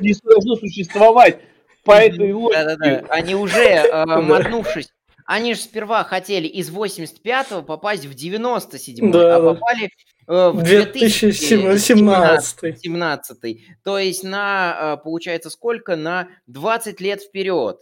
не 0.00 0.14
должно 0.22 0.56
существовать 0.56 1.38
по 1.84 1.92
этой 1.92 2.32
логике. 2.32 2.64
Да-да-да, 2.64 3.04
они 3.08 3.34
уже, 3.34 3.62
э, 3.62 4.06
мотнувшись 4.20 4.90
они 5.24 5.54
же 5.54 5.60
сперва 5.60 6.04
хотели 6.04 6.46
из 6.46 6.70
85-го 6.70 7.62
попасть 7.62 8.04
в 8.04 8.12
97-й, 8.12 9.10
да. 9.10 9.36
а 9.36 9.54
попали 9.54 9.90
э, 10.28 10.48
в 10.50 10.62
2017. 10.62 12.78
17 12.78 13.38
То 13.82 13.98
есть 13.98 14.22
на, 14.22 14.96
э, 14.98 15.02
получается, 15.02 15.50
сколько? 15.50 15.96
На 15.96 16.28
20 16.46 17.00
лет 17.00 17.22
вперед. 17.22 17.78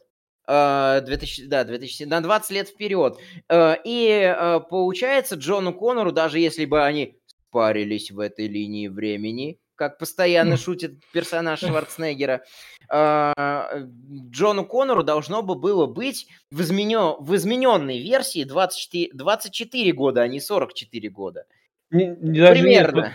2000, 0.47 1.43
э, 1.43 1.47
да, 1.47 1.65
2000, 1.65 2.05
на 2.05 2.21
20 2.21 2.51
лет 2.51 2.69
вперед. 2.69 3.19
Э, 3.49 3.75
и 3.85 4.35
получается, 4.71 5.35
Джону 5.35 5.75
Коннору, 5.75 6.13
даже 6.13 6.39
если 6.39 6.65
бы 6.65 6.85
они 6.85 7.19
спарились 7.49 8.11
в 8.11 8.21
этой 8.21 8.47
линии 8.47 8.89
времени, 8.89 9.59
как 9.83 9.99
постоянно 9.99 10.57
шутит 10.57 10.93
персонаж 11.13 11.59
Шварценеггера, 11.59 12.43
а, 12.89 13.83
Джону 14.31 14.65
Коннору 14.65 15.03
должно 15.03 15.43
бы 15.43 15.57
было 15.57 15.87
быть 15.87 16.29
в, 16.53 16.61
изменё... 16.61 17.17
в 17.19 17.35
измененной 17.35 18.01
версии 18.01 18.45
24... 18.45 19.11
24 19.13 19.93
года, 19.93 20.23
а 20.23 20.29
не 20.29 20.39
44 20.39 21.09
года. 21.09 21.47
Не, 21.91 22.15
даже 22.15 22.63
Примерно. 22.63 23.01
Нет, 23.01 23.13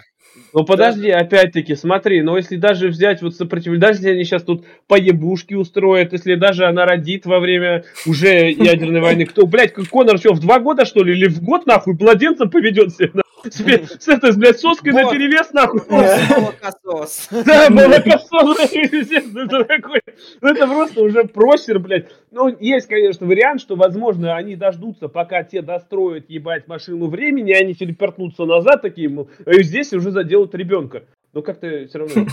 ну 0.54 0.66
подожди, 0.66 1.10
да. 1.10 1.20
опять-таки, 1.20 1.74
смотри, 1.76 2.22
но 2.22 2.36
если 2.36 2.58
даже 2.58 2.90
взять 2.90 3.22
вот 3.22 3.34
сопротивление, 3.34 3.80
даже 3.80 4.00
если 4.00 4.10
они 4.10 4.26
сейчас 4.26 4.44
тут 4.44 4.66
поебушки 4.88 5.54
устроят, 5.54 6.12
если 6.12 6.36
даже 6.36 6.66
она 6.66 6.86
родит 6.86 7.26
во 7.26 7.40
время 7.40 7.86
уже 8.06 8.52
ядерной 8.52 9.00
войны, 9.00 9.26
кто, 9.26 9.48
блядь, 9.48 9.74
Конор 9.74 10.18
что, 10.18 10.34
в 10.34 10.42
два 10.42 10.60
года, 10.60 10.84
что 10.84 11.02
ли, 11.02 11.14
или 11.14 11.30
в 11.30 11.42
год, 11.42 11.66
нахуй, 11.66 11.96
младенцем 11.98 12.50
поведет 12.50 12.94
себя, 12.94 13.24
с, 13.44 13.58
с 13.58 14.08
этой, 14.08 14.36
блядь, 14.36 14.60
соской 14.60 14.94
на 14.94 15.10
перевес, 15.10 15.52
нахуй. 15.54 15.82
Молокосос. 15.90 17.30
Да, 17.46 17.70
молокосос, 17.70 18.74
это 18.74 19.64
такой, 19.66 20.02
ну, 20.42 20.50
это 20.50 20.68
просто 20.68 21.02
уже 21.02 21.24
просер, 21.26 21.80
блядь. 21.80 22.08
Ну, 22.32 22.56
есть, 22.60 22.88
конечно, 22.88 23.26
вариант, 23.28 23.62
что, 23.62 23.76
возможно, 23.76 24.36
они 24.36 24.56
дождутся, 24.56 25.08
пока 25.08 25.44
те 25.44 25.62
достроят, 25.62 26.30
ебать, 26.30 26.68
машину 26.68 27.08
времени, 27.08 27.52
они 27.52 27.76
телепортнутся 27.76 28.46
назад 28.46 28.82
такие, 28.82 29.10
мол, 29.10 29.30
и 29.46 29.64
здесь 29.64 29.94
уже 29.94 30.12
заделают 30.12 30.54
ребенка. 30.56 31.04
Но 31.34 31.42
как-то 31.44 31.86
все 31.88 32.00
равно 32.00 32.26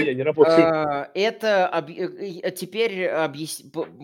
я 0.00 0.14
не 0.14 0.22
работаю. 0.22 0.58
А, 0.58 1.10
это 1.14 1.84
э, 1.88 2.40
э, 2.42 2.50
теперь 2.50 3.08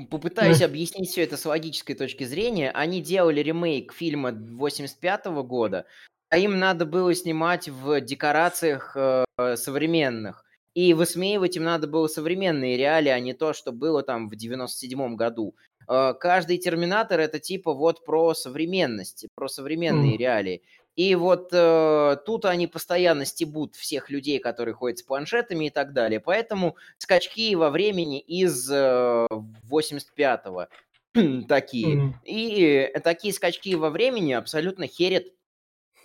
попытаюсь 0.09 0.63
объяснить 0.63 1.09
все 1.09 1.25
это 1.25 1.37
с 1.37 1.47
логической 1.47 1.97
точки 1.97 2.25
зрения. 2.25 2.71
Они 2.71 3.01
делали 3.01 3.41
ремейк 3.41 3.93
фильма 3.93 4.33
85 4.33 5.27
года, 5.43 5.87
а 6.29 6.39
им 6.39 6.59
надо 6.59 6.87
было 6.87 7.15
снимать 7.15 7.69
в 7.69 8.01
декорациях 8.01 8.97
э, 8.97 9.25
современных. 9.57 10.45
И 10.75 10.93
высмеивать 10.93 11.57
им 11.57 11.65
надо 11.65 11.87
было 11.87 12.07
современные 12.07 12.77
реалии, 12.77 13.09
а 13.09 13.19
не 13.19 13.33
то, 13.33 13.55
что 13.55 13.73
было 13.73 14.03
там 14.03 14.29
в 14.29 14.35
97-м 14.35 15.17
году. 15.17 15.55
Э, 15.89 16.15
каждый 16.19 16.59
терминатор 16.59 17.21
это 17.21 17.39
типа 17.39 17.73
вот 17.73 18.05
про 18.05 18.35
современность, 18.35 19.27
про 19.35 19.49
современные 19.49 20.15
mm. 20.15 20.19
реалии. 20.19 20.63
И 20.97 21.15
вот 21.15 21.51
э, 21.53 22.17
тут 22.25 22.47
они 22.47 22.67
постоянно 22.67 23.27
стебут 23.27 23.77
всех 23.77 24.11
людей, 24.11 24.39
которые 24.39 24.75
ходят 24.75 24.99
с 24.99 25.03
планшетами 25.03 25.67
и 25.67 25.71
так 25.71 25.93
далее. 25.93 26.21
Поэтому 26.21 26.77
скачки 26.99 27.55
во 27.55 27.71
времени 27.71 28.19
из 28.19 28.71
э, 28.71 29.27
85-го 29.71 30.67
такие. 31.49 31.97
Mm. 31.97 32.13
И 32.25 32.93
такие 33.05 33.35
скачки 33.35 33.75
во 33.75 33.91
времени 33.91 34.33
абсолютно 34.33 34.87
херят 34.87 35.25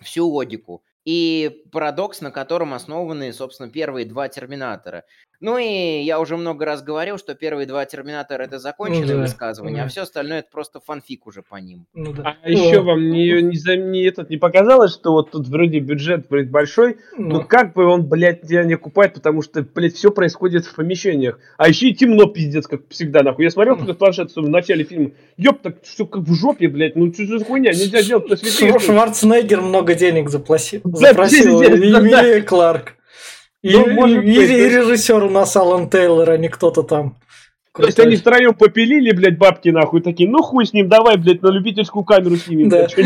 всю 0.02 0.26
логику 0.28 0.84
и 1.04 1.62
парадокс, 1.72 2.20
на 2.20 2.30
котором 2.30 2.74
основаны, 2.74 3.32
собственно, 3.32 3.70
первые 3.70 4.06
два 4.06 4.28
Терминатора. 4.28 5.04
Ну 5.42 5.58
и 5.58 6.02
я 6.02 6.20
уже 6.20 6.36
много 6.36 6.64
раз 6.64 6.84
говорил, 6.84 7.18
что 7.18 7.34
первые 7.34 7.66
два 7.66 7.84
Терминатора 7.84 8.44
это 8.44 8.60
законченное 8.60 9.08
ну, 9.08 9.14
да, 9.14 9.20
высказывание, 9.22 9.78
да. 9.78 9.86
а 9.86 9.88
все 9.88 10.02
остальное 10.02 10.38
это 10.38 10.48
просто 10.52 10.78
фанфик 10.78 11.26
уже 11.26 11.42
по 11.42 11.56
ним. 11.56 11.84
Ну, 11.94 12.12
да. 12.12 12.36
А 12.40 12.48
еще 12.48 12.80
вам 12.80 13.10
не, 13.10 13.42
не, 13.42 13.76
не, 13.76 14.04
этот, 14.04 14.30
не 14.30 14.36
показалось, 14.36 14.92
что 14.92 15.10
вот 15.10 15.32
тут 15.32 15.48
вроде 15.48 15.80
бюджет 15.80 16.28
блядь, 16.30 16.48
большой, 16.48 16.98
ну. 17.18 17.28
но 17.28 17.44
как 17.44 17.72
бы 17.74 17.86
он, 17.86 18.08
блядь, 18.08 18.42
тебя 18.42 18.62
не 18.62 18.74
окупает, 18.74 19.14
потому 19.14 19.42
что, 19.42 19.62
блядь, 19.62 19.96
все 19.96 20.12
происходит 20.12 20.64
в 20.64 20.76
помещениях. 20.76 21.40
А 21.56 21.68
еще 21.68 21.88
и 21.88 21.94
темно, 21.94 22.26
пиздец, 22.26 22.68
как 22.68 22.82
всегда, 22.90 23.24
нахуй. 23.24 23.42
Я 23.44 23.50
смотрел 23.50 23.82
этот 23.82 23.98
планшет 23.98 24.30
в 24.36 24.48
начале 24.48 24.84
фильма, 24.84 25.10
ёб, 25.36 25.60
так 25.60 25.82
все 25.82 26.06
как 26.06 26.22
в 26.22 26.34
жопе, 26.34 26.68
блядь, 26.68 26.94
ну 26.94 27.12
что 27.12 27.26
за 27.26 27.44
хуйня, 27.44 27.72
нельзя 27.72 28.00
делать 28.00 28.28
посветлее. 28.28 28.78
Шварценеггер 28.78 29.60
много 29.60 29.96
денег 29.96 30.30
заплатил, 30.30 30.82
запросил, 30.84 31.60
Эмилия 31.64 32.42
Кларк. 32.42 32.94
И, 33.62 33.72
ну, 33.72 33.90
может, 33.92 34.24
и, 34.24 34.28
и, 34.28 34.44
и 34.44 34.68
режиссер 34.68 35.22
у 35.22 35.30
нас 35.30 35.54
Алан 35.56 35.88
Тейлор, 35.88 36.30
а 36.30 36.36
не 36.36 36.48
кто-то 36.48 36.82
там. 36.82 37.18
То 37.74 37.84
есть 37.84 37.98
они 38.00 38.16
втроем 38.16 38.52
попилили, 38.54 39.12
блядь, 39.12 39.38
бабки 39.38 39.70
нахуй, 39.70 40.02
такие, 40.02 40.28
ну 40.28 40.42
хуй 40.42 40.66
с 40.66 40.74
ним, 40.74 40.88
давай, 40.88 41.16
блядь, 41.16 41.40
на 41.40 41.48
любительскую 41.48 42.04
камеру 42.04 42.36
снимем. 42.36 42.68
Да, 42.68 42.80
это, 42.80 43.00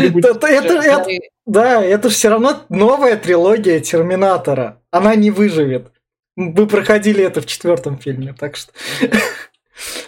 это, 0.47 0.73
это, 0.73 1.07
да, 1.45 1.83
это 1.83 2.09
все 2.09 2.29
равно 2.29 2.63
новая 2.67 3.15
трилогия 3.15 3.79
Терминатора. 3.79 4.81
Она 4.91 5.15
не 5.15 5.31
выживет. 5.31 5.91
Мы 6.35 6.67
проходили 6.67 7.23
это 7.23 7.41
в 7.41 7.45
четвертом 7.45 7.97
фильме, 7.97 8.35
так 8.37 8.57
что... 8.57 8.73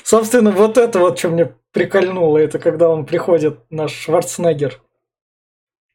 Собственно, 0.03 0.51
вот 0.51 0.77
это 0.77 0.99
вот, 0.99 1.17
что 1.19 1.29
мне 1.29 1.53
прикольнуло, 1.71 2.37
это 2.37 2.59
когда 2.59 2.89
он 2.89 3.05
приходит, 3.05 3.59
наш 3.69 3.93
Шварценеггер. 3.93 4.81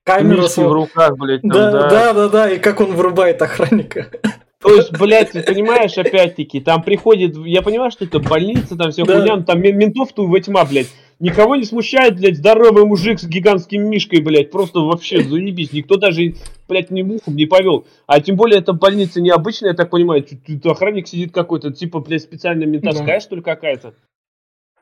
Камеру 0.05 0.47
в 0.47 0.73
руках, 0.73 1.17
блядь. 1.17 1.43
Там, 1.43 1.51
да, 1.51 1.71
да, 1.71 1.89
да, 1.89 2.13
да, 2.13 2.29
да, 2.29 2.51
и 2.51 2.59
как 2.59 2.81
он 2.81 2.95
вырубает 2.95 3.43
охранника. 3.43 4.09
То 4.65 4.75
есть, 4.77 4.99
блядь, 4.99 5.33
ты 5.33 5.43
понимаешь, 5.43 5.99
опять-таки, 5.99 6.59
там 6.59 6.83
приходит, 6.83 7.37
я 7.37 7.61
понимаю, 7.61 7.91
что 7.91 8.07
это 8.07 8.19
больница, 8.19 8.77
там 8.77 8.93
все 8.93 9.05
да. 9.05 9.19
хуйня, 9.19 9.43
там 9.43 9.61
ментов-то 9.61 10.27
во 10.27 10.41
тьма, 10.41 10.65
блядь. 10.65 10.87
Никого 11.21 11.55
не 11.57 11.65
смущает, 11.65 12.17
блядь, 12.17 12.39
здоровый 12.39 12.87
мужик 12.87 13.21
с 13.21 13.27
гигантским 13.27 13.83
мишкой, 13.91 14.23
блядь, 14.23 14.51
просто 14.51 14.81
вообще 14.81 15.23
заебись. 15.23 15.75
Никто 15.75 15.97
даже, 15.97 16.37
блядь, 16.67 16.91
ни 16.91 17.03
мухом 17.03 17.37
не 17.37 17.45
повел. 17.45 17.85
А 18.07 18.23
тем 18.23 18.37
более, 18.37 18.61
эта 18.61 18.73
больница 18.73 19.21
необычная, 19.21 19.71
я 19.71 19.77
так 19.77 19.91
понимаю, 19.91 20.25
тут 20.25 20.65
охранник 20.65 21.09
сидит 21.09 21.31
какой-то, 21.31 21.71
типа, 21.71 22.01
блядь, 22.01 22.23
специальная 22.23 22.67
ментовская, 22.67 23.07
да. 23.07 23.21
что 23.21 23.37
ли, 23.37 23.43
какая-то. 23.43 23.95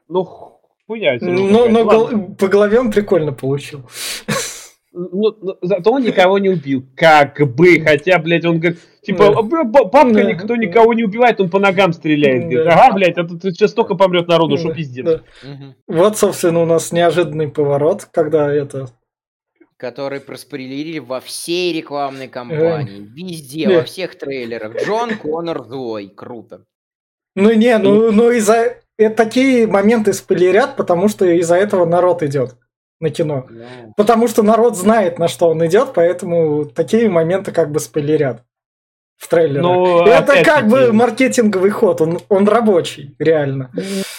Ну, 0.09 0.25
хуйня. 0.87 1.19
Ну, 1.21 1.69
но 1.69 1.85
гол- 1.85 2.37
по 2.39 2.47
голове 2.47 2.79
он 2.79 2.93
прикольно 2.93 3.33
получил. 3.33 3.83
Ну, 4.95 5.37
ну, 5.41 5.57
зато 5.63 5.91
он 5.91 6.03
никого 6.03 6.39
не 6.39 6.51
убил. 6.51 6.85
Как 6.97 7.41
бы. 7.55 7.81
Хотя, 7.81 8.19
блядь, 8.19 8.45
он 8.45 8.61
говорит, 8.61 8.79
типа, 9.03 9.43
бабка 9.43 10.25
никто 10.25 10.55
никого 10.57 10.93
не 10.93 11.05
убивает, 11.05 11.41
он 11.41 11.49
по 11.49 11.59
ногам 11.59 11.93
стреляет. 11.93 12.45
Говорит, 12.45 12.67
ага, 12.67 12.95
блядь, 12.95 13.19
а 13.19 13.25
тут 13.25 13.43
сейчас 13.43 13.71
столько 13.71 13.95
помрет 13.95 14.29
народу, 14.29 14.59
что 14.59 14.75
пиздец. 14.75 15.23
Вот, 15.87 16.19
собственно, 16.19 16.61
у 16.61 16.67
нас 16.67 16.93
неожиданный 16.93 17.49
поворот, 17.49 18.05
когда 18.05 18.53
это 18.53 18.89
который 19.79 20.21
проспойлерили 20.21 21.01
во 21.01 21.21
всей 21.21 21.73
рекламной 21.73 22.29
кампании, 22.29 23.01
везде, 23.01 23.69
во 23.69 23.83
всех 23.83 24.17
трейлерах. 24.17 24.81
Джон 24.81 25.19
Коннор 25.19 25.65
злой, 25.65 26.09
круто. 26.09 26.67
Ну 27.35 27.53
не, 27.53 27.77
ну, 27.79 28.13
ну 28.13 28.31
из-за... 28.31 28.77
Э, 28.97 29.11
такие 29.11 29.67
моменты 29.67 30.13
спойлерят, 30.13 30.77
потому 30.77 31.09
что 31.09 31.25
из-за 31.25 31.57
этого 31.57 31.85
народ 31.85 32.23
идет 32.23 32.55
на 33.03 33.11
кино. 33.11 33.47
Потому 33.97 34.29
что 34.29 34.43
народ 34.43 34.77
знает, 34.77 35.19
на 35.19 35.29
что 35.29 35.49
он 35.49 35.65
идет, 35.67 35.93
поэтому 35.95 36.65
такие 36.65 37.11
моменты 37.11 37.53
как 37.53 37.71
бы 37.71 37.81
спойлерят. 37.81 38.43
В 39.23 39.29
трейлере. 39.29 39.61
Ну, 39.61 40.05
это 40.05 40.43
как 40.43 40.67
бы 40.67 40.93
маркетинговый 40.93 41.71
ход, 41.71 42.01
он, 42.01 42.19
он 42.29 42.49
рабочий, 42.49 43.15
реально. 43.21 43.71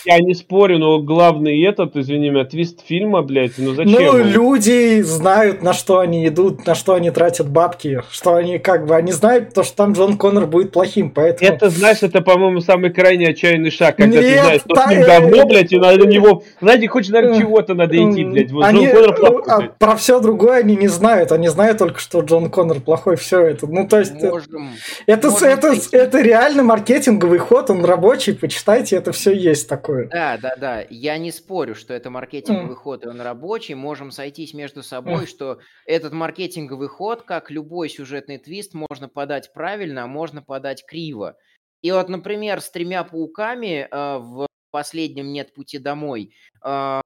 Я 0.06 0.20
не 0.20 0.34
спорю, 0.34 0.78
но 0.80 1.00
главный 1.00 1.62
этот, 1.62 1.98
извини 1.98 2.30
меня, 2.30 2.46
твист 2.46 2.80
фильма, 2.88 3.22
блядь, 3.22 3.58
ну 3.58 3.74
зачем? 3.74 3.92
Ну, 3.92 4.10
он? 4.12 4.30
люди 4.30 5.02
знают, 5.02 5.62
на 5.62 5.74
что 5.74 6.00
они 6.00 6.26
идут, 6.26 6.66
на 6.66 6.74
что 6.74 6.94
они 6.94 7.12
тратят 7.12 7.50
бабки, 7.50 8.02
что 8.12 8.36
они 8.36 8.60
как 8.60 8.86
бы, 8.88 8.96
они 8.96 9.12
знают, 9.12 9.54
то, 9.54 9.64
что 9.64 9.76
там 9.76 9.92
Джон 9.92 10.18
Коннор 10.18 10.48
будет 10.48 10.72
плохим, 10.72 11.10
поэтому... 11.10 11.52
Это, 11.52 11.70
знаешь, 11.70 11.98
это, 12.02 12.22
по-моему, 12.22 12.62
самый 12.62 12.90
крайний 12.92 13.28
отчаянный 13.30 13.72
шаг, 13.72 13.98
когда 13.98 14.20
ты 14.20 14.24
Нет, 14.30 14.40
знаешь, 14.42 14.62
что 14.62 14.74
та- 14.74 14.88
фильм 14.88 15.02
э, 15.02 15.06
говно, 15.06 15.46
блядь, 15.46 15.72
и 15.74 15.80
надо 15.80 16.06
на 16.06 16.10
него, 16.10 16.44
знаете, 16.62 16.88
хоть, 16.88 17.10
наверное, 17.10 17.38
Э, 17.38 17.42
чего-то 17.42 17.74
надо 17.74 17.96
идти, 17.98 18.24
блядь, 18.24 18.52
вот 18.52 18.64
Они, 18.64 18.86
Джон 18.86 18.94
Коннор 18.96 19.10
э, 19.10 19.16
плохой, 19.16 19.44
а 19.48 19.58
блядь. 19.58 19.78
про 19.78 19.96
все 19.98 20.20
другое 20.22 20.60
они 20.60 20.78
не 20.78 20.88
знают, 20.88 21.32
они 21.34 21.50
знают 21.50 21.78
только, 21.78 22.00
что 22.00 22.22
Джон 22.22 22.50
Коннор 22.50 22.80
плохой, 22.80 23.18
все 23.18 23.42
это. 23.42 23.68
Ну, 23.68 23.86
то 23.88 24.00
есть, 24.00 24.14
э, 24.22 24.30
Можем. 24.30 24.70
Это, 25.06 25.30
это, 25.46 25.74
это 25.92 26.22
реально 26.22 26.64
маркетинговый 26.64 27.40
ход, 27.40 27.70
он 27.70 27.84
рабочий, 27.86 28.34
почитайте, 28.34 28.96
это 28.96 29.12
все 29.12 29.34
есть 29.34 29.68
такое. 29.70 30.08
Да, 30.10 30.38
да, 30.38 30.56
да. 30.56 30.86
Я 30.90 31.18
не 31.18 31.32
спорю, 31.32 31.76
что 31.76 31.94
это 31.94 32.10
маркетинговый 32.10 32.76
ход, 32.76 33.06
и 33.06 33.08
он 33.08 33.22
рабочий. 33.22 33.74
Можем 33.74 34.12
сойтись 34.12 34.54
между 34.54 34.84
собой, 34.84 35.28
что 35.28 35.60
этот 35.86 36.14
маркетинговый 36.14 36.88
ход, 36.88 37.24
как 37.24 37.52
любой 37.52 37.90
сюжетный 37.90 38.38
твист, 38.38 38.74
можно 38.74 39.10
подать 39.10 39.54
правильно, 39.54 40.04
а 40.04 40.08
можно 40.08 40.42
подать 40.42 40.86
криво. 40.86 41.36
И 41.82 41.92
вот, 41.92 42.10
например, 42.10 42.62
с 42.62 42.72
тремя 42.72 43.04
пауками 43.04 43.88
э, 43.92 44.18
в 44.18 44.48
последнем 44.74 45.32
«Нет 45.32 45.54
пути 45.54 45.78
домой» 45.78 46.34
э, 46.66 47.00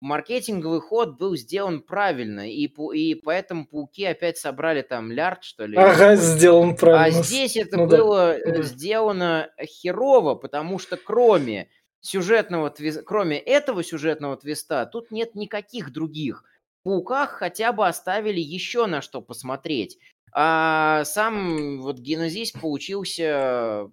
маркетинговый 0.00 0.80
ход 0.80 1.16
был 1.18 1.36
сделан 1.36 1.80
правильно, 1.80 2.50
и, 2.50 2.66
и 2.66 3.14
поэтому 3.14 3.66
пауки 3.66 4.04
опять 4.04 4.36
собрали 4.36 4.82
там 4.82 5.10
лярд, 5.12 5.44
что 5.44 5.66
ли. 5.66 5.76
Ага, 5.78 6.16
сделан 6.16 6.70
А 6.72 6.74
правильно. 6.74 7.22
здесь 7.22 7.56
это 7.56 7.76
Ну 7.78 7.86
было 7.86 8.36
э, 8.36 8.56
да. 8.56 8.62
сделано 8.62 9.50
херово, 9.64 10.34
потому 10.34 10.78
что 10.78 10.96
кроме 10.96 11.68
сюжетного 12.00 12.70
твиста, 12.70 13.02
кроме 13.02 13.38
этого 13.38 13.84
сюжетного 13.84 14.36
твиста, 14.36 14.84
тут 14.86 15.10
нет 15.12 15.34
никаких 15.34 15.92
других. 15.92 16.44
В 16.80 16.84
пауках 16.84 17.30
хотя 17.30 17.72
бы 17.72 17.86
оставили 17.86 18.40
еще 18.40 18.86
на 18.86 19.00
что 19.00 19.22
посмотреть. 19.22 19.98
А 20.34 21.04
сам 21.04 21.80
вот 21.80 21.98
Генезис 21.98 22.50
получился 22.52 23.88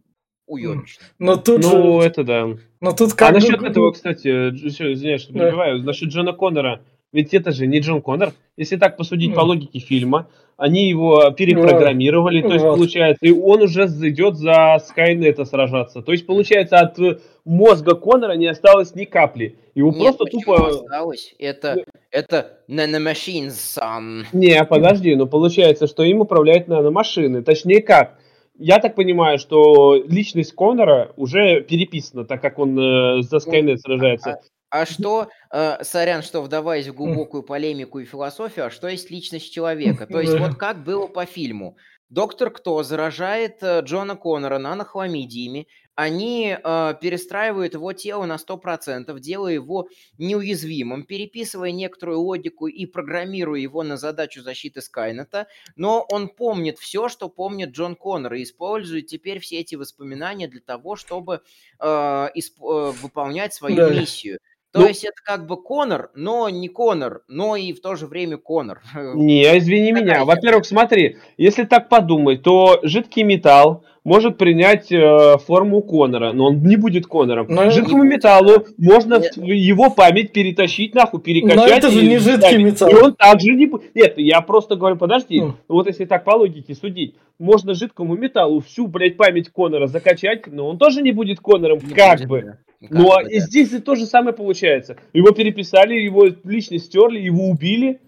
уебищным. 0.50 1.08
Но 1.20 1.38
тут 1.38 1.62
Ну, 1.64 2.02
же, 2.02 2.08
это 2.08 2.24
да. 2.24 2.48
но 2.82 2.92
тут 2.92 3.14
А 3.14 3.16
как 3.16 3.30
бы- 3.30 3.40
насчет 3.40 3.62
этого, 3.62 3.92
кстати, 3.92 4.28
извиняюсь, 4.28 5.22
что 5.22 5.34
Да. 5.34 5.40
перебиваю, 5.46 5.84
насчет 5.84 6.10
Джона 6.10 6.34
Коннора, 6.34 6.82
ведь 7.14 7.34
это 7.34 7.52
же 7.52 7.68
не 7.68 7.80
Джон 7.80 8.02
Коннор. 8.02 8.34
Если 8.58 8.76
так 8.76 8.98
посудить 8.98 9.34
по 9.34 9.42
Ну. 9.42 9.48
логике 9.48 9.80
фильма, 9.80 10.28
они 10.58 10.90
его 10.90 11.32
перепрограммировали, 11.32 12.42
то 12.42 12.52
есть 12.54 12.66
Вот. 12.66 12.76
получается, 12.76 13.26
и 13.26 13.32
он 13.32 13.62
уже 13.62 13.86
идет 13.86 14.36
за 14.36 14.78
Скайнета 14.86 15.46
сражаться. 15.46 16.02
То 16.02 16.12
есть 16.12 16.26
получается, 16.26 16.78
от 16.80 16.98
мозга 17.46 17.96
Коннора 17.96 18.34
не 18.34 18.48
осталось 18.48 18.94
ни 18.96 19.06
капли. 19.06 19.56
Его 19.76 19.92
Нет, 19.92 20.00
просто 20.18 20.26
тупо... 20.26 20.68
осталось? 20.68 21.34
Это, 21.40 21.78
это 22.12 22.58
Nanomachines, 22.68 23.52
son. 23.78 24.24
Не, 24.34 24.64
подожди, 24.66 25.16
ну 25.16 25.26
получается, 25.28 25.88
что 25.88 26.04
им 26.04 26.20
управляют 26.22 26.68
наномашины. 26.68 27.42
Точнее 27.44 27.82
как? 27.82 28.20
Я 28.62 28.80
так 28.80 28.96
понимаю, 28.96 29.40
что 29.40 29.96
личность 29.96 30.54
Коннора 30.54 31.14
уже 31.16 31.62
переписана, 31.62 32.26
так 32.26 32.42
как 32.42 32.60
он 32.60 32.78
э, 32.78 33.22
за 33.22 33.40
Скайнет 33.40 33.80
сражается. 33.80 34.42
А 34.70 34.86
что, 34.86 35.30
э, 35.52 35.82
сорян, 35.82 36.22
что 36.22 36.42
вдаваясь 36.42 36.88
в 36.88 36.94
глубокую 36.94 37.44
полемику 37.44 38.00
и 38.00 38.06
философию, 38.06 38.66
а 38.66 38.70
что 38.70 38.90
есть 38.90 39.10
личность 39.10 39.54
человека? 39.54 40.06
То 40.06 40.20
есть 40.20 40.38
вот 40.38 40.56
как 40.56 40.84
было 40.84 41.08
по 41.08 41.26
фильму. 41.26 41.78
Доктор 42.10 42.50
Кто 42.50 42.84
заражает 42.84 43.64
э, 43.64 43.80
Джона 43.82 44.18
Коннора 44.18 44.58
нанохламидиями, 44.58 45.68
они 46.00 46.56
э, 46.64 46.94
перестраивают 47.02 47.74
его 47.74 47.92
тело 47.92 48.26
на 48.26 48.38
100%, 48.38 49.20
делая 49.20 49.54
его 49.54 49.90
неуязвимым, 50.18 51.04
переписывая 51.04 51.72
некоторую 51.72 52.20
логику 52.22 52.68
и 52.68 52.86
программируя 52.86 53.60
его 53.60 53.84
на 53.84 53.98
задачу 53.98 54.42
защиты 54.42 54.82
Скайнета, 54.82 55.48
но 55.76 56.06
он 56.10 56.30
помнит 56.30 56.80
все, 56.80 57.10
что 57.10 57.28
помнит 57.28 57.72
Джон 57.72 57.96
Коннор, 57.98 58.36
и 58.36 58.44
использует 58.44 59.08
теперь 59.08 59.40
все 59.40 59.58
эти 59.60 59.76
воспоминания 59.76 60.48
для 60.48 60.62
того, 60.62 60.96
чтобы 60.96 61.42
э, 61.80 61.86
исп- 61.86 62.30
э, 62.62 62.92
выполнять 63.02 63.54
свою 63.54 63.76
Да. 63.76 63.90
миссию. 63.90 64.40
То 64.72 64.82
Ну- 64.82 64.88
есть 64.88 65.04
это 65.04 65.16
как 65.24 65.48
бы 65.48 65.58
Конор, 65.62 66.12
но 66.14 66.48
не 66.50 66.68
Конор, 66.68 67.22
но 67.28 67.56
и 67.56 67.74
в 67.74 67.82
то 67.82 67.96
же 67.96 68.06
время 68.06 68.38
Конор. 68.38 68.82
Не, 69.16 69.58
извини 69.58 69.90
Какая 69.92 70.04
меня. 70.04 70.26
Во-первых, 70.26 70.66
смотри, 70.66 71.18
если 71.38 71.64
так 71.64 71.90
подумать, 71.90 72.44
то 72.44 72.80
жидкий 72.84 73.24
металл 73.24 73.84
может 74.04 74.38
принять 74.38 74.92
э, 74.92 75.38
форму 75.40 75.82
Конора, 75.82 76.34
но 76.34 76.48
он 76.48 76.62
не 76.64 76.76
будет 76.76 77.08
Конором. 77.08 77.48
Но- 77.50 77.72
Жидкому 77.72 78.04
Не 78.04 78.10
металлу 78.12 78.66
можно 78.78 79.16
Нет. 79.16 79.38
его 79.38 79.90
память 79.90 80.34
перетащить 80.34 80.94
нахуй, 80.94 81.20
перекачать. 81.20 81.58
Но 81.58 81.66
это 81.68 81.90
же 81.90 82.04
и 82.06 82.08
не 82.08 82.18
жидкий 82.20 82.38
вставить. 82.40 82.66
металл. 82.66 82.90
И 82.90 82.94
он 82.96 83.16
также 83.16 83.54
не 83.56 83.66
будет. 83.66 83.94
Нет, 83.96 84.14
я 84.18 84.42
просто 84.42 84.76
говорю, 84.76 84.98
подожди. 84.98 85.42
Ну. 85.42 85.56
Вот 85.68 85.88
если 85.88 86.06
так 86.06 86.24
по 86.24 86.32
логике 86.36 86.76
судить, 86.76 87.16
можно 87.40 87.74
жидкому 87.74 88.16
металлу 88.16 88.62
всю, 88.62 88.86
блядь, 88.88 89.18
память 89.18 89.50
Конора 89.50 89.88
закачать, 89.88 90.46
но 90.48 90.68
он 90.70 90.78
тоже 90.78 91.02
не 91.02 91.12
будет 91.12 91.40
Конором, 91.40 91.80
Не 91.84 91.94
как 91.94 92.20
будет, 92.20 92.30
бы. 92.30 92.42
да. 92.44 92.58
Ну, 92.82 93.12
а 93.12 93.24
и 93.24 93.40
здесь 93.40 93.74
и 93.74 93.80
то 93.80 93.96
же 93.96 94.06
самое 94.06 94.34
получается. 94.34 94.98
Его 95.14 95.32
переписали, 95.32 95.96
его 95.96 96.28
личность 96.44 96.86
стерли, 96.86 97.20
его 97.20 97.50
убили, 97.50 98.00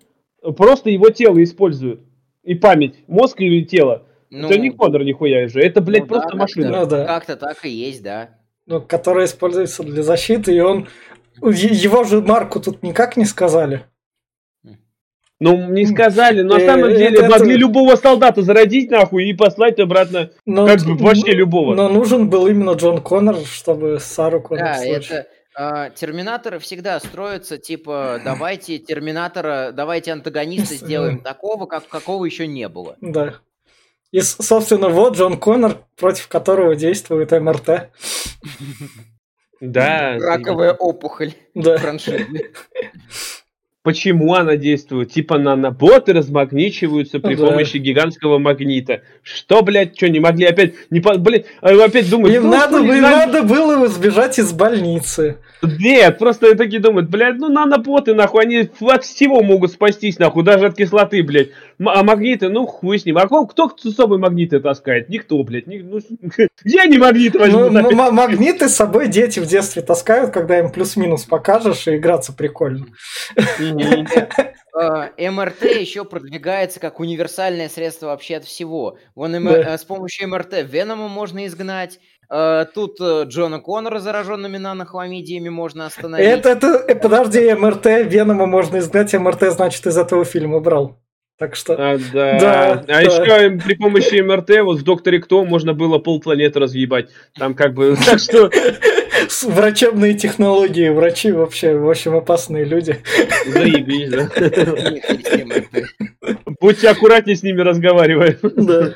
просто 0.55 0.89
его 0.89 1.09
тело 1.09 1.43
используют. 1.43 2.01
И 2.43 2.55
память, 2.55 2.95
мозг 3.07 3.39
и 3.41 3.65
тело. 3.65 4.07
Ну, 4.29 4.47
это 4.47 4.57
не 4.57 4.71
Конор 4.71 5.03
нихуя 5.03 5.47
же, 5.49 5.59
это, 5.59 5.81
блядь, 5.81 6.03
ну 6.03 6.07
просто 6.07 6.29
да, 6.31 6.37
машина. 6.37 6.67
как-то- 6.67 6.79
Ну 6.81 6.89
да. 6.89 7.05
Как-то 7.05 7.35
так 7.35 7.65
и 7.65 7.69
есть, 7.69 8.01
да. 8.01 8.29
ну, 8.65 8.81
которая 8.81 9.25
используется 9.25 9.83
для 9.83 10.03
защиты, 10.03 10.55
и 10.55 10.59
он... 10.61 10.87
Его 11.41 12.03
же 12.03 12.21
марку 12.21 12.59
тут 12.59 12.83
никак 12.83 13.17
не 13.17 13.25
сказали. 13.25 13.85
Ну, 15.43 15.69
не 15.71 15.87
сказали, 15.87 16.43
но 16.43 16.57
на 16.57 16.61
Э, 16.61 16.65
самом 16.67 16.89
деле 16.89 17.17
это- 17.17 17.27
могли 17.29 17.57
любого 17.57 17.95
солдата 17.95 18.43
зародить 18.43 18.91
нахуй 18.91 19.25
и 19.27 19.33
послать 19.33 19.79
обратно. 19.79 20.29
Но, 20.45 20.67
Как 20.67 20.81
бы 20.83 20.95
вообще 20.95 21.31
любого. 21.31 21.73
Но 21.73 21.89
нужен 21.89 22.29
был 22.29 22.45
именно 22.45 22.73
Джон 22.73 23.01
Коннор, 23.01 23.37
чтобы 23.45 23.97
Сару 23.99 24.39
Коннор 24.39 24.65
Да, 24.67 24.85
это 24.85 25.25
а, 25.55 25.89
терминаторы 25.89 26.59
всегда 26.59 26.99
строятся, 26.99 27.57
типа, 27.57 28.21
давайте 28.23 28.77
терминатора, 28.77 29.71
давайте 29.73 30.11
антагониста 30.13 30.75
сделаем 30.75 31.19
такого, 31.19 31.65
как 31.65 31.87
какого 31.87 32.23
еще 32.25 32.45
не 32.45 32.69
было. 32.69 32.95
Да. 33.01 33.33
И, 34.11 34.21
собственно, 34.21 34.89
вот 34.89 35.17
Джон 35.17 35.37
Коннор, 35.39 35.77
против 35.97 36.27
которого 36.27 36.75
действует 36.75 37.31
МРТ. 37.31 37.89
Да. 39.59 40.17
Раковая 40.19 40.73
опухоль 40.73 41.33
Да. 41.55 41.77
франшизы. 41.77 42.51
Почему 43.83 44.35
она 44.35 44.57
действует? 44.57 45.11
Типа 45.11 45.39
наноботы 45.39 46.13
размагничиваются 46.13 47.19
при 47.19 47.33
Да. 47.33 47.47
помощи 47.47 47.77
гигантского 47.77 48.37
магнита. 48.37 49.01
Что, 49.23 49.63
блядь, 49.63 49.95
что, 49.97 50.07
не 50.07 50.19
могли 50.19 50.45
опять... 50.45 50.73
Не, 50.91 50.99
блядь, 50.99 51.45
а 51.61 51.71
опять 51.83 52.07
думаете... 52.07 52.37
Им 52.37 52.43
ну, 52.43 52.51
надо, 52.51 52.77
им 52.77 53.01
надо 53.01 53.41
было 53.41 53.87
сбежать 53.87 54.37
из 54.37 54.53
больницы. 54.53 55.37
Нет, 55.61 56.17
просто 56.17 56.55
такие 56.55 56.81
думают, 56.81 57.09
блядь, 57.09 57.37
ну 57.37 57.49
наноботы, 57.49 58.13
нахуй, 58.15 58.43
они 58.43 58.69
от 58.81 59.03
всего 59.03 59.41
могут 59.43 59.71
спастись, 59.71 60.17
нахуй, 60.19 60.43
даже 60.43 60.65
от 60.67 60.75
кислоты, 60.75 61.21
блядь. 61.23 61.49
М- 61.79 61.89
А 61.89 62.03
магниты, 62.03 62.49
ну 62.49 62.65
хуй 62.65 62.97
с 62.99 63.05
ним. 63.05 63.17
А 63.17 63.25
кто, 63.27 63.45
кто 63.69 63.89
с 63.89 63.95
собой 63.95 64.17
магниты 64.17 64.59
таскает? 64.59 65.09
Никто, 65.09 65.43
блядь. 65.43 65.67
Ни- 65.67 65.79
ну, 65.79 65.99
где 66.63 66.79
они 66.81 66.97
магниты 66.97 67.37
возьмут? 67.39 67.71
Ну, 67.71 67.91
м- 67.91 68.13
магниты 68.15 68.69
с 68.69 68.75
собой 68.75 69.07
дети 69.07 69.39
в 69.39 69.45
детстве 69.45 69.81
таскают, 69.81 70.31
когда 70.31 70.57
им 70.59 70.71
плюс-минус 70.71 71.25
покажешь, 71.25 71.87
и 71.87 71.97
играться 71.97 72.33
прикольно. 72.33 72.85
А, 74.73 75.09
МРТ 75.17 75.63
еще 75.63 76.05
продвигается 76.05 76.79
как 76.79 76.99
универсальное 77.01 77.67
средство 77.67 78.07
вообще 78.07 78.37
от 78.37 78.45
всего. 78.45 78.97
Вон 79.15 79.35
м- 79.35 79.43
Да. 79.45 79.73
э, 79.73 79.77
с 79.77 79.83
помощью 79.83 80.29
МРТ 80.29 80.63
Венома 80.63 81.07
можно 81.09 81.45
изгнать. 81.45 81.99
А, 82.33 82.63
Тут 82.63 83.01
э, 83.01 83.23
Джона 83.25 83.59
Коннора 83.59 83.99
зараженными 83.99 84.57
нанохламидиями 84.57 85.49
можно 85.49 85.85
остановить. 85.85 86.25
Это, 86.25 86.49
это, 86.49 86.67
э, 86.87 86.95
подожди, 86.95 87.53
МРТ, 87.53 87.85
Венома 88.05 88.45
можно 88.45 88.77
изгнать, 88.77 89.13
МРТ, 89.13 89.51
значит, 89.51 89.85
из 89.85 89.97
этого 89.97 90.23
фильма 90.23 90.61
брал. 90.61 90.97
Так 91.37 91.57
что... 91.57 91.73
А, 91.73 91.97
да. 92.13 92.39
Да, 92.39 92.71
а 92.71 92.75
да. 92.77 93.01
еще 93.01 93.59
при 93.59 93.73
помощи 93.73 94.21
МРТ, 94.21 94.61
вот 94.63 94.79
в 94.79 94.83
Докторе 94.83 95.19
Кто 95.19 95.43
можно 95.43 95.73
было 95.73 95.97
полпланеты 95.97 96.59
разъебать. 96.59 97.09
Там 97.37 97.53
как 97.53 97.73
бы, 97.73 97.97
так 98.05 98.19
что, 98.19 98.49
Врачебные 99.43 100.13
технологии, 100.13 100.89
врачи 100.89 101.31
вообще, 101.31 101.75
в 101.75 101.89
общем, 101.89 102.15
опасные 102.15 102.63
люди. 102.63 102.97
заебись, 103.47 104.09
да. 104.09 104.29
У 104.37 104.91
них 104.93 105.09
есть 105.09 105.45
МРТ. 105.45 106.57
Будьте 106.61 106.89
аккуратнее 106.89 107.35
с 107.35 107.43
ними 107.43 107.59
разговаривая. 107.61 108.37
Да. 108.41 108.95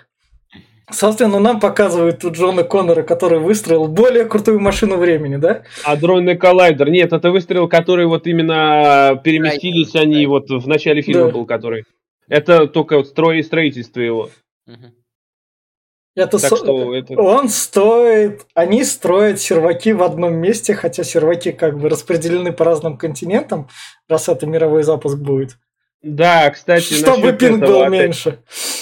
Собственно, 0.91 1.39
нам 1.39 1.59
показывают 1.59 2.19
тут 2.19 2.35
Джона 2.35 2.63
Коннора, 2.63 3.01
который 3.01 3.39
выстроил 3.39 3.87
более 3.87 4.25
крутую 4.25 4.59
машину 4.59 4.97
времени, 4.97 5.37
да? 5.37 5.63
Адронный 5.83 6.37
коллайдер. 6.37 6.89
Нет, 6.89 7.11
это 7.11 7.31
выстрел, 7.31 7.67
который 7.67 8.05
вот 8.05 8.27
именно 8.27 9.19
переместились 9.23 9.89
Строительство, 9.89 10.01
они 10.01 10.23
да. 10.25 10.29
вот 10.29 10.49
в 10.63 10.67
начале 10.67 11.01
фильма 11.01 11.25
Да. 11.27 11.31
был, 11.31 11.45
который. 11.45 11.85
Это 12.27 12.67
только 12.67 12.97
вот 12.97 13.07
строй 13.07 13.39
и 13.39 13.43
строительство 13.43 13.99
его. 13.99 14.29
Это 16.15 16.39
Так 16.39 16.49
со- 16.49 16.55
что 16.55 16.95
это... 16.95 17.13
Он 17.19 17.49
стоит... 17.49 18.45
Они 18.53 18.83
строят 18.85 19.41
серваки 19.41 19.91
в 19.91 20.01
одном 20.01 20.35
месте, 20.35 20.73
хотя 20.73 21.03
серваки 21.03 21.51
как 21.51 21.77
бы 21.77 21.89
распределены 21.89 22.53
по 22.53 22.63
разным 22.63 22.97
континентам, 22.97 23.67
раз 24.07 24.29
это 24.29 24.45
мировой 24.45 24.83
запуск 24.83 25.17
будет. 25.17 25.57
Да, 26.03 26.49
кстати, 26.51 26.93
Чтобы 26.93 27.33
пинг 27.33 27.63
этого 27.63 27.67
был 27.67 27.81
опять- 27.83 27.91
меньше. 28.05 28.39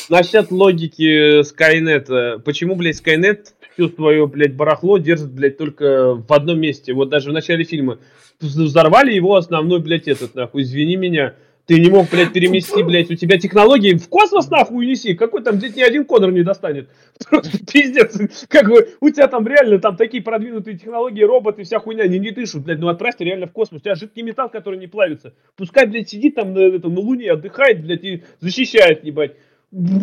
Насчет 0.10 0.52
логики 0.52 1.42
Skynet. 1.42 2.40
Почему, 2.40 2.76
блядь, 2.76 3.00
Skynet 3.02 3.48
всю 3.74 3.90
свое, 3.90 4.28
блядь, 4.28 4.54
барахло 4.56 4.98
держит, 4.98 5.32
блядь, 5.32 5.58
только 5.58 6.16
в 6.16 6.32
одном 6.34 6.60
месте? 6.60 6.94
Вот 6.94 7.10
даже 7.10 7.30
в 7.30 7.34
начале 7.34 7.64
фильма 7.64 8.00
взорвали 8.42 9.14
его 9.14 9.36
основной, 9.36 9.80
блядь, 9.80 10.08
этот, 10.08 10.36
нахуй, 10.36 10.64
извини 10.64 10.98
меня. 10.98 11.36
Ты 11.66 11.80
не 11.80 11.90
мог, 11.90 12.10
блядь, 12.10 12.34
перемести, 12.34 12.84
блядь, 12.84 13.10
у 13.10 13.16
тебя 13.16 13.38
технологии 13.38 13.94
в 13.94 14.10
космос, 14.10 14.50
нахуй, 14.50 14.86
унеси. 14.86 15.14
Какой 15.14 15.42
там, 15.44 15.60
блядь, 15.60 15.78
ни 15.78 15.82
один 15.82 16.04
Конор 16.04 16.32
не 16.32 16.44
достанет. 16.44 16.90
Просто 17.30 17.58
пиздец. 17.66 18.20
Как 18.50 18.68
бы, 18.68 18.90
у 19.00 19.10
тебя 19.10 19.30
там 19.30 19.48
реально 19.48 19.80
там 19.80 19.96
такие 19.96 20.22
продвинутые 20.22 20.78
технологии, 20.78 21.24
роботы, 21.24 21.64
вся 21.64 21.80
хуйня, 21.80 22.04
они 22.04 22.20
не 22.20 22.32
дышат, 22.32 22.64
блядь, 22.64 22.80
ну 22.80 22.90
отправьте 22.90 23.24
реально 23.24 23.48
в 23.48 23.54
космос. 23.54 23.80
У 23.80 23.84
тебя 23.84 23.96
жидкий 23.96 24.24
металл, 24.24 24.50
который 24.50 24.78
не 24.78 24.88
плавится. 24.88 25.34
Пускай, 25.56 25.86
блядь, 25.88 26.10
сидит 26.10 26.36
там 26.36 26.54
на, 26.54 26.60
этом, 26.60 26.94
на 26.94 27.00
Луне, 27.00 27.32
отдыхает, 27.32 27.82
блядь, 27.82 28.04
и 28.04 28.24
защищает, 28.42 29.06
ебать. 29.06 29.36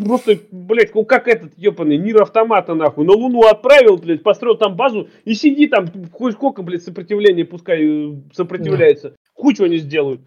Просто, 0.04 0.38
блядь, 0.50 0.94
ну 0.94 1.04
как 1.04 1.28
этот 1.28 1.52
ебаный 1.58 1.98
мир 1.98 2.22
автомата, 2.22 2.74
нахуй. 2.74 3.04
На 3.04 3.12
Луну 3.12 3.42
отправил, 3.42 3.98
блядь, 3.98 4.22
построил 4.22 4.56
там 4.56 4.76
базу 4.76 5.08
и 5.26 5.34
сиди 5.34 5.68
там, 5.68 5.86
хоть 6.10 6.32
сколько, 6.32 6.62
блядь, 6.62 6.82
сопротивления, 6.82 7.44
пускай 7.44 7.84
э, 7.84 8.14
сопротивляется. 8.32 9.14
Хуй 9.34 9.54
чего 9.54 9.66
не 9.66 9.76
сделают. 9.76 10.22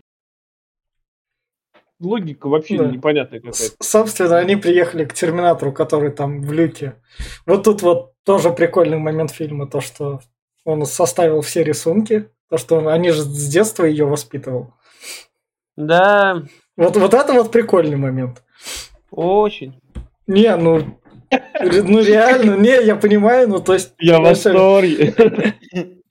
Логика 2.04 2.48
вообще 2.48 2.78
Да. 2.78 2.86
непонятная 2.86 3.40
какая-то. 3.40 3.76
Собственно, 3.82 4.38
они 4.38 4.56
приехали 4.56 5.06
к 5.06 5.14
Терминатору, 5.14 5.72
который 5.72 6.12
там 6.12 6.42
в 6.42 6.52
люке. 6.52 6.96
Вот 7.46 7.64
тут 7.64 7.82
вот 7.82 8.14
тоже 8.24 8.52
прикольный 8.52 8.98
момент 8.98 9.32
фильма, 9.32 9.68
то, 9.68 9.82
что 9.82 10.22
он 10.66 10.86
составил 10.86 11.42
все 11.42 11.64
рисунки, 11.64 12.30
то, 12.50 12.58
что 12.58 12.78
он, 12.78 12.88
они 12.88 13.12
же 13.12 13.22
с 13.22 13.48
детства 13.48 13.86
ее 13.86 14.06
воспитывал. 14.06 14.74
Да, 15.76 16.44
Вот, 16.78 16.96
вот 16.98 17.14
это 17.14 17.34
вот 17.34 17.52
прикольный 17.52 17.98
момент. 17.98 18.44
очень. 19.12 19.80
Не, 20.28 20.56
ну, 20.56 21.00
ну 21.32 22.02
реально, 22.02 22.56
не, 22.58 22.82
я 22.86 22.96
понимаю, 22.96 23.50
ну 23.50 23.60
то 23.60 23.74
есть... 23.74 23.94
Я 24.00 24.20
в 24.20 24.24
восторге. 24.24 25.14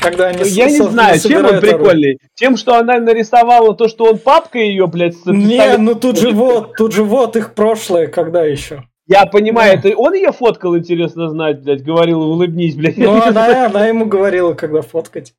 Когда 0.00 0.28
они 0.28 0.48
Я 0.48 0.66
не 0.70 0.78
знаю, 0.78 1.18
чем 1.18 1.38
он 1.38 1.44
собирают 1.44 1.46
оружие. 1.58 1.76
прикольный. 1.78 2.18
Тем, 2.34 2.56
что 2.56 2.76
она 2.76 2.98
нарисовала 3.00 3.74
то, 3.74 3.88
что 3.88 4.04
он 4.04 4.18
папка 4.18 4.58
ее, 4.58 4.86
блядь, 4.86 5.16
Не, 5.26 5.76
ну 5.78 5.94
тут 5.94 6.18
же 6.18 6.30
вот, 6.30 6.74
тут 6.76 6.92
же 6.92 7.02
вот 7.04 7.36
их 7.36 7.54
прошлое, 7.54 8.06
когда 8.06 8.44
еще. 8.44 8.84
Я 9.06 9.24
понимаю, 9.26 9.78
это 9.78 9.96
он 9.96 10.12
ее 10.14 10.32
фоткал, 10.32 10.76
интересно 10.76 11.30
знать, 11.30 11.62
блядь, 11.62 11.82
говорил, 11.82 12.20
улыбнись, 12.22 12.74
блядь. 12.74 12.98
Ну, 12.98 13.22
она, 13.26 13.66
она 13.66 13.86
ему 13.86 14.04
говорила, 14.04 14.52
когда 14.54 14.82
фоткать. 14.82 15.34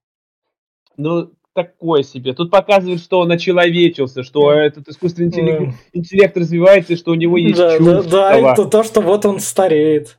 Ну, 0.97 1.31
такое 1.53 2.03
себе. 2.03 2.33
Тут 2.33 2.51
показывают, 2.51 3.01
что 3.01 3.19
он 3.19 3.31
очеловечился, 3.31 4.23
что 4.23 4.51
этот 4.51 4.87
искусственный 4.87 5.27
интеллект, 5.27 5.59
Ну, 5.61 5.73
интеллект 5.93 6.37
развивается, 6.37 6.93
и 6.93 6.95
что 6.95 7.11
у 7.11 7.15
него 7.15 7.37
есть 7.37 7.57
Да, 7.57 7.71
да, 7.71 7.77
чувства. 7.77 8.03
да, 8.11 8.37
и 8.53 8.55
то, 8.55 8.65
то, 8.65 8.83
что 8.83 9.01
вот 9.01 9.25
он 9.25 9.39
стареет. 9.39 10.17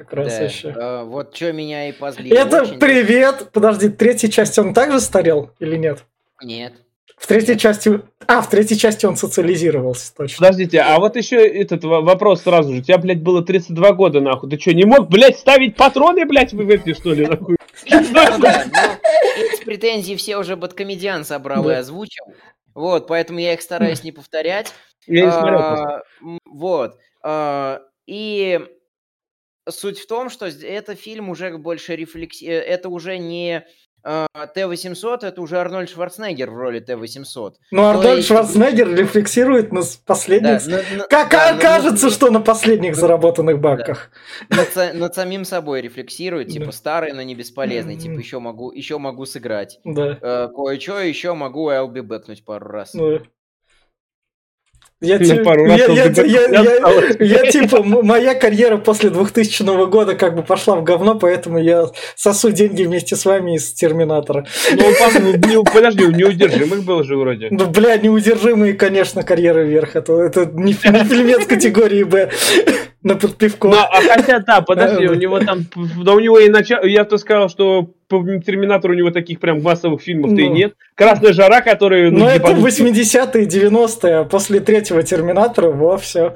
Как 0.00 0.14
раз 0.14 0.28
Да, 0.38 0.44
еще. 0.44 0.68
э, 0.68 1.04
вот 1.04 1.36
что 1.36 1.52
меня 1.52 1.90
и 1.90 1.92
позлило. 1.92 2.34
Это 2.34 2.62
очень. 2.62 2.78
привет! 2.78 3.50
Подожди, 3.52 3.88
в 3.88 3.96
третьей 3.98 4.30
части 4.30 4.58
он 4.58 4.72
также 4.72 4.98
старел 4.98 5.50
или 5.58 5.76
нет? 5.76 6.04
Нет. 6.42 6.72
В 7.18 7.26
третьей 7.26 7.58
части... 7.58 8.00
А, 8.26 8.40
в 8.40 8.48
третьей 8.48 8.78
части 8.78 9.04
он 9.04 9.16
социализировался, 9.16 10.14
точно. 10.16 10.38
Подождите, 10.38 10.80
а 10.80 10.98
вот 10.98 11.16
еще 11.16 11.36
этот 11.46 11.84
во- 11.84 12.00
вопрос 12.00 12.44
сразу 12.44 12.72
же. 12.72 12.78
У 12.80 12.82
тебя, 12.82 12.96
блядь, 12.96 13.20
было 13.22 13.44
32 13.44 13.92
года, 13.92 14.22
нахуй. 14.22 14.48
Ты 14.48 14.58
что, 14.58 14.72
не 14.72 14.84
мог, 14.86 15.10
блядь, 15.10 15.38
ставить 15.38 15.76
патроны, 15.76 16.24
блядь, 16.24 16.54
в 16.54 16.60
эти, 16.70 16.94
что 16.94 17.12
ли, 17.12 17.26
нахуй? 17.26 17.56
Ну 17.90 18.02
да, 18.14 18.38
но 18.38 18.48
эти 19.36 19.64
претензии 19.66 20.14
все 20.14 20.38
уже 20.38 20.56
Бэткомедиан 20.56 21.26
собрал 21.26 21.68
и 21.68 21.74
озвучил. 21.74 22.24
Вот, 22.74 23.06
поэтому 23.06 23.38
я 23.38 23.52
их 23.52 23.60
стараюсь 23.60 24.02
не 24.02 24.12
повторять. 24.12 24.72
Я 25.06 25.26
не 25.26 25.30
смотрел. 25.32 25.58
А, 25.60 26.02
Вот. 26.46 26.96
а, 27.22 27.82
И 28.06 28.60
суть 29.68 29.98
в 29.98 30.06
том, 30.06 30.30
что 30.30 30.46
это 30.46 30.94
фильм 30.94 31.28
уже 31.28 31.56
больше 31.58 31.96
рефлекси... 31.96 32.44
э, 32.46 32.60
Это 32.60 32.88
уже 32.88 33.18
не 33.18 33.64
а, 34.02 34.26
Т-800, 34.54 35.26
это 35.26 35.42
уже 35.42 35.58
Арнольд 35.58 35.90
Шварценеггер 35.90 36.50
в 36.50 36.56
роли 36.56 36.80
Т-800. 36.80 37.52
Ну, 37.70 37.84
Арнольд 37.84 38.16
есть- 38.16 38.28
Шварценеггер 38.28 38.94
рефлексирует 38.96 39.72
на 39.72 39.82
с- 39.82 39.96
Да, 39.96 40.02
последних... 40.06 40.66
на- 40.66 40.96
на- 40.96 41.04
Как 41.06 41.30
да, 41.30 41.58
кажется, 41.58 42.06
на- 42.06 42.12
что 42.12 42.30
на 42.30 42.40
последних 42.40 42.96
заработанных 42.96 43.60
бабках. 43.60 44.10
над, 44.48 44.74
са- 44.74 44.94
над 44.94 45.14
самим 45.14 45.44
собой 45.44 45.82
рефлексирует, 45.82 46.48
типа 46.48 46.66
Да. 46.66 46.72
старый, 46.72 47.12
но 47.12 47.20
не 47.20 47.34
бесполезный, 47.34 47.96
типа 47.98 48.18
еще 48.18 48.38
могу, 48.38 48.72
еще 48.72 48.96
могу 48.96 49.26
сыграть. 49.26 49.78
Да. 49.84 50.18
Э, 50.22 50.48
кое-что 50.48 50.98
еще 51.00 51.34
могу 51.34 51.70
I'll 51.70 51.92
be 51.92 52.00
backнуть 52.00 52.42
пару 52.42 52.68
раз. 52.68 52.94
Ну, 52.94 53.20
Я, 55.02 55.18
На 55.18 55.24
ти- 55.24 55.34
пару 55.42 55.64
раз 55.64 55.78
я- 55.80 55.86
я- 55.86 56.04
я- 56.24 56.62
я- 56.62 57.16
я, 57.20 57.50
типа, 57.50 57.82
моя 57.82 58.34
карьера 58.34 58.76
после 58.76 59.08
2000 59.08 59.86
года 59.86 60.14
как 60.14 60.36
бы 60.36 60.42
пошла 60.42 60.76
в 60.76 60.84
говно, 60.84 61.14
поэтому 61.14 61.58
я 61.58 61.86
сосу 62.16 62.50
деньги 62.50 62.82
вместе 62.82 63.16
с 63.16 63.24
вами 63.24 63.54
из 63.56 63.72
Терминатора. 63.72 64.44
Ну, 64.76 64.84
он, 64.84 65.40
не- 65.40 65.64
подожди, 65.64 66.04
неудержимых 66.04 66.84
был 66.84 67.02
же 67.02 67.16
вроде. 67.16 67.48
Ну, 67.50 67.66
бля, 67.66 67.96
неудержимые, 67.96 68.74
конечно, 68.74 69.22
карьера 69.22 69.60
вверх. 69.62 69.96
Это, 69.96 70.12
это 70.20 70.44
не, 70.52 70.72
не 70.72 71.04
фильмец 71.04 71.46
категории 71.46 72.04
Б 72.04 72.30
на 73.02 73.14
подпивку. 73.14 73.68
Ну, 73.68 73.76
а 73.78 74.02
хотя, 74.02 74.40
да, 74.40 74.60
подожди, 74.60 75.06
Да, 75.06 75.12
у 75.12 75.14
да. 75.14 75.20
него 75.20 75.40
там, 75.40 75.60
да 76.04 76.12
у 76.12 76.20
него 76.20 76.38
и 76.38 76.50
начало, 76.50 76.84
я 76.84 77.04
то 77.04 77.16
сказал, 77.16 77.48
что 77.48 77.88
по 78.10 78.22
Терминатору 78.44 78.92
у 78.92 78.96
него 78.96 79.10
таких 79.10 79.40
прям 79.40 79.62
массовых 79.62 80.02
фильмов-то 80.02 80.40
и 80.40 80.48
Ну. 80.48 80.54
нет. 80.54 80.74
Красная 80.94 81.32
жара, 81.32 81.62
который... 81.62 82.10
Но 82.10 82.28
это 82.28 82.50
ебанутый. 82.50 82.70
80-е, 82.72 83.46
90-е, 83.46 84.14
а 84.16 84.24
после 84.24 84.60
третьего 84.60 85.02
Терминатора, 85.02 85.70
во, 85.70 85.96
все. 85.96 86.34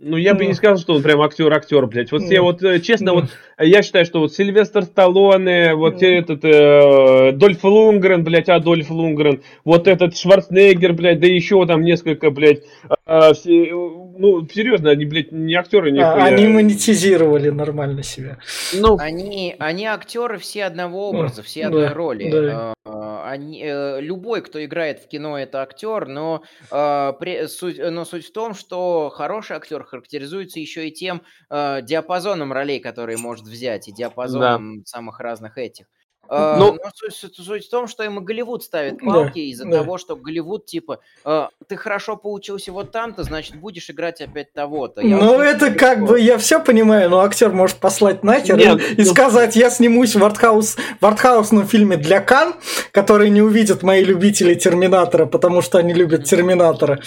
Ну, 0.00 0.16
я 0.16 0.34
бы 0.34 0.44
Ну. 0.44 0.50
не 0.50 0.54
сказал, 0.54 0.78
что 0.78 0.94
он 0.94 1.02
прям 1.02 1.20
актер-актер, 1.22 1.84
блядь. 1.88 2.12
Вот 2.12 2.22
Ну. 2.22 2.42
вот, 2.44 2.62
э, 2.62 2.78
честно, 2.78 3.12
Ну. 3.14 3.20
вот, 3.22 3.30
я 3.58 3.82
считаю, 3.82 4.04
что 4.04 4.20
вот 4.20 4.32
Сильвестр 4.32 4.84
Сталлоне, 4.84 5.74
вот 5.74 6.00
Ну. 6.00 6.06
этот, 6.06 6.44
э, 6.44 7.32
Дольф 7.32 7.64
Лунгрен, 7.64 8.22
блядь, 8.22 8.48
Адольф 8.48 8.90
Лунгрен, 8.90 9.42
вот 9.64 9.88
этот 9.88 10.16
Шварценеггер, 10.16 10.92
блядь, 10.92 11.18
да 11.18 11.26
еще 11.26 11.66
там 11.66 11.82
несколько, 11.82 12.30
блядь, 12.30 12.62
э, 13.08 13.32
все, 13.34 13.50
ну, 13.72 14.46
серьезно, 14.48 14.90
они, 14.90 15.04
блядь, 15.04 15.32
не 15.32 15.54
актеры, 15.54 15.90
не 15.90 16.00
А, 16.00 16.14
они 16.24 16.46
монетизировали 16.46 17.50
нормально 17.50 18.02
себя. 18.02 18.38
Ну, 18.74 18.96
Они, 18.98 19.56
они 19.58 19.86
актеры 19.86 20.38
все 20.38 20.64
одного 20.64 21.10
Ну, 21.12 21.18
образа, 21.18 21.42
все 21.42 21.62
да, 21.62 21.66
одной 21.68 21.88
роли. 21.88 22.30
да. 22.30 22.74
Э, 22.84 23.22
они, 23.24 23.62
э, 23.62 24.00
любой, 24.00 24.42
кто 24.42 24.64
играет 24.64 25.00
в 25.00 25.08
кино, 25.08 25.38
это 25.38 25.62
актер, 25.62 26.06
но, 26.06 26.42
при- 26.70 27.46
суть, 27.46 27.78
но 27.78 28.04
суть 28.04 28.26
в 28.26 28.32
том, 28.32 28.54
что 28.54 29.10
хороший 29.10 29.56
актер 29.56 29.84
характеризуется 29.84 30.60
еще 30.60 30.88
и 30.88 30.92
тем 30.92 31.22
э, 31.50 31.80
диапазоном 31.82 32.52
ролей, 32.52 32.80
которые 32.80 33.18
может 33.18 33.44
взять, 33.46 33.88
и 33.88 33.92
диапазоном 33.92 34.82
самых 34.86 35.20
разных 35.20 35.58
этих. 35.58 35.86
Э, 36.30 36.56
Ну- 36.58 36.72
но 36.74 36.90
суть, 36.94 37.14
суть- 37.14 37.36
суть 37.36 37.66
в 37.66 37.70
том, 37.70 37.86
что 37.88 38.02
им 38.04 38.18
и 38.18 38.22
Голливуд 38.22 38.62
ставит 38.62 38.98
Да, 38.98 39.04
палки 39.06 39.38
из-за 39.38 39.64
да. 39.64 39.78
того, 39.78 39.96
что 39.98 40.14
Голливуд, 40.16 40.66
типа, 40.66 41.00
э, 41.24 41.46
ты 41.66 41.76
хорошо 41.76 42.16
получился 42.16 42.70
вот 42.72 42.92
там-то, 42.92 43.22
значит, 43.22 43.56
будешь 43.56 43.88
играть 43.88 44.20
опять 44.20 44.52
того-то. 44.52 45.00
Я 45.00 45.16
Ну, 45.16 45.40
это 45.40 45.66
хочу 45.66 45.78
как 45.78 45.94
такого. 45.94 46.06
бы, 46.12 46.20
я 46.20 46.36
все 46.38 46.60
понимаю, 46.60 47.08
но 47.10 47.20
актер 47.20 47.50
может 47.50 47.76
послать 47.78 48.22
нахер 48.24 48.56
Нет, 48.58 48.80
и, 48.80 48.94
и 48.94 49.04
ну- 49.04 49.10
сказать, 49.10 49.56
я 49.56 49.70
снимусь 49.70 50.14
в, 50.14 50.22
артхаус, 50.24 50.76
в 51.00 51.06
артхаусном 51.06 51.66
фильме 51.66 51.96
для 51.96 52.20
Кан, 52.20 52.54
который 52.92 53.30
не 53.30 53.40
увидят 53.40 53.82
мои 53.82 54.04
любители 54.04 54.54
Терминатора, 54.54 55.24
потому 55.26 55.62
что 55.62 55.78
они 55.78 55.94
любят 55.94 56.24
Терминатора. 56.24 57.00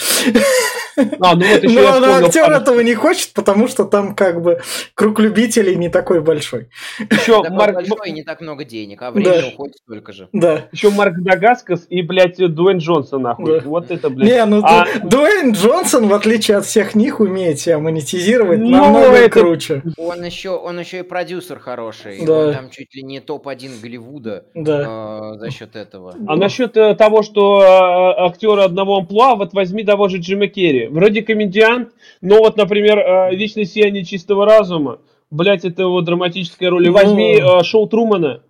а, 1.19 1.35
ну 1.35 1.45
вот 1.47 1.63
Но, 1.63 1.99
но 1.99 2.13
актер 2.25 2.51
а, 2.51 2.57
этого 2.57 2.79
не 2.81 2.93
хочет, 2.95 3.33
потому 3.33 3.67
что 3.67 3.85
там 3.85 4.15
как 4.15 4.41
бы 4.41 4.61
круг 4.93 5.19
любителей 5.19 5.75
не 5.75 5.89
такой 5.89 6.21
большой. 6.21 6.69
еще 6.99 7.41
Такой 7.43 7.49
Марк, 7.57 7.75
большой 7.75 8.09
и 8.09 8.11
не 8.11 8.23
так 8.23 8.41
много 8.41 8.63
денег, 8.65 9.01
а 9.01 9.10
времени 9.13 9.41
Да. 9.41 9.47
уходит 9.47 9.75
столько 9.77 10.13
же. 10.13 10.27
Да. 10.33 10.65
еще 10.71 10.89
Марк 10.89 11.15
Дагаскас 11.19 11.85
и, 11.89 12.01
блядь, 12.01 12.37
Дуэйн 12.37 12.77
Джонсон, 12.79 13.21
нахуй. 13.23 13.59
Да. 13.59 13.67
Вот 13.67 13.91
это, 13.91 14.09
блядь. 14.09 14.29
Не, 14.29 14.45
ну 14.45 14.61
А- 14.63 14.85
Ду- 15.01 15.09
Дуэйн 15.09 15.51
Джонсон, 15.53 16.07
в 16.07 16.13
отличие 16.13 16.57
от 16.57 16.65
всех 16.65 16.95
них, 16.95 17.19
умеет 17.19 17.59
себя 17.59 17.79
монетизировать 17.79 18.59
Ну, 18.59 18.69
намного 18.69 19.13
это- 19.17 19.29
круче. 19.39 19.83
Он 19.97 20.23
еще, 20.23 20.49
он 20.51 20.79
еще 20.79 20.99
и 20.99 21.03
продюсер 21.03 21.59
хороший. 21.59 22.25
Да. 22.25 22.47
Он 22.47 22.53
там 22.53 22.69
чуть 22.69 22.93
ли 22.95 23.03
не 23.03 23.19
топ-1 23.19 23.81
Голливуда 23.81 24.45
Да. 24.55 25.33
э, 25.35 25.37
за 25.39 25.51
счет 25.51 25.75
этого. 25.75 26.13
А 26.27 26.35
насчет 26.35 26.75
э, 26.77 26.95
того, 26.95 27.21
что 27.23 27.61
э, 27.61 28.25
актеры 28.27 28.61
одного 28.63 28.97
амплуа, 28.97 29.35
вот 29.35 29.53
возьми 29.53 29.83
того 29.83 30.07
же 30.07 30.17
Джима 30.17 30.47
Керри. 30.47 30.87
Вроде 30.87 31.21
комедиант, 31.21 31.89
но 32.21 32.37
вот, 32.39 32.57
например, 32.57 32.99
э, 32.99 33.35
«Вечное 33.35 33.65
сияние 33.65 34.03
чистого 34.05 34.45
разума», 34.45 34.99
блять, 35.29 35.65
это 35.65 35.83
его 35.83 36.01
драматическая 36.01 36.69
роль. 36.69 36.87
Ну. 36.87 36.93
возьми 36.93 37.39
э, 37.41 37.63
шоу 37.63 37.87
Трумана. 37.87 38.41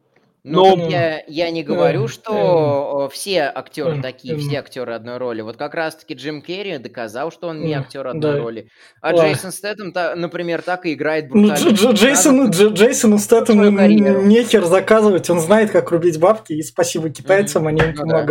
Но 0.43 0.75
Но- 0.75 0.89
я, 0.89 1.21
я 1.27 1.51
не 1.51 1.61
говорю, 1.63 2.07
что 2.07 3.07
э, 3.07 3.13
все 3.13 3.41
актеры 3.43 3.99
э, 3.99 4.01
такие, 4.01 4.35
э. 4.35 4.37
все 4.37 4.57
актеры 4.57 4.93
одной 4.93 5.17
роли. 5.17 5.41
Вот 5.41 5.55
как 5.57 5.75
раз-таки 5.75 6.15
Джим 6.15 6.41
Керри 6.41 6.79
доказал, 6.79 7.31
что 7.31 7.47
он 7.47 7.61
не 7.63 7.73
актер 7.73 8.07
одной 8.07 8.33
да. 8.33 8.37
роли. 8.39 8.67
А 9.01 9.07
Ладно. 9.13 9.21
Джейсон 9.21 9.51
Стэттем, 9.51 9.93
например, 10.19 10.63
так 10.63 10.87
и 10.87 10.93
играет 10.93 11.29
Ну, 11.29 11.47
брутально. 11.47 11.69
Дж- 11.69 11.91
Дж- 11.91 11.93
Джейсону, 11.93 12.49
Дж- 12.49 12.73
Джейсону 12.73 13.17
карьеру. 13.77 14.21
нехер 14.23 14.65
заказывать, 14.65 15.29
он 15.29 15.39
знает, 15.41 15.69
как 15.69 15.91
рубить 15.91 16.19
бабки, 16.19 16.53
и 16.53 16.63
спасибо 16.63 17.09
китайцам, 17.11 17.67
они 17.67 17.81
им 17.81 17.93
Ну 17.95 18.05
да. 18.07 18.23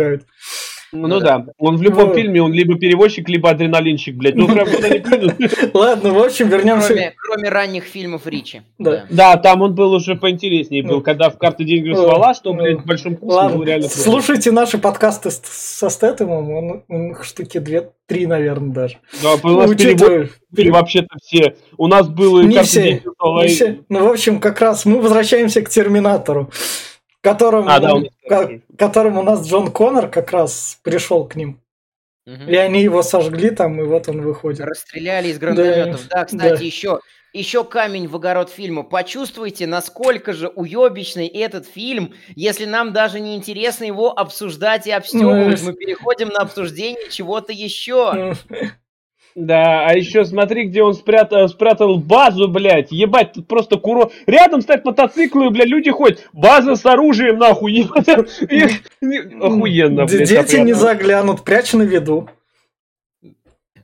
Ну, 0.93 1.07
Ну 1.07 1.19
да. 1.19 1.45
Он 1.57 1.77
в 1.77 1.81
любом 1.81 2.09
Ну. 2.09 2.15
фильме, 2.15 2.41
он 2.41 2.51
либо 2.53 2.77
переводчик, 2.77 3.27
либо 3.29 3.49
адреналинщик, 3.49 4.15
блядь. 4.15 4.35
Ну 4.35 4.47
прям 4.47 4.67
куда 4.69 4.89
ни 4.89 4.97
плюнут. 4.99 5.35
Ладно, 5.73 6.11
в 6.13 6.19
общем, 6.19 6.49
вернемся. 6.49 7.13
Кроме, 7.17 7.49
ранних 7.49 7.83
фильмов 7.85 8.27
Ричи. 8.27 8.61
Да. 8.77 9.05
Да, 9.09 9.37
там 9.37 9.61
он 9.61 9.73
был 9.75 9.93
уже 9.93 10.15
поинтереснее 10.15 10.83
был, 10.83 10.95
Ну. 10.97 11.01
когда 11.01 11.29
в 11.29 11.37
карты 11.37 11.63
деньги 11.63 11.89
Ну. 11.89 11.95
ствола, 11.95 12.33
что, 12.33 12.53
блядь, 12.53 12.77
Ну. 12.77 12.81
в 12.83 12.85
большом 12.85 13.15
курсе 13.15 13.63
реально 13.63 13.87
слушайте 13.89 14.51
наши 14.51 14.77
подкасты 14.77 15.29
со 15.31 15.89
Стэтомом, 15.89 16.49
он, 16.51 16.83
у 16.87 16.97
них 16.97 17.23
штуки 17.23 17.59
две, 17.59 17.89
три, 18.07 18.25
наверное, 18.27 18.73
даже. 18.73 18.97
Да, 19.23 19.35
у 19.43 19.47
нас 19.49 19.69
вообще-то 19.69 21.15
все. 21.21 21.55
У 21.77 21.87
нас 21.87 22.07
было 22.09 22.41
и 22.41 22.45
Не 22.47 22.55
карты 22.55 22.67
все, 22.69 23.03
не 23.41 23.47
все. 23.47 23.79
Ну, 23.89 24.05
в 24.07 24.11
общем, 24.11 24.39
как 24.39 24.59
раз 24.61 24.85
мы 24.85 24.99
возвращаемся 25.01 25.61
к 25.61 25.69
Терминатору, 25.69 26.51
которым, 27.21 27.67
А, 27.69 27.79
да, 27.79 27.95
он- 27.95 28.09
ко- 28.27 28.61
которым 28.77 29.17
у 29.17 29.23
нас 29.23 29.47
Джон 29.47 29.71
Коннор 29.71 30.09
как 30.09 30.31
раз 30.31 30.79
пришел 30.83 31.25
к 31.25 31.35
ним. 31.35 31.59
Мгм. 32.25 32.49
И 32.49 32.55
они 32.55 32.81
его 32.83 33.01
сожгли 33.01 33.49
там, 33.49 33.79
и 33.81 33.83
вот 33.83 34.07
он 34.07 34.21
выходит. 34.21 34.61
Расстреляли 34.61 35.29
из 35.29 35.39
гранатометов. 35.39 36.07
Да, 36.07 36.25
кстати, 36.25 36.59
да. 36.59 36.65
еще, 36.65 36.99
еще 37.33 37.63
камень 37.63 38.07
в 38.07 38.15
огород 38.15 38.49
фильма. 38.51 38.83
Почувствуйте, 38.83 39.65
насколько 39.65 40.33
же 40.33 40.47
уебищный 40.49 41.27
этот 41.27 41.65
фильм, 41.65 42.13
если 42.35 42.65
нам 42.65 42.93
даже 42.93 43.19
не 43.19 43.35
интересно 43.35 43.85
его 43.85 44.11
обсуждать 44.11 44.85
и 44.85 44.91
обстебывать. 44.91 45.59
Ну, 45.61 45.67
Мы 45.67 45.73
переходим 45.73 46.29
на 46.29 46.41
обсуждение 46.41 47.09
чего-то 47.09 47.51
еще. 47.53 48.35
Да, 49.35 49.87
а 49.87 49.93
еще 49.93 50.25
смотри, 50.25 50.65
где 50.65 50.83
он 50.83 50.93
спрятал, 50.93 51.47
спрятал 51.47 51.97
базу, 51.97 52.47
блядь. 52.47 52.91
Ебать, 52.91 53.33
тут 53.33 53.47
просто 53.47 53.77
куро... 53.77 54.11
Рядом 54.25 54.61
стоят 54.61 54.83
мотоциклы, 54.83 55.49
блядь, 55.49 55.67
люди 55.67 55.89
ходят. 55.89 56.27
База 56.33 56.75
с 56.75 56.85
оружием, 56.85 57.37
нахуй. 57.37 57.87
Охуенно, 59.41 60.05
блядь. 60.05 60.29
Дети 60.29 60.57
не 60.57 60.73
заглянут, 60.73 61.43
прячь 61.43 61.73
на 61.73 61.83
виду. 61.83 62.27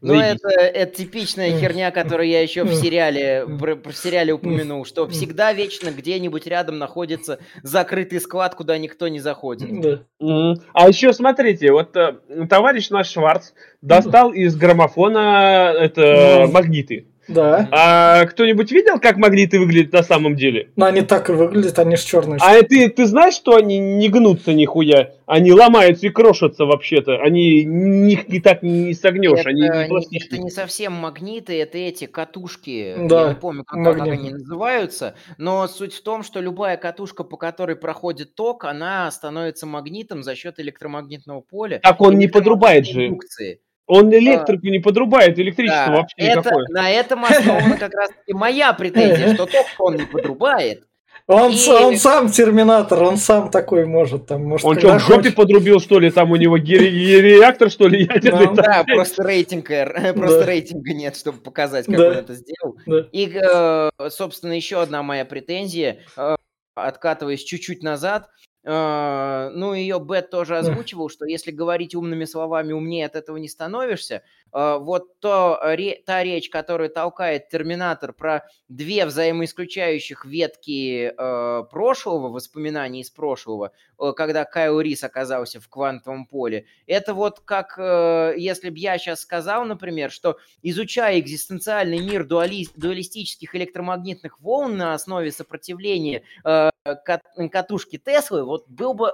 Ну, 0.02 0.16
Заебись. 0.16 0.42
это, 0.44 0.62
это 0.62 0.96
типичная 0.96 1.60
херня, 1.60 1.92
которую 1.92 2.28
я 2.30 2.42
еще 2.42 2.64
в 2.64 2.74
сериале, 2.74 3.46
в 3.46 3.94
сериале 3.94 4.34
упомянул, 4.34 4.86
что 4.86 5.08
всегда 5.08 5.54
вечно 5.54 5.90
где-нибудь 5.92 6.48
рядом 6.48 6.78
находится 6.78 7.40
закрытый 7.64 8.20
склад, 8.22 8.56
куда 8.56 8.78
никто 8.78 9.08
не 9.08 9.20
заходит. 9.20 9.82
Да. 9.82 10.56
А 10.74 10.88
еще 10.88 11.14
смотрите, 11.14 11.72
вот 11.72 11.96
э, 11.96 12.16
товарищ 12.50 12.90
наш 12.90 13.10
Шварц 13.12 13.52
достал 13.82 14.32
из 14.32 14.56
граммофона 14.56 15.74
это 15.78 16.46
Ну. 16.46 16.52
магниты. 16.52 17.08
Да. 17.28 17.68
А 17.72 18.26
кто-нибудь 18.26 18.72
видел, 18.72 19.00
как 19.00 19.18
магниты 19.18 19.60
выглядят 19.60 19.94
на 19.94 20.04
самом 20.04 20.36
деле? 20.36 20.70
Но 20.76 20.86
они 20.86 21.02
так 21.02 21.30
и 21.30 21.34
выглядят, 21.34 21.78
они 21.80 21.96
же 21.96 22.06
черные. 22.06 22.40
А 22.42 22.62
ты, 22.64 22.90
ты 22.90 23.06
знаешь, 23.06 23.34
что 23.34 23.56
они 23.56 23.78
не 23.80 24.10
гнутся 24.10 24.54
нихуя? 24.54 25.14
Они 25.26 25.52
ломаются 25.52 26.08
и 26.08 26.10
крошатся 26.10 26.66
вообще-то. 26.66 27.18
Они 27.22 27.66
ни- 27.66 28.14
их 28.14 28.30
не 28.30 28.40
так 28.40 28.64
не 28.64 28.94
согнешь, 28.94 29.40
Это, 29.40 29.50
они 29.50 29.62
не 29.64 29.68
не, 29.68 29.76
это 29.76 29.90
пластичные. 29.90 30.42
не 30.42 30.50
совсем 30.50 30.94
магниты, 30.94 31.60
это 31.62 31.78
эти 31.78 32.06
катушки. 32.06 32.96
Да, 33.08 33.24
Я 33.24 33.30
не 33.30 33.36
помню, 33.36 33.64
как, 33.66 33.84
как 33.84 34.02
они 34.08 34.32
называются. 34.32 35.16
Но 35.38 35.68
суть 35.68 35.94
в 35.94 36.02
том, 36.04 36.24
что 36.24 36.40
любая 36.40 36.78
катушка, 36.78 37.24
по 37.24 37.36
которой 37.38 37.76
проходит 37.76 38.36
ток, 38.36 38.64
она 38.64 39.12
становится 39.12 39.66
магнитом 39.66 40.24
за 40.24 40.36
счет 40.36 40.60
электромагнитного 40.60 41.42
поля. 41.42 41.80
Так 41.84 42.00
он 42.02 42.18
не 42.18 42.28
подрубает 42.28 42.86
же. 42.88 43.08
индукции. 43.08 43.60
Он 43.88 44.14
электрику 44.14 44.68
не 44.68 44.80
подрубает, 44.80 45.40
электричество 45.40 45.86
Да, 45.88 45.96
вообще 45.96 46.16
это, 46.18 46.40
никакое. 46.40 46.66
на 46.70 46.90
этом 46.92 47.24
основана 47.26 47.78
как 47.78 47.94
раз 47.94 48.10
и 48.28 48.34
моя 48.34 48.74
претензия, 48.74 49.34
что 49.34 49.46
ток 49.46 49.66
он 49.80 49.96
не 49.96 50.04
подрубает. 50.06 50.84
Он, 51.26 51.52
И- 51.52 51.70
он 51.70 51.98
сам 51.98 52.30
терминатор, 52.30 53.04
он 53.04 53.18
сам 53.18 53.50
такой 53.52 53.86
может. 53.86 54.28
Там, 54.28 54.44
может, 54.46 54.66
Он 54.66 54.78
что, 54.80 54.96
в 54.96 55.00
жопе 55.00 55.16
хочет. 55.16 55.36
подрубил, 55.36 55.80
что 55.82 56.00
ли? 56.00 56.10
Там 56.10 56.32
у 56.32 56.38
него 56.38 56.58
гери- 56.58 57.20
реактор, 57.22 57.70
что 57.70 57.88
ли, 57.90 58.04
ядерный? 58.04 58.46
Да. 58.46 58.46
Там, 58.46 58.56
Да, 58.56 58.84
просто 58.86 59.24
рейтинга, 59.24 59.86
просто 60.16 60.40
Да. 60.42 60.46
рейтинга 60.46 60.94
нет, 60.94 61.18
чтобы 61.18 61.40
показать, 61.40 61.86
как 61.86 61.98
Да. 61.98 62.08
он 62.10 62.14
это 62.14 62.34
сделал. 62.34 62.78
Да. 62.86 63.08
И, 63.12 63.30
э, 63.34 63.90
собственно, 64.10 64.54
еще 64.54 64.82
одна 64.82 65.04
моя 65.04 65.26
претензия, 65.26 66.00
э, 66.16 66.36
откатываясь 66.76 67.44
чуть-чуть 67.44 67.84
назад, 67.84 68.30
ну, 68.68 69.74
ее 69.74 70.00
Бет 70.00 70.30
тоже 70.30 70.58
озвучивал, 70.58 71.10
что 71.10 71.26
если 71.26 71.52
говорить 71.52 71.96
умными 71.96 72.26
словами, 72.26 72.74
умнее 72.74 73.06
от 73.06 73.16
этого 73.16 73.38
не 73.38 73.48
становишься. 73.48 74.24
Э, 74.54 74.78
Вот 74.80 75.20
то, 75.20 75.60
та 76.06 76.24
речь, 76.24 76.50
которую 76.50 76.90
толкает 76.90 77.50
Терминатор 77.50 78.14
про 78.14 78.48
две 78.70 79.06
взаимоисключающих 79.06 80.26
ветки 80.26 81.12
э, 81.18 81.64
прошлого, 81.72 82.30
воспоминаний 82.30 83.02
из 83.02 83.10
прошлого, 83.10 83.72
э, 84.00 84.14
когда 84.16 84.46
Кайл 84.46 84.80
Рис 84.80 85.04
оказался 85.04 85.60
в 85.60 85.68
квантовом 85.70 86.26
поле, 86.26 86.66
это 86.86 87.14
вот 87.14 87.40
как, 87.42 87.78
если 87.78 88.70
бы 88.70 88.78
я 88.78 88.98
сейчас 88.98 89.22
сказал, 89.22 89.66
например, 89.66 90.12
что 90.12 90.38
изучая 90.62 91.20
экзистенциальный 91.20 92.00
мир 92.00 92.24
дуали- 92.24 92.70
дуалистических 92.76 93.56
электромагнитных 93.56 94.40
волн 94.40 94.78
на 94.78 94.94
основе 94.94 95.32
сопротивления 95.32 96.24
кат- 96.44 97.24
катушки 97.52 97.98
Теслы, 97.98 98.44
вот 98.44 98.68
был 98.70 98.94
бы, 98.94 99.12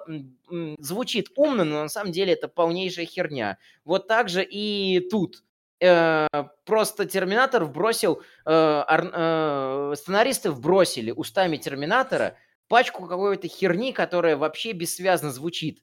звучит 0.80 1.28
умно, 1.36 1.64
но 1.64 1.84
на 1.84 1.90
самом 1.90 2.12
деле 2.12 2.34
это 2.34 2.48
полнейшая 2.48 3.06
херня. 3.06 3.58
Вот 3.86 4.08
так 4.08 4.30
же 4.30 4.44
и 4.44 5.08
тут. 5.12 5.44
Э, 5.82 6.28
Просто 6.66 7.06
Терминатор 7.06 7.66
вбросил, 7.66 8.22
э, 8.46 8.84
э, 8.88 9.94
сценаристы 9.98 10.52
вбросили 10.52 11.12
устами 11.12 11.58
Терминатора 11.58 12.36
пачку 12.70 13.06
какой-то 13.06 13.48
херни, 13.48 13.92
которая 13.92 14.38
вообще 14.38 14.72
бессвязно 14.72 15.32
звучит. 15.32 15.80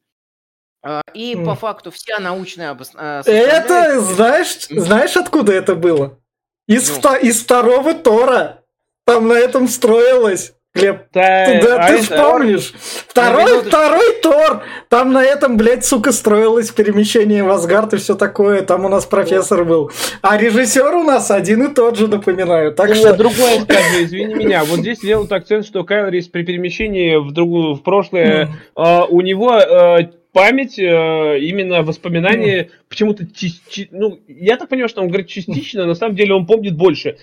А, 0.82 1.02
И 1.12 1.36
по 1.36 1.54
факту 1.54 1.90
вся 1.90 2.18
научная 2.18 2.72
обос- 2.72 2.92
а, 2.94 3.20
Это, 3.26 4.00
знаешь, 4.00 4.66
знаешь, 4.68 5.16
откуда 5.16 5.52
это 5.52 5.74
было? 5.74 6.18
Из, 6.66 6.88
Ну. 6.88 6.96
вто- 6.96 7.16
из 7.20 7.42
второго 7.42 7.92
Тора. 7.94 8.64
Там 9.04 9.28
на 9.28 9.34
этом 9.34 9.68
строилось. 9.68 10.54
Глеб, 10.72 10.98
Да, 11.12 11.46
ты, 11.46 11.60
да, 11.66 11.84
а 11.84 11.88
ты 11.88 11.94
это- 12.04 12.16
помнишь. 12.30 12.72
Второй, 13.08 13.42
минуточку. 13.44 13.68
второй 13.68 14.20
Тор. 14.22 14.62
Там 14.88 15.12
на 15.12 15.24
этом, 15.24 15.56
блядь, 15.56 15.84
сука, 15.84 16.12
строилось 16.12 16.70
перемещение 16.70 17.42
в 17.42 17.50
Асгард 17.50 17.94
и 17.94 17.96
все 17.96 18.14
такое. 18.14 18.62
Там 18.62 18.84
у 18.84 18.88
нас 18.88 19.04
профессор 19.04 19.64
был. 19.64 19.90
А 20.22 20.38
режиссер 20.38 20.94
у 20.94 21.02
нас 21.02 21.32
один 21.32 21.64
и 21.64 21.74
тот 21.74 21.96
же, 21.98 22.06
напоминаю. 22.06 22.72
Так 22.72 22.94
что... 22.94 23.14
другое 23.16 23.60
скажи, 23.62 24.04
извини 24.04 24.34
меня. 24.34 24.62
Вот 24.64 24.78
здесь 24.78 25.00
делают 25.00 25.32
акцент, 25.32 25.66
что 25.66 25.82
Кайл 25.82 26.06
Рис 26.08 26.28
при 26.28 26.44
перемещении 26.44 27.16
в 27.16 27.32
другую, 27.32 27.74
в 27.74 27.82
прошлое, 27.82 28.42
М. 28.44 28.50
э, 28.76 29.02
у 29.08 29.20
него 29.22 29.56
э, 29.58 30.08
память, 30.32 30.78
э, 30.78 31.38
именно 31.40 31.82
воспоминания, 31.82 32.70
почему-то, 32.88 33.24
чис- 33.24 33.60
чи- 33.68 33.88
ну, 33.90 34.20
я 34.28 34.56
так 34.56 34.68
понимаю, 34.68 34.88
что 34.88 35.00
он 35.00 35.08
говорит 35.08 35.26
частично, 35.26 35.84
на 35.86 35.96
самом 35.96 36.14
деле 36.14 36.32
он 36.34 36.46
помнит 36.46 36.76
больше. 36.76 37.16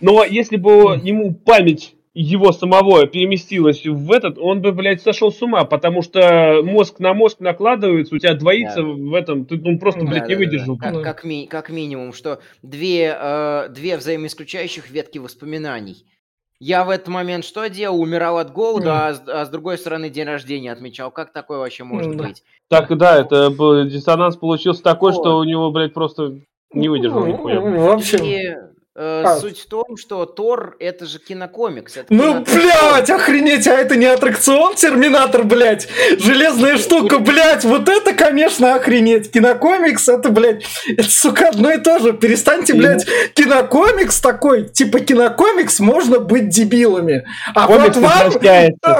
Но 0.00 0.24
если 0.24 0.56
бы 0.56 0.98
ему 1.02 1.34
память 1.34 1.94
его 2.14 2.52
самого 2.52 3.06
переместилась 3.08 3.84
в 3.84 4.12
этот, 4.12 4.38
он 4.38 4.62
бы, 4.62 4.70
блядь, 4.72 5.02
сошел 5.02 5.32
с 5.32 5.42
ума, 5.42 5.64
потому 5.64 6.00
что 6.00 6.60
мозг 6.62 7.00
на 7.00 7.12
мозг 7.12 7.40
накладывается, 7.40 8.14
у 8.14 8.18
тебя 8.18 8.34
двоится 8.34 8.82
Да. 8.82 8.88
в 8.88 9.14
этом, 9.14 9.44
ты 9.44 9.56
ну, 9.56 9.78
просто, 9.80 10.02
Да, 10.02 10.06
блядь, 10.06 10.28
не 10.28 10.34
Да-да-да, 10.34 10.38
выдержал. 10.38 10.78
Как, 10.78 10.92
Да. 10.94 11.00
как 11.02 11.24
ми- 11.24 11.46
как 11.48 11.70
минимум, 11.70 12.12
что 12.12 12.38
две, 12.62 13.16
э, 13.20 13.68
две 13.70 13.96
взаимоисключающих 13.96 14.90
ветки 14.90 15.18
воспоминаний. 15.18 16.04
Я 16.60 16.84
в 16.84 16.90
этот 16.90 17.08
момент 17.08 17.44
что 17.44 17.68
делал? 17.68 18.00
Умирал 18.00 18.38
от 18.38 18.52
голода, 18.52 19.08
а, 19.08 19.14
с, 19.14 19.22
а 19.26 19.44
с 19.44 19.48
другой 19.50 19.76
стороны 19.76 20.08
день 20.08 20.26
рождения 20.26 20.70
отмечал. 20.70 21.10
Как 21.10 21.32
такое 21.32 21.58
вообще 21.58 21.82
может 21.82 22.16
Да. 22.16 22.24
быть? 22.24 22.42
Так, 22.70 22.96
да, 22.96 23.18
это 23.20 23.50
был, 23.50 23.84
диссонанс 23.86 24.36
получился 24.36 24.82
такой, 24.82 25.12
Вот. 25.12 25.20
что 25.20 25.36
у 25.38 25.44
него, 25.44 25.70
блядь, 25.72 25.92
просто 25.92 26.38
не 26.72 26.88
выдержал 26.88 27.26
нихуя. 27.26 27.60
В 27.60 27.90
общем... 27.90 28.18
И, 28.22 28.54
А. 28.96 29.40
суть 29.40 29.58
в 29.58 29.66
том, 29.66 29.96
что 29.96 30.24
Тор 30.24 30.76
это 30.78 31.06
же 31.06 31.18
кинокомикс. 31.18 31.96
это 31.96 32.06
Ну, 32.14 32.44
блядь, 32.44 33.10
охренеть, 33.10 33.66
а 33.66 33.72
это 33.74 33.96
не 33.96 34.06
аттракцион 34.06 34.76
Терминатор, 34.76 35.42
блядь. 35.42 35.88
Железная 36.18 36.76
штука, 36.78 37.18
блядь, 37.18 37.64
вот 37.64 37.88
это, 37.88 38.12
конечно, 38.12 38.74
охренеть. 38.76 39.32
Кинокомикс, 39.32 40.08
это, 40.08 40.28
блядь, 40.28 40.64
это, 40.86 41.10
сука, 41.10 41.48
одно 41.48 41.72
и 41.72 41.78
то 41.78 41.98
же. 41.98 42.12
Перестаньте, 42.12 42.74
блядь, 42.74 43.04
кинокомикс 43.34 44.20
такой, 44.20 44.68
типа 44.68 45.00
кинокомикс, 45.00 45.80
можно 45.80 46.20
быть 46.20 46.48
дебилами. 46.48 47.26
А 47.52 47.66
Комикс 47.66 47.96
вот 47.96 48.04
вам... 48.04 48.30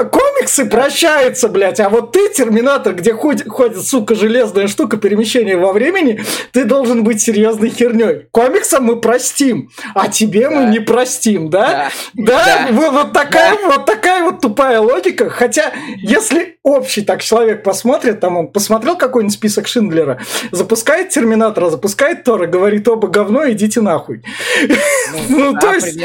комикс 0.09 0.35
комиксы 0.45 0.65
прощаются, 0.65 1.47
блядь, 1.47 1.79
а 1.79 1.89
вот 1.89 2.11
ты, 2.11 2.29
Терминатор, 2.29 2.93
где 2.93 3.13
ходит, 3.13 3.47
ходит, 3.47 3.85
сука, 3.85 4.15
железная 4.15 4.67
штука 4.67 4.97
перемещения 4.97 5.57
во 5.57 5.73
времени, 5.73 6.21
ты 6.51 6.65
должен 6.65 7.03
быть 7.03 7.21
серьезной 7.21 7.69
херней. 7.69 8.27
Комиксам 8.31 8.85
мы 8.85 8.99
простим, 8.99 9.69
а 9.93 10.07
тебе 10.07 10.49
мы 10.49 10.63
Да. 10.63 10.69
не 10.69 10.79
простим, 10.79 11.49
да? 11.49 11.89
Да. 12.13 12.25
Да, 12.45 12.67
Да. 12.67 12.73
вот, 12.91 13.13
такая, 13.13 13.55
вот 13.67 13.85
такая 13.85 14.23
вот 14.23 14.41
тупая 14.41 14.79
логика. 14.79 15.29
Хотя, 15.29 15.71
если 15.97 16.57
общий 16.63 17.01
так 17.01 17.21
человек 17.21 17.63
посмотрит, 17.63 18.19
там 18.19 18.37
он 18.37 18.47
посмотрел 18.47 18.97
какой-нибудь 18.97 19.33
список 19.33 19.67
Шиндлера, 19.67 20.19
запускает 20.51 21.09
Терминатора, 21.09 21.69
запускает 21.69 22.23
Тора, 22.23 22.47
говорит, 22.47 22.87
оба 22.87 23.07
говно, 23.07 23.49
идите 23.51 23.81
нахуй. 23.81 24.23
Ну, 25.29 25.53
да, 25.53 25.59
то 25.59 25.73
есть- 25.73 25.99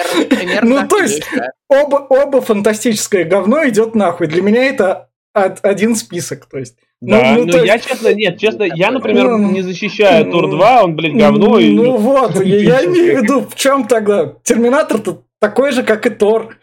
ну, 0.63 0.87
то 0.89 0.99
есть- 0.99 1.23
да. 1.35 1.51
Оба, 1.69 1.97
оба 2.09 2.41
фантастическое 2.41 3.25
говно 3.25 3.67
идет 3.69 3.95
нахуй. 3.95 4.27
Для 4.27 4.43
меня 4.43 4.65
это 4.65 5.09
од- 5.35 5.61
один 5.63 5.95
список. 5.95 6.47
То 6.47 6.59
есть, 6.59 6.75
Да, 7.01 7.33
ну, 7.35 7.47
ну, 7.47 7.65
я 7.65 7.75
есть- 7.75 7.89
честно, 7.89 8.13
нет, 8.13 8.39
честно, 8.39 8.65
я, 8.65 8.91
например, 8.91 9.27
Ну, 9.29 9.51
не 9.51 9.63
защищаю 9.63 10.27
ну, 10.27 10.33
Тор 10.33 10.51
2, 10.51 10.83
он, 10.85 10.97
блядь, 10.97 11.15
говно. 11.15 11.59
и- 11.59 11.71
Ну 11.75 11.97
вот, 11.97 12.45
я, 12.45 12.59
я 12.81 12.85
имею 12.85 13.21
в 13.21 13.23
виду, 13.23 13.41
в 13.49 13.55
чем 13.55 13.87
тогда? 13.87 14.35
Терминатор-то 14.43 15.23
такой 15.39 15.73
же, 15.73 15.83
как 15.83 16.05
и 16.07 16.11
Тор. 16.11 16.59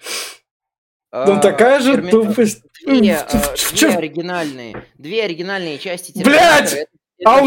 Ну, 1.12 1.34
А, 1.34 1.38
такая 1.38 1.80
же 1.80 1.94
Терми- 1.94 2.12
тупость. 2.12 2.62
Две, 2.86 3.16
В- 3.16 3.34
а, 3.34 3.76
две 3.76 3.90
оригинальные, 3.90 4.84
две 4.98 5.24
оригинальные 5.24 5.80
части 5.80 6.12
Блядь! 6.24 6.70
Терминатора. 6.70 6.86
А 7.26 7.42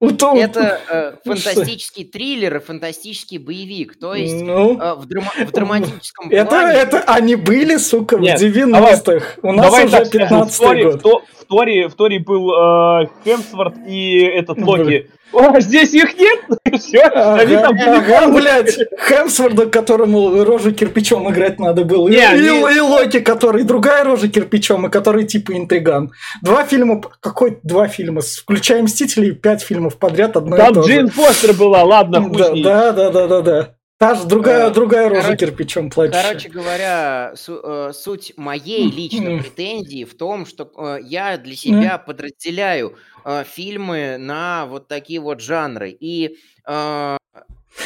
У 0.00 0.10
Тор- 0.12 0.36
это 0.38 0.80
э, 0.88 1.12
Ну, 1.24 1.34
что? 1.34 1.50
фантастический 1.50 2.04
триллер 2.04 2.58
и 2.58 2.60
фантастический 2.60 3.38
боевик. 3.38 3.98
То 3.98 4.14
есть 4.14 4.40
Ну, 4.40 4.78
э, 4.80 4.94
в, 4.94 5.06
драма- 5.06 5.32
в 5.44 5.50
драматическом 5.50 6.30
это, 6.30 6.48
плане... 6.48 6.78
это 6.78 7.00
они 7.00 7.34
были, 7.34 7.76
сука, 7.78 8.16
Нет, 8.18 8.38
в 8.38 8.44
90-х. 8.44 9.40
У 9.42 9.50
нас 9.52 9.66
Давай 9.66 9.86
уже 9.86 9.96
так 9.96 10.06
скажем, 10.06 10.26
в 10.26 10.30
15 10.30 10.58
Торе, 10.60 10.88
в, 10.90 11.02
год. 11.02 11.24
В 11.36 11.37
Торе, 11.48 11.88
в 11.88 11.94
Торе 11.94 12.18
был 12.20 12.52
э, 12.52 13.08
Хемсворт 13.24 13.74
и 13.86 14.20
этот. 14.20 14.58
Локи. 14.58 15.10
О, 15.32 15.60
здесь 15.60 15.92
их 15.92 16.16
нет? 16.18 16.40
Все, 16.80 17.02
они 17.02 17.56
там 17.56 17.76
ага, 17.78 18.28
блядь, 18.28 18.78
Хемсворда, 18.98 19.66
которому 19.66 20.44
рожу 20.44 20.72
кирпичом 20.72 21.30
играть 21.30 21.58
надо 21.58 21.84
было. 21.84 22.08
И, 22.08 22.80
Локи, 22.80 23.20
который 23.20 23.64
другая 23.64 24.04
рожа 24.04 24.28
кирпичом, 24.28 24.86
и 24.86 24.90
который 24.90 25.24
типа 25.24 25.56
интриган. 25.56 26.12
Два 26.42 26.64
фильма, 26.64 27.02
какой 27.20 27.58
два 27.62 27.88
фильма, 27.88 28.22
включая 28.22 28.82
Мстителей, 28.82 29.32
пять 29.32 29.62
фильмов 29.62 29.98
подряд, 29.98 30.36
одно 30.36 30.56
и 30.56 30.58
Там 30.58 30.74
то 30.74 30.82
же. 30.82 30.88
Джейн 30.88 31.08
Фостер 31.08 31.52
была, 31.54 31.82
ладно, 31.84 32.22
хуй 32.22 32.62
да, 32.62 32.92
да, 32.92 33.10
да, 33.10 33.26
да, 33.26 33.40
да. 33.42 33.74
Та 33.98 34.14
же 34.14 34.26
другая, 34.26 34.68
Э, 34.68 34.70
другая 34.70 35.08
рожа 35.08 35.22
короче- 35.22 35.46
кирпичом 35.46 35.90
плачущая. 35.90 36.22
Короче 36.22 36.48
говоря, 36.50 37.32
су- 37.34 37.60
э, 37.62 37.92
суть 37.92 38.32
моей 38.36 38.88
личной 38.90 39.40
претензии 39.40 40.04
в 40.04 40.16
том, 40.16 40.46
что 40.46 40.70
э, 40.78 40.98
я 41.02 41.36
для 41.36 41.56
себя 41.56 41.98
подразделяю 41.98 42.94
э, 43.24 43.42
фильмы 43.44 44.16
на 44.18 44.66
вот 44.66 44.86
такие 44.86 45.18
вот 45.20 45.40
жанры. 45.40 45.90
И 45.90 46.36
э, 46.66 47.16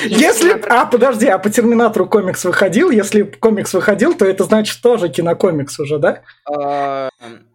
Если, 0.05 0.53
а, 0.69 0.85
подожди, 0.87 1.27
а 1.29 1.39
по 1.39 1.49
Терминатору 1.51 2.07
комикс 2.07 2.45
выходил? 2.45 2.91
Если 2.91 3.23
комикс 3.23 3.73
выходил, 3.75 4.15
то 4.15 4.25
это 4.27 4.45
значит 4.45 4.81
тоже 4.83 5.09
кинокомикс 5.09 5.79
уже, 5.81 5.99
да? 5.99 6.23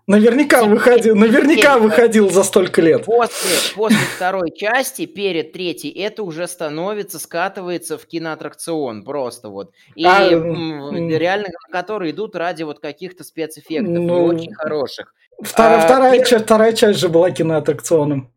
Наверняка 0.08 0.64
выходил, 0.64 1.18
наверняка 1.18 1.78
выходил 1.78 2.30
за 2.30 2.43
столько 2.43 2.82
лет. 2.82 3.03
После, 3.03 3.58
после 3.76 3.97
второй 4.16 4.51
части, 4.55 5.05
перед 5.05 5.51
третьей, 5.51 5.91
это 5.91 6.24
уже 6.24 6.47
становится, 6.47 7.20
скатывается 7.20 7.97
в 7.97 8.05
киноаттракцион 8.05 9.03
просто 9.03 9.49
вот. 9.49 9.72
И 9.95 10.05
А, 10.05 10.30
реально, 10.30 11.47
которые 11.70 12.12
идут 12.12 12.38
ради 12.38 12.64
вот 12.64 12.80
каких-то 12.80 13.26
спецэффектов, 13.26 13.89
не 13.89 14.05
Ну, 14.08 14.24
очень 14.24 14.53
хороших. 14.53 15.14
Вторая, 15.41 15.80
А, 15.80 15.82
вторая, 15.86 16.24
часть, 16.24 16.45
вторая 16.45 16.72
часть 16.74 16.99
же 16.99 17.10
была 17.10 17.30
киноаттракционом. 17.32 18.32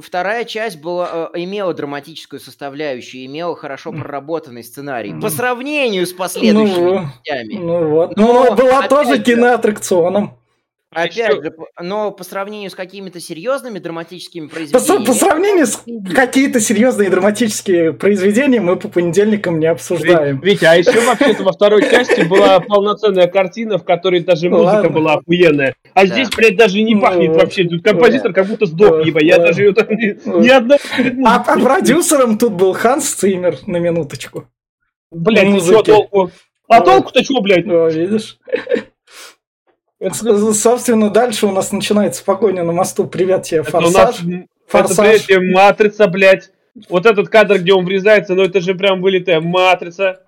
Вторая 0.00 0.44
часть 0.44 0.78
была, 0.80 1.30
э, 1.34 1.38
имела 1.42 1.72
драматическую 1.74 2.40
составляющую, 2.40 3.24
имела 3.26 3.54
хорошо 3.56 3.92
проработанный 3.92 4.64
сценарий. 4.64 5.14
По 5.20 5.28
сравнению 5.30 6.06
с 6.06 6.12
последующими 6.12 6.98
Ну, 6.98 7.04
частями. 7.24 7.54
Ну 7.58 7.88
вот. 7.88 8.16
Но, 8.16 8.44
Но 8.44 8.54
была 8.56 8.88
тоже 8.88 9.16
же- 9.16 9.22
киноаттракционом. 9.22 10.36
Опять 10.92 11.16
Еще- 11.16 11.42
же, 11.42 11.52
но 11.80 12.10
по 12.10 12.24
сравнению 12.24 12.68
с 12.68 12.74
какими-то 12.74 13.20
серьезными 13.20 13.78
драматическими 13.78 14.48
По, 14.48 14.54
произведениями... 14.56 15.04
по 15.06 15.12
сравнению 15.12 15.66
с 15.68 15.82
какие-то 16.12 16.58
серьезные 16.58 17.10
драматические 17.10 17.92
произведения 17.92 18.60
мы 18.60 18.74
по 18.74 18.88
понедельникам 18.88 19.60
не 19.60 19.66
обсуждаем. 19.66 20.40
Витя, 20.40 20.64
а 20.64 20.74
еще 20.74 21.00
вообще-то 21.06 21.44
во 21.44 21.52
второй 21.52 21.82
части 21.82 22.22
была 22.22 22.58
полноценная 22.58 23.28
картина, 23.28 23.78
в 23.78 23.84
которой 23.84 24.18
даже 24.20 24.50
музыка 24.50 24.64
Ладно. 24.66 24.90
была 24.90 25.12
охуенная. 25.14 25.76
А 25.94 26.00
Да. 26.00 26.06
здесь, 26.12 26.28
блядь, 26.36 26.56
даже 26.56 26.82
не 26.82 26.96
Ну 26.96 27.02
пахнет 27.02 27.36
вообще. 27.36 27.68
Тут 27.68 27.84
композитор 27.84 28.32
как 28.32 28.48
будто 28.48 28.66
сдох, 28.66 29.06
ебать. 29.06 29.22
Я 29.22 29.38
даже 29.38 29.62
ее 29.62 29.72
там 29.72 29.86
ни, 29.90 30.14
перед 30.96 31.24
А, 31.24 31.36
а 31.46 31.58
продюсером 31.60 32.36
тут 32.36 32.54
был 32.54 32.72
Ханс 32.72 33.10
Циммер 33.10 33.58
на 33.68 33.76
минуточку. 33.76 34.48
Блядь, 35.12 35.46
ну 35.50 35.60
что 35.60 35.84
толку? 35.84 36.32
А 36.68 36.80
толку-то 36.80 37.22
что, 37.22 37.40
блядь? 37.40 37.66
О, 37.68 37.88
видишь? 37.88 38.38
Это, 40.00 40.52
Собственно, 40.54 41.10
дальше 41.10 41.46
у 41.46 41.52
нас 41.52 41.72
начинается 41.72 42.24
погоня 42.24 42.64
на 42.64 42.72
мосту. 42.72 43.06
Привет 43.06 43.42
тебе, 43.42 43.60
это 43.60 43.78
у 43.78 43.90
нас, 43.90 44.16
Форсаж. 44.16 44.44
Форсаж. 44.66 44.98
Это, 44.98 45.38
блядь, 45.38 45.52
матрица, 45.52 46.08
блядь. 46.08 46.50
Вот 46.88 47.04
этот 47.04 47.28
кадр, 47.28 47.58
где 47.58 47.74
он 47.74 47.84
врезается, 47.84 48.34
ну 48.34 48.42
это 48.42 48.60
же 48.60 48.74
прям 48.74 49.02
вылитая 49.02 49.40
матрица. 49.40 50.22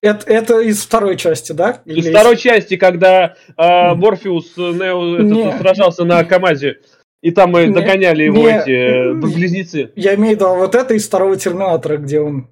Это, 0.00 0.30
это 0.30 0.60
из 0.60 0.82
второй 0.82 1.16
части, 1.16 1.52
да? 1.52 1.80
Из 1.84 1.96
Или 1.96 2.10
второй 2.10 2.36
части, 2.36 2.76
когда 2.76 3.36
э, 3.56 3.94
Морфеус 3.94 4.56
Нео 4.56 5.16
этот, 5.16 5.60
сражался 5.60 6.04
на 6.04 6.22
КамАЗе, 6.24 6.78
и 7.22 7.30
там 7.30 7.52
мы 7.52 7.72
догоняли 7.72 8.24
его 8.24 8.36
Не. 8.36 8.60
эти 8.60 8.70
э, 8.70 9.14
близнецы. 9.14 9.90
Я 9.96 10.14
имею 10.14 10.32
в 10.32 10.34
виду 10.36 10.46
а 10.46 10.54
вот 10.54 10.74
это 10.74 10.94
из 10.94 11.06
второго 11.06 11.36
Терминатора, 11.36 11.96
где 11.96 12.20
он 12.20 12.48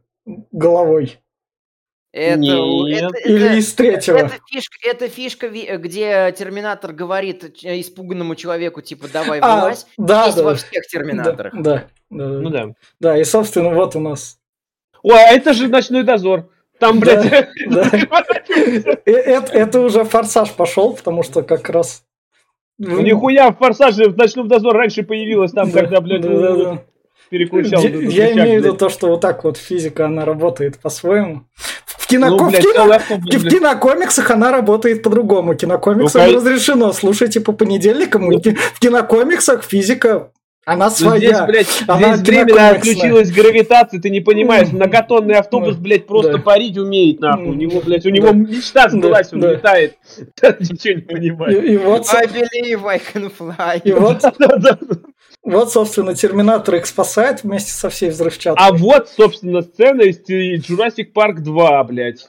головой. 0.50 1.18
Это, 2.12 2.38
Нет. 2.40 3.12
это- 3.12 3.28
Или 3.28 3.44
это- 3.46 3.54
из 3.56 3.72
третьего. 3.74 4.16
Это 4.16 4.34
фишка, 4.50 4.76
это 4.88 5.08
фишка, 5.08 5.46
ви- 5.46 5.76
где 5.76 6.34
Терминатор 6.36 6.92
говорит 6.92 7.56
ч- 7.56 7.80
испуганному 7.80 8.34
человеку, 8.34 8.80
типа, 8.82 9.06
давай 9.12 9.38
А, 9.40 9.72
да, 9.96 10.24
Есть 10.26 10.36
да. 10.38 10.42
во 10.42 10.54
всех 10.56 10.86
Терминаторах. 10.88 11.54
Да, 11.54 11.60
да, 11.62 11.84
да. 12.10 12.24
Ну 12.40 12.50
да. 12.50 12.66
Да, 12.98 13.16
и, 13.16 13.22
собственно, 13.24 13.70
вот 13.70 13.94
у 13.94 14.00
нас. 14.00 14.38
Ой, 15.02 15.14
а 15.14 15.32
это 15.32 15.52
же 15.52 15.68
ночной 15.68 16.02
дозор. 16.02 16.48
Там, 16.80 16.98
блядь. 16.98 17.26
Э, 19.06 19.12
Это, 19.12 19.52
это 19.52 19.80
уже 19.80 20.04
форсаж 20.04 20.50
пошел, 20.52 20.94
потому 20.94 21.22
что 21.22 21.42
как 21.42 21.68
раз... 21.70 22.04
ну, 22.78 23.00
нихуя 23.00 23.50
в 23.52 23.56
форсаже 23.58 24.08
в 24.08 24.16
ночном 24.16 24.48
дозор 24.48 24.74
раньше 24.76 25.02
появилась 25.04 25.52
там, 25.52 25.70
Да, 25.70 25.80
когда, 25.80 26.00
блядь. 26.00 26.24
Переключал. 27.30 27.82
Я, 27.82 28.32
имею 28.32 28.60
в 28.60 28.64
виду 28.64 28.76
то, 28.76 28.88
что 28.88 29.08
вот 29.08 29.20
так 29.20 29.44
вот 29.44 29.56
физика, 29.56 30.06
она 30.06 30.24
работает 30.24 30.78
по-своему. 30.78 31.42
В, 31.86 32.06
кино, 32.06 32.28
Ну, 32.30 32.38
в 32.38 32.50
блядь, 32.50 32.62
кино- 32.62 32.72
целый 32.74 32.96
автобус, 32.96 33.34
в 33.34 33.48
кинокомиксах 33.48 34.30
она 34.30 34.50
работает 34.50 35.02
по-другому. 35.02 35.54
Кинокомиксам 35.54 36.26
Ну, 36.26 36.36
разрешено. 36.36 36.92
Слушайте 36.92 37.40
по 37.40 37.52
понедельникам. 37.52 38.28
ки- 38.40 38.56
В 38.74 38.80
кинокомиксах 38.80 39.62
физика, 39.62 40.30
она 40.66 40.86
Ну, 40.86 40.90
своя. 40.90 41.18
здесь, 41.18 41.40
блядь, 41.46 41.82
Она 41.88 42.16
здесь 42.16 42.28
временно 42.28 42.68
отключилась 42.70 43.30
гравитация, 43.32 44.00
ты 44.00 44.10
не 44.10 44.20
понимаешь, 44.20 44.68
многотонный 44.68 45.34
автобус, 45.36 45.76
блядь, 45.76 46.06
просто 46.06 46.32
Да. 46.34 46.38
парить 46.38 46.76
умеет, 46.76 47.20
нахуй. 47.20 47.46
У 47.48 47.54
него, 47.54 47.80
блядь, 47.80 48.04
у 48.06 48.10
него 48.10 48.28
Да. 48.28 48.32
мечта 48.34 48.88
сбылась, 48.88 49.32
он 49.32 49.40
Да. 49.40 49.52
летает. 49.52 49.96
Ничего 50.60 50.94
не 50.94 51.00
и, 51.00 51.04
понимает. 51.30 51.64
и 51.64 51.76
вот, 51.78 52.06
I 52.14 52.26
believe 52.26 52.86
I 52.86 52.98
can 52.98 53.32
fly. 53.36 53.80
и 53.82 53.92
вот, 53.92 54.22
вот, 55.42 55.72
собственно, 55.72 56.14
Терминатор 56.14 56.74
их 56.76 56.86
спасает 56.86 57.42
вместе 57.42 57.72
со 57.72 57.88
всей 57.90 58.10
взрывчаткой. 58.10 58.64
А 58.64 58.72
вот, 58.72 59.08
собственно, 59.08 59.62
сцена 59.62 60.02
из 60.02 60.18
Jurassic 60.68 61.12
Park 61.14 61.40
2, 61.40 61.82
блядь. 61.84 62.28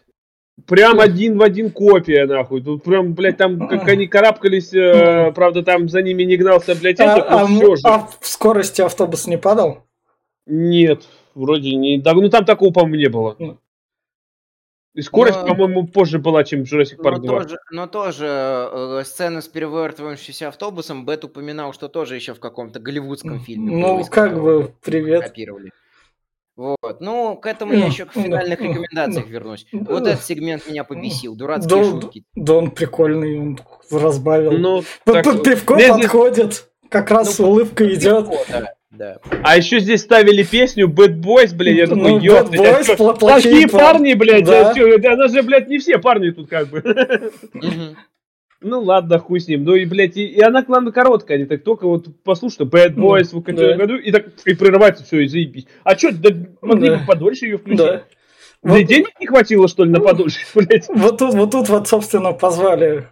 Прям 0.68 0.99
один 0.99 1.38
в 1.38 1.41
один 1.41 1.72
копия, 1.72 2.26
нахуй. 2.26 2.62
Тут 2.62 2.84
прям, 2.84 3.14
блядь, 3.14 3.38
там, 3.38 3.68
как 3.68 3.88
они 3.88 4.07
карабкались, 4.07 4.74
э, 4.74 5.32
правда, 5.34 5.64
там 5.64 5.88
за 5.89 6.01
ними 6.01 6.24
не 6.24 6.38
гнался, 6.38 6.76
блядь, 6.76 6.99
А, 6.99 7.03
этот, 7.18 7.26
а 7.30 7.39
но 7.39 7.45
м- 7.47 7.55
все 7.57 7.76
же. 7.78 7.82
а 7.86 8.07
в 8.20 8.28
скорости 8.28 8.82
автобус 8.82 9.28
не 9.28 9.38
падал? 9.38 9.84
Нет, 10.45 11.03
вроде 11.36 11.76
не. 11.76 11.97
Да, 11.99 12.14
ну 12.14 12.30
там 12.30 12.45
такого, 12.45 12.72
по-моему, 12.74 12.95
не 12.97 13.07
было. 13.09 13.36
Ну. 13.39 13.57
И 14.93 15.01
скорость, 15.01 15.39
Но- 15.41 15.47
по-моему, 15.47 15.88
позже 15.88 16.20
была, 16.20 16.43
чем 16.43 16.64
Jurassic 16.64 16.95
Но 16.97 17.09
Park 17.09 17.20
2. 17.22 17.41
тоже, 17.43 17.57
но 17.72 17.88
тоже 17.88 18.26
э, 18.28 19.03
сцена 19.05 19.39
с 19.41 19.47
перевертывающимся 19.47 20.49
автобусом, 20.49 21.05
Бет 21.05 21.24
упоминал, 21.24 21.72
что 21.72 21.88
тоже 21.88 22.16
еще 22.16 22.34
в 22.34 22.41
каком-то 22.41 22.80
голливудском 22.82 23.39
фильме. 23.39 23.78
Ну, 23.78 24.03
как 24.12 24.41
бы, 24.41 24.74
привет. 24.84 25.24
копировали. 25.24 25.72
Вот. 26.58 26.99
Ну, 26.99 27.38
к 27.38 27.45
этому 27.47 27.74
я 27.74 27.86
еще 27.88 28.06
к 28.06 28.16
Ну, 28.16 28.24
финальных 28.24 28.60
ну, 28.60 28.68
рекомендациях 28.70 29.26
ну, 29.26 29.32
вернусь. 29.32 29.66
ну, 29.72 29.80
Вот 29.86 30.04
ну. 30.04 30.08
этот 30.10 30.24
сегмент 30.24 30.68
меня 30.68 30.84
побесил. 30.84 31.36
Дурацкие 31.36 31.84
Да, 31.84 31.89
шутки. 31.89 32.24
да 32.36 32.54
он 32.56 32.72
прикольный, 32.72 33.39
он 33.39 33.60
разбавил. 33.91 34.52
Ну, 34.52 34.84
тут 35.05 35.25
вот. 35.25 35.43
пивко 35.43 35.75
здесь- 35.75 35.89
подходит, 35.92 36.70
как 36.89 37.09
раз 37.09 37.39
Ну, 37.39 37.47
улыбка 37.50 37.86
идет. 37.93 38.28
Легко, 38.30 38.38
да, 38.50 38.74
да. 38.92 39.17
А 39.43 39.55
еще 39.58 39.80
здесь 39.80 40.01
ставили 40.01 40.43
песню 40.43 40.88
Bad 40.89 41.21
Boys, 41.21 41.55
блядь, 41.55 41.78
я 41.78 41.88
Ну, 41.88 41.96
такой, 41.96 42.12
Bad 42.20 42.21
ёпта, 42.21 42.55
Boys, 42.58 43.17
плохие 43.20 43.67
парни, 43.70 44.13
блядь, 44.13 44.43
Да. 44.46 44.66
да. 44.66 44.74
чё, 44.75 44.97
да, 45.00 45.13
она 45.13 45.30
же, 45.30 45.42
блядь, 45.43 45.70
не 45.70 45.78
все 45.80 45.97
парни 46.00 46.32
тут 46.32 46.50
как 46.50 46.67
бы. 46.67 46.82
Ну 48.62 48.79
ладно, 48.82 49.17
хуй 49.17 49.39
с 49.39 49.47
ним. 49.47 49.63
Ну 49.63 49.74
и, 49.75 49.86
блядь, 49.86 50.17
и, 50.17 50.25
и 50.25 50.39
она, 50.39 50.62
главное, 50.62 50.92
короткая. 50.92 51.38
Они 51.38 51.46
так 51.46 51.63
только 51.63 51.88
вот 51.88 52.24
послушают, 52.24 52.71
Bad 52.71 52.93
Boys 52.93 53.29
в 53.36 53.43
да. 53.55 53.75
году, 53.75 53.97
и 53.97 54.12
так 54.12 54.28
и 54.46 54.54
прерывается 54.54 55.04
все, 55.04 55.21
и 55.21 55.28
заебись. 55.28 55.66
А 55.83 55.97
что, 55.97 56.13
да, 56.13 56.29
могли 56.62 56.89
Да. 56.89 56.97
бы 56.97 57.05
подольше 57.05 57.46
ее 57.46 57.58
включить? 57.58 57.79
Да. 57.79 58.04
Да 58.63 58.74
Вот- 58.74 58.83
денег 58.83 59.20
не 59.20 59.25
хватило, 59.25 59.67
что 59.67 59.83
ли, 59.83 59.89
на 59.89 60.00
подольше, 60.00 60.39
блядь? 60.55 60.88
Вот 60.89 61.17
тут, 61.17 61.33
вот 61.33 61.50
тут 61.51 61.70
вот, 61.70 61.88
собственно, 61.88 62.33
позвали. 62.33 63.08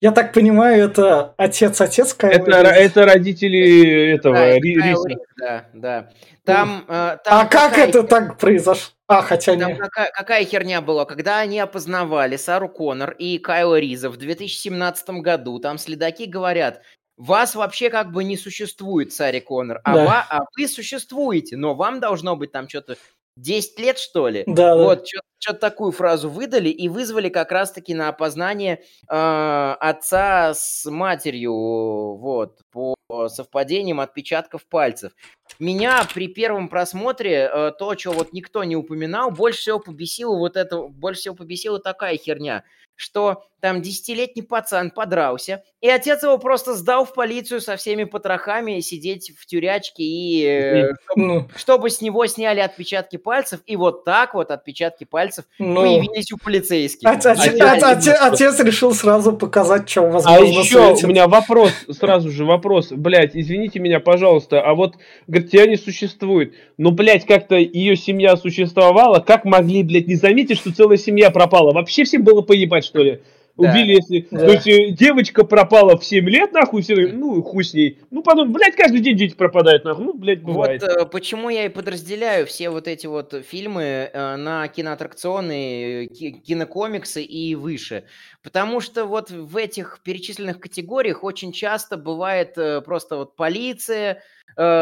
Я 0.00 0.12
так 0.12 0.32
понимаю, 0.32 0.84
это 0.86 1.34
отец-отец 1.36 2.14
Кайла 2.14 2.34
Это, 2.46 2.56
это 2.70 3.04
родители 3.04 4.10
этого, 4.14 4.34
Да, 4.34 4.58
Риса. 4.58 5.08
Рис, 5.08 5.18
да, 5.38 5.64
да. 5.74 6.10
Там, 6.54 6.84
э, 6.88 6.92
А 6.92 7.16
там 7.18 7.48
как 7.48 7.70
какая- 7.70 7.88
это 7.88 8.02
так 8.02 8.38
произошло? 8.38 8.92
А, 9.08 9.22
хотя 9.22 9.56
Там 9.56 9.70
не. 9.70 9.76
какая, 9.76 10.10
какая 10.12 10.44
херня 10.44 10.80
была, 10.80 11.04
когда 11.04 11.38
они 11.38 11.58
опознавали 11.58 12.36
Сару 12.36 12.68
Коннор 12.68 13.10
и 13.12 13.38
Кайла 13.38 13.78
Риза 13.78 14.08
в 14.10 14.16
2017 14.16 15.20
году, 15.22 15.58
там 15.58 15.78
следаки 15.78 16.26
говорят, 16.26 16.82
вас 17.16 17.54
вообще 17.54 17.90
как 17.90 18.12
бы 18.12 18.22
не 18.24 18.36
существует, 18.36 19.12
Саре 19.12 19.40
Коннор, 19.40 19.80
а, 19.84 19.94
Да. 19.94 20.04
ва- 20.04 20.26
а 20.30 20.40
вы 20.56 20.68
существуете, 20.68 21.56
но 21.56 21.74
вам 21.74 21.98
должно 22.00 22.36
быть 22.36 22.52
там 22.52 22.68
что-то 22.68 22.96
10 23.36 23.78
лет, 23.78 23.98
что 23.98 24.28
ли? 24.28 24.44
Да, 24.46 24.74
да. 24.76 24.82
Вот, 24.82 25.06
что-то 25.38 25.58
такую 25.58 25.92
фразу 25.92 26.28
выдали 26.30 26.68
и 26.68 26.88
вызвали 26.88 27.28
как 27.30 27.52
раз-таки 27.52 27.94
на 27.94 28.08
опознание 28.08 28.82
э, 29.08 29.76
отца 29.80 30.52
с 30.54 30.84
матерью, 30.90 31.52
вот, 31.52 32.58
по 32.70 32.94
совпадениям 33.28 33.98
отпечатков 34.00 34.64
пальцев. 34.66 35.12
Меня 35.60 36.08
при 36.14 36.26
первом 36.26 36.70
просмотре 36.70 37.50
э, 37.52 37.72
то, 37.78 37.96
что 37.96 38.12
вот 38.12 38.32
никто 38.32 38.64
не 38.64 38.76
упоминал, 38.76 39.30
больше 39.30 39.60
всего 39.60 39.78
побесило 39.78 40.34
вот 40.34 40.56
это, 40.56 40.88
больше 40.88 41.20
всего 41.20 41.34
побесила 41.34 41.78
такая 41.78 42.16
херня, 42.16 42.64
что 42.96 43.44
там 43.60 43.82
десятилетний 43.82 44.42
пацан 44.42 44.90
подрался, 44.90 45.62
и 45.80 45.88
отец 45.88 46.22
его 46.22 46.38
просто 46.38 46.74
сдал 46.74 47.04
в 47.04 47.14
полицию 47.14 47.60
со 47.60 47.76
всеми 47.76 48.04
потрохами 48.04 48.80
сидеть 48.80 49.32
в 49.38 49.46
тюрячке 49.46 50.02
и 50.02 50.44
э, 50.44 50.92
чтобы 51.04 51.26
Ну, 51.26 51.48
чтобы 51.56 51.90
с 51.90 52.00
него 52.00 52.26
сняли 52.26 52.60
отпечатки 52.60 53.16
пальцев, 53.16 53.60
и 53.66 53.76
вот 53.76 54.04
так 54.04 54.34
вот 54.34 54.50
отпечатки 54.50 55.04
пальцев 55.04 55.44
ну. 55.58 55.82
появились 55.82 56.32
у 56.32 56.38
полицейских. 56.38 57.08
Отец, 57.08 57.38
Отец- 57.38 57.60
отец- 57.60 57.82
отец- 57.82 58.18
отец 58.20 58.60
решил 58.60 58.94
сразу 58.94 59.32
показать, 59.32 59.88
что 59.88 60.02
А 60.02 60.10
возможно 60.10 60.44
еще 60.44 60.86
светит. 60.88 61.04
у 61.04 61.08
меня 61.08 61.28
вопрос, 61.28 61.72
сразу 61.90 62.30
же 62.30 62.44
вопрос, 62.44 62.88
блядь, 62.90 63.36
извините 63.36 63.78
меня, 63.78 64.00
пожалуйста, 64.00 64.60
а 64.62 64.74
вот, 64.74 64.94
говорит, 65.26 65.50
тебя 65.50 65.66
не 65.66 65.76
существует. 65.76 66.54
Ну, 66.78 66.90
блядь, 66.90 67.26
как-то 67.26 67.56
ее 67.56 67.96
семья 67.96 68.36
существовала, 68.36 69.20
как 69.20 69.44
могли, 69.44 69.82
блядь, 69.82 70.06
не 70.06 70.14
заметить, 70.16 70.58
что 70.58 70.72
целая 70.74 70.96
семья 70.96 71.30
пропала? 71.30 71.72
Вообще 71.72 72.04
всем 72.04 72.22
было 72.22 72.42
поебать, 72.42 72.84
что 72.84 73.02
ли? 73.02 73.20
Да. 73.60 73.70
Убили, 73.70 73.92
если... 73.96 74.26
Да. 74.30 74.46
То 74.46 74.52
есть 74.52 74.66
э, 74.66 74.90
девочка 74.90 75.44
пропала 75.44 75.96
в 75.98 76.04
7 76.04 76.28
лет, 76.28 76.52
нахуй, 76.52 76.82
все, 76.82 76.94
ну, 77.12 77.42
хуй 77.42 77.64
с 77.64 77.74
ней. 77.74 77.98
Ну, 78.10 78.22
потом, 78.22 78.52
блядь, 78.52 78.74
каждый 78.76 79.00
день 79.00 79.16
дети 79.16 79.34
пропадают, 79.34 79.84
нахуй. 79.84 80.04
Ну, 80.04 80.12
блядь, 80.14 80.42
Вот 80.42 80.52
бывает. 80.52 80.82
э, 80.82 81.04
почему 81.06 81.48
я 81.50 81.66
и 81.66 81.68
подразделяю 81.68 82.46
все 82.46 82.70
вот 82.70 82.88
эти 82.88 83.06
вот 83.06 83.34
фильмы 83.46 83.82
э, 84.12 84.36
на 84.36 84.66
киноаттракционы, 84.68 86.06
ки- 86.06 86.30
кинокомиксы 86.44 87.22
и 87.22 87.54
выше. 87.54 88.04
Потому 88.42 88.80
что 88.80 89.04
вот 89.04 89.30
в 89.30 89.56
этих 89.56 90.00
перечисленных 90.02 90.60
категориях 90.60 91.24
очень 91.24 91.52
часто 91.52 91.96
бывает 91.96 92.56
э, 92.56 92.80
просто 92.80 93.16
вот 93.16 93.36
полиция, 93.36 94.22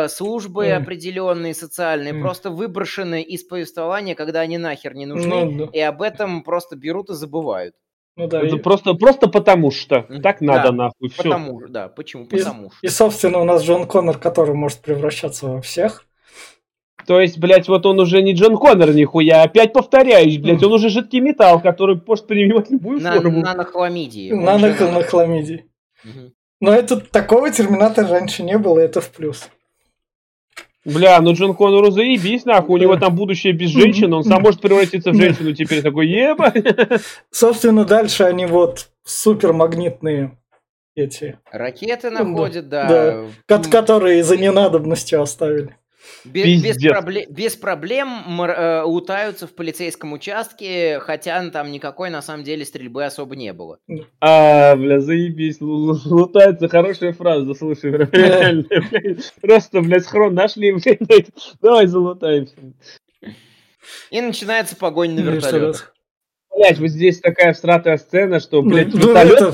службы 0.09 0.69
Мгм. 0.69 0.83
определенные 0.83 1.53
социальные, 1.55 2.15
Мгм. 2.15 2.23
просто 2.23 2.51
выброшены 2.51 3.23
из 3.23 3.45
повествования, 3.45 4.15
когда 4.15 4.41
они 4.41 4.57
нахер 4.59 4.95
не 4.95 5.05
нужны, 5.07 5.45
Ну, 5.45 5.67
да. 5.67 5.71
и 5.73 5.79
об 5.81 6.01
этом 6.03 6.43
просто 6.43 6.75
берут 6.75 7.11
и 7.11 7.15
забывают. 7.15 7.75
Ну 8.19 8.27
да, 8.27 8.43
Это 8.43 8.57
и- 8.57 8.59
просто, 8.59 8.95
просто 8.95 9.29
потому 9.29 9.71
что. 9.71 10.03
Так 10.23 10.41
надо, 10.41 10.71
Да. 10.71 10.73
нахуй, 10.73 11.09
все. 11.09 11.23
Потому 11.23 11.61
же, 11.61 11.69
да, 11.69 11.89
почему? 11.89 12.25
И- 12.25 12.27
Потому 12.37 12.71
что. 12.73 12.79
И, 12.87 12.89
собственно, 12.89 13.39
у 13.39 13.45
нас 13.45 13.63
Джон 13.65 13.87
Коннор, 13.87 14.19
который 14.19 14.55
может 14.55 14.81
превращаться 14.81 15.47
во 15.47 15.61
всех. 15.63 16.05
То 17.07 17.21
есть, 17.21 17.39
блядь, 17.39 17.69
вот 17.69 17.87
он 17.87 18.01
уже 18.01 18.21
не 18.21 18.35
Джон 18.35 18.57
Коннор 18.59 18.93
нихуя, 18.93 19.43
опять 19.43 19.73
повторяюсь, 19.73 20.37
блядь, 20.39 20.63
он 20.63 20.73
уже 20.75 20.91
жидкий 20.91 21.21
металл, 21.21 21.61
который 21.61 21.99
может 22.07 22.27
принимать 22.27 22.71
любую 22.71 23.01
На, 23.01 23.13
форму. 23.15 23.41
на 23.41 23.55
нахламидии. 23.55 24.33
Он 24.33 24.41
На, 24.45 24.59
же 24.59 24.75
на, 24.79 24.91
на 24.93 25.03
хламиде. 25.03 25.65
Мгм. 26.05 26.33
Но 26.61 26.73
это 26.73 27.01
такого 27.01 27.51
терминатора 27.51 28.09
раньше 28.09 28.43
не 28.43 28.59
было, 28.59 28.81
и 28.81 28.83
это 28.83 29.01
в 29.01 29.11
плюс. 29.11 29.49
Бля, 30.89 31.21
ну 31.21 31.35
Джон 31.35 31.55
Коннору 31.55 31.91
заебись, 31.91 32.45
нахуй, 32.45 32.79
у 32.79 32.83
него 32.83 32.97
там 32.97 33.15
будущее 33.15 33.53
без 33.53 33.71
женщины, 33.71 34.17
он 34.17 34.25
сам 34.25 34.43
может 34.43 34.61
превратиться 34.61 35.11
в 35.11 35.15
женщину 35.15 35.53
теперь 35.53 35.83
такой, 35.83 36.09
еба. 36.09 36.53
Собственно, 37.31 37.85
дальше 37.85 38.25
они 38.25 38.47
вот 38.47 38.89
супермагнитные 39.05 40.39
эти, 40.95 41.39
Ракеты 41.53 42.11
находят, 42.11 42.69
да. 42.69 43.27
да. 43.47 43.59
которые 43.59 44.25
за 44.25 44.37
ненадобностью 44.37 45.21
оставили. 45.21 45.77
Бе- 46.25 46.45
Без, 46.45 46.63
Пиздец. 46.63 46.93
пробле- 46.93 47.27
без 47.29 47.57
проблем 47.57 48.09
мр- 48.27 48.55
э, 48.57 48.83
лутаются 48.83 49.47
в 49.47 49.55
полицейском 49.55 50.13
участке, 50.13 50.99
хотя 51.01 51.49
там 51.51 51.71
никакой 51.71 52.11
на 52.11 52.23
самом 52.23 52.45
деле 52.45 52.65
стрельбы 52.65 53.05
особо 53.05 53.37
не 53.37 53.53
было. 53.53 53.79
А, 54.21 54.77
бля, 54.77 55.01
заебись, 55.01 55.61
лу- 55.61 55.93
лу- 55.93 56.01
лутается, 56.07 56.69
хорошая 56.69 57.13
фраза, 57.13 57.55
слушай, 57.55 57.91
реально, 57.93 58.65
блядь. 58.91 59.33
Просто, 59.41 59.81
блядь, 59.81 60.05
схрон 60.05 60.35
нашли, 60.35 60.73
блядь, 61.01 61.31
давай 61.63 61.87
залутаемся. 61.87 62.55
И 64.11 64.21
начинается 64.21 64.77
погонь 64.77 65.13
на 65.15 65.23
Ну, 65.23 65.31
вертолетах. 65.33 65.63
раз. 65.63 65.93
Блядь, 66.57 66.79
вот 66.79 66.89
здесь 66.89 67.21
такая 67.21 67.55
стратая 67.55 67.99
сцена, 67.99 68.41
что, 68.41 68.63
Ну, 68.63 68.71
блядь, 68.71 68.93
ну, 68.93 68.99
вертолет 68.99 69.41
это- 69.41 69.53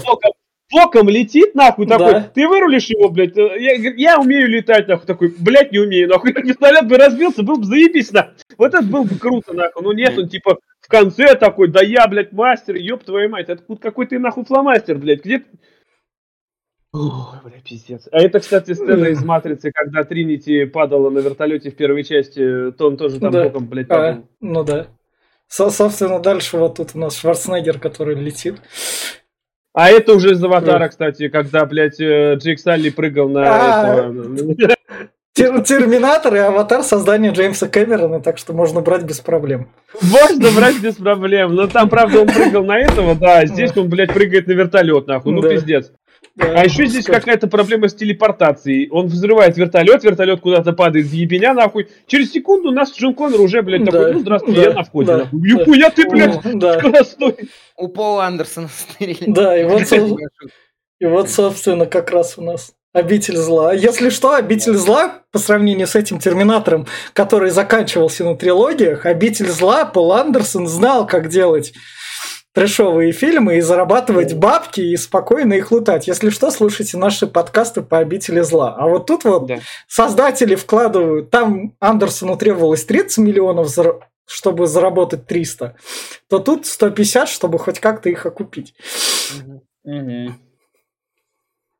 боком 0.72 1.08
летит, 1.08 1.54
нахуй, 1.54 1.86
Да. 1.86 1.98
такой, 1.98 2.22
ты 2.34 2.48
вырулишь 2.48 2.86
его, 2.86 3.08
блядь, 3.10 3.36
э, 3.36 3.56
я, 3.60 3.74
я 3.74 4.18
умею 4.20 4.48
летать, 4.48 4.88
нахуй, 4.88 5.06
такой, 5.06 5.34
блядь, 5.38 5.72
не 5.72 5.78
умею, 5.78 6.08
нахуй, 6.08 6.32
вертолет 6.42 6.88
бы 6.88 6.96
разбился, 6.96 7.42
был 7.42 7.56
бы 7.58 7.64
заебись, 7.64 8.12
нахуй, 8.12 8.32
вот 8.58 8.74
это 8.74 8.82
было 8.84 9.04
бы 9.04 9.16
круто, 9.16 9.52
нахуй, 9.52 9.82
ну 9.82 9.92
нет, 9.92 10.18
он, 10.18 10.28
типа, 10.28 10.58
в 10.80 10.88
конце 10.88 11.34
такой, 11.36 11.68
да 11.68 11.82
я, 11.82 12.06
блядь, 12.08 12.32
мастер, 12.32 12.76
ёб 12.76 13.04
твою 13.04 13.28
мать, 13.30 13.48
откуда 13.48 13.80
какой 13.80 14.06
ты, 14.06 14.18
нахуй, 14.18 14.44
фломастер, 14.44 14.96
блядь, 14.98 15.24
где 15.24 15.38
ты? 15.38 15.46
Ой, 16.92 17.10
бля, 17.44 17.60
пиздец. 17.68 18.08
А 18.12 18.20
это, 18.22 18.38
кстати, 18.38 18.72
сцена 18.72 19.06
из 19.06 19.22
«Матрицы», 19.24 19.72
когда 19.74 20.04
Тринити 20.04 20.64
падала 20.64 21.10
на 21.10 21.18
вертолете 21.18 21.72
в 21.72 21.76
первой 21.76 22.04
части, 22.04 22.70
то 22.70 22.86
он 22.86 22.96
тоже 22.96 23.18
там 23.18 23.32
Да. 23.32 23.44
боком, 23.44 23.66
блядь, 23.66 23.90
А, 23.90 23.94
падал. 23.94 24.28
ну 24.40 24.62
да. 24.62 24.86
Со- 25.48 25.70
собственно, 25.70 26.20
дальше 26.20 26.56
вот 26.56 26.76
тут 26.76 26.90
у 26.94 26.98
нас 26.98 27.18
Шварценеггер, 27.18 27.80
который 27.80 28.14
летит. 28.14 28.62
А 29.74 29.90
это 29.90 30.14
уже 30.14 30.30
из 30.32 30.42
«Аватара», 30.42 30.88
кстати, 30.88 31.28
когда, 31.28 31.66
блядь, 31.66 32.00
э, 32.00 32.36
Джейк 32.36 32.60
Салли 32.60 32.90
прыгал 32.90 33.28
на 33.28 33.42
А. 33.44 34.12
Тер- 35.36 35.64
Терминатор 35.64 36.32
и 36.36 36.38
Аватар 36.38 36.84
создания 36.84 37.32
Джеймса 37.32 37.66
Кэмерона, 37.66 38.20
так 38.20 38.38
что 38.38 38.52
можно 38.52 38.82
брать 38.82 39.02
без 39.02 39.18
проблем. 39.18 39.68
Можно 40.00 40.50
брать 40.56 40.78
без 40.80 40.94
проблем. 40.94 41.56
Но 41.56 41.66
там, 41.66 41.88
правда, 41.88 42.20
он 42.20 42.28
прыгал 42.28 42.64
на 42.64 42.78
этого, 42.78 43.16
да, 43.16 43.38
а 43.40 43.46
здесь 43.46 43.76
он, 43.76 43.88
блядь, 43.88 44.12
прыгает 44.12 44.46
на 44.46 44.52
вертолет, 44.52 45.08
нахуй. 45.08 45.32
Ну, 45.32 45.42
пиздец. 45.42 45.90
А 46.36 46.64
еще 46.64 46.86
здесь 46.86 47.04
какая-то 47.04 47.46
проблема 47.46 47.88
с 47.88 47.94
телепортацией. 47.94 48.88
Он 48.90 49.06
взрывает 49.06 49.56
вертолет, 49.56 50.02
вертолет 50.02 50.40
куда-то 50.40 50.72
падает 50.72 51.06
в 51.06 51.12
ебеня, 51.12 51.54
нахуй. 51.54 51.88
Через 52.06 52.32
секунду 52.32 52.72
нас 52.72 52.92
Джон 52.92 53.14
Коннор 53.14 53.40
уже, 53.40 53.62
блядь, 53.62 53.84
такой, 53.84 54.14
ну, 54.14 54.18
здравствуй, 54.18 54.54
я 54.56 54.72
на 54.72 54.82
входе. 54.82 55.28
Нихуя 55.32 55.90
ты, 55.90 56.08
блядь. 56.08 56.40
У 57.76 57.88
Пола 57.88 58.26
Андерсона 58.26 58.68
стырили. 58.68 59.24
да, 59.26 59.56
и 59.58 59.64
вот, 59.64 59.86
со- 59.86 59.96
и 61.00 61.06
вот, 61.06 61.30
собственно, 61.30 61.86
как 61.86 62.10
раз 62.10 62.36
у 62.36 62.42
нас 62.42 62.72
Обитель 62.92 63.36
зла. 63.36 63.72
Если 63.72 64.08
что, 64.08 64.34
Обитель 64.34 64.76
зла, 64.76 65.22
по 65.32 65.40
сравнению 65.40 65.88
с 65.88 65.96
этим 65.96 66.20
Терминатором, 66.20 66.86
который 67.12 67.50
заканчивался 67.50 68.24
на 68.24 68.36
трилогиях, 68.36 69.04
Обитель 69.04 69.48
зла 69.50 69.84
Пол 69.84 70.12
Андерсон 70.12 70.68
знал, 70.68 71.04
как 71.04 71.28
делать 71.28 71.72
трэшовые 72.54 73.10
фильмы 73.12 73.56
и 73.58 73.60
зарабатывать 73.60 74.34
бабки 74.34 74.80
и 74.80 74.96
спокойно 74.96 75.54
их 75.54 75.72
лутать. 75.72 76.06
Если 76.06 76.30
что, 76.30 76.50
слушайте 76.52 76.96
наши 76.96 77.26
подкасты 77.26 77.82
по 77.82 77.98
обители 77.98 78.40
зла. 78.40 78.74
А 78.78 78.86
вот 78.86 79.06
тут 79.06 79.24
вот 79.24 79.46
Да. 79.46 79.58
создатели 79.88 80.54
вкладывают, 80.54 81.30
там 81.30 81.74
Андерсону 81.80 82.36
требовалось 82.36 82.84
30 82.84 83.18
миллионов, 83.18 83.66
зар- 83.76 84.00
чтобы 84.26 84.66
заработать 84.68 85.26
300, 85.26 85.74
то 86.28 86.38
тут 86.38 86.64
150, 86.66 87.28
чтобы 87.28 87.58
хоть 87.58 87.80
как-то 87.80 88.08
их 88.08 88.24
окупить. 88.24 88.74
Мгм. 89.84 90.38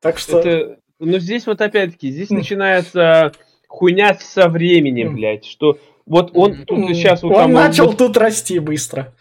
Так 0.01 0.19
что... 0.19 0.39
Это, 0.39 0.77
ну 0.99 1.17
здесь 1.19 1.47
вот 1.47 1.61
опять-таки, 1.61 2.11
здесь 2.11 2.29
М. 2.31 2.37
начинается 2.37 3.31
хуйня 3.69 4.15
со 4.19 4.49
временем, 4.49 5.07
М. 5.09 5.15
блядь, 5.15 5.45
что 5.45 5.79
вот 6.05 6.31
он 6.35 6.65
тут 6.65 6.77
м, 6.77 6.93
сейчас 6.93 7.23
вот 7.23 7.31
он 7.31 7.37
там... 7.37 7.53
начал 7.53 7.87
вот- 7.87 7.97
тут 7.97 8.17
расти 8.17 8.59
быстро. 8.59 9.13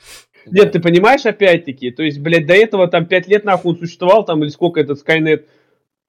Нет, 0.47 0.73
ты 0.73 0.81
понимаешь, 0.81 1.25
опять-таки, 1.27 1.91
то 1.91 2.03
есть, 2.03 2.19
блядь, 2.21 2.47
до 2.47 2.55
этого 2.55 2.89
там 2.89 3.07
пять 3.07 3.29
лет 3.29 3.45
нахуй 3.45 3.73
он 3.73 3.79
существовал, 3.79 4.25
там, 4.25 4.43
или 4.43 4.51
сколько 4.51 4.81
этот 4.81 4.99
Скайнет, 4.99 5.47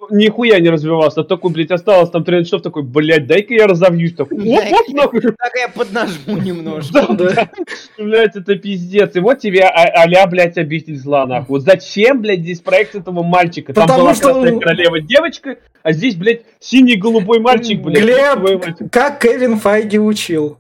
нихуя 0.09 0.59
не 0.59 0.69
развивался. 0.69 1.23
Такой, 1.23 1.51
блядь, 1.51 1.71
осталось 1.71 2.09
там 2.09 2.23
13 2.23 2.47
часов, 2.47 2.61
такой, 2.61 2.83
блядь, 2.83 3.27
дай-ка 3.27 3.53
я 3.53 3.65
разовьюсь. 3.65 4.13
Такой, 4.13 4.37
вот, 4.39 4.63
вот, 4.69 4.89
нахуй. 4.89 5.21
Так 5.21 5.51
я 5.57 5.69
поднажму 5.69 6.37
немножко. 6.43 7.13
Да, 7.13 7.13
да. 7.13 7.49
Блядь, 7.97 8.35
это 8.35 8.55
пиздец. 8.55 9.15
И 9.15 9.19
вот 9.19 9.39
тебе 9.39 9.61
а- 9.61 10.03
а-ля, 10.03 10.27
блядь, 10.27 10.57
обитель 10.57 10.97
зла, 10.97 11.25
нахуй. 11.25 11.59
Вот 11.59 11.61
зачем, 11.63 12.21
блядь, 12.21 12.41
здесь 12.41 12.59
проект 12.59 12.95
этого 12.95 13.23
мальчика? 13.23 13.73
Там 13.73 13.83
Потому 13.85 14.01
была 14.03 14.13
что 14.15 14.33
красная 14.33 14.53
он- 14.53 14.59
королева 14.59 14.99
девочка, 14.99 15.57
а 15.81 15.91
здесь, 15.93 16.15
блядь, 16.15 16.41
синий-голубой 16.59 17.39
мальчик, 17.39 17.81
блядь. 17.81 18.03
Глеб, 18.03 18.91
как 18.91 19.21
Кевин 19.21 19.57
Файги 19.59 19.97
учил. 19.97 20.57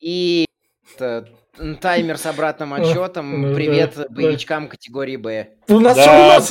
И 0.00 0.44
это, 0.94 1.28
таймер 1.80 2.18
с 2.18 2.26
обратным 2.26 2.70
Ну, 2.70 2.76
отчетом. 2.76 3.48
да, 3.50 3.54
Привет 3.54 4.06
боевичкам 4.10 4.68
категории 4.68 5.16
Б. 5.16 5.48
У 5.68 5.80
нас, 5.80 5.96
Да, 5.96 6.02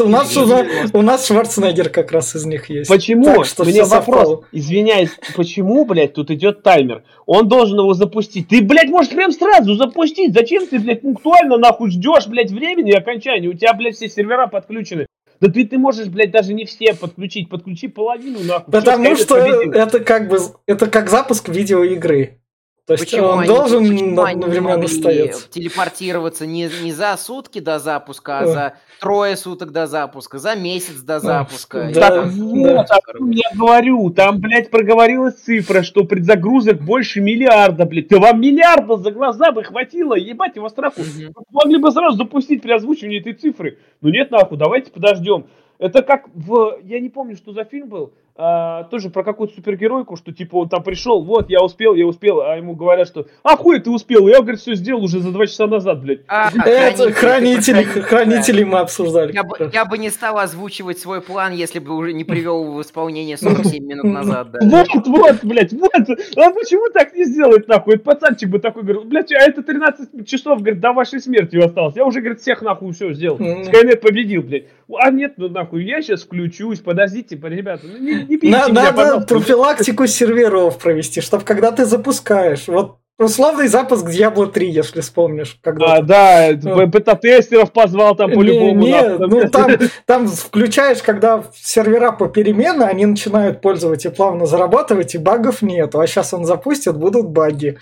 у 0.03 0.07
нас, 0.10 0.36
у 0.38 0.45
нас, 0.45 0.91
у 0.94 1.02
нас 1.02 1.27
Шварценеггер 1.27 1.90
как 1.90 2.11
раз 2.11 2.36
из 2.36 2.45
них 2.45 2.69
есть. 2.69 2.90
Почему? 2.90 3.26
Так 3.26 3.45
что 3.45 3.64
Мне 3.64 3.84
вопрос. 3.84 4.44
Извиняюсь, 4.52 5.11
почему, 5.36 5.86
блядь, 5.86 6.14
тут 6.14 6.32
идет 6.32 6.64
таймер? 6.64 7.03
Он 7.26 7.48
должен 7.48 7.80
его 7.80 7.94
запустить. 7.94 8.48
Ты, 8.48 8.61
блядь, 8.61 8.90
можешь 8.90 9.11
прям 9.11 9.32
сразу 9.32 9.76
запустить. 9.76 10.34
Зачем 10.34 10.68
ты, 10.68 10.80
блядь, 10.80 11.02
пунктуально, 11.02 11.57
нахуй, 11.57 11.91
ждешь, 11.91 12.27
блядь, 12.27 12.52
времени 12.52 12.91
окончания? 12.91 13.48
У 13.48 13.53
тебя, 13.53 13.73
блядь, 13.73 13.95
все 13.95 14.10
сервера 14.10 14.48
подключены. 14.48 15.07
Да 15.41 15.49
ты, 15.49 15.65
ты 15.65 15.77
можешь, 15.77 16.07
блядь, 16.07 16.32
даже 16.32 16.53
не 16.53 16.65
все 16.65 16.94
подключить. 16.94 17.49
Подключи 17.49 17.88
половину, 17.88 18.40
нахуй. 18.44 18.72
Потому 18.72 19.15
что 19.15 19.36
победил. 19.36 19.73
это 19.73 19.99
как 19.99 20.30
бы 20.30 20.38
это 20.65 20.88
как 20.88 21.10
запуск 21.10 21.49
видеоигры. 21.49 22.40
То 22.85 22.93
есть 22.93 23.05
Почему 23.05 23.27
он 23.29 23.39
они, 23.39 23.47
должен 23.47 23.83
почему 23.89 24.21
они 24.21 24.33
одновременно 24.35 24.77
могли 24.77 24.87
стоять. 24.87 25.49
телепортироваться 25.49 26.45
не, 26.45 26.69
не 26.83 26.91
за 26.91 27.17
сутки 27.17 27.57
до 27.57 27.79
запуска, 27.79 28.39
а 28.39 28.45
Ой. 28.45 28.53
за 28.53 28.73
трое 28.99 29.35
суток 29.37 29.71
до 29.71 29.87
запуска, 29.87 30.37
за 30.37 30.55
месяц 30.55 31.01
до 31.01 31.19
запуска? 31.19 31.89
да, 31.91 32.09
Так 32.11 32.25
вот, 32.27 32.87
чем 33.17 33.31
я 33.31 33.49
говорю. 33.55 34.11
Там, 34.11 34.39
блядь, 34.39 34.69
проговорилась 34.69 35.33
цифра, 35.33 35.81
что 35.81 36.03
предзагрузок 36.03 36.79
больше 36.79 37.21
миллиарда, 37.21 37.85
блядь. 37.85 38.09
Да 38.09 38.19
вам 38.19 38.39
миллиарда 38.39 38.97
за 38.97 39.09
глаза 39.09 39.51
бы 39.51 39.63
хватило, 39.63 40.13
ебать 40.13 40.55
его 40.55 40.69
страху. 40.69 41.01
Вы 41.01 41.33
могли 41.51 41.79
бы 41.79 41.91
сразу 41.91 42.17
запустить 42.17 42.61
при 42.61 42.71
озвучивании 42.71 43.19
этой 43.19 43.33
цифры. 43.33 43.79
Ну 44.01 44.09
нет, 44.09 44.29
нахуй, 44.29 44.59
давайте 44.59 44.91
подождем. 44.91 45.47
Это 45.79 46.03
как 46.03 46.29
в... 46.35 46.77
Я 46.83 46.99
не 46.99 47.09
помню, 47.09 47.35
что 47.35 47.51
за 47.51 47.63
фильм 47.63 47.89
был. 47.89 48.13
А, 48.37 48.83
тоже 48.85 49.09
про 49.09 49.23
какую-то 49.23 49.55
супергеройку, 49.55 50.17
что 50.17 50.33
типа 50.33 50.57
он 50.57 50.69
там 50.69 50.83
пришел, 50.83 51.23
вот, 51.23 51.49
я 51.49 51.61
успел, 51.61 51.95
я 51.95 52.05
успел, 52.05 52.41
а 52.41 52.57
ему 52.57 52.75
говорят, 52.75 53.07
что 53.07 53.27
а 53.43 53.55
хуй 53.55 53.79
ты 53.79 53.89
успел, 53.89 54.27
я, 54.27 54.41
говорит, 54.41 54.59
все 54.59 54.75
сделал 54.75 55.03
уже 55.05 55.21
за 55.21 55.31
два 55.31 55.47
часа 55.47 55.67
назад, 55.67 56.01
блядь. 56.01 56.19
А, 56.27 56.49
Это 56.65 57.13
хранители, 57.13 57.83
хранители 57.83 58.65
мы 58.65 58.79
обсуждали. 58.79 59.31
Я 59.31 59.45
бы, 59.45 59.69
я 59.71 59.85
бы 59.85 59.97
не 59.97 60.09
стал 60.09 60.37
озвучивать 60.37 60.99
свой 60.99 61.21
план, 61.21 61.53
если 61.53 61.79
бы 61.79 61.95
уже 61.95 62.11
не 62.11 62.25
привел 62.25 62.73
в 62.73 62.81
исполнение 62.81 63.37
47 63.37 63.85
минут 63.85 64.03
назад. 64.03 64.51
Да. 64.51 64.59
Вот, 64.69 65.07
вот, 65.07 65.37
блядь, 65.43 65.71
вот. 65.71 65.93
А 65.93 66.51
почему 66.51 66.91
так 66.91 67.15
не 67.15 67.23
сделать, 67.23 67.69
нахуй? 67.69 67.97
Пацанчик 67.99 68.49
бы 68.49 68.59
такой 68.59 68.83
говорил, 68.83 69.05
блядь, 69.05 69.31
а 69.31 69.39
это 69.39 69.63
13 69.63 70.27
часов, 70.27 70.59
говорит, 70.59 70.81
до 70.81 70.91
вашей 70.91 71.21
смерти 71.21 71.55
осталось. 71.55 71.95
Я 71.95 72.05
уже, 72.05 72.19
говорит, 72.19 72.41
всех 72.41 72.61
нахуй 72.61 72.91
все 72.91 73.13
сделал. 73.13 73.37
Скайнет 73.37 74.01
победил, 74.01 74.43
блядь. 74.43 74.65
А 74.99 75.09
нет, 75.09 75.35
ну 75.37 75.49
нахуй, 75.49 75.83
я 75.83 76.01
сейчас 76.01 76.23
включусь, 76.23 76.79
подождите, 76.79 77.39
ребята, 77.41 77.87
ну 77.87 77.97
не, 77.97 78.24
не 78.27 78.38
бейте 78.38 78.57
На- 78.57 78.65
меня, 78.69 78.73
надо 78.84 78.97
пожалуйста. 78.97 79.35
профилактику 79.35 80.07
серверов 80.07 80.77
провести, 80.77 81.22
чтобы 81.22 81.43
когда 81.43 81.72
ты 81.72 81.85
запускаешь, 81.85 82.68
вот 82.68 82.97
условный 83.18 83.68
запуск 83.68 84.07
Diablo 84.10 84.52
3, 84.52 84.69
если 84.69 85.02
вспомнишь, 85.02 85.57
когда 85.61 85.95
А, 85.95 86.02
да, 86.02 86.52
б- 86.53 86.85
бета-тестеров 86.88 87.72
позвал 87.72 88.15
там 88.15 88.31
по-любому. 88.31 88.81
Не, 88.81 88.91
не, 88.91 89.18
ну 89.19 89.47
там, 89.49 89.72
там 90.06 90.27
включаешь, 90.27 91.02
когда 91.02 91.43
сервера 91.56 92.11
попеременно, 92.11 92.88
они 92.88 93.06
начинают 93.06 93.61
пользоваться 93.61 94.10
и 94.10 94.11
плавно 94.14 94.45
зарабатывать, 94.45 95.15
и 95.15 95.18
багов 95.18 95.61
нету. 95.61 95.99
А 95.99 96.07
сейчас 96.07 96.34
он 96.34 96.43
запустит, 96.45 96.97
будут 96.97 97.30
баги. 97.30 97.77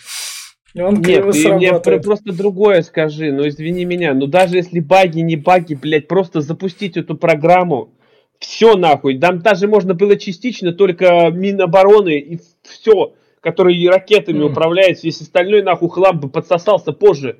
И 0.76 0.82
он 0.82 0.96
Нет, 1.02 1.84
ты 1.84 1.92
мне 1.92 2.00
просто 2.00 2.34
другое 2.34 2.82
скажи, 2.82 3.32
ну 3.32 3.48
извини 3.48 3.86
меня, 3.86 4.14
ну 4.16 4.26
даже 4.26 4.58
если 4.58 4.80
баги, 4.80 5.20
не 5.20 5.36
баги, 5.36 5.76
блядь, 5.76 6.08
просто 6.08 6.42
запустить 6.42 6.98
эту 6.98 7.16
программу, 7.16 7.94
все 8.40 8.76
нахуй, 8.76 9.18
там 9.20 9.40
даже 9.40 9.68
можно 9.68 9.94
было 9.94 10.18
частично 10.18 10.74
только 10.74 11.30
Минобороны 11.32 12.20
и 12.20 12.40
все, 12.64 13.14
который 13.40 13.88
ракетами 13.88 14.40
Мгм. 14.40 14.52
управляет, 14.52 15.04
весь 15.04 15.22
остальной 15.22 15.62
нахуй 15.62 15.90
хлам 15.90 16.20
бы 16.20 16.30
подсосался 16.30 16.92
позже. 16.92 17.40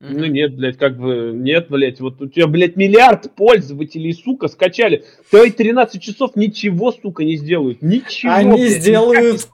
Мгм. 0.00 0.18
Ну 0.18 0.24
нет, 0.26 0.54
блядь, 0.54 0.76
как 0.76 0.98
бы, 0.98 1.32
нет, 1.34 1.68
блядь, 1.70 2.00
вот 2.00 2.20
у 2.20 2.28
тебя, 2.28 2.46
блядь, 2.46 2.76
миллиард 2.76 3.34
пользователей, 3.34 4.12
сука, 4.12 4.48
скачали. 4.48 5.04
Твои 5.30 5.50
13 5.50 6.02
часов 6.02 6.36
ничего, 6.36 6.92
сука, 6.92 7.24
не 7.24 7.36
сделают. 7.36 7.80
Ничего. 7.80 8.32
Они 8.32 8.52
блядь, 8.52 8.72
сделают. 8.72 9.48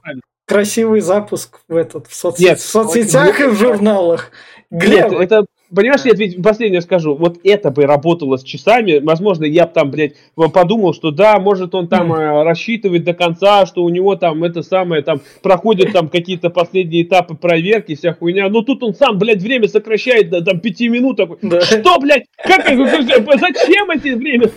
Красивый 0.45 0.99
запуск 0.99 1.61
в, 1.69 1.75
этот, 1.77 2.07
в, 2.07 2.11
соцсет- 2.11 2.39
Нет, 2.43 2.59
в 2.59 2.65
соцсетях 2.65 3.39
и 3.39 3.45
в 3.45 3.55
журналах. 3.55 4.31
Нет, 4.69 4.83
Глеб, 4.83 5.13
это, 5.13 5.45
понимаешь, 5.75 6.01
я 6.05 6.13
ведь 6.13 6.41
последнее 6.41 6.81
скажу, 6.81 7.15
вот 7.15 7.39
это 7.43 7.71
бы 7.71 7.85
работало 7.85 8.37
с 8.37 8.43
часами, 8.43 8.99
возможно, 8.99 9.45
я 9.45 9.65
бы 9.65 9.73
там, 9.73 9.91
блядь, 9.91 10.13
подумал, 10.53 10.93
что 10.93 11.11
да, 11.11 11.39
может 11.39 11.75
он 11.75 11.87
там 11.87 12.13
э, 12.13 12.43
рассчитывает 12.43 13.03
до 13.03 13.13
конца, 13.13 13.65
что 13.65 13.83
у 13.83 13.89
него 13.89 14.15
там 14.15 14.43
это 14.43 14.61
самое, 14.61 15.01
там, 15.01 15.21
проходят 15.41 15.91
там 15.91 16.09
какие-то 16.09 16.49
последние 16.49 17.03
этапы 17.03 17.35
проверки, 17.35 17.95
вся 17.95 18.13
хуйня, 18.13 18.49
но 18.49 18.61
тут 18.61 18.83
он 18.83 18.93
сам, 18.93 19.17
блядь, 19.17 19.41
время 19.41 19.67
сокращает 19.67 20.29
до 20.29 20.43
там 20.43 20.59
пяти 20.59 20.89
минут, 20.89 21.17
такой, 21.17 21.37
Да. 21.41 21.61
что, 21.61 21.99
блядь, 21.99 22.25
как, 22.37 22.65
зачем 22.67 23.89
эти 23.91 24.13
время? 24.13 24.49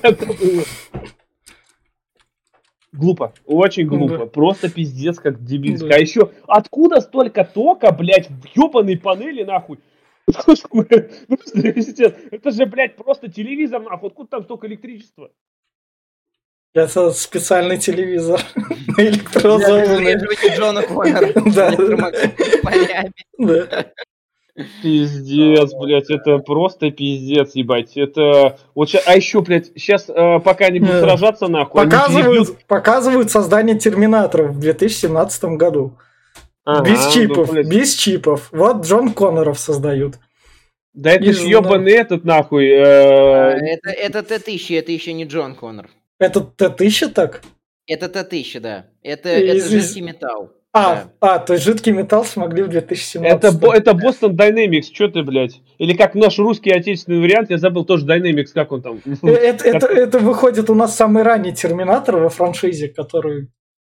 Глупо, 2.92 3.34
очень 3.44 3.86
глупо, 3.86 4.18
Да. 4.18 4.26
просто 4.26 4.70
пиздец 4.70 5.18
как 5.18 5.44
дебильско. 5.44 5.88
Да. 5.88 5.96
А 5.96 5.98
еще 5.98 6.30
откуда 6.46 7.00
столько 7.00 7.44
тока, 7.44 7.92
блядь, 7.92 8.28
в 8.30 8.46
ебаной 8.56 8.96
панели, 8.96 9.42
нахуй? 9.42 9.78
Ну, 10.26 10.54
Это 12.30 12.50
же, 12.50 12.66
блядь, 12.66 12.96
просто 12.96 13.28
телевизор, 13.30 13.80
нахуй. 13.82 14.08
Откуда 14.08 14.28
там 14.28 14.44
столько 14.44 14.66
электричества? 14.66 15.30
это 16.74 17.10
специальный 17.12 17.78
телевизор 17.78 18.40
электрозованный. 18.98 20.16
Джона 20.56 20.82
Коннора 20.82 22.12
Да. 23.38 23.86
Пиздец, 24.82 25.74
блядь, 25.74 26.10
это 26.10 26.38
просто 26.38 26.90
пиздец, 26.90 27.54
ебать. 27.54 27.96
Это 27.96 28.58
вот 28.74 28.88
ща- 28.88 29.02
а 29.06 29.14
еще, 29.14 29.42
блядь, 29.42 29.66
сейчас 29.76 30.04
пока 30.04 30.66
они 30.66 30.80
будут 30.80 30.94
Э, 30.96 31.00
сражаться, 31.02 31.46
нахуй. 31.48 31.82
они 31.82 31.90
перебьют- 31.90 32.06
Показывают, 32.08 32.64
показывают 32.66 33.30
создание 33.30 33.78
терминаторов 33.78 34.52
в 34.52 34.58
2017 34.60 35.56
году. 35.56 35.98
Ага, 36.66 36.90
без 36.90 37.04
ну, 37.06 37.12
чипов, 37.12 37.52
блядь. 37.52 37.68
без 37.68 37.94
чипов. 37.94 38.48
Вот 38.50 38.84
Джон 38.84 39.12
Конноров 39.12 39.58
создают. 39.58 40.16
Да 40.94 41.12
это 41.12 41.24
Не 41.24 41.32
ж 41.32 41.36
знаю. 41.36 41.50
ебаный 41.50 41.92
этот, 41.92 42.24
нахуй. 42.24 42.68
А, 42.76 43.52
э, 43.52 43.74
Это, 43.74 43.90
это 43.90 44.22
Т-1000, 44.24 44.78
это 44.78 44.90
еще 44.90 45.12
не 45.12 45.24
Джон 45.24 45.54
Коннор. 45.54 45.88
Это 46.18 46.40
Т-1000 46.40 47.08
так? 47.12 47.42
Это 47.86 48.08
Т-1000, 48.08 48.60
да. 48.60 48.86
Это, 49.02 49.38
И 49.38 49.46
это 49.46 49.56
из- 49.58 49.68
жидкий 49.70 50.00
металл. 50.00 50.52
А, 50.72 51.04
а, 51.20 51.38
то 51.38 51.54
есть 51.54 51.64
жидкий 51.64 51.92
металл 51.92 52.24
смогли 52.24 52.62
в 52.62 52.68
2017. 52.68 53.44
Это, 53.54 53.72
это 53.72 53.90
Boston 53.92 54.32
Dynamics, 54.36 54.92
что 54.92 55.08
ты, 55.08 55.22
блядь? 55.22 55.60
Или 55.78 55.96
как 55.96 56.14
наш 56.14 56.38
русский 56.38 56.70
отечественный 56.70 57.20
вариант, 57.20 57.48
я 57.48 57.56
забыл 57.56 57.86
тоже 57.86 58.04
Dynamics, 58.04 58.48
как 58.52 58.72
он 58.72 58.82
там. 58.82 59.00
Э, 59.22 59.28
это, 59.30 59.64
это, 59.66 59.86
это 59.86 60.18
выходит 60.18 60.68
у 60.68 60.74
нас 60.74 60.94
самый 60.94 61.22
ранний 61.22 61.54
терминатор 61.54 62.16
во 62.16 62.28
франшизе, 62.28 62.88
который 62.88 63.48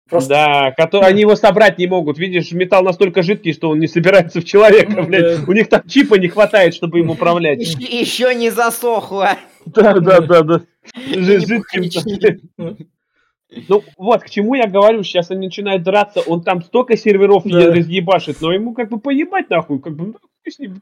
просто... 0.08 0.28
Да, 0.30 0.72
который, 0.76 1.08
они 1.08 1.20
его 1.22 1.36
собрать 1.36 1.78
не 1.78 1.86
могут. 1.86 2.18
Видишь, 2.18 2.52
металл 2.52 2.82
настолько 2.84 3.22
жидкий, 3.22 3.52
что 3.52 3.70
он 3.70 3.78
не 3.78 3.86
собирается 3.86 4.40
в 4.40 4.44
человека, 4.44 4.92
Ну, 4.96 5.04
блядь. 5.04 5.38
да. 5.40 5.44
У 5.46 5.52
них 5.52 5.68
там 5.68 5.82
чипа 5.88 6.14
не 6.16 6.28
хватает, 6.28 6.74
чтобы 6.74 6.98
им 7.00 7.10
управлять. 7.10 7.60
Еще, 7.60 7.78
еще 8.00 8.34
не 8.34 8.50
засохло. 8.50 9.30
Да, 9.66 9.94
да, 10.00 10.20
да, 10.20 10.42
да. 10.42 10.60
Жидким. 11.06 12.88
Ну 13.68 13.82
вот, 13.96 14.22
к 14.22 14.28
чему 14.30 14.54
я 14.54 14.66
говорю, 14.66 15.02
сейчас 15.04 15.30
они 15.30 15.46
начинают 15.46 15.82
драться, 15.84 16.20
он 16.20 16.42
там 16.42 16.62
столько 16.62 16.96
серверов 16.96 17.44
Да. 17.44 17.72
разъебашит, 17.72 18.40
но 18.40 18.52
ему 18.52 18.74
как 18.74 18.88
бы 18.88 18.98
поебать 18.98 19.48
нахуй, 19.50 19.78
как 19.78 19.94
бы, 19.94 20.06
ну, 20.06 20.14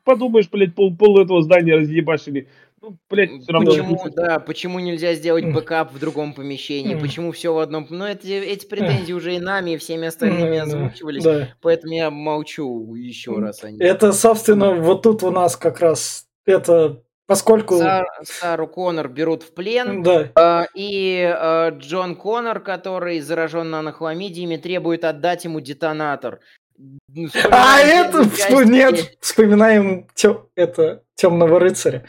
подумаешь, 0.03 0.49
блядь, 0.51 0.75
пол, 0.75 0.95
пол 0.97 1.21
этого 1.21 1.43
здания 1.43 1.77
разъебашили. 1.77 2.49
Ну, 2.85 2.99
блядь, 3.09 3.31
все 3.31 3.53
равно. 3.53 3.71
Почему, 3.71 4.11
да, 4.15 4.39
почему 4.41 4.79
нельзя 4.79 5.15
сделать 5.15 5.47
бэкап 5.47 5.91
в 5.93 5.99
другом 5.99 6.35
помещении? 6.35 6.95
Почему 6.95 7.33
все 7.33 7.55
в 7.55 7.59
одном... 7.59 7.87
Ну, 7.89 8.05
эти, 8.05 8.29
эти 8.29 8.67
претензии 8.67 9.15
уже 9.15 9.37
и 9.37 9.39
нами, 9.39 9.71
и 9.73 9.77
всеми 9.79 10.09
остальными 10.09 10.59
озвучивались, 10.59 11.25
да. 11.25 11.49
поэтому 11.63 11.95
я 11.95 12.11
молчу 12.11 12.95
еще 12.95 13.39
раз 13.39 13.65
о 13.65 13.71
них. 13.71 13.81
Это, 13.81 14.13
собственно, 14.13 14.73
вот 14.73 15.03
тут 15.03 15.23
у 15.23 15.31
нас 15.31 15.57
как 15.57 15.81
раз 15.81 16.27
это, 16.45 17.03
поскольку... 17.27 17.79
Сар- 17.79 18.07
Сару 18.25 18.69
Коннор 18.69 19.09
берут 19.09 19.43
в 19.43 19.55
плен, 19.55 20.03
Да, 20.03 20.31
а, 20.35 20.67
и 20.75 21.23
а, 21.23 21.71
Джон 21.71 22.17
Коннор, 22.17 22.61
который 22.61 23.21
заражен 23.21 23.71
нанохламидиями, 23.71 24.57
требует 24.57 25.05
отдать 25.05 25.45
ему 25.45 25.61
детонатор. 25.61 26.41
Ну, 26.77 27.29
А 27.51 27.79
это, 27.81 28.29
часть, 28.37 28.65
нет, 28.69 29.17
вспоминаем 29.21 30.09
тё- 30.15 30.49
это 30.57 31.03
темного 31.15 31.61
рыцаря. 31.61 32.05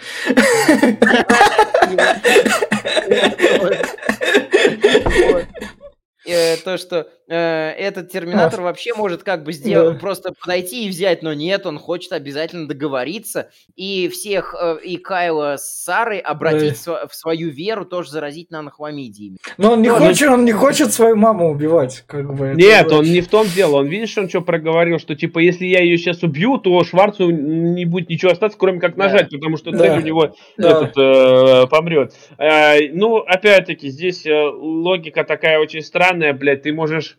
То, 6.64 6.78
что 6.78 7.08
э, 7.28 7.72
этот 7.72 8.12
терминатор 8.12 8.62
вообще 8.62 8.94
может 8.94 9.24
как 9.24 9.44
бы 9.44 9.54
сделать, 9.54 10.00
просто 10.00 10.34
подойти 10.34 10.86
и 10.86 10.90
взять, 10.90 11.24
но 11.24 11.34
нет, 11.34 11.66
он 11.66 11.80
хочет 11.80 12.12
обязательно 12.12 12.68
договориться 12.68 13.50
и 13.76 14.10
всех, 14.10 14.56
э, 14.60 14.78
и 14.84 14.98
Кайла 14.98 15.58
с 15.58 15.84
Сарой 15.84 16.20
обратить 16.20 16.78
в 16.86 17.10
свою 17.12 17.50
веру, 17.50 17.86
тоже 17.86 18.12
заразить 18.12 18.52
нанохламидиями. 18.52 19.38
Но 19.58 19.74
он 19.74 19.82
не 19.82 19.90
хочет, 19.90 20.30
он 20.30 20.46
не 20.46 20.52
хочет 20.52 20.94
свою 20.94 21.16
маму 21.16 21.50
убивать, 21.50 22.04
как 22.08 22.34
бы. 22.34 22.54
Нет, 22.56 22.92
он 22.92 23.06
не 23.06 23.22
в 23.22 23.28
том 23.28 23.48
дело. 23.48 23.78
Он 23.78 23.88
видишь, 23.88 24.18
он 24.18 24.30
что 24.30 24.42
проговорил, 24.42 25.00
что 25.00 25.16
типа 25.16 25.40
если 25.40 25.66
я 25.66 25.82
ее 25.82 25.98
сейчас 25.98 26.24
убью, 26.24 26.58
то 26.58 26.84
Шварцу 26.84 27.30
не 27.30 27.86
будет 27.86 28.10
ничего 28.10 28.32
остаться, 28.32 28.58
кроме 28.58 28.80
как 28.80 28.98
нажать, 28.98 29.30
да. 29.30 29.38
потому 29.38 29.58
что 29.58 29.72
цель 29.72 29.90
да. 29.90 29.98
у 29.98 30.02
него 30.02 30.36
да. 30.58 30.70
этот 30.70 30.98
э, 30.98 31.68
помрет. 31.68 32.14
Э, 32.38 32.90
ну, 32.92 33.18
опять-таки, 33.18 33.90
здесь 33.90 34.26
э, 34.26 34.34
логика 34.34 35.24
такая 35.24 35.60
очень 35.60 35.82
странная, 35.82 36.25
блядь. 36.34 36.64
Ты 36.64 36.74
можешь 36.74 37.18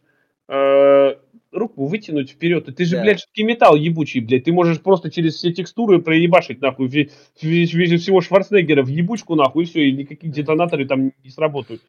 э, 0.49 1.15
руку 1.53 1.87
вытянуть 1.87 2.31
вперед. 2.31 2.69
И 2.69 2.73
ты 2.73 2.85
же, 2.85 2.97
да. 2.97 3.03
блядь, 3.03 3.21
жидкий 3.21 3.45
металл 3.45 3.77
ебучий, 3.77 4.21
блядь. 4.21 4.45
Ты 4.45 4.53
можешь 4.53 4.81
просто 4.81 5.11
через 5.11 5.37
все 5.37 5.53
текстуры 5.53 6.01
проебашить, 6.01 6.61
нахуй, 6.61 6.89
весь 6.89 7.11
всего 7.41 8.21
Шварценеггера 8.21 8.83
в 8.83 8.89
ебучку, 8.89 9.35
нахуй, 9.35 9.65
и 9.65 9.67
все, 9.67 9.89
и 9.89 9.93
никакие 9.93 10.33
детонаторы 10.33 10.87
там 10.87 11.13
не 11.23 11.31
сработают. 11.31 11.83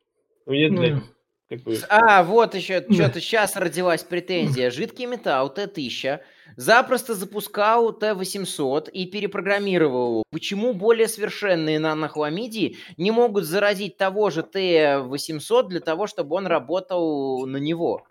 Ну, 0.45 0.53
нет, 0.53 0.72
блядь. 0.72 1.03
Как 1.49 1.61
бы... 1.61 1.77
А, 1.89 2.23
вот 2.23 2.56
еще, 2.56 2.81
что-то 2.91 3.22
сейчас 3.22 3.56
родилась 3.56 4.03
претензия. 4.03 4.69
Жидкий 4.69 5.06
металл 5.06 5.53
Т-1000 5.53 6.19
запросто 6.55 7.13
запускал 7.13 7.93
Т-800 7.93 8.89
и 8.91 9.05
перепрограммировал 9.05 10.09
его. 10.09 10.23
Почему 10.31 10.73
более 10.73 11.07
совершенные 11.07 11.79
нанохламидии 11.79 12.77
не 12.97 13.11
могут 13.11 13.45
заразить 13.45 13.97
того 13.97 14.29
же 14.29 14.43
Т-800 14.43 15.67
для 15.67 15.79
того, 15.79 16.07
чтобы 16.07 16.35
он 16.35 16.47
работал 16.47 17.45
на 17.45 17.57
него? 17.57 18.03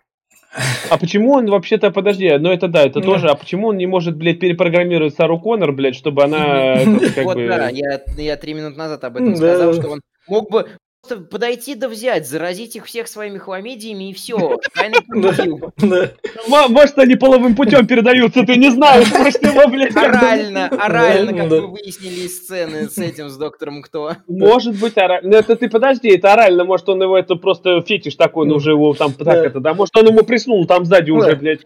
А 0.89 0.97
почему 0.97 1.33
он 1.33 1.47
вообще-то, 1.47 1.91
подожди, 1.91 2.31
ну 2.37 2.51
это 2.51 2.67
да, 2.67 2.83
это 2.83 3.01
тоже, 3.01 3.27
а 3.29 3.35
почему 3.35 3.67
он 3.67 3.77
не 3.77 3.85
может, 3.85 4.15
блядь, 4.15 4.39
перепрограммировать 4.39 5.13
Сару 5.13 5.39
Коннор, 5.39 5.73
блядь, 5.73 5.95
чтобы 5.95 6.23
она... 6.23 6.77
Вот 7.23 7.35
да, 7.35 7.69
я 7.69 8.37
три 8.37 8.53
минуты 8.53 8.77
назад 8.77 9.03
об 9.03 9.17
этом 9.17 9.35
сказал, 9.35 9.73
что 9.73 9.89
он 9.89 10.01
мог 10.27 10.49
бы 10.49 10.69
подойти 11.15 11.75
да 11.75 11.87
взять, 11.87 12.27
заразить 12.27 12.75
их 12.75 12.85
всех 12.85 13.07
своими 13.07 13.37
хламидиями 13.37 14.09
и 14.09 14.13
все. 14.13 14.37
Может, 16.47 16.97
они 16.97 17.15
половым 17.15 17.55
путем 17.55 17.87
передаются, 17.87 18.43
ты 18.43 18.55
не 18.57 18.69
знаешь, 18.69 19.11
может, 19.11 19.41
его, 19.41 19.67
блядь. 19.67 19.95
Орально, 19.95 20.67
орально, 20.67 21.33
как 21.33 21.49
мы 21.49 21.67
выяснили 21.67 22.25
из 22.25 22.37
сцены 22.37 22.89
с 22.89 22.97
этим, 22.97 23.29
с 23.29 23.37
доктором 23.37 23.81
кто. 23.81 24.13
Может 24.27 24.79
быть, 24.79 24.97
орально. 24.97 25.29
Ну, 25.29 25.37
это 25.37 25.55
ты 25.55 25.69
подожди, 25.69 26.09
это 26.09 26.33
орально, 26.33 26.63
может, 26.65 26.87
он 26.89 27.01
его, 27.01 27.17
это 27.17 27.35
просто 27.35 27.81
фетиш 27.81 28.15
такой, 28.15 28.47
ну, 28.47 28.55
уже 28.55 28.71
его 28.71 28.93
там, 28.93 29.13
так 29.13 29.45
это, 29.45 29.59
да, 29.59 29.73
может, 29.73 29.95
он 29.97 30.07
ему 30.07 30.23
приснул 30.23 30.65
там 30.67 30.85
сзади 30.85 31.11
уже, 31.11 31.35
блядь. 31.35 31.61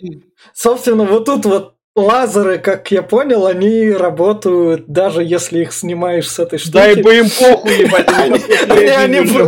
Собственно, 0.53 1.03
вот 1.03 1.25
тут 1.25 1.45
вот 1.45 1.75
Лазеры, 1.93 2.57
как 2.57 2.89
я 2.89 3.03
понял, 3.03 3.45
они 3.47 3.91
работают, 3.91 4.85
даже 4.87 5.23
если 5.25 5.59
их 5.59 5.73
снимаешь 5.73 6.29
с 6.29 6.39
этой 6.39 6.57
штуки. 6.57 6.73
Дай 6.73 7.01
бы 7.01 7.17
им 7.17 7.25
похуй, 7.25 7.79
ебать. 7.79 8.07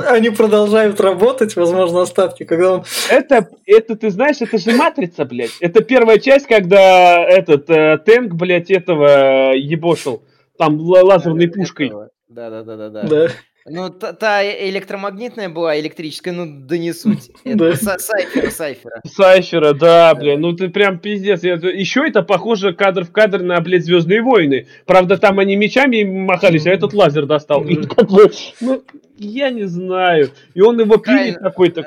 Они 0.10 0.30
продолжают 0.30 0.99
работать, 0.99 1.56
возможно, 1.56 2.02
остатки, 2.02 2.44
когда 2.44 2.74
он... 2.74 2.84
Это, 3.10 3.48
это, 3.65 3.95
ты 3.95 4.10
знаешь, 4.10 4.41
это 4.41 4.57
же 4.57 4.74
матрица, 4.76 5.24
блядь. 5.24 5.56
Это 5.61 5.86
первая 5.86 6.20
часть, 6.20 6.48
когда 6.48 7.24
этот 7.24 7.70
э, 7.70 7.98
Тэнк, 7.99 8.34
блядь, 8.34 8.72
этого 8.72 9.53
ебошил. 9.53 10.24
Там 10.57 10.82
лазерной 10.82 11.48
пушкой. 11.48 11.94
Да, 12.28 12.49
да, 12.49 12.64
да, 12.64 12.90
да, 12.90 13.03
да. 13.03 13.28
Ну, 13.65 13.90
та, 13.90 14.11
та 14.11 14.44
электромагнитная 14.44 15.48
была 15.48 15.80
электрическая, 15.80 16.34
ну, 16.34 16.45
да 16.48 16.77
не 16.77 16.94
суть. 16.94 17.31
Это 17.45 17.76
Сайфера, 17.98 18.49
Сайфера. 18.49 19.02
Сайфера, 19.06 19.73
да, 19.73 20.14
блин, 20.15 20.41
ну 20.41 20.53
ты 20.53 20.68
прям 20.69 20.99
пиздец. 20.99 21.44
Еще 21.44 22.06
это 22.06 22.23
похоже 22.23 22.73
кадр 22.73 23.06
в 23.06 23.11
кадр 23.11 23.41
на, 23.41 23.60
блядь, 23.61 23.85
Звездные 23.85 24.22
войны. 24.22 24.68
Правда, 24.85 25.18
там 25.18 25.40
они 25.40 25.56
мечами 25.56 26.03
махались, 26.03 26.68
а 26.68 26.72
этот 26.72 26.94
лазер 26.94 27.26
достал. 27.26 27.64
ну, 28.60 28.84
я 29.18 29.49
не 29.49 29.64
знаю. 29.64 30.31
И 30.53 30.61
он 30.61 30.80
его 30.80 30.98
пилит 30.98 31.40
такой-то. 31.40 31.85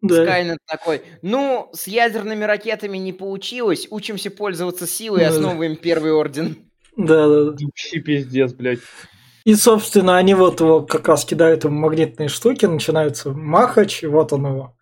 Да. 0.00 0.24
Скайнет 0.24 0.58
такой, 0.64 1.02
ну, 1.22 1.70
с 1.72 1.88
ядерными 1.88 2.44
ракетами 2.44 2.98
не 2.98 3.12
получилось, 3.12 3.88
учимся 3.90 4.30
пользоваться 4.30 4.86
силой, 4.86 5.26
основываем 5.26 5.74
первый 5.74 6.12
орден. 6.12 6.56
Да, 6.96 7.26
да, 7.26 7.44
да. 7.44 7.56
Вообще 7.64 8.00
пиздец, 8.00 8.52
блядь. 8.52 8.78
И, 9.48 9.54
собственно, 9.54 10.18
они 10.18 10.34
вот 10.34 10.60
его 10.60 10.82
как 10.82 11.08
раз 11.08 11.24
кидают 11.24 11.64
ему 11.64 11.78
магнитные 11.78 12.28
штуки, 12.28 12.66
начинаются 12.66 13.30
махач, 13.30 14.02
и 14.02 14.06
вот 14.06 14.34
он 14.34 14.46
его. 14.46 14.76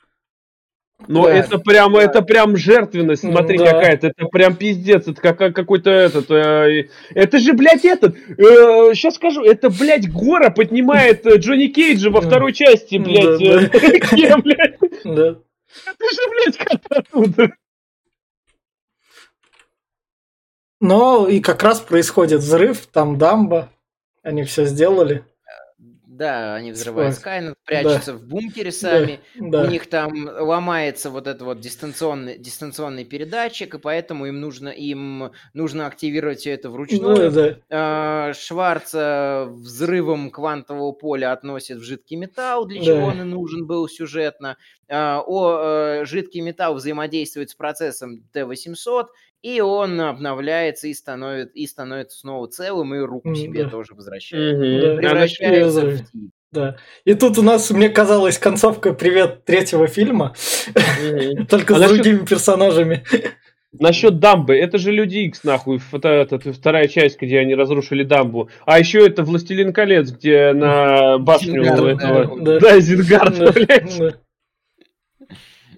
Но 1.06 1.22
да. 1.22 1.34
это 1.34 1.59
прям, 1.59 1.93
да. 1.93 2.02
это 2.02 2.20
прям 2.20 2.56
жертвенность, 2.56 3.22
смотри, 3.22 3.59
да. 3.59 3.66
какая-то, 3.66 4.09
это 4.09 4.26
прям 4.26 4.56
пиздец, 4.56 5.06
это 5.06 5.22
как, 5.22 5.55
какой-то 5.55 5.90
этот, 5.90 6.32
э, 6.32 6.88
это 7.14 7.38
же, 7.38 7.52
блядь, 7.52 7.84
этот, 7.84 8.16
э, 8.16 8.94
сейчас 8.94 9.14
скажу, 9.14 9.44
это, 9.44 9.70
блядь, 9.70 10.10
Гора 10.10 10.51
поднимает 10.51 11.24
э, 11.26 11.36
Джонни 11.36 11.68
Кейджа 11.68 12.10
во 12.10 12.20
второй 12.20 12.52
части, 12.52 12.97
блядь, 12.97 13.38
да, 13.38 13.68
э, 13.68 14.36
блядь. 14.43 14.78
Да. 15.05 15.36
Это 15.86 16.06
же, 16.10 16.20
блядь, 16.32 16.56
как 16.56 16.80
оттуда. 16.90 17.52
Но 20.80 21.28
и 21.28 21.38
как 21.38 21.62
раз 21.62 21.78
происходит 21.78 22.40
взрыв, 22.40 22.88
там 22.88 23.16
дамба, 23.16 23.70
они 24.26 24.42
все 24.42 24.64
сделали. 24.64 25.24
Да, 26.04 26.54
они 26.54 26.72
взрывают 26.72 27.14
Скайнет, 27.14 27.54
прячутся 27.66 28.12
да. 28.12 28.18
в 28.18 28.24
бункере 28.24 28.72
сами. 28.72 29.20
Да. 29.38 29.62
У 29.62 29.66
них 29.66 29.86
там 29.86 30.26
ломается 30.26 31.10
вот 31.10 31.26
этот 31.26 31.42
вот 31.42 31.60
дистанционный, 31.60 32.38
дистанционный 32.38 33.04
передатчик, 33.04 33.74
и 33.74 33.78
поэтому 33.78 34.24
им 34.24 34.40
нужно, 34.40 34.70
им 34.70 35.32
нужно 35.52 35.86
активировать 35.86 36.38
все 36.38 36.52
это 36.52 36.70
вручную. 36.70 37.30
Ну, 37.30 37.30
да. 37.30 37.56
А, 37.68 38.32
Шварца 38.32 39.46
взрывом 39.50 40.30
квантового 40.30 40.92
поля 40.92 41.32
относит 41.32 41.78
в 41.78 41.82
жидкий 41.82 42.16
металл, 42.16 42.64
для 42.64 42.82
чего 42.82 42.96
да. 42.96 43.04
он 43.04 43.20
и 43.20 43.24
нужен 43.24 43.66
был 43.66 43.86
сюжетно. 43.86 44.56
А, 44.88 45.22
о, 45.26 46.00
э, 46.00 46.04
жидкий 46.06 46.40
металл 46.40 46.76
взаимодействует 46.76 47.50
с 47.50 47.54
процессом 47.54 48.22
Т-800, 48.32 49.08
и 49.42 49.60
он 49.60 50.00
обновляется 50.00 50.88
и, 50.88 50.94
становится 50.94 51.52
и 51.54 51.66
становится 51.66 52.18
снова 52.18 52.48
целым, 52.48 52.94
и 52.94 52.98
руку 52.98 53.34
себе 53.34 53.64
да. 53.64 53.70
тоже 53.70 53.94
возвращает. 53.94 54.54
Угу. 54.54 54.98
Превращается 54.98 55.86
в. 55.86 56.00
Да. 56.52 56.76
И 57.04 57.14
тут 57.14 57.38
у 57.38 57.42
нас, 57.42 57.70
мне 57.70 57.88
казалось, 57.90 58.38
концовка 58.38 58.94
«Привет» 58.94 59.44
третьего 59.44 59.88
фильма, 59.88 60.34
только 61.50 61.74
с 61.74 61.88
другими 61.88 62.24
персонажами. 62.24 63.04
Насчет 63.78 64.20
дамбы, 64.20 64.56
это 64.56 64.78
же 64.78 64.90
Люди 64.90 65.18
Икс, 65.18 65.44
нахуй, 65.44 65.80
это, 65.92 66.08
это, 66.08 66.52
вторая 66.52 66.88
часть, 66.88 67.20
где 67.20 67.40
они 67.40 67.54
разрушили 67.54 68.04
дамбу. 68.04 68.48
А 68.64 68.78
еще 68.78 69.06
это 69.06 69.22
Властелин 69.22 69.72
колец, 69.72 70.10
где 70.10 70.52
на 70.52 71.18
башню 71.18 71.62
этого... 71.62 72.40
Да, 72.40 72.58
да 72.58 72.80
Зингард, 72.80 73.54
блядь. 73.54 74.16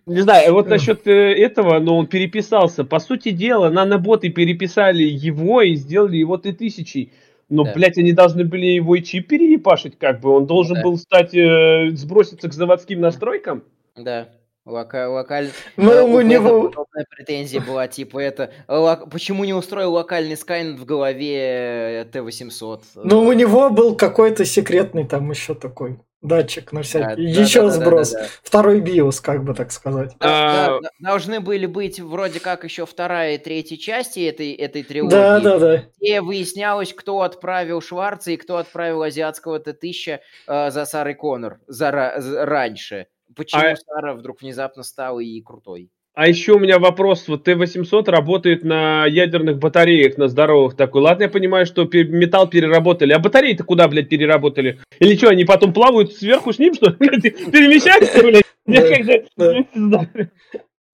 Не 0.08 0.22
знаю, 0.22 0.54
вот 0.54 0.68
насчет 0.68 1.06
э, 1.06 1.34
этого, 1.34 1.78
но 1.80 1.98
он 1.98 2.06
переписался. 2.06 2.82
По 2.82 2.98
сути 2.98 3.30
дела, 3.30 3.68
наноботы 3.68 4.30
переписали 4.30 5.02
его 5.02 5.60
и 5.60 5.74
сделали 5.74 6.16
его 6.16 6.38
ты 6.38 6.52
тысячей. 6.52 7.12
Но, 7.50 7.64
да. 7.64 7.74
блядь, 7.74 7.98
они 7.98 8.12
должны 8.12 8.44
были 8.44 8.66
его 8.66 8.96
и 8.96 9.02
чип 9.02 9.28
переепашить, 9.28 9.98
как 9.98 10.20
бы. 10.20 10.30
Он 10.30 10.46
должен 10.46 10.76
да. 10.76 10.82
был 10.82 10.96
стать, 10.96 11.34
э, 11.34 11.90
сброситься 11.90 12.48
к 12.48 12.54
заводским 12.54 13.00
настройкам. 13.00 13.64
Да. 13.96 14.28
Лока 14.64 15.08
локаль... 15.08 15.50
Ну, 15.76 15.90
э, 15.90 16.02
у 16.02 16.20
него... 16.22 16.72
претензия 17.10 17.60
была, 17.60 17.86
типа, 17.86 18.18
это... 18.18 18.50
Лок... 18.66 19.10
Почему 19.10 19.44
не 19.44 19.52
устроил 19.52 19.92
локальный 19.92 20.36
скайнет 20.36 20.78
в 20.78 20.86
голове 20.86 22.06
Т-800? 22.12 22.82
Ну, 22.96 23.24
у 23.24 23.32
него 23.32 23.68
был 23.70 23.94
какой-то 23.94 24.46
секретный 24.46 25.06
там 25.06 25.30
еще 25.30 25.54
такой 25.54 25.98
датчик 26.20 26.72
на 26.72 26.82
всякий. 26.82 27.32
Да, 27.32 27.40
Еще 27.40 27.62
да, 27.62 27.70
сброс. 27.70 28.12
Да, 28.12 28.18
да, 28.18 28.24
да. 28.24 28.30
Второй 28.42 28.80
биос, 28.80 29.20
как 29.20 29.44
бы 29.44 29.54
так 29.54 29.70
сказать. 29.72 30.16
Да, 30.18 30.78
должны 31.00 31.40
были 31.40 31.66
быть 31.66 32.00
вроде 32.00 32.40
как 32.40 32.64
еще 32.64 32.86
вторая 32.86 33.34
и 33.34 33.38
третья 33.38 33.76
части 33.76 34.20
этой, 34.20 34.52
этой 34.52 34.82
трилогии. 34.82 35.14
Да, 35.14 35.40
да, 35.40 35.58
да. 35.58 35.84
Где 35.98 36.20
выяснялось, 36.20 36.92
кто 36.92 37.22
отправил 37.22 37.80
Шварца 37.80 38.32
и 38.32 38.36
кто 38.36 38.56
отправил 38.56 39.02
азиатского 39.02 39.60
Т-1000 39.60 40.18
э, 40.46 40.70
за 40.70 40.84
Сарой 40.84 41.14
Коннор 41.14 41.60
за, 41.66 42.14
за, 42.18 42.44
раньше. 42.44 43.06
Почему 43.36 43.62
а... 43.62 43.76
Сара 43.76 44.14
вдруг 44.14 44.40
внезапно 44.42 44.82
стала 44.82 45.20
и 45.20 45.40
крутой? 45.40 45.90
А 46.18 46.26
еще 46.26 46.54
у 46.54 46.58
меня 46.58 46.80
вопрос. 46.80 47.28
Вот 47.28 47.44
Т-800 47.44 48.10
работает 48.10 48.64
на 48.64 49.06
ядерных 49.06 49.58
батареях, 49.58 50.18
на 50.18 50.26
здоровых 50.26 50.74
такой. 50.74 51.00
Ладно, 51.00 51.22
я 51.22 51.28
понимаю, 51.28 51.64
что 51.64 51.84
металл 51.84 52.48
переработали. 52.48 53.12
А 53.12 53.20
батареи-то 53.20 53.62
куда, 53.62 53.86
блядь, 53.86 54.08
переработали? 54.08 54.80
Или 54.98 55.16
что, 55.16 55.28
они 55.28 55.44
потом 55.44 55.72
плавают 55.72 56.12
сверху 56.12 56.52
с 56.52 56.58
ним, 56.58 56.74
что 56.74 56.86
ли? 56.86 56.96
Перемещаются, 57.30 58.20
блядь? 58.24 58.42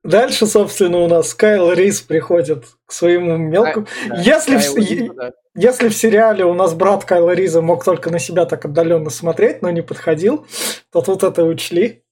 Дальше, 0.04 0.46
собственно, 0.46 0.98
у 0.98 1.08
нас 1.08 1.32
Кайл 1.32 1.72
Рис 1.72 2.02
приходит 2.02 2.66
к 2.84 2.92
своему 2.92 3.38
мелкому. 3.38 3.86
А, 4.10 4.20
если, 4.20 4.58
в, 4.58 4.76
Рис, 4.76 5.10
да. 5.16 5.32
если 5.56 5.88
в 5.88 5.94
сериале 5.94 6.44
у 6.44 6.52
нас 6.52 6.74
брат 6.74 7.06
Кайла 7.06 7.30
Риза 7.30 7.62
мог 7.62 7.82
только 7.82 8.10
на 8.10 8.18
себя 8.18 8.44
так 8.44 8.66
отдаленно 8.66 9.08
смотреть, 9.08 9.62
но 9.62 9.70
не 9.70 9.80
подходил, 9.80 10.46
то 10.92 11.00
тут 11.00 11.22
это 11.22 11.44
учли. 11.44 12.03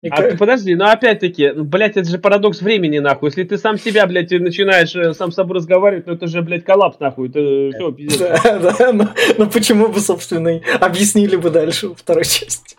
И 0.00 0.08
а 0.08 0.16
как... 0.16 0.38
подожди, 0.38 0.76
ну 0.76 0.84
опять-таки, 0.84 1.50
ну, 1.50 1.64
блядь, 1.64 1.96
это 1.96 2.08
же 2.08 2.18
парадокс 2.18 2.62
времени, 2.62 3.00
нахуй. 3.00 3.30
Если 3.30 3.42
ты 3.42 3.58
сам 3.58 3.78
себя, 3.78 4.06
блядь, 4.06 4.30
начинаешь 4.30 4.94
э, 4.94 5.12
сам 5.12 5.32
с 5.32 5.34
собой 5.34 5.56
разговаривать, 5.56 6.06
ну 6.06 6.12
это 6.12 6.28
же, 6.28 6.40
блядь, 6.42 6.64
коллапс, 6.64 7.00
нахуй. 7.00 7.30
Это 7.30 7.76
все, 7.76 7.90
пиздец. 7.90 8.18
Да, 8.18 8.58
да, 8.78 8.92
ну, 8.92 9.08
ну 9.36 9.50
почему 9.50 9.88
бы, 9.88 9.98
собственно, 9.98 10.60
объяснили 10.80 11.34
бы 11.34 11.50
дальше 11.50 11.94
второй 11.96 12.24
части. 12.24 12.76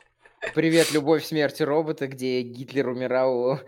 Привет, 0.56 0.94
любовь, 0.94 1.26
смерти 1.26 1.62
робота, 1.64 2.08
где 2.08 2.42
Гитлер 2.42 2.88
умирал, 2.88 3.60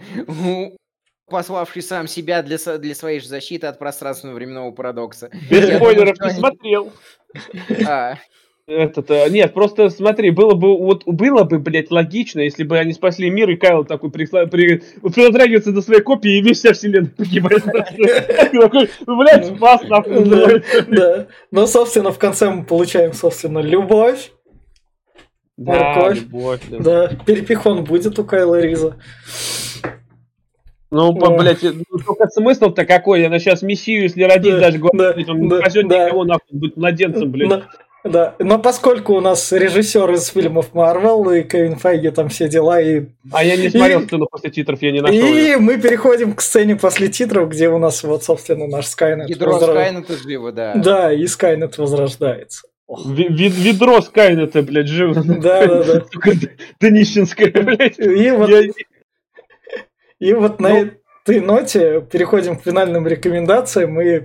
пославший 1.29 1.81
сам 1.81 2.07
себя 2.07 2.43
для, 2.43 2.57
для 2.77 2.95
своей 2.95 3.19
же 3.19 3.27
защиты 3.27 3.67
от 3.67 3.79
пространственного 3.79 4.37
временного 4.37 4.71
парадокса. 4.71 5.29
Без 5.49 5.75
спойлеров 5.75 6.17
не 6.21 6.29
смотрел. 6.29 6.93
Этот, 8.71 9.11
э, 9.11 9.29
нет, 9.29 9.53
просто 9.53 9.89
смотри, 9.89 10.31
было 10.31 10.53
бы, 10.53 10.77
вот, 10.77 11.03
было 11.05 11.43
бы, 11.43 11.59
блядь, 11.59 11.91
логично, 11.91 12.39
если 12.39 12.63
бы 12.63 12.77
они 12.77 12.93
спасли 12.93 13.29
мир, 13.29 13.49
и 13.49 13.57
Кайл 13.57 13.83
такой 13.83 14.11
присла, 14.11 14.45
при, 14.45 14.81
притрагивается 15.01 15.73
до 15.73 15.81
своей 15.81 16.01
копии, 16.01 16.37
и 16.37 16.41
весь 16.41 16.59
вся 16.59 16.71
вселенная 16.71 17.11
погибает. 17.15 17.63
Такой, 18.51 18.89
блядь, 19.05 19.49
ну, 19.49 19.57
спас 19.57 19.81
нахуй. 19.83 20.63
Да, 20.87 21.27
но, 21.51 21.67
собственно, 21.67 22.11
в 22.11 22.17
конце 22.17 22.49
мы 22.49 22.63
получаем, 22.63 23.13
собственно, 23.13 23.59
любовь. 23.59 24.31
Да, 25.57 26.13
любовь. 26.13 26.61
Да, 26.69 27.09
перепихон 27.25 27.83
будет 27.83 28.17
у 28.17 28.23
Кайла 28.23 28.61
Риза. 28.61 28.95
Ну, 30.91 31.09
О. 31.09 31.37
блядь, 31.37 31.63
ну, 31.63 31.99
только 32.05 32.27
смысл-то 32.27 32.85
какой? 32.85 33.25
Она 33.25 33.39
сейчас 33.39 33.61
мессию, 33.61 34.03
если 34.03 34.23
родить 34.23 34.57
даже, 34.59 34.77
господи, 34.77 35.29
он 35.29 35.41
не 35.41 35.49
спасет 35.59 35.85
никого, 35.85 36.23
нахуй, 36.23 36.57
быть 36.57 36.77
младенцем, 36.77 37.31
блядь. 37.31 37.63
Да, 38.03 38.35
но 38.39 38.57
поскольку 38.57 39.13
у 39.13 39.21
нас 39.21 39.51
режиссер 39.51 40.11
из 40.13 40.27
фильмов 40.27 40.73
Марвел 40.73 41.29
и 41.29 41.43
Кевин 41.43 41.75
Файги 41.75 42.09
там 42.09 42.29
все 42.29 42.49
дела 42.49 42.81
и... 42.81 43.05
А 43.31 43.43
я 43.43 43.55
не 43.55 43.69
смотрел 43.69 44.01
сцену 44.01 44.27
после 44.29 44.49
титров, 44.49 44.81
я 44.81 44.91
не 44.91 45.01
нашел. 45.01 45.15
И 45.15 45.21
ее. 45.21 45.57
мы 45.57 45.77
переходим 45.79 46.33
к 46.33 46.41
сцене 46.41 46.75
после 46.75 47.09
титров, 47.09 47.49
где 47.49 47.69
у 47.69 47.77
нас 47.77 48.03
вот, 48.03 48.23
собственно, 48.23 48.65
наш 48.65 48.87
Скайнет. 48.87 49.29
Ядро 49.29 49.53
возра... 49.53 49.73
Скайнета 49.73 50.17
живо, 50.17 50.51
да. 50.51 50.73
Да, 50.75 51.13
и 51.13 51.27
Скайнет 51.27 51.77
возрождается. 51.77 52.67
Ведро 53.05 54.01
Скайнета, 54.01 54.63
блядь, 54.63 54.87
живо. 54.87 55.13
Да, 55.23 55.67
да, 55.67 55.83
да. 55.83 56.03
Днищенская, 56.79 57.51
блядь. 57.51 57.99
И 57.99 58.31
вот, 58.31 58.49
и 60.19 60.33
вот 60.33 60.59
на 60.59 60.69
ну. 60.69 60.89
этой 61.23 61.39
ноте 61.39 62.01
переходим 62.01 62.57
к 62.57 62.63
финальным 62.63 63.07
рекомендациям 63.07 64.01
и 64.01 64.23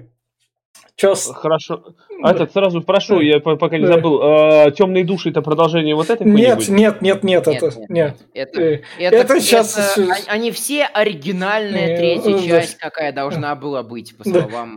Чё 0.97 1.15
Хорошо. 1.15 1.95
А 2.27 2.33
этот 2.33 2.53
сразу 2.53 2.83
прошу, 2.83 3.21
я 3.21 3.41
пока 3.41 3.79
не 3.79 3.87
забыл. 3.87 4.21
А, 4.23 4.71
Темные 4.71 5.05
души 5.05 5.31
это 5.31 5.43
продолжение 5.43 5.95
вот 5.95 6.11
этой 6.11 6.27
Нет, 6.27 6.69
нет, 6.69 7.01
нет, 7.03 7.23
нет, 7.23 7.49
это 7.49 7.71
нет. 7.89 8.17
Это, 8.35 8.61
э, 8.61 8.83
это, 8.99 9.17
это 9.17 9.41
сейчас. 9.41 9.97
Это, 9.97 10.15
они 10.27 10.51
все 10.51 10.85
оригинальная 10.85 11.97
третья 11.97 12.39
часть, 12.39 12.79
какая 12.79 13.13
должна 13.13 13.55
была 13.55 13.83
быть 13.83 14.17
по 14.17 14.25
словам 14.25 14.77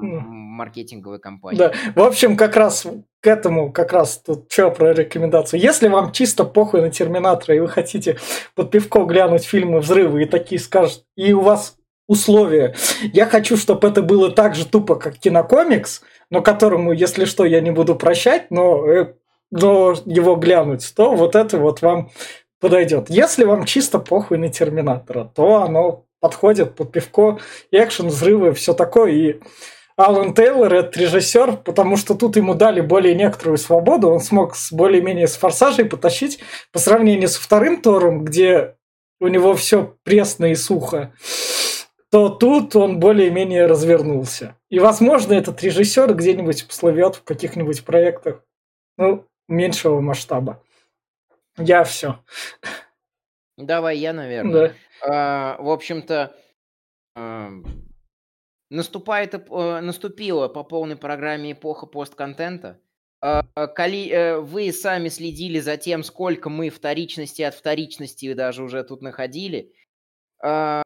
маркетинговой 0.59 1.19
компании. 1.19 1.57
Да. 1.57 1.71
В 1.95 2.01
общем, 2.01 2.35
как 2.35 2.55
раз 2.55 2.85
к 3.21 3.27
этому 3.27 3.71
как 3.71 3.91
раз 3.93 4.21
тут 4.25 4.51
что 4.51 4.71
про 4.71 4.93
рекомендацию. 4.93 5.59
Если 5.59 5.87
вам 5.87 6.11
чисто 6.11 6.45
похуй 6.45 6.81
на 6.81 6.89
Терминатора, 6.89 7.55
и 7.55 7.59
вы 7.59 7.67
хотите 7.67 8.17
под 8.55 8.71
пивко 8.71 9.03
глянуть 9.05 9.43
фильмы 9.43 9.79
«Взрывы» 9.79 10.23
и 10.23 10.25
такие 10.25 10.59
скажут, 10.59 11.03
и 11.15 11.33
у 11.33 11.41
вас 11.41 11.75
условия. 12.07 12.75
Я 13.13 13.25
хочу, 13.25 13.55
чтобы 13.55 13.87
это 13.87 14.01
было 14.01 14.31
так 14.31 14.55
же 14.55 14.65
тупо, 14.65 14.95
как 14.95 15.17
кинокомикс, 15.17 16.01
но 16.29 16.41
которому, 16.41 16.91
если 16.91 17.25
что, 17.25 17.45
я 17.45 17.61
не 17.61 17.71
буду 17.71 17.95
прощать, 17.95 18.51
но, 18.51 18.85
э, 18.87 19.13
но 19.51 19.95
его 20.05 20.35
глянуть, 20.35 20.93
то 20.95 21.15
вот 21.15 21.35
это 21.35 21.57
вот 21.57 21.81
вам 21.81 22.11
подойдет. 22.59 23.09
Если 23.09 23.43
вам 23.43 23.65
чисто 23.65 23.99
похуй 23.99 24.37
на 24.37 24.49
Терминатора, 24.49 25.25
то 25.33 25.63
оно 25.63 26.05
подходит 26.19 26.75
под 26.75 26.91
пивко, 26.91 27.39
экшен, 27.71 28.07
взрывы, 28.07 28.53
все 28.53 28.73
такое. 28.73 29.11
И 29.11 29.39
Алан 29.95 30.33
Тейлор– 30.33 30.73
это 30.75 30.99
режиссер, 30.99 31.57
потому 31.57 31.97
что 31.97 32.15
тут 32.15 32.35
ему 32.35 32.53
дали 32.53 32.81
более 32.81 33.15
некоторую 33.15 33.57
свободу, 33.57 34.09
он 34.09 34.19
смог 34.19 34.55
с 34.55 34.71
более-менее 34.71 35.27
с 35.27 35.35
форсажей 35.35 35.85
потащить 35.85 36.39
по 36.71 36.79
сравнению 36.79 37.29
со 37.29 37.41
вторым 37.41 37.81
Тором, 37.81 38.23
где 38.23 38.75
у 39.19 39.27
него 39.27 39.55
все 39.55 39.95
пресно 40.03 40.45
и 40.45 40.55
сухо 40.55 41.13
то 42.11 42.29
тут 42.29 42.75
он 42.75 42.99
более-менее 42.99 43.67
развернулся. 43.67 44.55
И, 44.69 44.79
возможно, 44.79 45.33
этот 45.33 45.61
режиссер 45.61 46.13
где-нибудь 46.15 46.67
пословет 46.67 47.15
в 47.15 47.23
каких-нибудь 47.23 47.85
проектах, 47.85 48.43
ну, 48.97 49.25
меньшего 49.47 50.01
масштаба. 50.01 50.63
Я 51.57 51.83
все. 51.83 52.19
Давай 53.57 53.97
я, 53.97 54.13
наверное. 54.13 54.69
Да. 54.69 54.73
А, 55.01 55.61
в 55.61 55.69
общем-то, 55.69 56.35
а, 57.15 57.49
наступает, 58.69 59.35
а, 59.49 59.81
наступила 59.81 60.47
по 60.47 60.63
полной 60.63 60.95
программе 60.95 61.51
эпоха 61.51 61.85
постконтента. 61.85 62.79
А, 63.21 63.43
коли 63.67 64.11
а, 64.11 64.39
вы 64.39 64.71
сами 64.71 65.09
следили 65.09 65.59
за 65.59 65.77
тем, 65.77 66.03
сколько 66.03 66.49
мы 66.49 66.69
вторичности 66.69 67.41
от 67.41 67.53
вторичности 67.53 68.33
даже 68.33 68.63
уже 68.63 68.83
тут 68.83 69.01
находили, 69.01 69.73
а, 70.41 70.81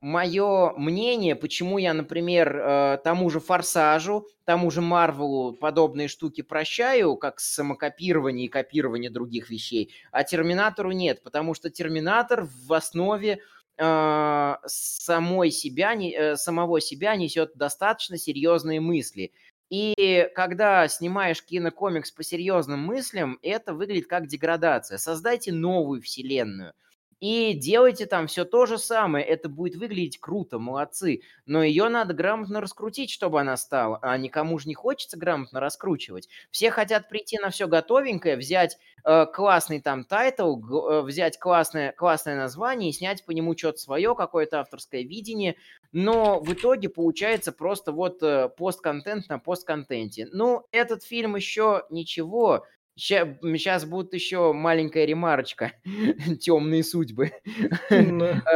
мое 0.00 0.72
мнение, 0.76 1.34
почему 1.36 1.78
я, 1.78 1.94
например, 1.94 2.56
э, 2.56 2.98
тому 3.02 3.30
же 3.30 3.40
«Форсажу», 3.40 4.26
тому 4.44 4.70
же 4.70 4.80
«Марвелу» 4.80 5.52
подобные 5.52 6.08
штуки 6.08 6.42
прощаю, 6.42 7.16
как 7.16 7.40
самокопирование 7.40 8.46
и 8.46 8.50
копирование 8.50 9.10
других 9.10 9.50
вещей, 9.50 9.94
а 10.12 10.24
«Терминатору» 10.24 10.92
нет, 10.92 11.22
потому 11.22 11.54
что 11.54 11.70
«Терминатор» 11.70 12.46
в 12.66 12.72
основе 12.72 13.40
э, 13.78 14.54
самой 14.66 15.50
себя, 15.50 15.94
э, 15.94 16.36
самого 16.36 16.80
себя 16.80 17.16
несет 17.16 17.52
достаточно 17.56 18.18
серьезные 18.18 18.80
мысли. 18.80 19.32
И 19.70 20.28
когда 20.36 20.86
снимаешь 20.86 21.42
кинокомикс 21.42 22.12
по 22.12 22.22
серьезным 22.22 22.80
мыслям, 22.80 23.38
это 23.42 23.74
выглядит 23.74 24.06
как 24.06 24.28
деградация. 24.28 24.98
Создайте 24.98 25.52
новую 25.52 26.02
вселенную– 26.02 26.74
и 27.20 27.54
делайте 27.54 28.06
там 28.06 28.26
все 28.26 28.44
то 28.44 28.66
же 28.66 28.78
самое. 28.78 29.24
Это 29.24 29.48
будет 29.48 29.76
выглядеть 29.76 30.18
круто, 30.18 30.58
молодцы. 30.58 31.22
Но 31.46 31.62
ее 31.62 31.88
надо 31.88 32.12
грамотно 32.12 32.60
раскрутить, 32.60 33.10
чтобы 33.10 33.40
она 33.40 33.56
стала. 33.56 33.98
А 34.02 34.16
никому 34.18 34.58
же 34.58 34.68
не 34.68 34.74
хочется 34.74 35.16
грамотно 35.16 35.60
раскручивать. 35.60 36.28
Все 36.50 36.70
хотят 36.70 37.08
прийти 37.08 37.38
на 37.38 37.50
все 37.50 37.68
готовенькое, 37.68 38.36
взять 38.36 38.76
э, 39.04 39.26
классный 39.32 39.80
там 39.80 40.04
title, 40.04 40.58
э, 40.58 41.02
взять 41.02 41.38
классное, 41.38 41.92
классное 41.92 42.36
название 42.36 42.90
и 42.90 42.92
снять 42.92 43.24
по 43.24 43.30
нему 43.30 43.56
что-то 43.56 43.78
свое, 43.78 44.14
какое-то 44.14 44.60
авторское 44.60 45.02
видение. 45.02 45.56
Но 45.92 46.40
в 46.40 46.52
итоге 46.52 46.90
получается 46.90 47.50
просто 47.50 47.92
вот 47.92 48.22
э, 48.22 48.50
постконтент 48.50 49.28
на 49.30 49.38
постконтенте. 49.38 50.28
Ну, 50.32 50.66
этот 50.70 51.02
фильм 51.02 51.36
еще 51.36 51.84
ничего 51.88 52.66
Сейчас 52.98 53.84
будет 53.84 54.14
еще 54.14 54.54
маленькая 54.54 55.04
ремарочка. 55.04 55.72
Темные 56.40 56.82
судьбы. 56.82 57.32
Темные, 57.90 58.42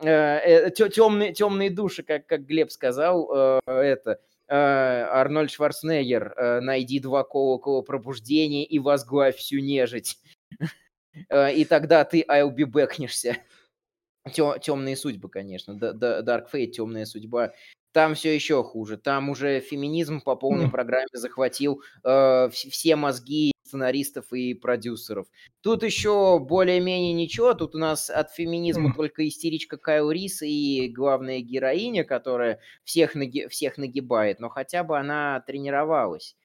эм, 0.00 1.32
темные 1.32 1.70
души, 1.70 2.04
как, 2.04 2.46
Глеб 2.46 2.70
сказал, 2.70 3.28
э, 3.34 3.60
это 3.66 4.20
э, 4.46 4.54
Арнольд 4.54 5.50
Шварценеггер, 5.50 6.34
э, 6.36 6.60
найди 6.60 7.00
два 7.00 7.24
колокола 7.24 7.82
пробуждения 7.82 8.64
и 8.64 8.78
возглавь 8.78 9.36
всю 9.36 9.58
нежить. 9.58 10.18
И 11.32 11.64
тогда 11.64 12.04
ты 12.04 12.24
I'll 12.30 12.54
be 12.54 12.64
backнешься. 12.64 13.36
Темные 14.32 14.96
судьбы, 14.96 15.28
конечно. 15.28 15.72
Dark 15.72 16.46
Fate, 16.52 16.68
темная 16.70 17.04
судьба. 17.04 17.52
Там 17.92 18.14
все 18.14 18.32
еще 18.32 18.62
хуже. 18.62 18.96
Там 18.96 19.28
уже 19.28 19.58
феминизм 19.58 20.20
по 20.20 20.36
полной 20.36 20.70
программе 20.70 21.08
захватил 21.12 21.82
э, 22.04 22.48
все 22.52 22.94
мозги 22.94 23.52
сценаристов 23.70 24.32
и 24.32 24.54
продюсеров. 24.54 25.26
Тут 25.60 25.82
еще 25.82 26.38
более-менее 26.40 27.12
ничего. 27.12 27.54
Тут 27.54 27.74
у 27.74 27.78
нас 27.78 28.10
от 28.10 28.32
феминизма 28.32 28.92
только 28.94 29.26
истеричка 29.26 29.76
Кайл 29.76 30.10
Рис 30.10 30.42
и 30.42 30.88
главная 30.88 31.40
героиня, 31.40 32.04
которая 32.04 32.58
всех, 32.84 33.14
наги... 33.14 33.46
всех 33.46 33.78
нагибает, 33.78 34.40
но 34.40 34.48
хотя 34.48 34.82
бы 34.82 34.98
она 34.98 35.40
тренировалась. 35.46 36.36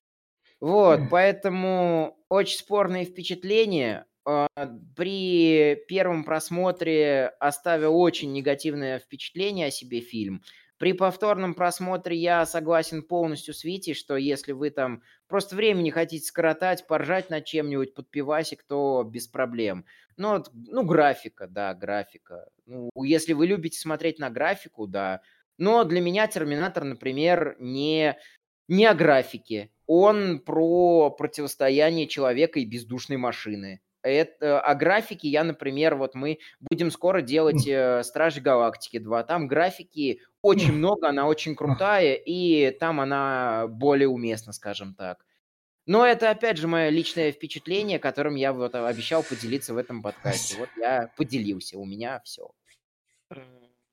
Вот, 0.62 1.00
поэтому 1.10 2.18
очень 2.30 2.58
спорные 2.58 3.06
впечатления. 3.06 4.06
А, 4.28 4.48
при 4.96 5.76
первом 5.88 6.24
просмотре 6.24 7.28
оставил 7.40 8.00
очень 8.00 8.32
негативное 8.34 9.00
впечатление 9.00 9.68
о 9.68 9.72
себе 9.72 10.00
фильм. 10.00 10.42
При 10.86 10.94
повторном 10.94 11.56
просмотре 11.56 12.16
я 12.16 12.46
согласен 12.46 13.02
полностью 13.02 13.56
с 13.56 13.64
Витей, 13.64 13.96
что 13.96 14.18
если 14.18 14.52
вы 14.52 14.70
там 14.70 15.02
просто 15.28 15.56
времени 15.56 15.90
хотите 15.90 16.28
скоротать, 16.28 16.86
поржать 16.86 17.32
над 17.32 17.44
чем-нибудь 17.44 17.96
под 17.96 18.12
пивасик, 18.12 18.62
то 18.62 19.02
без 19.04 19.28
проблем. 19.28 19.86
Вот, 20.16 20.52
ну, 20.54 20.84
графика, 20.84 21.48
да, 21.48 21.74
графика. 21.74 22.48
Ну, 22.68 22.92
если 23.04 23.34
вы 23.34 23.48
любите 23.48 23.80
смотреть 23.80 24.20
на 24.20 24.30
графику, 24.30 24.86
да. 24.86 25.22
Но 25.58 25.86
для 25.86 26.02
меня 26.02 26.28
Терминатор, 26.28 26.84
например, 26.84 27.56
не, 27.58 28.16
не 28.68 28.86
о 28.86 28.94
графике. 28.94 29.72
Он 29.88 30.38
про 30.38 31.10
противостояние 31.10 32.06
человека 32.06 32.60
и 32.60 32.66
бездушной 32.66 33.18
машины. 33.18 33.82
Это, 34.06 34.62
а 34.62 34.76
графики 34.76 35.26
я, 35.26 35.44
например, 35.44 35.96
вот 35.96 36.14
мы 36.14 36.38
будем 36.60 36.92
скоро 36.92 37.22
делать 37.22 37.68
э, 37.68 38.04
Стражи 38.04 38.40
Галактики 38.40 39.00
2. 39.00 39.24
Там 39.24 39.48
графики 39.48 40.22
очень 40.44 40.74
много, 40.74 41.10
она 41.10 41.28
очень 41.28 41.56
крутая, 41.56 42.14
и 42.14 42.70
там 42.70 43.02
она 43.02 43.66
более 43.68 44.08
уместна, 44.08 44.54
скажем 44.54 44.94
так. 44.94 45.26
Но 45.88 46.06
это, 46.06 46.30
опять 46.30 46.58
же, 46.58 46.68
мое 46.68 46.90
личное 46.90 47.32
впечатление, 47.32 47.98
которым 47.98 48.36
я 48.36 48.54
вот 48.54 48.76
обещал 48.76 49.24
поделиться 49.24 49.74
в 49.74 49.78
этом 49.78 50.04
подкасте. 50.04 50.58
Вот 50.60 50.70
я 50.78 51.12
поделился, 51.18 51.80
у 51.80 51.86
меня 51.86 52.22
все. 52.24 52.52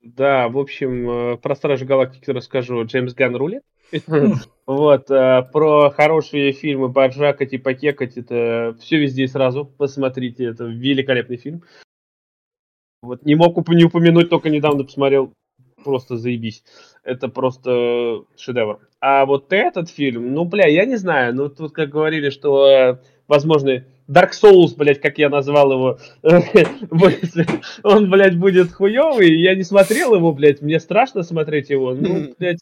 Да, 0.03 0.49
в 0.49 0.59
общем, 0.59 1.11
э, 1.11 1.37
про 1.39 1.55
Стражи 1.55 1.87
Галактики 1.87 2.29
расскажу. 2.29 2.85
Джеймс 2.85 3.15
Ганн 3.15 3.35
рулит. 3.35 3.63
Вот, 4.65 5.11
э, 5.11 5.43
про 5.53 5.91
хорошие 5.91 6.53
фильмы 6.53 6.89
Баржака, 6.89 7.47
типа 7.47 7.75
Кекать, 7.75 8.17
это 8.17 8.77
все 8.81 8.99
везде 8.99 9.25
и 9.25 9.27
сразу. 9.27 9.65
Посмотрите, 9.65 10.45
это 10.45 10.65
великолепный 10.65 11.37
фильм. 11.37 11.65
Вот 13.03 13.25
не 13.25 13.35
мог 13.35 13.57
не 13.69 13.85
упомянуть, 13.85 14.31
только 14.31 14.51
недавно 14.51 14.85
посмотрел. 14.85 15.33
Просто 15.85 16.17
заебись. 16.17 16.63
Это 17.03 17.27
просто 17.27 18.25
шедевр. 18.37 18.79
А 19.01 19.27
вот 19.27 19.53
этот 19.53 19.91
фильм, 19.91 20.33
ну, 20.33 20.45
бля, 20.45 20.69
я 20.69 20.85
не 20.85 20.95
знаю. 20.95 21.35
Ну, 21.35 21.49
тут 21.49 21.73
как 21.73 21.89
говорили, 21.89 22.31
что, 22.31 22.69
э, 22.69 22.99
возможно, 23.27 23.85
Dark 24.09 24.31
Souls, 24.31 24.77
блядь, 24.77 25.01
как 25.01 25.19
я 25.19 25.29
назвал 25.29 25.73
его, 25.73 25.99
он, 27.83 28.11
блядь, 28.11 28.39
будет 28.39 28.71
хуёвый. 28.71 29.41
Я 29.41 29.57
не 29.57 29.65
смотрел 29.65 30.15
его, 30.15 30.33
блядь, 30.33 30.63
мне 30.63 30.79
страшно 30.79 31.25
смотреть 31.25 31.71
его. 31.71 31.95
Ну, 31.95 32.33
блядь, 32.39 32.61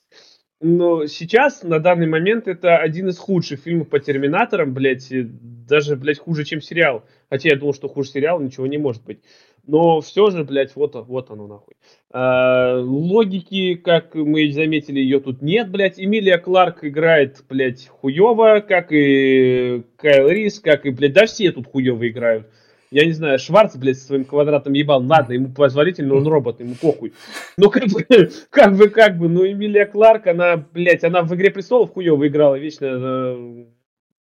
но 0.60 1.06
сейчас, 1.06 1.62
на 1.62 1.78
данный 1.78 2.06
момент, 2.06 2.46
это 2.46 2.76
один 2.76 3.08
из 3.08 3.18
худших 3.18 3.60
фильмов 3.60 3.88
по 3.88 3.98
Терминаторам, 3.98 4.74
блядь, 4.74 5.08
даже, 5.10 5.96
блядь, 5.96 6.18
хуже, 6.18 6.44
чем 6.44 6.60
сериал. 6.60 7.04
Хотя 7.30 7.48
я 7.48 7.56
думал, 7.56 7.72
что 7.72 7.88
хуже 7.88 8.10
сериала 8.10 8.40
ничего 8.40 8.66
не 8.66 8.76
может 8.76 9.02
быть. 9.02 9.20
Но 9.66 10.02
все 10.02 10.28
же, 10.30 10.44
блядь, 10.44 10.76
вот, 10.76 10.94
вот 10.94 11.30
оно 11.30 11.46
нахуй. 11.46 11.74
А, 12.10 12.78
логики, 12.78 13.74
как 13.74 14.14
мы 14.14 14.52
заметили, 14.52 15.00
ее 15.00 15.20
тут 15.20 15.40
нет, 15.40 15.70
блядь. 15.70 15.98
Эмилия 15.98 16.36
Кларк 16.36 16.84
играет, 16.84 17.42
блядь, 17.48 17.86
хуево, 17.86 18.60
как 18.60 18.92
и 18.92 19.82
Кайл 19.96 20.28
Рис, 20.28 20.60
как 20.60 20.84
и, 20.84 20.90
блядь, 20.90 21.14
да 21.14 21.24
все 21.24 21.52
тут 21.52 21.68
хуево 21.68 22.06
играют 22.06 22.46
я 22.90 23.06
не 23.06 23.12
знаю, 23.12 23.38
Шварц, 23.38 23.76
блядь, 23.76 23.98
со 23.98 24.06
своим 24.06 24.24
квадратом 24.24 24.72
ебал, 24.72 25.04
ладно, 25.04 25.32
ему 25.32 25.48
позволительно, 25.52 26.14
он 26.14 26.26
робот, 26.26 26.60
ему 26.60 26.74
похуй. 26.74 27.12
Ну, 27.56 27.70
как 27.70 27.84
бы, 27.86 28.04
как 28.50 28.76
бы, 28.76 28.88
как 28.88 29.16
бы, 29.16 29.28
ну, 29.28 29.46
Эмилия 29.46 29.86
Кларк, 29.86 30.26
она, 30.26 30.56
блядь, 30.56 31.04
она 31.04 31.22
в 31.22 31.34
«Игре 31.34 31.50
престолов» 31.50 31.92
хуёво 31.92 32.26
играла, 32.26 32.56
вечно, 32.56 32.86
э, 32.86 33.64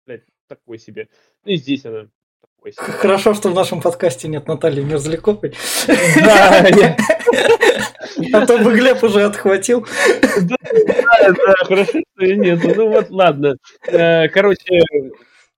блядь, 0.06 0.24
такой 0.48 0.78
себе. 0.78 1.08
Ну, 1.44 1.52
и 1.52 1.56
здесь 1.56 1.86
она 1.86 2.08
такой 2.42 2.72
себе. 2.72 2.84
Хорошо, 2.84 3.34
что 3.34 3.48
в 3.48 3.54
нашем 3.54 3.80
подкасте 3.80 4.28
нет 4.28 4.46
Натальи 4.46 4.82
Мерзляковой. 4.82 5.54
Да, 5.86 6.66
А 8.32 8.46
то 8.46 8.58
бы 8.58 8.74
Глеб 8.74 9.02
уже 9.02 9.22
отхватил. 9.24 9.86
Да, 10.42 10.56
да, 10.60 11.54
хорошо, 11.64 12.00
что 12.14 12.24
и 12.24 12.36
нет. 12.36 12.60
Ну 12.64 12.88
вот, 12.88 13.10
ладно. 13.10 13.56
Э, 13.86 14.28
короче, 14.28 14.82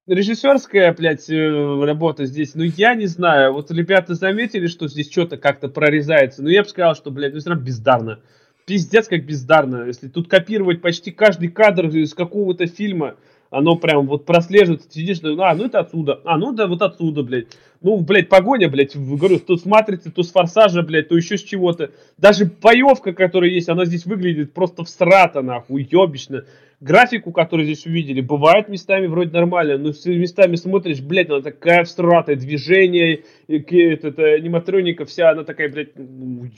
режиссерская, 0.07 0.93
блядь, 0.93 1.29
э, 1.31 1.85
работа 1.85 2.27
здесь, 2.27 2.55
ну, 2.55 2.65
я 2.65 2.95
не 2.95 3.07
знаю. 3.07 3.53
Вот 3.53 3.71
ребята 3.71 4.15
заметили, 4.15 4.67
что 4.67 4.89
здесь 4.89 5.11
что-то 5.11 5.37
как-то 5.37 5.69
прорезается. 5.69 6.43
Но 6.43 6.51
я 6.51 6.63
бы 6.63 6.69
сказал, 6.69 6.95
что, 6.95 7.11
блядь, 7.11 7.35
ну, 7.35 7.41
все 7.41 7.51
равно 7.51 7.65
бездарно. 7.65 8.21
Пиздец, 8.67 9.09
как 9.09 9.25
бездарно. 9.25 9.87
Если 9.87 10.09
тут 10.09 10.29
копировать 10.29 10.83
почти 10.83 11.11
каждый 11.11 11.49
кадр 11.49 11.89
из 11.89 12.15
какого-то 12.15 12.67
фильма, 12.67 13.17
оно 13.51 13.77
прям 13.77 14.07
вот 14.07 14.25
прослеживается, 14.25 14.89
сидишь, 14.91 15.21
ну, 15.23 15.43
а, 15.43 15.55
ну 15.55 15.67
это 15.67 15.81
отсюда, 15.81 16.21
а, 16.25 16.39
ну 16.39 16.53
да, 16.53 16.67
вот 16.67 16.83
отсюда, 16.83 17.23
блядь. 17.23 17.49
Ну, 17.83 17.99
блядь, 18.01 18.29
погоня, 18.29 18.69
блядь, 18.69 18.97
говорю, 18.97 19.39
то 19.39 19.57
с 19.57 19.65
матрицы, 19.65 20.11
то 20.11 20.23
с 20.23 20.31
форсажа, 20.31 20.83
блядь, 20.83 21.09
то 21.09 21.17
еще 21.17 21.37
с 21.37 21.43
чего-то. 21.43 21.91
Даже 22.19 22.45
боевка, 22.45 23.13
которая 23.13 23.51
есть, 23.51 23.69
она 23.69 23.85
здесь 23.87 24.07
выглядит 24.07 24.53
просто 24.53 24.85
всрата, 24.85 25.43
нахуй, 25.43 25.89
ёбично 25.91 26.45
графику, 26.81 27.31
которую 27.31 27.67
здесь 27.67 27.87
увидели, 27.87 28.21
бывает 28.21 28.69
местами 28.69 29.07
вроде 29.07 29.31
нормально, 29.33 29.77
но 29.77 29.93
местами 30.07 30.57
смотришь, 30.57 31.01
блядь, 31.01 31.29
она 31.29 31.43
такая 31.43 31.85
всратая, 31.85 32.37
движение, 32.37 33.25
это, 33.49 33.77
это, 33.77 34.25
аниматроника 34.33 35.05
вся, 35.05 35.31
она 35.31 35.45
такая, 35.45 35.69
блядь, 35.71 35.91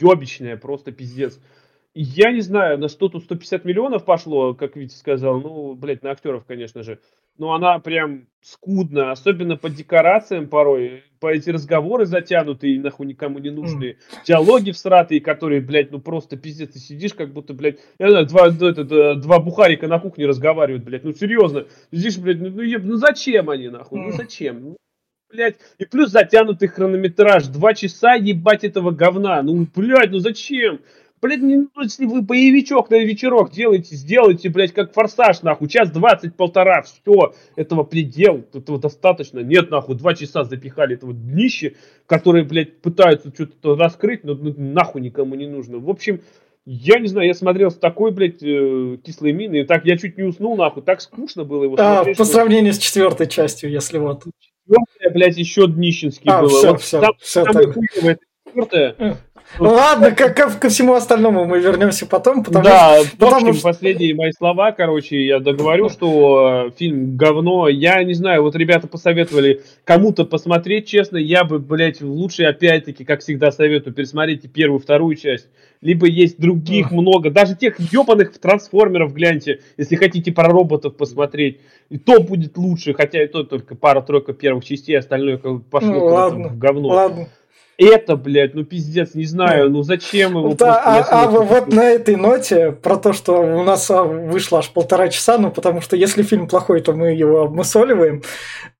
ёбичная, 0.00 0.56
просто 0.56 0.92
пиздец. 0.92 1.40
Я 1.94 2.32
не 2.32 2.40
знаю, 2.40 2.78
на 2.78 2.88
что 2.88 3.10
тут 3.10 3.24
150 3.24 3.66
миллионов 3.66 4.06
пошло, 4.06 4.54
как 4.54 4.76
Витя 4.76 4.94
сказал, 4.94 5.40
ну, 5.40 5.74
блядь, 5.74 6.02
на 6.02 6.10
актеров, 6.10 6.46
конечно 6.46 6.82
же. 6.82 7.00
Но 7.36 7.52
она 7.52 7.78
прям 7.80 8.28
скудна, 8.40 9.12
особенно 9.12 9.56
по 9.58 9.68
декорациям 9.68 10.48
порой. 10.48 11.04
По 11.20 11.30
эти 11.30 11.50
разговоры 11.50 12.06
затянутые, 12.06 12.80
нахуй 12.80 13.06
никому 13.06 13.38
не 13.40 13.50
нужные. 13.50 13.92
Mm. 13.92 13.96
Диалоги 14.26 14.70
всратые, 14.70 15.20
которые, 15.20 15.60
блядь, 15.60 15.90
ну 15.92 16.00
просто 16.00 16.38
пиздец, 16.38 16.72
ты 16.72 16.78
сидишь, 16.78 17.12
как 17.12 17.30
будто, 17.32 17.52
блядь, 17.52 17.78
я 17.98 18.08
знаю, 18.10 18.26
два, 18.26 18.48
это, 18.48 19.14
два 19.16 19.38
бухарика 19.38 19.86
на 19.86 19.98
кухне 19.98 20.26
разговаривают, 20.26 20.84
блядь, 20.84 21.04
ну 21.04 21.12
серьезно. 21.12 21.66
Сидишь, 21.92 22.18
блядь, 22.18 22.40
ну, 22.40 22.48
ну, 22.48 22.62
ну 22.82 22.96
зачем 22.96 23.50
они, 23.50 23.68
нахуй, 23.68 24.00
ну 24.00 24.12
зачем? 24.12 24.62
Ну, 24.62 24.76
блядь, 25.30 25.56
и 25.78 25.84
плюс 25.84 26.10
затянутый 26.10 26.68
хронометраж, 26.68 27.46
два 27.48 27.74
часа 27.74 28.14
ебать 28.14 28.64
этого 28.64 28.92
говна, 28.92 29.42
ну, 29.42 29.66
блядь, 29.74 30.10
ну 30.10 30.18
зачем? 30.18 30.80
Блядь, 31.22 31.40
ну, 31.40 31.68
если 31.80 32.04
вы 32.04 32.20
боевичок 32.20 32.90
на 32.90 32.98
вечерок 32.98 33.52
делаете, 33.52 33.94
сделайте, 33.94 34.48
блядь, 34.48 34.72
как 34.72 34.92
форсаж, 34.92 35.42
нахуй, 35.42 35.68
час 35.68 35.92
двадцать, 35.92 36.34
полтора, 36.34 36.82
все, 36.82 37.32
этого 37.54 37.84
предел, 37.84 38.44
этого 38.52 38.80
достаточно. 38.80 39.38
Нет, 39.38 39.70
нахуй, 39.70 39.94
два 39.94 40.14
часа 40.14 40.42
запихали 40.42 40.96
этого 40.96 41.14
днище, 41.14 41.76
которые, 42.06 42.44
блядь, 42.44 42.80
пытаются 42.80 43.30
что-то 43.32 43.76
раскрыть, 43.76 44.24
но 44.24 44.34
ну, 44.34 44.52
нахуй 44.58 45.00
никому 45.00 45.36
не 45.36 45.46
нужно. 45.46 45.78
В 45.78 45.88
общем, 45.88 46.22
я 46.64 46.98
не 46.98 47.06
знаю, 47.06 47.28
я 47.28 47.34
смотрел 47.34 47.70
с 47.70 47.76
такой, 47.76 48.10
блядь, 48.10 48.42
э, 48.42 48.98
кислой 49.04 49.32
миной, 49.32 49.60
и 49.60 49.64
так 49.64 49.84
я 49.84 49.96
чуть 49.96 50.18
не 50.18 50.24
уснул, 50.24 50.56
нахуй, 50.56 50.82
так 50.82 51.00
скучно 51.00 51.44
было 51.44 51.62
его 51.62 51.76
а, 51.78 51.98
смотреть. 51.98 52.18
По 52.18 52.24
что... 52.24 52.32
сравнению 52.32 52.72
с 52.72 52.78
четвертой 52.78 53.28
частью, 53.28 53.70
если 53.70 53.98
вот. 53.98 54.24
Четвертая, 54.40 55.10
блядь, 55.12 55.38
еще 55.38 55.68
днищенский 55.68 56.28
а, 56.28 56.40
было. 56.40 56.48
Все, 56.48 56.70
вот 56.72 56.80
все, 56.80 57.00
там, 57.00 57.12
все, 57.20 57.44
там 57.44 57.54
так. 57.54 57.74
четвертая, 58.44 59.18
Ладно, 59.58 60.12
как 60.12 60.36
ко, 60.36 60.50
ко 60.50 60.68
всему 60.68 60.94
остальному 60.94 61.44
мы 61.44 61.58
вернемся 61.60 62.06
потом, 62.06 62.42
потому 62.42 62.64
да, 62.64 62.98
что... 63.02 63.10
Да, 63.18 63.26
потому 63.26 63.52
что... 63.52 63.62
последние 63.62 64.14
мои 64.14 64.32
слова, 64.32 64.72
короче, 64.72 65.24
я 65.24 65.40
договорю, 65.40 65.88
что 65.88 66.68
э, 66.68 66.70
фильм 66.78 67.16
говно. 67.16 67.68
Я 67.68 68.02
не 68.02 68.14
знаю, 68.14 68.42
вот 68.42 68.56
ребята 68.56 68.86
посоветовали 68.86 69.62
кому-то 69.84 70.24
посмотреть, 70.24 70.86
честно, 70.86 71.16
я 71.18 71.44
бы, 71.44 71.58
блядь, 71.58 72.00
лучше, 72.00 72.44
опять-таки, 72.44 73.04
как 73.04 73.20
всегда 73.20 73.52
советую, 73.52 73.94
пересмотрите 73.94 74.48
первую, 74.48 74.80
вторую 74.80 75.16
часть. 75.16 75.48
Либо 75.80 76.06
есть 76.06 76.40
других 76.40 76.92
много, 76.92 77.30
даже 77.30 77.56
тех 77.56 77.78
ебаных 77.78 78.38
трансформеров 78.38 79.12
гляньте, 79.12 79.60
если 79.76 79.96
хотите 79.96 80.32
про 80.32 80.48
роботов 80.48 80.96
посмотреть. 80.96 81.60
И 81.90 81.98
то 81.98 82.20
будет 82.22 82.56
лучше, 82.56 82.94
хотя 82.94 83.22
и 83.22 83.26
то 83.26 83.42
только 83.42 83.74
пара-тройка 83.74 84.32
первых 84.32 84.64
частей, 84.64 84.96
остальное 84.96 85.36
пошло 85.36 85.92
ну, 85.92 86.04
ладно, 86.06 86.48
в 86.48 86.58
говно. 86.58 86.88
Ладно 86.88 87.28
это, 87.78 88.16
блядь, 88.16 88.54
ну 88.54 88.64
пиздец, 88.64 89.14
не 89.14 89.24
знаю, 89.24 89.70
ну 89.70 89.82
зачем 89.82 90.36
его 90.36 90.54
да, 90.54 90.80
а, 90.84 91.24
а 91.24 91.28
вот 91.28 91.72
на 91.72 91.84
этой 91.84 92.16
ноте 92.16 92.72
про 92.72 92.96
то, 92.96 93.12
что 93.12 93.40
у 93.40 93.62
нас 93.64 93.90
а, 93.90 94.04
вышло 94.04 94.58
аж 94.58 94.70
полтора 94.70 95.08
часа, 95.08 95.38
ну 95.38 95.50
потому 95.50 95.80
что 95.80 95.96
если 95.96 96.22
фильм 96.22 96.48
плохой, 96.48 96.80
то 96.80 96.92
мы 96.92 97.12
его 97.12 97.42
обмусоливаем. 97.42 98.22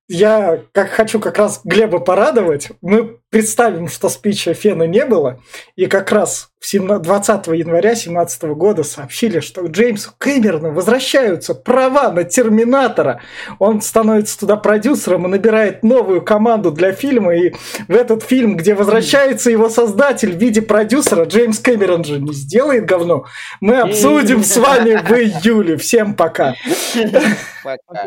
Я 0.09 0.63
как 0.73 0.89
хочу 0.89 1.19
как 1.19 1.37
раз 1.37 1.61
Глеба 1.63 1.99
порадовать. 1.99 2.69
Мы 2.81 3.19
представим, 3.29 3.87
что 3.87 4.09
спича 4.09 4.53
Фена 4.53 4.83
не 4.83 5.05
было, 5.05 5.39
и 5.75 5.85
как 5.85 6.11
раз 6.11 6.49
20 6.61 7.47
января 7.47 7.89
2017 7.89 8.43
года 8.43 8.83
сообщили, 8.83 9.39
что 9.39 9.65
Джеймсу 9.65 10.11
Кэмерону 10.17 10.71
возвращаются 10.71 11.55
права 11.55 12.11
на 12.11 12.25
Терминатора. 12.25 13.21
Он 13.59 13.81
становится 13.81 14.39
туда 14.39 14.57
продюсером 14.57 15.25
и 15.25 15.29
набирает 15.29 15.83
новую 15.83 16.21
команду 16.21 16.71
для 16.71 16.91
фильма. 16.91 17.35
И 17.35 17.53
в 17.87 17.91
этот 17.91 18.23
фильм, 18.23 18.57
где 18.57 18.75
возвращается 18.75 19.51
его 19.51 19.69
создатель 19.69 20.33
в 20.33 20.37
виде 20.37 20.61
продюсера, 20.61 21.23
Джеймс 21.23 21.59
Кэмерон 21.59 22.03
же 22.03 22.19
не 22.19 22.33
сделает 22.33 22.85
говно, 22.85 23.25
мы 23.61 23.79
обсудим 23.79 24.43
с 24.43 24.57
вами 24.57 24.95
в 24.95 25.11
июле. 25.11 25.77
Всем 25.77 26.13
пока. 26.13 26.55
Пока. 27.63 28.05